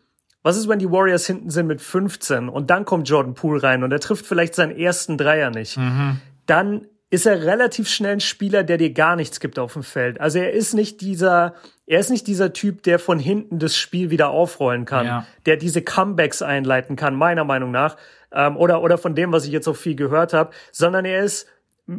Was 0.42 0.56
ist, 0.56 0.68
wenn 0.68 0.78
die 0.78 0.90
Warriors 0.90 1.26
hinten 1.26 1.50
sind 1.50 1.66
mit 1.66 1.80
15 1.82 2.48
und 2.48 2.70
dann 2.70 2.84
kommt 2.84 3.08
Jordan 3.08 3.34
Poole 3.34 3.62
rein 3.62 3.84
und 3.84 3.92
er 3.92 4.00
trifft 4.00 4.24
vielleicht 4.26 4.54
seinen 4.54 4.74
ersten 4.76 5.18
Dreier 5.18 5.50
nicht? 5.50 5.76
Mhm. 5.76 6.20
Dann 6.46 6.86
ist 7.10 7.26
er 7.26 7.42
relativ 7.42 7.88
schnell 7.88 8.12
ein 8.12 8.20
Spieler, 8.20 8.62
der 8.62 8.78
dir 8.78 8.92
gar 8.92 9.16
nichts 9.16 9.40
gibt 9.40 9.58
auf 9.58 9.72
dem 9.72 9.82
Feld. 9.82 10.20
Also 10.20 10.38
er 10.38 10.52
ist 10.52 10.74
nicht 10.74 11.00
dieser, 11.00 11.54
er 11.86 11.98
ist 12.00 12.08
nicht 12.08 12.26
dieser 12.28 12.52
Typ, 12.52 12.84
der 12.84 12.98
von 13.00 13.18
hinten 13.18 13.58
das 13.58 13.76
Spiel 13.76 14.10
wieder 14.10 14.30
aufrollen 14.30 14.84
kann, 14.84 15.06
Ja. 15.06 15.26
der 15.44 15.56
diese 15.56 15.82
Comebacks 15.82 16.40
einleiten 16.40 16.94
kann, 16.96 17.16
meiner 17.16 17.44
Meinung 17.44 17.72
nach, 17.72 17.96
ähm, 18.32 18.56
oder 18.56 18.80
oder 18.82 18.96
von 18.96 19.14
dem, 19.16 19.32
was 19.32 19.44
ich 19.44 19.50
jetzt 19.50 19.66
auch 19.66 19.76
viel 19.76 19.96
gehört 19.96 20.32
habe, 20.32 20.50
sondern 20.70 21.04
er 21.04 21.24
ist 21.24 21.48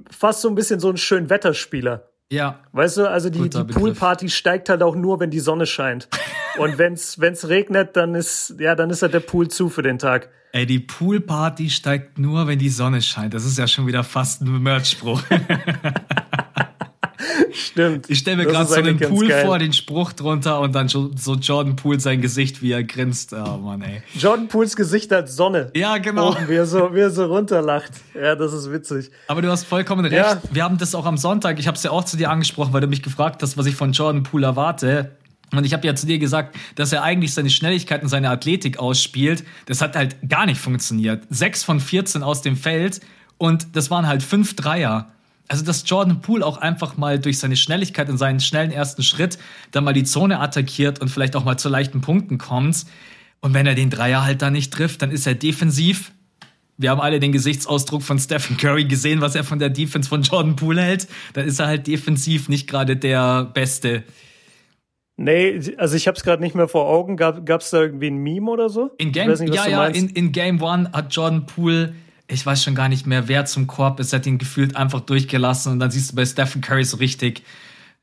fast 0.10 0.42
so 0.42 0.48
ein 0.48 0.56
bisschen 0.56 0.80
so 0.80 0.90
ein 0.90 0.96
schön 0.98 1.30
Wetterspieler. 1.30 2.08
Ja. 2.32 2.60
Weißt 2.72 2.96
du, 2.96 3.10
also 3.10 3.30
die, 3.30 3.40
Guter 3.40 3.66
die. 3.66 3.74
Poolparty 3.74 4.30
steigt 4.30 4.70
halt 4.70 4.82
auch 4.82 4.96
nur, 4.96 5.20
wenn 5.20 5.30
die 5.30 5.42
Sonne 5.42 5.66
scheint. 5.66 6.08
Und 6.58 6.78
wenn's 6.78 7.20
wenn's 7.20 7.48
regnet, 7.48 7.96
dann 7.96 8.16
ist 8.16 8.56
ja, 8.60 8.76
dann 8.76 8.90
ist 8.90 9.02
halt 9.02 9.14
der 9.14 9.20
Pool 9.20 9.48
zu 9.48 9.70
für 9.70 9.82
den 9.82 10.00
Tag. 10.00 10.30
Ey, 10.54 10.66
die 10.66 10.80
Poolparty 10.80 11.70
steigt 11.70 12.20
nur, 12.20 12.48
wenn 12.48 12.60
die 12.60 12.70
Sonne 12.70 13.02
scheint. 13.02 13.34
Das 13.34 13.46
ist 13.46 13.58
ja 13.58 13.68
schon 13.68 13.88
wieder 13.88 14.04
fast 14.04 14.42
ein 14.42 14.62
Merch-Spruch. 14.62 15.24
Stimmt. 17.54 18.10
Ich 18.10 18.20
stelle 18.20 18.38
mir 18.38 18.46
gerade 18.46 18.68
so 18.68 18.76
einen 18.76 19.00
Pool 19.00 19.28
geil. 19.28 19.46
vor, 19.46 19.60
den 19.60 19.72
Spruch 19.72 20.12
drunter 20.14 20.60
und 20.60 20.74
dann 20.74 20.88
so 20.90 21.10
Jordan 21.36 21.76
Poole 21.76 22.00
sein 22.00 22.22
Gesicht, 22.22 22.62
wie 22.62 22.72
er 22.72 22.84
grinst. 22.84 23.34
Oh 23.34 23.58
Mann, 23.58 23.82
ey. 23.82 24.02
Jordan 24.14 24.48
Pools 24.48 24.76
Gesicht 24.76 25.14
als 25.14 25.36
Sonne. 25.36 25.72
Ja, 25.74 25.98
genau. 25.98 26.32
Oben, 26.32 26.50
wie 26.50 26.56
er 26.56 26.66
so, 26.66 26.94
wie 26.94 27.00
er 27.00 27.12
so 27.12 27.26
runterlacht. 27.26 27.92
Ja, 28.14 28.36
das 28.36 28.54
ist 28.54 28.72
witzig. 28.72 29.12
Aber 29.28 29.42
du 29.42 29.50
hast 29.50 29.66
vollkommen 29.66 30.06
recht. 30.06 30.16
Ja. 30.16 30.42
Wir 30.52 30.64
haben 30.64 30.78
das 30.78 30.96
auch 30.96 31.06
am 31.06 31.18
Sonntag, 31.18 31.60
ich 31.60 31.68
habe 31.68 31.78
es 31.78 31.84
ja 31.84 31.92
auch 31.92 32.04
zu 32.04 32.18
dir 32.18 32.30
angesprochen, 32.30 32.74
weil 32.74 32.82
du 32.82 32.88
mich 32.88 33.04
gefragt 33.04 33.42
hast, 33.42 33.58
was 33.58 33.66
ich 33.66 33.76
von 33.76 33.94
Jordan 33.94 34.24
Poole 34.24 34.48
erwarte. 34.48 35.12
Und 35.52 35.66
ich 35.66 35.74
habe 35.74 35.86
ja 35.86 35.96
zu 35.96 36.06
dir 36.06 36.18
gesagt, 36.18 36.56
dass 36.76 36.94
er 36.94 37.04
eigentlich 37.04 37.34
seine 37.34 37.50
Schnelligkeit 37.50 38.04
und 38.04 38.10
seine 38.10 38.30
Athletik 38.30 38.80
ausspielt. 38.80 39.44
Das 39.66 39.82
hat 39.82 39.96
halt 39.96 40.18
gar 40.28 40.46
nicht 40.46 40.60
funktioniert. 40.60 41.24
Sechs 41.30 41.64
von 41.64 41.80
14 41.80 42.24
aus 42.24 42.42
dem 42.42 42.56
Feld 42.56 43.02
und 43.38 43.76
das 43.76 43.92
waren 43.92 44.08
halt 44.08 44.24
fünf 44.24 44.56
Dreier. 44.56 45.12
Also, 45.48 45.66
dass 45.66 45.84
Jordan 45.86 46.22
Poole 46.22 46.46
auch 46.46 46.58
einfach 46.58 46.96
mal 46.96 47.20
durch 47.20 47.38
seine 47.38 47.58
Schnelligkeit 47.58 48.10
und 48.10 48.18
seinen 48.18 48.40
schnellen 48.40 48.72
ersten 48.72 49.04
Schritt 49.04 49.38
dann 49.72 49.84
mal 49.84 49.94
die 49.94 50.06
Zone 50.06 50.40
attackiert 50.40 51.00
und 51.00 51.10
vielleicht 51.10 51.36
auch 51.36 51.44
mal 51.44 51.58
zu 51.58 51.68
leichten 51.68 52.00
Punkten 52.00 52.38
kommt. 52.38 52.86
Und 53.42 53.54
wenn 53.54 53.66
er 53.66 53.76
den 53.76 53.90
Dreier 53.90 54.24
halt 54.24 54.42
da 54.42 54.50
nicht 54.50 54.72
trifft, 54.72 55.02
dann 55.02 55.12
ist 55.12 55.28
er 55.28 55.36
defensiv 55.36 56.12
wir 56.82 56.90
haben 56.90 57.00
alle 57.00 57.20
den 57.20 57.32
Gesichtsausdruck 57.32 58.02
von 58.02 58.18
Stephen 58.18 58.58
Curry 58.58 58.86
gesehen, 58.86 59.22
was 59.22 59.36
er 59.36 59.44
von 59.44 59.60
der 59.60 59.70
Defense 59.70 60.10
von 60.10 60.24
Jordan 60.24 60.56
Poole 60.56 60.82
hält. 60.82 61.08
Dann 61.34 61.46
ist 61.46 61.60
er 61.60 61.68
halt 61.68 61.86
defensiv 61.86 62.50
nicht 62.50 62.68
gerade 62.68 62.98
der 62.98 63.46
Beste. 63.46 64.04
Nee, 65.24 65.76
also 65.78 65.96
ich 65.96 66.08
habe 66.08 66.18
es 66.18 66.24
gerade 66.24 66.42
nicht 66.42 66.56
mehr 66.56 66.68
vor 66.68 66.86
Augen. 66.88 67.16
Gab 67.18 67.48
es 67.62 67.70
da 67.70 67.82
irgendwie 67.82 68.08
ein 68.08 68.18
Meme 68.18 68.50
oder 68.50 68.70
so? 68.70 68.92
In 68.98 69.12
Game, 69.12 69.30
nicht, 69.30 69.54
ja, 69.54 69.68
ja, 69.68 69.86
in, 69.88 70.10
in 70.10 70.32
Game 70.32 70.62
One 70.62 70.90
hat 70.94 71.14
Jordan 71.14 71.46
Poole, 71.46 71.94
ich 72.28 72.46
weiß 72.46 72.64
schon 72.64 72.76
gar 72.76 72.90
nicht 72.90 73.06
mehr, 73.06 73.28
wer 73.28 73.46
zum 73.46 73.68
Korb 73.68 74.00
ist, 74.00 74.14
hat 74.14 74.26
ihn 74.26 74.38
gefühlt 74.38 74.76
einfach 74.76 75.02
durchgelassen 75.02 75.72
und 75.74 75.80
dann 75.80 75.92
siehst 75.92 76.12
du 76.12 76.16
bei 76.16 76.26
Stephen 76.26 76.62
Curry 76.62 76.84
so 76.86 76.98
richtig, 76.98 77.44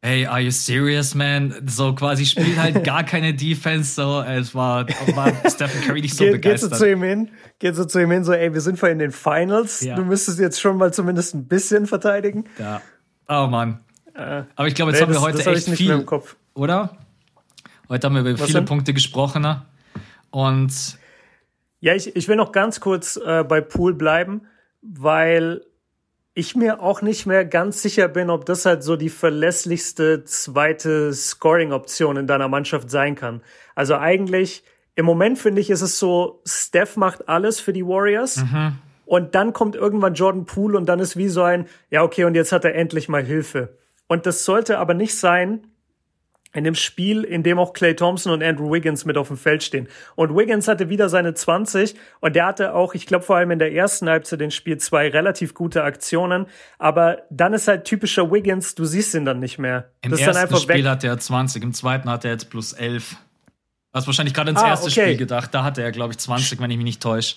hey, 0.00 0.26
are 0.26 0.38
you 0.40 0.50
serious, 0.50 1.14
man? 1.14 1.54
So 1.66 1.94
quasi 1.94 2.24
spielt 2.26 2.56
halt 2.56 2.84
gar 2.84 3.02
keine 3.04 3.34
Defense, 3.34 3.94
so, 3.94 4.20
es 4.22 4.54
war, 4.54 4.86
war 5.14 5.32
Stephen 5.50 5.80
Curry 5.86 6.02
nicht 6.02 6.14
so 6.14 6.24
Ge 6.24 6.32
gehst 6.38 6.62
du 6.62 6.68
begeistert. 6.68 6.76
zu 6.78 6.90
ihm 6.90 7.02
hin? 7.02 7.30
Gehst 7.58 7.78
du 7.78 7.84
zu 7.84 8.00
ihm 8.00 8.10
hin 8.10 8.22
so, 8.22 8.32
ey, 8.32 8.52
wir 8.54 8.60
sind 8.60 8.78
vorhin 8.78 9.00
in 9.00 9.06
den 9.06 9.12
Finals. 9.12 9.80
Ja. 9.80 9.96
Du 9.96 10.04
müsstest 10.04 10.38
jetzt 10.38 10.60
schon 10.60 10.76
mal 10.76 10.92
zumindest 10.92 11.34
ein 11.34 11.48
bisschen 11.48 11.86
verteidigen. 11.86 12.44
Ja. 12.58 12.80
Oh 13.28 13.46
Mann. 13.48 13.80
Aber 14.14 14.68
ich 14.68 14.74
glaube, 14.74 14.92
jetzt 14.92 15.00
Nee, 15.00 15.06
haben 15.06 15.10
wir 15.10 15.14
das- 15.14 15.22
heute 15.22 15.36
das 15.38 15.46
hab 15.46 15.52
ich 15.54 15.58
echt 15.60 15.68
nicht 15.68 15.78
viel, 15.78 15.88
mehr 15.88 15.96
im 15.96 16.06
Kopf. 16.06 16.36
oder? 16.54 16.96
Heute 17.88 18.06
haben 18.06 18.14
wir 18.14 18.20
über 18.20 18.38
Was 18.38 18.46
viele 18.46 18.60
denn? 18.60 18.66
Punkte 18.66 18.92
gesprochen. 18.92 19.42
ne? 19.42 19.62
Und 20.30 20.98
Ja, 21.80 21.94
ich, 21.94 22.14
ich 22.16 22.28
will 22.28 22.36
noch 22.36 22.52
ganz 22.52 22.80
kurz 22.80 23.16
äh, 23.16 23.44
bei 23.44 23.60
Pool 23.60 23.94
bleiben, 23.94 24.42
weil 24.82 25.62
ich 26.34 26.54
mir 26.54 26.80
auch 26.80 27.02
nicht 27.02 27.26
mehr 27.26 27.44
ganz 27.44 27.82
sicher 27.82 28.06
bin, 28.06 28.30
ob 28.30 28.46
das 28.46 28.64
halt 28.64 28.84
so 28.84 28.94
die 28.94 29.08
verlässlichste 29.08 30.22
zweite 30.24 31.12
Scoring-Option 31.12 32.16
in 32.16 32.26
deiner 32.28 32.46
Mannschaft 32.46 32.90
sein 32.90 33.16
kann. 33.16 33.42
Also 33.74 33.96
eigentlich, 33.96 34.62
im 34.94 35.04
Moment 35.04 35.38
finde 35.38 35.60
ich, 35.60 35.70
ist 35.70 35.82
es 35.82 35.98
so, 35.98 36.40
Steph 36.44 36.96
macht 36.96 37.28
alles 37.28 37.58
für 37.58 37.72
die 37.72 37.84
Warriors. 37.84 38.44
Und 39.04 39.34
dann 39.34 39.52
kommt 39.52 39.74
irgendwann 39.74 40.14
Jordan 40.14 40.44
Poole 40.44 40.76
und 40.76 40.86
dann 40.86 41.00
ist 41.00 41.16
wie 41.16 41.28
so 41.28 41.42
ein, 41.42 41.66
ja, 41.90 42.02
okay, 42.02 42.24
und 42.24 42.34
jetzt 42.34 42.52
hat 42.52 42.64
er 42.64 42.74
endlich 42.74 43.08
mal 43.08 43.24
Hilfe. 43.24 43.78
Und 44.06 44.26
das 44.26 44.44
sollte 44.44 44.78
aber 44.78 44.94
nicht 44.94 45.16
sein, 45.18 45.66
in 46.54 46.64
dem 46.64 46.74
Spiel, 46.74 47.24
in 47.24 47.42
dem 47.42 47.58
auch 47.58 47.72
Clay 47.72 47.94
Thompson 47.94 48.32
und 48.32 48.42
Andrew 48.42 48.72
Wiggins 48.72 49.04
mit 49.04 49.16
auf 49.18 49.28
dem 49.28 49.36
Feld 49.36 49.62
stehen. 49.62 49.88
Und 50.16 50.34
Wiggins 50.34 50.66
hatte 50.66 50.88
wieder 50.88 51.08
seine 51.08 51.34
20 51.34 51.94
und 52.20 52.34
der 52.36 52.46
hatte 52.46 52.74
auch, 52.74 52.94
ich 52.94 53.06
glaube 53.06 53.24
vor 53.24 53.36
allem 53.36 53.50
in 53.50 53.58
der 53.58 53.72
ersten 53.72 54.08
Halbzeit 54.08 54.40
in 54.40 54.50
Spiel 54.50 54.78
zwei 54.78 55.08
relativ 55.08 55.54
gute 55.54 55.84
Aktionen, 55.84 56.46
aber 56.78 57.22
dann 57.30 57.52
ist 57.52 57.68
halt 57.68 57.84
typischer 57.84 58.30
Wiggins, 58.32 58.74
du 58.74 58.84
siehst 58.84 59.14
ihn 59.14 59.24
dann 59.24 59.40
nicht 59.40 59.58
mehr. 59.58 59.90
im 60.02 60.10
das 60.10 60.20
ersten 60.20 60.56
Spiel 60.56 60.76
weg. 60.76 60.86
hat 60.86 61.04
er 61.04 61.18
20, 61.18 61.62
im 61.62 61.72
zweiten 61.74 62.08
hat 62.10 62.24
er 62.24 62.32
jetzt 62.32 62.48
plus 62.50 62.72
11. 62.72 63.16
Hast 63.92 64.06
wahrscheinlich 64.06 64.34
gerade 64.34 64.50
ins 64.50 64.60
Ah, 64.62 64.68
erste 64.68 64.90
okay. 64.90 65.02
Spiel 65.02 65.16
gedacht. 65.16 65.54
Da 65.54 65.64
hatte 65.64 65.82
er, 65.82 65.92
glaube 65.92 66.12
ich, 66.12 66.18
20, 66.18 66.60
wenn 66.60 66.70
ich 66.70 66.76
mich 66.76 66.84
nicht 66.84 67.02
täusche. 67.02 67.36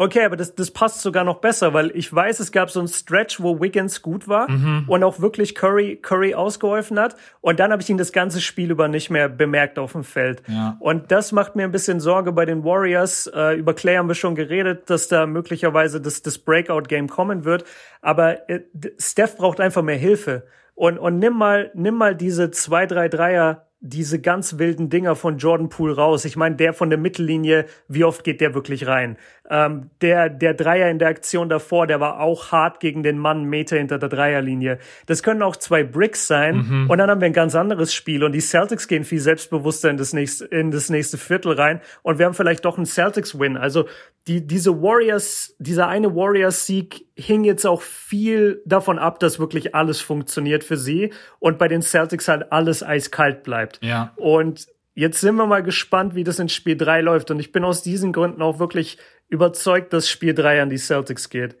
Okay, 0.00 0.24
aber 0.24 0.36
das, 0.36 0.54
das 0.54 0.70
passt 0.70 1.02
sogar 1.02 1.24
noch 1.24 1.40
besser, 1.42 1.74
weil 1.74 1.90
ich 1.94 2.10
weiß, 2.10 2.40
es 2.40 2.52
gab 2.52 2.70
so 2.70 2.78
einen 2.80 2.88
Stretch, 2.88 3.42
wo 3.42 3.60
Wiggins 3.60 4.00
gut 4.00 4.28
war 4.28 4.50
Mhm. 4.50 4.84
und 4.86 5.04
auch 5.04 5.20
wirklich 5.20 5.54
Curry, 5.54 5.96
Curry 6.00 6.34
ausgeholfen 6.34 6.98
hat. 6.98 7.16
Und 7.42 7.60
dann 7.60 7.70
habe 7.70 7.82
ich 7.82 7.90
ihn 7.90 7.98
das 7.98 8.10
ganze 8.10 8.40
Spiel 8.40 8.70
über 8.70 8.88
nicht 8.88 9.10
mehr 9.10 9.28
bemerkt 9.28 9.78
auf 9.78 9.92
dem 9.92 10.02
Feld. 10.04 10.42
Ja. 10.46 10.78
Und 10.80 11.12
das 11.12 11.32
macht 11.32 11.54
mir 11.54 11.64
ein 11.64 11.70
bisschen 11.70 12.00
Sorge 12.00 12.32
bei 12.32 12.46
den 12.46 12.64
Warriors. 12.64 13.26
Äh, 13.26 13.58
über 13.58 13.74
Clay 13.74 13.96
haben 13.96 14.08
wir 14.08 14.14
schon 14.14 14.34
geredet, 14.34 14.88
dass 14.88 15.08
da 15.08 15.26
möglicherweise 15.26 16.00
das, 16.00 16.22
das 16.22 16.38
Breakout-Game 16.38 17.08
kommen 17.10 17.44
wird. 17.44 17.64
Aber 18.00 18.48
äh, 18.48 18.60
Steph 18.98 19.36
braucht 19.36 19.60
einfach 19.60 19.82
mehr 19.82 19.98
Hilfe. 19.98 20.46
Und, 20.74 20.96
und 20.96 21.18
nimm 21.18 21.34
mal, 21.34 21.70
nimm 21.74 21.96
mal 21.96 22.14
diese 22.14 22.50
zwei, 22.50 22.86
drei 22.86 23.10
Dreier, 23.10 23.66
diese 23.82 24.20
ganz 24.20 24.58
wilden 24.58 24.90
Dinger 24.90 25.16
von 25.16 25.38
Jordan 25.38 25.70
Poole 25.70 25.96
raus. 25.96 26.26
Ich 26.26 26.36
meine, 26.36 26.56
der 26.56 26.74
von 26.74 26.90
der 26.90 26.98
Mittellinie, 26.98 27.64
wie 27.88 28.04
oft 28.04 28.24
geht 28.24 28.40
der 28.42 28.54
wirklich 28.54 28.86
rein? 28.86 29.16
Ähm, 29.50 29.90
der, 30.00 30.30
der 30.30 30.54
Dreier 30.54 30.88
in 30.90 31.00
der 31.00 31.08
Aktion 31.08 31.48
davor, 31.48 31.88
der 31.88 31.98
war 31.98 32.20
auch 32.20 32.52
hart 32.52 32.78
gegen 32.78 33.02
den 33.02 33.18
Mann 33.18 33.44
Meter 33.44 33.76
hinter 33.76 33.98
der 33.98 34.08
Dreierlinie. 34.08 34.78
Das 35.06 35.24
können 35.24 35.42
auch 35.42 35.56
zwei 35.56 35.82
Bricks 35.82 36.28
sein. 36.28 36.86
Und 36.88 36.98
dann 36.98 37.10
haben 37.10 37.20
wir 37.20 37.26
ein 37.26 37.32
ganz 37.32 37.56
anderes 37.56 37.92
Spiel. 37.92 38.22
Und 38.22 38.32
die 38.32 38.40
Celtics 38.40 38.86
gehen 38.86 39.04
viel 39.04 39.20
selbstbewusster 39.20 39.90
in 39.90 39.96
das 39.96 40.12
nächste, 40.12 40.44
in 40.46 40.70
das 40.70 40.88
nächste 40.88 41.18
Viertel 41.18 41.54
rein. 41.54 41.80
Und 42.02 42.18
wir 42.18 42.26
haben 42.26 42.34
vielleicht 42.34 42.64
doch 42.64 42.76
einen 42.76 42.86
Celtics-Win. 42.86 43.56
Also, 43.56 43.86
die, 44.26 44.46
diese 44.46 44.80
Warriors, 44.82 45.56
dieser 45.58 45.88
eine 45.88 46.14
Warriors-Sieg 46.14 47.06
hing 47.16 47.44
jetzt 47.44 47.66
auch 47.66 47.82
viel 47.82 48.62
davon 48.66 48.98
ab, 48.98 49.18
dass 49.18 49.38
wirklich 49.38 49.74
alles 49.74 50.00
funktioniert 50.00 50.62
für 50.62 50.76
sie 50.76 51.12
und 51.38 51.58
bei 51.58 51.68
den 51.68 51.82
Celtics 51.82 52.28
halt 52.28 52.52
alles 52.52 52.82
eiskalt 52.82 53.42
bleibt. 53.42 53.80
Ja. 53.82 54.12
Und 54.16 54.68
jetzt 55.00 55.20
sind 55.20 55.34
wir 55.36 55.46
mal 55.46 55.62
gespannt, 55.62 56.14
wie 56.14 56.24
das 56.24 56.38
in 56.38 56.48
Spiel 56.48 56.76
3 56.76 57.00
läuft. 57.00 57.30
Und 57.30 57.40
ich 57.40 57.52
bin 57.52 57.64
aus 57.64 57.82
diesen 57.82 58.12
Gründen 58.12 58.42
auch 58.42 58.58
wirklich 58.58 58.98
überzeugt, 59.28 59.92
dass 59.92 60.08
Spiel 60.08 60.34
3 60.34 60.62
an 60.62 60.70
die 60.70 60.78
Celtics 60.78 61.28
geht. 61.30 61.56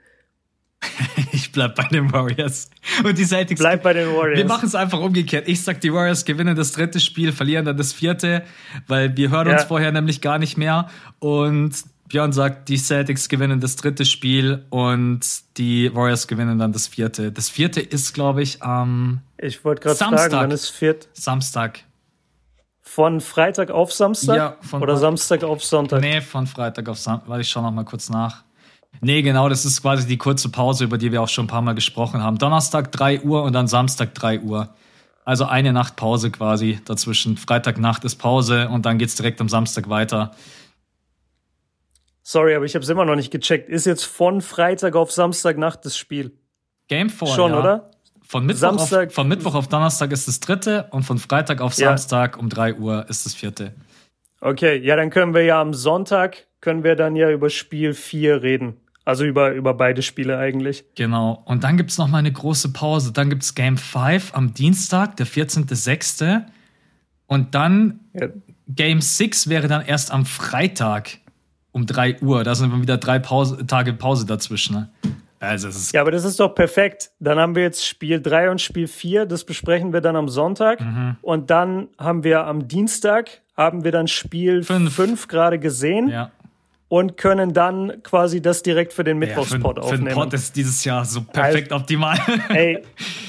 Ich 1.32 1.52
bleib 1.52 1.74
bei 1.76 1.84
den 1.84 2.12
Warriors. 2.12 2.70
Und 3.04 3.16
die 3.16 3.24
Celtics. 3.24 3.60
Bleib 3.60 3.82
bei 3.82 3.92
den 3.92 4.08
Warriors. 4.08 4.36
Wir 4.38 4.44
machen 4.46 4.66
es 4.66 4.74
einfach 4.74 5.00
umgekehrt. 5.00 5.48
Ich 5.48 5.62
sag, 5.62 5.80
die 5.80 5.92
Warriors 5.92 6.24
gewinnen 6.24 6.54
das 6.56 6.72
dritte 6.72 6.98
Spiel, 7.00 7.32
verlieren 7.32 7.64
dann 7.64 7.76
das 7.76 7.92
vierte, 7.92 8.42
weil 8.88 9.16
wir 9.16 9.30
hören 9.30 9.48
uns 9.48 9.62
Ja. 9.62 9.66
vorher 9.66 9.90
nämlich 9.92 10.20
gar 10.20 10.38
nicht 10.38 10.56
mehr. 10.56 10.88
Und 11.18 11.72
Björn 12.08 12.32
sagt, 12.32 12.68
die 12.68 12.76
Celtics 12.76 13.28
gewinnen 13.28 13.60
das 13.60 13.76
dritte 13.76 14.04
Spiel 14.04 14.64
und 14.70 15.20
die 15.56 15.94
Warriors 15.94 16.26
gewinnen 16.26 16.58
dann 16.58 16.72
das 16.72 16.88
vierte. 16.88 17.30
Das 17.32 17.48
vierte 17.48 17.80
ist, 17.80 18.12
glaube 18.12 18.42
ich, 18.42 18.62
am 18.62 19.20
Ich 19.38 19.64
wollte 19.64 19.82
gerade 19.82 19.96
Samstag. 19.96 20.30
fragen, 20.30 20.42
wann 20.44 20.50
ist 20.50 20.68
viert? 20.70 21.08
Samstag. 21.12 21.80
Von 22.92 23.20
Freitag 23.20 23.70
auf 23.70 23.92
Samstag? 23.92 24.36
Ja, 24.36 24.56
von 24.62 24.82
Oder 24.82 24.96
Samstag 24.96 25.44
auf 25.44 25.62
Sonntag? 25.62 26.00
Nee, 26.00 26.20
von 26.20 26.48
Freitag 26.48 26.88
auf 26.88 26.98
Samstag. 26.98 27.28
Warte, 27.28 27.42
ich 27.42 27.48
schau 27.48 27.62
noch 27.62 27.70
mal 27.70 27.84
kurz 27.84 28.10
nach. 28.10 28.42
Nee, 29.00 29.22
genau, 29.22 29.48
das 29.48 29.64
ist 29.64 29.80
quasi 29.80 30.08
die 30.08 30.18
kurze 30.18 30.48
Pause, 30.48 30.82
über 30.82 30.98
die 30.98 31.12
wir 31.12 31.22
auch 31.22 31.28
schon 31.28 31.44
ein 31.44 31.48
paar 31.48 31.62
Mal 31.62 31.76
gesprochen 31.76 32.20
haben. 32.20 32.38
Donnerstag 32.38 32.90
3 32.90 33.20
Uhr 33.20 33.44
und 33.44 33.52
dann 33.52 33.68
Samstag 33.68 34.12
3 34.16 34.40
Uhr. 34.40 34.74
Also 35.24 35.44
eine 35.44 35.72
Nacht 35.72 35.94
Pause 35.94 36.32
quasi 36.32 36.80
dazwischen. 36.84 37.36
Freitagnacht 37.36 38.04
ist 38.04 38.16
Pause 38.16 38.68
und 38.68 38.86
dann 38.86 38.98
geht's 38.98 39.14
direkt 39.14 39.40
am 39.40 39.48
Samstag 39.48 39.88
weiter. 39.88 40.32
Sorry, 42.24 42.56
aber 42.56 42.64
ich 42.64 42.74
habe 42.74 42.82
es 42.82 42.88
immer 42.88 43.04
noch 43.04 43.14
nicht 43.14 43.30
gecheckt. 43.30 43.68
Ist 43.68 43.86
jetzt 43.86 44.02
von 44.02 44.40
Freitag 44.40 44.96
auf 44.96 45.12
Samstagnacht 45.12 45.84
das 45.84 45.96
Spiel? 45.96 46.36
Game 46.88 47.08
4, 47.08 47.28
Schon, 47.28 47.52
ja. 47.52 47.60
oder? 47.60 47.90
Von 48.30 48.46
Mittwoch, 48.46 48.60
Samstag- 48.60 49.08
auf, 49.08 49.14
von 49.14 49.26
Mittwoch 49.26 49.54
auf 49.56 49.66
Donnerstag 49.66 50.12
ist 50.12 50.28
das 50.28 50.38
dritte 50.38 50.86
und 50.92 51.02
von 51.02 51.18
Freitag 51.18 51.60
auf 51.60 51.76
Ja. 51.78 51.88
Samstag 51.88 52.38
um 52.38 52.48
3 52.48 52.74
Uhr 52.76 53.04
ist 53.08 53.26
das 53.26 53.34
vierte. 53.34 53.74
Okay, 54.40 54.76
ja, 54.78 54.94
dann 54.94 55.10
können 55.10 55.34
wir 55.34 55.42
ja 55.42 55.60
am 55.60 55.74
Sonntag, 55.74 56.46
können 56.60 56.84
wir 56.84 56.94
dann 56.94 57.16
ja 57.16 57.28
über 57.28 57.50
Spiel 57.50 57.92
4 57.92 58.40
reden. 58.40 58.76
Also 59.04 59.24
über, 59.24 59.50
über 59.54 59.74
beide 59.74 60.02
Spiele 60.02 60.38
eigentlich. 60.38 60.84
Genau. 60.94 61.42
Und 61.44 61.64
dann 61.64 61.76
gibt's 61.76 61.98
noch 61.98 62.06
mal 62.06 62.18
eine 62.18 62.30
große 62.30 62.72
Pause. 62.72 63.12
Dann 63.12 63.30
gibt's 63.30 63.56
Game 63.56 63.76
5 63.76 64.32
am 64.32 64.54
Dienstag, 64.54 65.16
der 65.16 65.26
14.06. 65.26 66.42
Und 67.26 67.56
dann 67.56 67.98
Ja, 68.14 68.28
Game 68.68 69.00
6 69.00 69.48
wäre 69.48 69.66
dann 69.66 69.84
erst 69.84 70.12
am 70.12 70.24
Freitag 70.24 71.18
um 71.72 71.84
3 71.86 72.20
Uhr. 72.20 72.44
Da 72.44 72.54
sind 72.54 72.70
dann 72.72 72.82
wieder 72.82 72.98
drei 72.98 73.18
Pause, 73.18 73.66
Tage 73.66 73.92
Pause 73.92 74.24
dazwischen. 74.26 74.76
Ne? 74.76 74.90
Also 75.40 75.68
es 75.68 75.76
ist 75.76 75.94
ja, 75.94 76.02
aber 76.02 76.10
das 76.10 76.24
ist 76.24 76.38
doch 76.38 76.54
perfekt. 76.54 77.12
Dann 77.18 77.38
haben 77.38 77.54
wir 77.54 77.62
jetzt 77.62 77.86
Spiel 77.86 78.20
3 78.20 78.50
und 78.50 78.60
Spiel 78.60 78.86
4, 78.86 79.24
das 79.24 79.44
besprechen 79.44 79.94
wir 79.94 80.02
dann 80.02 80.14
am 80.14 80.28
Sonntag. 80.28 80.80
Mhm. 80.82 81.16
Und 81.22 81.50
dann 81.50 81.88
haben 81.98 82.24
wir 82.24 82.44
am 82.46 82.68
Dienstag, 82.68 83.40
haben 83.56 83.82
wir 83.82 83.90
dann 83.90 84.06
Spiel 84.06 84.62
Fünf. 84.62 84.94
5 84.94 85.28
gerade 85.28 85.58
gesehen 85.58 86.08
ja. 86.08 86.30
und 86.88 87.16
können 87.16 87.54
dann 87.54 88.02
quasi 88.02 88.42
das 88.42 88.62
direkt 88.62 88.92
für 88.92 89.02
den 89.02 89.16
Ja, 89.22 89.28
für, 89.28 89.40
Mittwochspot 89.40 89.76
für 89.76 89.96
den 89.96 90.08
aufnehmen. 90.08 90.14
Pod 90.14 90.34
ist 90.34 90.54
dieses 90.56 90.84
Jahr 90.84 91.06
so 91.06 91.22
perfekt 91.22 91.72
optimal. 91.72 92.18
Ey, 92.50 92.82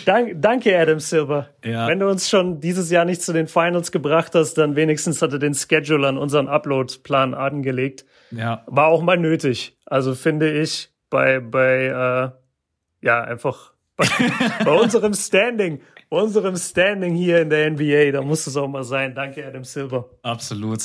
dank, 0.03 0.33
danke 0.41 0.77
Adam 0.77 0.99
Silver. 0.99 1.47
Ja. 1.63 1.87
Wenn 1.87 1.99
du 1.99 2.09
uns 2.09 2.29
schon 2.29 2.59
dieses 2.59 2.91
Jahr 2.91 3.05
nicht 3.05 3.21
zu 3.21 3.31
den 3.31 3.47
Finals 3.47 3.89
gebracht 3.89 4.35
hast, 4.35 4.55
dann 4.55 4.75
wenigstens 4.75 5.21
hat 5.21 5.31
er 5.31 5.39
den 5.39 5.53
Schedule 5.53 6.09
an 6.09 6.17
unseren 6.17 6.49
Upload-Plan 6.49 7.33
angelegt. 7.35 8.03
ja. 8.31 8.63
War 8.67 8.87
auch 8.87 9.01
mal 9.01 9.17
nötig. 9.17 9.77
Also 9.85 10.13
finde 10.13 10.51
ich 10.51 10.90
bei, 11.11 11.39
bei 11.39 11.85
äh, 11.85 13.05
ja, 13.05 13.21
einfach 13.23 13.73
bei, 13.95 14.07
bei 14.65 14.71
unserem 14.71 15.13
Standing, 15.13 15.81
unserem 16.09 16.55
Standing 16.55 17.13
hier 17.13 17.41
in 17.41 17.51
der 17.51 17.69
NBA, 17.69 18.11
da 18.11 18.23
muss 18.23 18.47
es 18.47 18.57
auch 18.57 18.67
mal 18.67 18.83
sein. 18.83 19.13
Danke, 19.13 19.45
Adam 19.45 19.63
Silver. 19.63 20.09
Absolut. 20.23 20.79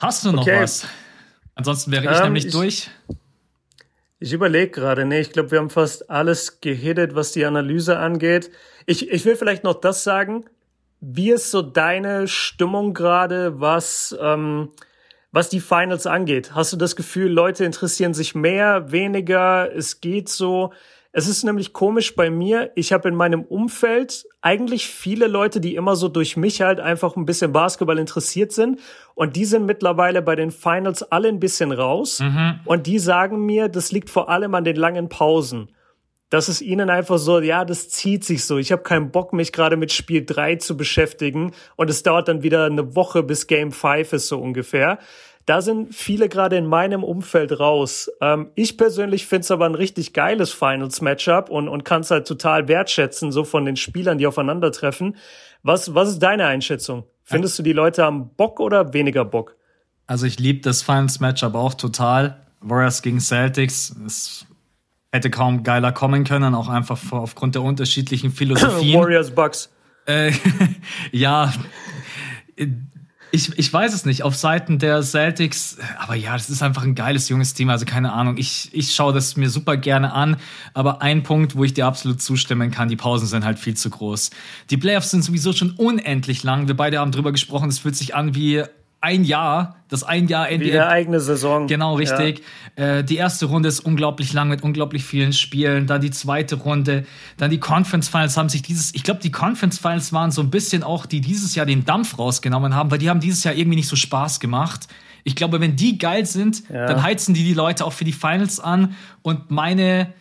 Hast 0.00 0.24
du 0.26 0.32
noch 0.32 0.42
Okay. 0.42 0.60
was? 0.60 0.86
Ansonsten 1.54 1.90
wäre 1.92 2.04
ich 2.04 2.18
Ähm, 2.18 2.24
nämlich 2.24 2.46
ich- 2.46 2.52
durch. 2.52 2.90
Ich 4.20 4.32
überlege 4.32 4.70
gerade, 4.72 5.04
nee, 5.04 5.20
ich 5.20 5.30
glaube, 5.32 5.52
wir 5.52 5.60
haben 5.60 5.70
fast 5.70 6.10
alles 6.10 6.60
gehittet, 6.60 7.14
was 7.14 7.30
die 7.30 7.44
Analyse 7.44 7.98
angeht. 7.98 8.50
Ich, 8.84 9.08
ich 9.10 9.24
will 9.24 9.36
vielleicht 9.36 9.62
noch 9.62 9.74
das 9.80 10.02
sagen. 10.02 10.44
Wie 11.00 11.30
ist 11.30 11.52
so 11.52 11.62
deine 11.62 12.26
Stimmung 12.26 12.94
gerade, 12.94 13.60
was, 13.60 14.16
ähm, 14.20 14.70
was 15.30 15.48
die 15.48 15.60
Finals 15.60 16.06
angeht? 16.06 16.54
Hast 16.54 16.72
du 16.72 16.76
das 16.76 16.96
Gefühl, 16.96 17.30
Leute 17.30 17.64
interessieren 17.64 18.14
sich 18.14 18.34
mehr, 18.34 18.90
weniger? 18.92 19.74
Es 19.74 20.00
geht 20.00 20.28
so. 20.28 20.72
Es 21.10 21.26
ist 21.26 21.42
nämlich 21.42 21.72
komisch 21.72 22.14
bei 22.14 22.30
mir. 22.30 22.70
Ich 22.76 22.92
habe 22.92 23.08
in 23.08 23.14
meinem 23.14 23.42
Umfeld 23.42 24.24
eigentlich 24.40 24.88
viele 24.88 25.26
Leute, 25.26 25.60
die 25.60 25.74
immer 25.74 25.96
so 25.96 26.08
durch 26.08 26.36
mich 26.36 26.60
halt 26.60 26.80
einfach 26.80 27.16
ein 27.16 27.24
bisschen 27.24 27.52
Basketball 27.52 27.98
interessiert 27.98 28.52
sind. 28.52 28.80
Und 29.14 29.34
die 29.34 29.44
sind 29.46 29.66
mittlerweile 29.66 30.22
bei 30.22 30.36
den 30.36 30.50
Finals 30.50 31.02
alle 31.02 31.28
ein 31.28 31.40
bisschen 31.40 31.72
raus. 31.72 32.20
Und 32.66 32.86
die 32.86 32.98
sagen 32.98 33.44
mir, 33.44 33.68
das 33.68 33.90
liegt 33.90 34.10
vor 34.10 34.28
allem 34.28 34.54
an 34.54 34.64
den 34.64 34.76
langen 34.76 35.08
Pausen. 35.08 35.70
Das 36.30 36.50
ist 36.50 36.60
ihnen 36.60 36.90
einfach 36.90 37.18
so, 37.18 37.40
ja, 37.40 37.64
das 37.64 37.88
zieht 37.88 38.22
sich 38.24 38.44
so. 38.44 38.58
Ich 38.58 38.70
habe 38.70 38.82
keinen 38.82 39.10
Bock, 39.10 39.32
mich 39.32 39.52
gerade 39.52 39.76
mit 39.76 39.92
Spiel 39.92 40.26
3 40.26 40.56
zu 40.56 40.76
beschäftigen. 40.76 41.52
Und 41.76 41.88
es 41.88 42.02
dauert 42.02 42.28
dann 42.28 42.42
wieder 42.42 42.66
eine 42.66 42.94
Woche, 42.94 43.22
bis 43.22 43.46
Game 43.46 43.72
5 43.72 44.12
ist 44.12 44.28
so 44.28 44.38
ungefähr. 44.38 44.98
Da 45.46 45.62
sind 45.62 45.94
viele 45.94 46.28
gerade 46.28 46.58
in 46.58 46.66
meinem 46.66 47.02
Umfeld 47.02 47.58
raus. 47.58 48.10
Ähm, 48.20 48.50
ich 48.54 48.76
persönlich 48.76 49.26
finde 49.26 49.44
es 49.44 49.50
aber 49.50 49.64
ein 49.64 49.74
richtig 49.74 50.12
geiles 50.12 50.52
Finals-Matchup 50.52 51.48
und, 51.48 51.68
und 51.68 51.84
kann 51.84 52.02
es 52.02 52.10
halt 52.10 52.28
total 52.28 52.68
wertschätzen, 52.68 53.32
so 53.32 53.44
von 53.44 53.64
den 53.64 53.76
Spielern, 53.76 54.18
die 54.18 54.26
aufeinandertreffen. 54.26 55.16
Was, 55.62 55.94
was 55.94 56.10
ist 56.10 56.18
deine 56.18 56.44
Einschätzung? 56.44 57.04
Findest 57.24 57.58
du, 57.58 57.62
die 57.62 57.72
Leute 57.72 58.04
haben 58.04 58.28
Bock 58.36 58.60
oder 58.60 58.92
weniger 58.92 59.24
Bock? 59.24 59.56
Also 60.06 60.26
ich 60.26 60.38
liebe 60.38 60.60
das 60.60 60.82
Finals 60.82 61.20
Matchup 61.20 61.54
auch 61.54 61.72
total. 61.72 62.44
Warriors 62.60 63.00
gegen 63.00 63.20
Celtics. 63.20 63.94
Es 64.04 64.46
hätte 65.12 65.30
kaum 65.30 65.62
geiler 65.62 65.92
kommen 65.92 66.24
können, 66.24 66.54
auch 66.54 66.68
einfach 66.68 66.98
vor- 66.98 67.20
aufgrund 67.20 67.54
der 67.54 67.62
unterschiedlichen 67.62 68.30
Philosophien. 68.32 69.00
Warriors 69.00 69.30
Bucks. 69.30 69.70
Äh, 70.06 70.32
ja, 71.12 71.52
ich, 73.30 73.58
ich 73.58 73.70
weiß 73.72 73.92
es 73.92 74.06
nicht. 74.06 74.22
Auf 74.22 74.34
Seiten 74.36 74.78
der 74.78 75.02
Celtics, 75.02 75.76
aber 75.98 76.14
ja, 76.14 76.32
das 76.32 76.48
ist 76.48 76.62
einfach 76.62 76.82
ein 76.82 76.94
geiles 76.94 77.28
junges 77.28 77.52
Team. 77.52 77.68
Also 77.68 77.84
keine 77.84 78.12
Ahnung. 78.12 78.38
Ich, 78.38 78.70
ich 78.72 78.94
schaue 78.94 79.12
das 79.12 79.36
mir 79.36 79.50
super 79.50 79.76
gerne 79.76 80.12
an. 80.12 80.38
Aber 80.72 81.02
ein 81.02 81.22
Punkt, 81.22 81.54
wo 81.54 81.62
ich 81.64 81.74
dir 81.74 81.86
absolut 81.86 82.22
zustimmen 82.22 82.70
kann, 82.70 82.88
die 82.88 82.96
Pausen 82.96 83.26
sind 83.26 83.44
halt 83.44 83.58
viel 83.58 83.76
zu 83.76 83.90
groß. 83.90 84.30
Die 84.70 84.78
Playoffs 84.78 85.10
sind 85.10 85.22
sowieso 85.22 85.52
schon 85.52 85.72
unendlich 85.72 86.42
lang. 86.42 86.68
Wir 86.68 86.76
beide 86.76 87.00
haben 87.00 87.12
drüber 87.12 87.32
gesprochen. 87.32 87.68
Es 87.68 87.78
fühlt 87.80 87.96
sich 87.96 88.14
an 88.14 88.34
wie 88.34 88.64
ein 89.00 89.22
Jahr, 89.24 89.76
das 89.88 90.02
ein 90.02 90.26
Jahr 90.26 90.48
Wie 90.50 90.56
NBA 90.56 90.66
eine 90.72 90.86
eigene 90.88 91.20
Saison. 91.20 91.66
Genau, 91.68 91.94
richtig. 91.94 92.42
Äh, 92.74 93.04
die 93.04 93.16
erste 93.16 93.46
Runde 93.46 93.68
ist 93.68 93.80
unglaublich 93.80 94.32
lang 94.32 94.48
mit 94.48 94.62
unglaublich 94.62 95.04
vielen 95.04 95.32
Spielen. 95.32 95.86
Dann 95.86 96.00
die 96.00 96.10
zweite 96.10 96.56
Runde. 96.56 97.06
Dann 97.36 97.50
die 97.50 97.60
Conference 97.60 98.08
Finals 98.08 98.36
haben 98.36 98.48
sich 98.48 98.62
dieses, 98.62 98.94
ich 98.94 99.04
glaube, 99.04 99.20
die 99.20 99.30
Conference 99.30 99.78
Finals 99.78 100.12
waren 100.12 100.30
so 100.32 100.42
ein 100.42 100.50
bisschen 100.50 100.82
auch, 100.82 101.06
die 101.06 101.20
dieses 101.20 101.54
Jahr 101.54 101.64
den 101.66 101.84
Dampf 101.84 102.18
rausgenommen 102.18 102.74
haben, 102.74 102.90
weil 102.90 102.98
die 102.98 103.08
haben 103.08 103.20
dieses 103.20 103.44
Jahr 103.44 103.54
irgendwie 103.54 103.76
nicht 103.76 103.88
so 103.88 103.96
Spaß 103.96 104.40
gemacht. 104.40 104.88
Ich 105.24 105.36
glaube, 105.36 105.60
wenn 105.60 105.76
die 105.76 105.98
geil 105.98 106.26
sind, 106.26 106.68
Ja. 106.68 106.86
dann 106.86 107.02
heizen 107.02 107.34
die 107.34 107.44
die 107.44 107.54
Leute 107.54 107.84
auch 107.84 107.92
für 107.92 108.04
die 108.04 108.12
Finals 108.12 108.58
an. 108.58 108.94
Und 109.22 109.50
meine, 109.50 110.12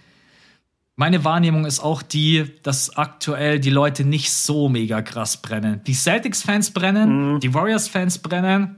meine 0.98 1.24
Wahrnehmung 1.24 1.66
ist 1.66 1.80
auch 1.80 2.02
die, 2.02 2.56
dass 2.64 2.98
aktuell 2.98 3.60
die 3.60 3.70
Leute 3.70 4.04
nicht 4.04 4.34
so 4.34 4.68
mega 4.68 5.04
krass 5.04 5.38
brennen. 5.38 5.82
Die 5.86 5.94
Celtics-Fans 5.94 6.72
brennen, 6.72 7.40
die 7.40 7.54
Warriors-Fans 7.54 8.18
brennen. 8.18 8.78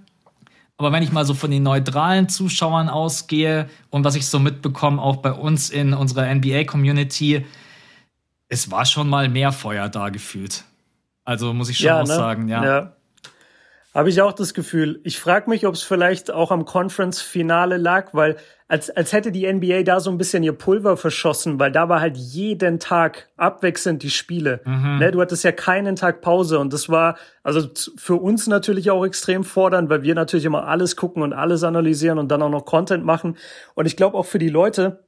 Aber 0.77 0.91
wenn 0.91 1.01
ich 1.01 1.13
mal 1.13 1.25
so 1.25 1.33
von 1.33 1.49
den 1.49 1.63
neutralen 1.63 2.27
Zuschauern 2.27 2.89
ausgehe 2.89 3.69
und 3.89 4.03
was 4.03 4.15
ich 4.15 4.27
so 4.27 4.37
mitbekomme, 4.37 5.01
auch 5.01 5.17
bei 5.17 5.31
uns 5.31 5.69
in 5.69 5.93
unserer 5.93 6.33
NBA-Community, 6.33 7.45
es 8.49 8.69
war 8.69 8.85
schon 8.85 9.07
mal 9.07 9.29
mehr 9.29 9.53
Feuer 9.53 9.87
da 9.87 10.09
gefühlt. 10.09 10.65
Also 11.23 11.53
muss 11.53 11.69
ich 11.69 11.77
schon 11.77 11.89
auch 11.89 12.07
ne? 12.07 12.15
sagen, 12.15 12.49
ja. 12.49 12.65
ja. 12.65 12.93
Habe 13.93 14.09
ich 14.09 14.21
auch 14.21 14.33
das 14.33 14.53
Gefühl. 14.53 15.01
Ich 15.03 15.19
frage 15.19 15.49
mich, 15.49 15.65
ob 15.65 15.73
es 15.73 15.81
vielleicht 15.81 16.29
auch 16.29 16.51
am 16.51 16.65
Conference-Finale 16.65 17.77
lag, 17.77 18.13
weil 18.13 18.37
als, 18.67 18.91
als 18.91 19.13
hätte 19.13 19.31
die 19.31 19.51
NBA 19.51 19.81
da 19.81 19.99
so 19.99 20.11
ein 20.11 20.19
bisschen 20.19 20.43
ihr 20.43 20.53
Pulver 20.53 20.95
verschossen, 20.95 21.59
weil 21.59 21.71
da 21.71 21.89
war 21.89 21.99
halt 21.99 22.15
jeden 22.15 22.79
Tag 22.79 23.29
abwechselnd 23.35 24.03
die 24.03 24.11
Spiele. 24.11 24.61
Mhm. 24.63 24.99
Ne, 24.99 25.11
du 25.11 25.19
hattest 25.19 25.43
ja 25.43 25.51
keinen 25.51 25.95
Tag 25.95 26.21
Pause 26.21 26.59
und 26.59 26.71
das 26.71 26.87
war 26.87 27.17
also 27.41 27.67
für 27.97 28.17
uns 28.17 28.45
natürlich 28.45 28.91
auch 28.91 29.03
extrem 29.05 29.43
fordernd, 29.43 29.89
weil 29.89 30.03
wir 30.03 30.13
natürlich 30.13 30.45
immer 30.45 30.67
alles 30.67 30.95
gucken 30.95 31.23
und 31.23 31.33
alles 31.33 31.63
analysieren 31.63 32.19
und 32.19 32.27
dann 32.29 32.43
auch 32.43 32.51
noch 32.51 32.65
Content 32.65 33.03
machen. 33.03 33.37
Und 33.73 33.87
ich 33.87 33.97
glaube 33.97 34.15
auch 34.15 34.27
für 34.27 34.39
die 34.39 34.49
Leute, 34.49 35.03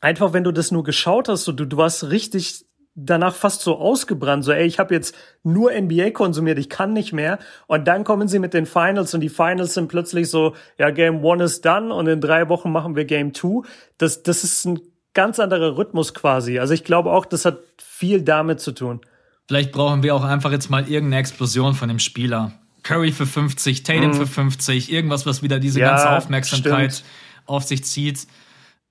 einfach 0.00 0.32
wenn 0.32 0.44
du 0.44 0.52
das 0.52 0.70
nur 0.70 0.84
geschaut 0.84 1.28
hast, 1.28 1.42
so 1.42 1.50
du, 1.50 1.64
du 1.64 1.76
warst 1.76 2.10
richtig 2.10 2.64
danach 2.94 3.34
fast 3.34 3.62
so 3.62 3.78
ausgebrannt, 3.78 4.44
so 4.44 4.52
ey, 4.52 4.66
ich 4.66 4.78
habe 4.78 4.94
jetzt 4.94 5.14
nur 5.42 5.72
NBA 5.72 6.10
konsumiert, 6.10 6.58
ich 6.58 6.68
kann 6.68 6.92
nicht 6.92 7.12
mehr. 7.12 7.38
Und 7.66 7.88
dann 7.88 8.04
kommen 8.04 8.28
sie 8.28 8.38
mit 8.38 8.52
den 8.54 8.66
Finals 8.66 9.14
und 9.14 9.20
die 9.20 9.28
Finals 9.30 9.74
sind 9.74 9.88
plötzlich 9.88 10.28
so, 10.28 10.54
ja, 10.78 10.90
Game 10.90 11.24
One 11.24 11.44
ist 11.44 11.64
done 11.64 11.92
und 11.94 12.06
in 12.06 12.20
drei 12.20 12.48
Wochen 12.48 12.70
machen 12.70 12.94
wir 12.96 13.04
Game 13.04 13.32
Two. 13.32 13.64
Das, 13.98 14.22
das 14.22 14.44
ist 14.44 14.64
ein 14.66 14.80
ganz 15.14 15.40
anderer 15.40 15.76
Rhythmus 15.76 16.14
quasi. 16.14 16.58
Also 16.58 16.74
ich 16.74 16.84
glaube 16.84 17.10
auch, 17.12 17.24
das 17.24 17.44
hat 17.44 17.58
viel 17.82 18.22
damit 18.22 18.60
zu 18.60 18.72
tun. 18.72 19.00
Vielleicht 19.48 19.72
brauchen 19.72 20.02
wir 20.02 20.14
auch 20.14 20.24
einfach 20.24 20.52
jetzt 20.52 20.70
mal 20.70 20.82
irgendeine 20.88 21.20
Explosion 21.20 21.74
von 21.74 21.88
dem 21.88 21.98
Spieler. 21.98 22.52
Curry 22.82 23.12
für 23.12 23.26
50, 23.26 23.84
Tatum 23.84 24.12
für 24.14 24.26
50, 24.26 24.92
irgendwas, 24.92 25.24
was 25.24 25.42
wieder 25.42 25.58
diese 25.60 25.78
Mhm. 25.78 25.84
Ja, 25.84 25.90
ganze 25.90 26.10
Aufmerksamkeit 26.10 26.92
stimmt. 26.94 27.10
auf 27.46 27.62
sich 27.64 27.84
zieht. 27.84 28.26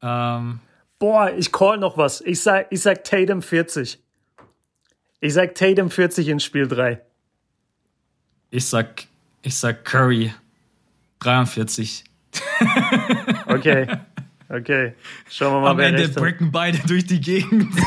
Ähm, 0.02 0.60
Boah, 1.02 1.32
ich 1.36 1.52
call 1.52 1.80
noch 1.80 1.98
was. 1.98 2.22
Ich 2.22 2.44
sag, 2.44 2.68
ich 2.70 2.80
sag 2.84 3.04
Tatum 3.04 3.42
40. 3.42 4.00
Ich 5.20 5.34
sag 5.34 5.56
Tatum 5.56 5.90
40 5.90 6.28
in 6.28 6.40
Spiel 6.40 6.68
3. 6.68 7.02
ich 8.52 8.68
sag, 8.68 9.08
ich 9.42 9.56
sag 9.58 9.84
Curry 9.84 10.32
43. 11.18 12.04
Okay. 13.48 13.88
Okay. 14.54 14.94
Schauen 15.30 15.54
wir 15.54 15.62
mal, 15.62 15.72
Am 15.72 15.80
Ende 15.80 16.10
bricken 16.10 16.52
beide 16.52 16.78
durch 16.86 17.06
die 17.06 17.22
Gegend. 17.22 17.74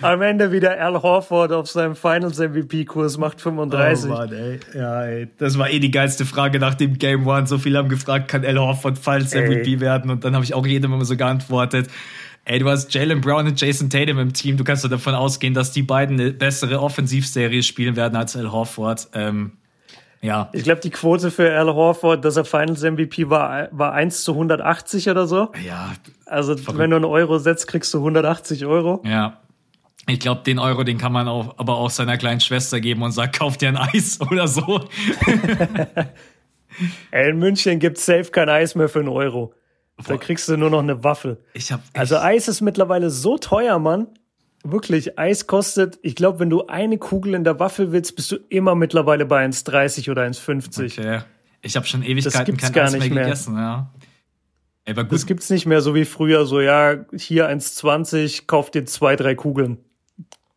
Am 0.00 0.22
Ende 0.22 0.52
wieder 0.52 0.80
Al 0.80 1.02
Horford 1.02 1.52
auf 1.52 1.68
seinem 1.68 1.94
Finals 1.94 2.38
MVP-Kurs 2.38 3.18
macht 3.18 3.42
35. 3.42 4.10
Oh 4.10 4.14
Mann, 4.14 4.32
ey. 4.32 4.60
Ja, 4.74 5.04
ey. 5.04 5.28
Das 5.36 5.58
war 5.58 5.68
eh 5.68 5.80
die 5.80 5.90
geilste 5.90 6.24
Frage 6.24 6.58
nach 6.58 6.74
dem 6.74 6.96
Game 6.96 7.26
One. 7.26 7.46
So 7.46 7.58
viele 7.58 7.76
haben 7.76 7.90
gefragt, 7.90 8.28
kann 8.28 8.44
Al 8.44 8.58
Horford 8.58 8.98
Finals 8.98 9.34
MVP 9.34 9.80
werden? 9.80 10.10
Und 10.10 10.24
dann 10.24 10.34
habe 10.34 10.44
ich 10.44 10.54
auch 10.54 10.66
jedem 10.66 10.94
immer 10.94 11.04
so 11.04 11.16
geantwortet. 11.16 11.88
Ey, 12.46 12.58
du 12.58 12.70
hast 12.70 12.94
Jalen 12.94 13.20
Brown 13.20 13.46
und 13.46 13.60
Jason 13.60 13.90
Tatum 13.90 14.18
im 14.18 14.32
Team. 14.32 14.56
Du 14.56 14.64
kannst 14.64 14.82
doch 14.82 14.88
davon 14.88 15.14
ausgehen, 15.14 15.52
dass 15.52 15.72
die 15.72 15.82
beiden 15.82 16.18
eine 16.18 16.30
bessere 16.30 16.80
Offensivserie 16.80 17.62
spielen 17.62 17.96
werden 17.96 18.16
als 18.16 18.34
Al 18.34 18.50
Horford. 18.50 19.08
Ähm, 19.12 19.52
ja. 20.20 20.48
Ich 20.52 20.64
glaube, 20.64 20.80
die 20.80 20.90
Quote 20.90 21.30
für 21.30 21.56
Al 21.56 21.72
Horford, 21.72 22.24
dass 22.24 22.36
er 22.36 22.44
Finals 22.44 22.82
MVP 22.82 23.30
war, 23.30 23.68
war 23.70 23.92
1 23.92 24.24
zu 24.24 24.32
180 24.32 25.08
oder 25.10 25.26
so. 25.26 25.52
Ja. 25.64 25.92
Also, 26.26 26.56
verrückt. 26.56 26.78
wenn 26.78 26.90
du 26.90 26.96
einen 26.96 27.04
Euro 27.04 27.38
setzt, 27.38 27.66
kriegst 27.68 27.94
du 27.94 27.98
180 27.98 28.66
Euro. 28.66 29.02
Ja. 29.04 29.38
Ich 30.08 30.20
glaube, 30.20 30.42
den 30.42 30.58
Euro, 30.58 30.84
den 30.84 30.96
kann 30.98 31.12
man 31.12 31.28
auch, 31.28 31.58
aber 31.58 31.76
auch 31.76 31.90
seiner 31.90 32.16
kleinen 32.16 32.40
Schwester 32.40 32.80
geben 32.80 33.02
und 33.02 33.12
sagt, 33.12 33.38
kauf 33.38 33.58
dir 33.58 33.68
ein 33.68 33.76
Eis 33.76 34.18
oder 34.30 34.48
so. 34.48 34.80
Ey, 37.10 37.30
in 37.30 37.38
München 37.38 37.78
gibt's 37.78 38.06
safe 38.06 38.30
kein 38.30 38.48
Eis 38.48 38.74
mehr 38.74 38.88
für 38.88 39.00
einen 39.00 39.08
Euro. 39.08 39.52
Da 40.06 40.16
kriegst 40.16 40.48
du 40.48 40.56
nur 40.56 40.70
noch 40.70 40.78
eine 40.78 41.02
Waffel. 41.04 41.38
Ich 41.54 41.72
hab 41.72 41.80
also 41.92 42.18
Eis 42.18 42.46
ist 42.48 42.60
mittlerweile 42.60 43.10
so 43.10 43.36
teuer, 43.36 43.78
Mann. 43.78 44.06
Wirklich, 44.70 45.18
Eis 45.18 45.46
kostet, 45.46 45.98
ich 46.02 46.14
glaube, 46.14 46.40
wenn 46.40 46.50
du 46.50 46.66
eine 46.66 46.98
Kugel 46.98 47.34
in 47.34 47.44
der 47.44 47.58
Waffel 47.58 47.92
willst, 47.92 48.16
bist 48.16 48.32
du 48.32 48.36
immer 48.48 48.74
mittlerweile 48.74 49.26
bei 49.26 49.44
1,30 49.44 50.10
oder 50.10 50.22
1,50. 50.22 50.98
Okay. 50.98 51.22
Ich 51.62 51.76
habe 51.76 51.86
schon 51.86 52.02
Ewigkeiten 52.02 52.56
kein 52.56 52.72
gar 52.72 52.84
Eis 52.86 52.92
mehr, 52.92 53.08
mehr 53.08 53.24
gegessen, 53.24 53.56
ja. 53.56 53.90
Ey, 54.84 54.94
gut. 54.94 55.12
Das 55.12 55.26
gibt's 55.26 55.50
nicht 55.50 55.66
mehr 55.66 55.80
so 55.80 55.94
wie 55.94 56.04
früher, 56.04 56.46
so 56.46 56.60
ja, 56.60 57.04
hier 57.14 57.50
1,20, 57.50 58.46
kauf 58.46 58.70
dir 58.70 58.86
zwei, 58.86 59.16
drei 59.16 59.34
Kugeln. 59.34 59.78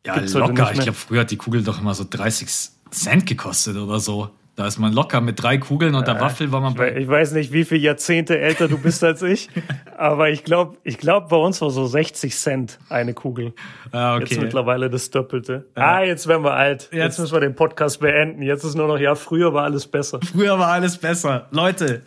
Ja, 0.06 0.16
gibt's 0.16 0.34
locker. 0.34 0.72
Ich 0.74 0.80
glaube, 0.80 0.94
früher 0.94 1.22
hat 1.22 1.32
die 1.32 1.38
Kugel 1.38 1.64
doch 1.64 1.82
immer 1.82 1.94
so 1.94 2.06
30 2.10 2.48
Cent 2.92 3.26
gekostet 3.26 3.78
oder 3.78 4.00
so. 4.00 4.30
Da 4.58 4.68
ist 4.68 4.80
man 4.80 4.92
locker 4.92 5.22
mit 5.22 5.42
drei 5.42 5.58
Kugeln 5.58 5.96
und 5.96 6.08
der 6.08 6.18
äh, 6.18 6.22
Waffel 6.22 6.52
war 6.52 6.60
man 6.60 6.76
bei. 6.76 6.96
Ich 6.98 7.08
weiß 7.08 7.32
nicht, 7.32 7.54
wie 7.54 7.64
viele 7.64 7.80
Jahrzehnte 7.82 8.38
älter 8.38 8.68
du 8.68 8.78
bist 8.78 9.02
als 9.02 9.22
ich, 9.22 9.50
aber 9.98 10.30
ich 10.30 10.44
glaube, 10.44 10.78
ich 10.84 10.98
glaube, 10.98 11.28
bei 11.30 11.38
uns 11.38 11.62
war 11.62 11.70
so 11.70 11.86
60 11.86 12.36
Cent 12.36 12.78
eine 12.90 13.14
Kugel. 13.14 13.54
Ah, 13.94 14.16
okay. 14.16 14.26
Jetzt 14.26 14.42
mittlerweile 14.42 14.90
das 14.90 15.10
Doppelte. 15.10 15.68
Ja. 15.78 15.84
Ah, 15.84 16.04
jetzt 16.04 16.28
werden 16.28 16.44
wir 16.44 16.54
alt. 16.54 16.90
Jetzt, 16.92 16.94
jetzt 16.94 17.20
müssen 17.20 17.34
wir 17.34 17.40
den 17.40 17.56
Podcast 17.56 18.02
beenden. 18.02 18.42
Jetzt 18.42 18.66
ist 18.66 18.76
nur 18.76 18.88
noch, 18.88 19.00
ja, 19.00 19.16
früher 19.16 19.54
war 19.54 19.64
alles 19.64 19.88
besser. 19.88 20.20
Früher 20.22 20.60
war 20.60 20.68
alles 20.68 20.98
besser. 20.98 21.48
Leute, 21.52 22.02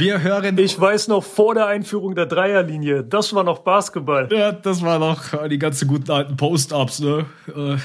wir 0.00 0.22
hören. 0.22 0.58
Ich 0.58 0.80
weiß 0.80 1.08
noch 1.08 1.22
vor 1.22 1.54
der 1.54 1.66
Einführung 1.66 2.14
der 2.14 2.26
Dreierlinie. 2.26 3.04
Das 3.04 3.34
war 3.34 3.44
noch 3.44 3.60
Basketball. 3.60 4.28
Ja, 4.32 4.50
das 4.50 4.82
war 4.82 4.98
noch 4.98 5.20
die 5.48 5.58
ganzen 5.58 5.86
guten 5.86 6.10
alten 6.10 6.36
Post-Ups, 6.36 7.00
ne? 7.00 7.26
Äh, 7.54 7.76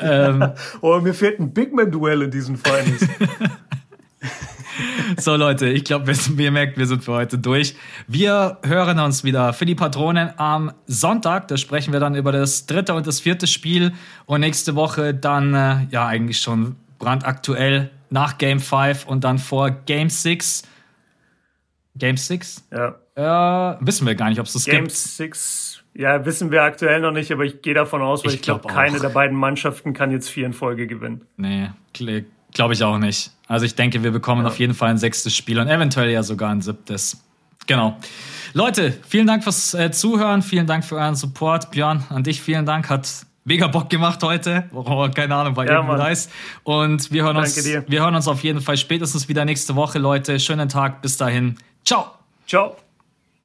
ähm. 0.00 0.52
oh, 0.80 0.98
mir 1.00 1.14
fehlt 1.14 1.38
ein 1.38 1.52
Bigman-Duell 1.52 2.22
in 2.22 2.30
diesen 2.30 2.56
Finals. 2.56 3.06
So 5.18 5.34
Leute, 5.36 5.68
ich 5.68 5.84
glaube, 5.84 6.12
ihr 6.36 6.50
merkt, 6.50 6.76
wir 6.76 6.86
sind 6.86 7.02
für 7.02 7.12
heute 7.12 7.38
durch. 7.38 7.74
Wir 8.06 8.58
hören 8.62 8.98
uns 8.98 9.24
wieder 9.24 9.54
für 9.54 9.64
die 9.64 9.74
Patronen 9.74 10.30
am 10.36 10.72
Sonntag. 10.86 11.48
Da 11.48 11.56
sprechen 11.56 11.94
wir 11.94 12.00
dann 12.00 12.14
über 12.14 12.32
das 12.32 12.66
dritte 12.66 12.92
und 12.92 13.06
das 13.06 13.20
vierte 13.20 13.46
Spiel. 13.46 13.92
Und 14.26 14.40
nächste 14.40 14.74
Woche 14.74 15.14
dann, 15.14 15.54
äh, 15.54 15.86
ja, 15.90 16.06
eigentlich 16.06 16.40
schon 16.40 16.76
brandaktuell 16.98 17.90
nach 18.10 18.36
Game 18.36 18.60
5 18.60 19.06
und 19.06 19.24
dann 19.24 19.38
vor 19.38 19.70
Game 19.70 20.10
6 20.10 20.64
Game 21.96 22.16
6? 22.16 22.68
Ja. 22.72 22.96
Äh, 23.14 23.76
wissen 23.80 24.06
wir 24.06 24.14
gar 24.14 24.28
nicht, 24.28 24.38
ob 24.38 24.46
es 24.46 24.52
das 24.52 24.64
Game 24.64 24.84
gibt. 24.84 24.90
Game 24.90 24.96
6, 24.96 25.82
ja, 25.94 26.24
wissen 26.26 26.50
wir 26.50 26.62
aktuell 26.62 27.00
noch 27.00 27.12
nicht, 27.12 27.32
aber 27.32 27.44
ich 27.44 27.62
gehe 27.62 27.74
davon 27.74 28.02
aus, 28.02 28.24
weil 28.24 28.32
ich, 28.32 28.36
ich 28.36 28.42
glaube, 28.42 28.60
glaub, 28.60 28.74
keine 28.74 29.00
der 29.00 29.08
beiden 29.08 29.36
Mannschaften 29.36 29.94
kann 29.94 30.10
jetzt 30.10 30.28
vier 30.28 30.46
in 30.46 30.52
Folge 30.52 30.86
gewinnen. 30.86 31.22
Nee, 31.36 31.70
glaube 32.52 32.74
ich 32.74 32.82
auch 32.82 32.98
nicht. 32.98 33.30
Also 33.48 33.64
ich 33.64 33.74
denke, 33.74 34.02
wir 34.02 34.10
bekommen 34.10 34.42
ja. 34.42 34.48
auf 34.48 34.58
jeden 34.58 34.74
Fall 34.74 34.90
ein 34.90 34.98
sechstes 34.98 35.34
Spiel 35.34 35.58
und 35.58 35.68
eventuell 35.68 36.10
ja 36.10 36.22
sogar 36.22 36.50
ein 36.50 36.60
siebtes. 36.60 37.22
Genau. 37.66 37.98
Leute, 38.52 38.92
vielen 39.08 39.26
Dank 39.26 39.42
fürs 39.42 39.74
äh, 39.74 39.90
Zuhören, 39.90 40.42
vielen 40.42 40.66
Dank 40.66 40.84
für 40.84 40.96
euren 40.96 41.16
Support. 41.16 41.70
Björn, 41.70 42.04
an 42.10 42.22
dich 42.22 42.40
vielen 42.40 42.66
Dank. 42.66 42.90
Hat 42.90 43.26
mega 43.44 43.66
Bock 43.66 43.88
gemacht 43.88 44.22
heute. 44.22 44.68
Oh, 44.72 45.08
keine 45.14 45.34
Ahnung, 45.34 45.56
war 45.56 45.66
ja, 45.66 45.76
irgendwie 45.76 45.96
nice. 45.96 46.28
Und 46.62 47.10
wir 47.10 47.24
hören, 47.24 47.36
uns, 47.36 47.64
wir 47.64 48.00
hören 48.02 48.14
uns 48.14 48.28
auf 48.28 48.42
jeden 48.42 48.60
Fall 48.60 48.76
spätestens 48.76 49.28
wieder 49.28 49.44
nächste 49.44 49.74
Woche, 49.76 49.98
Leute. 49.98 50.38
Schönen 50.38 50.68
Tag. 50.68 51.02
Bis 51.02 51.16
dahin. 51.16 51.56
Ciao. 51.86 52.18
Ciao. 52.46 52.85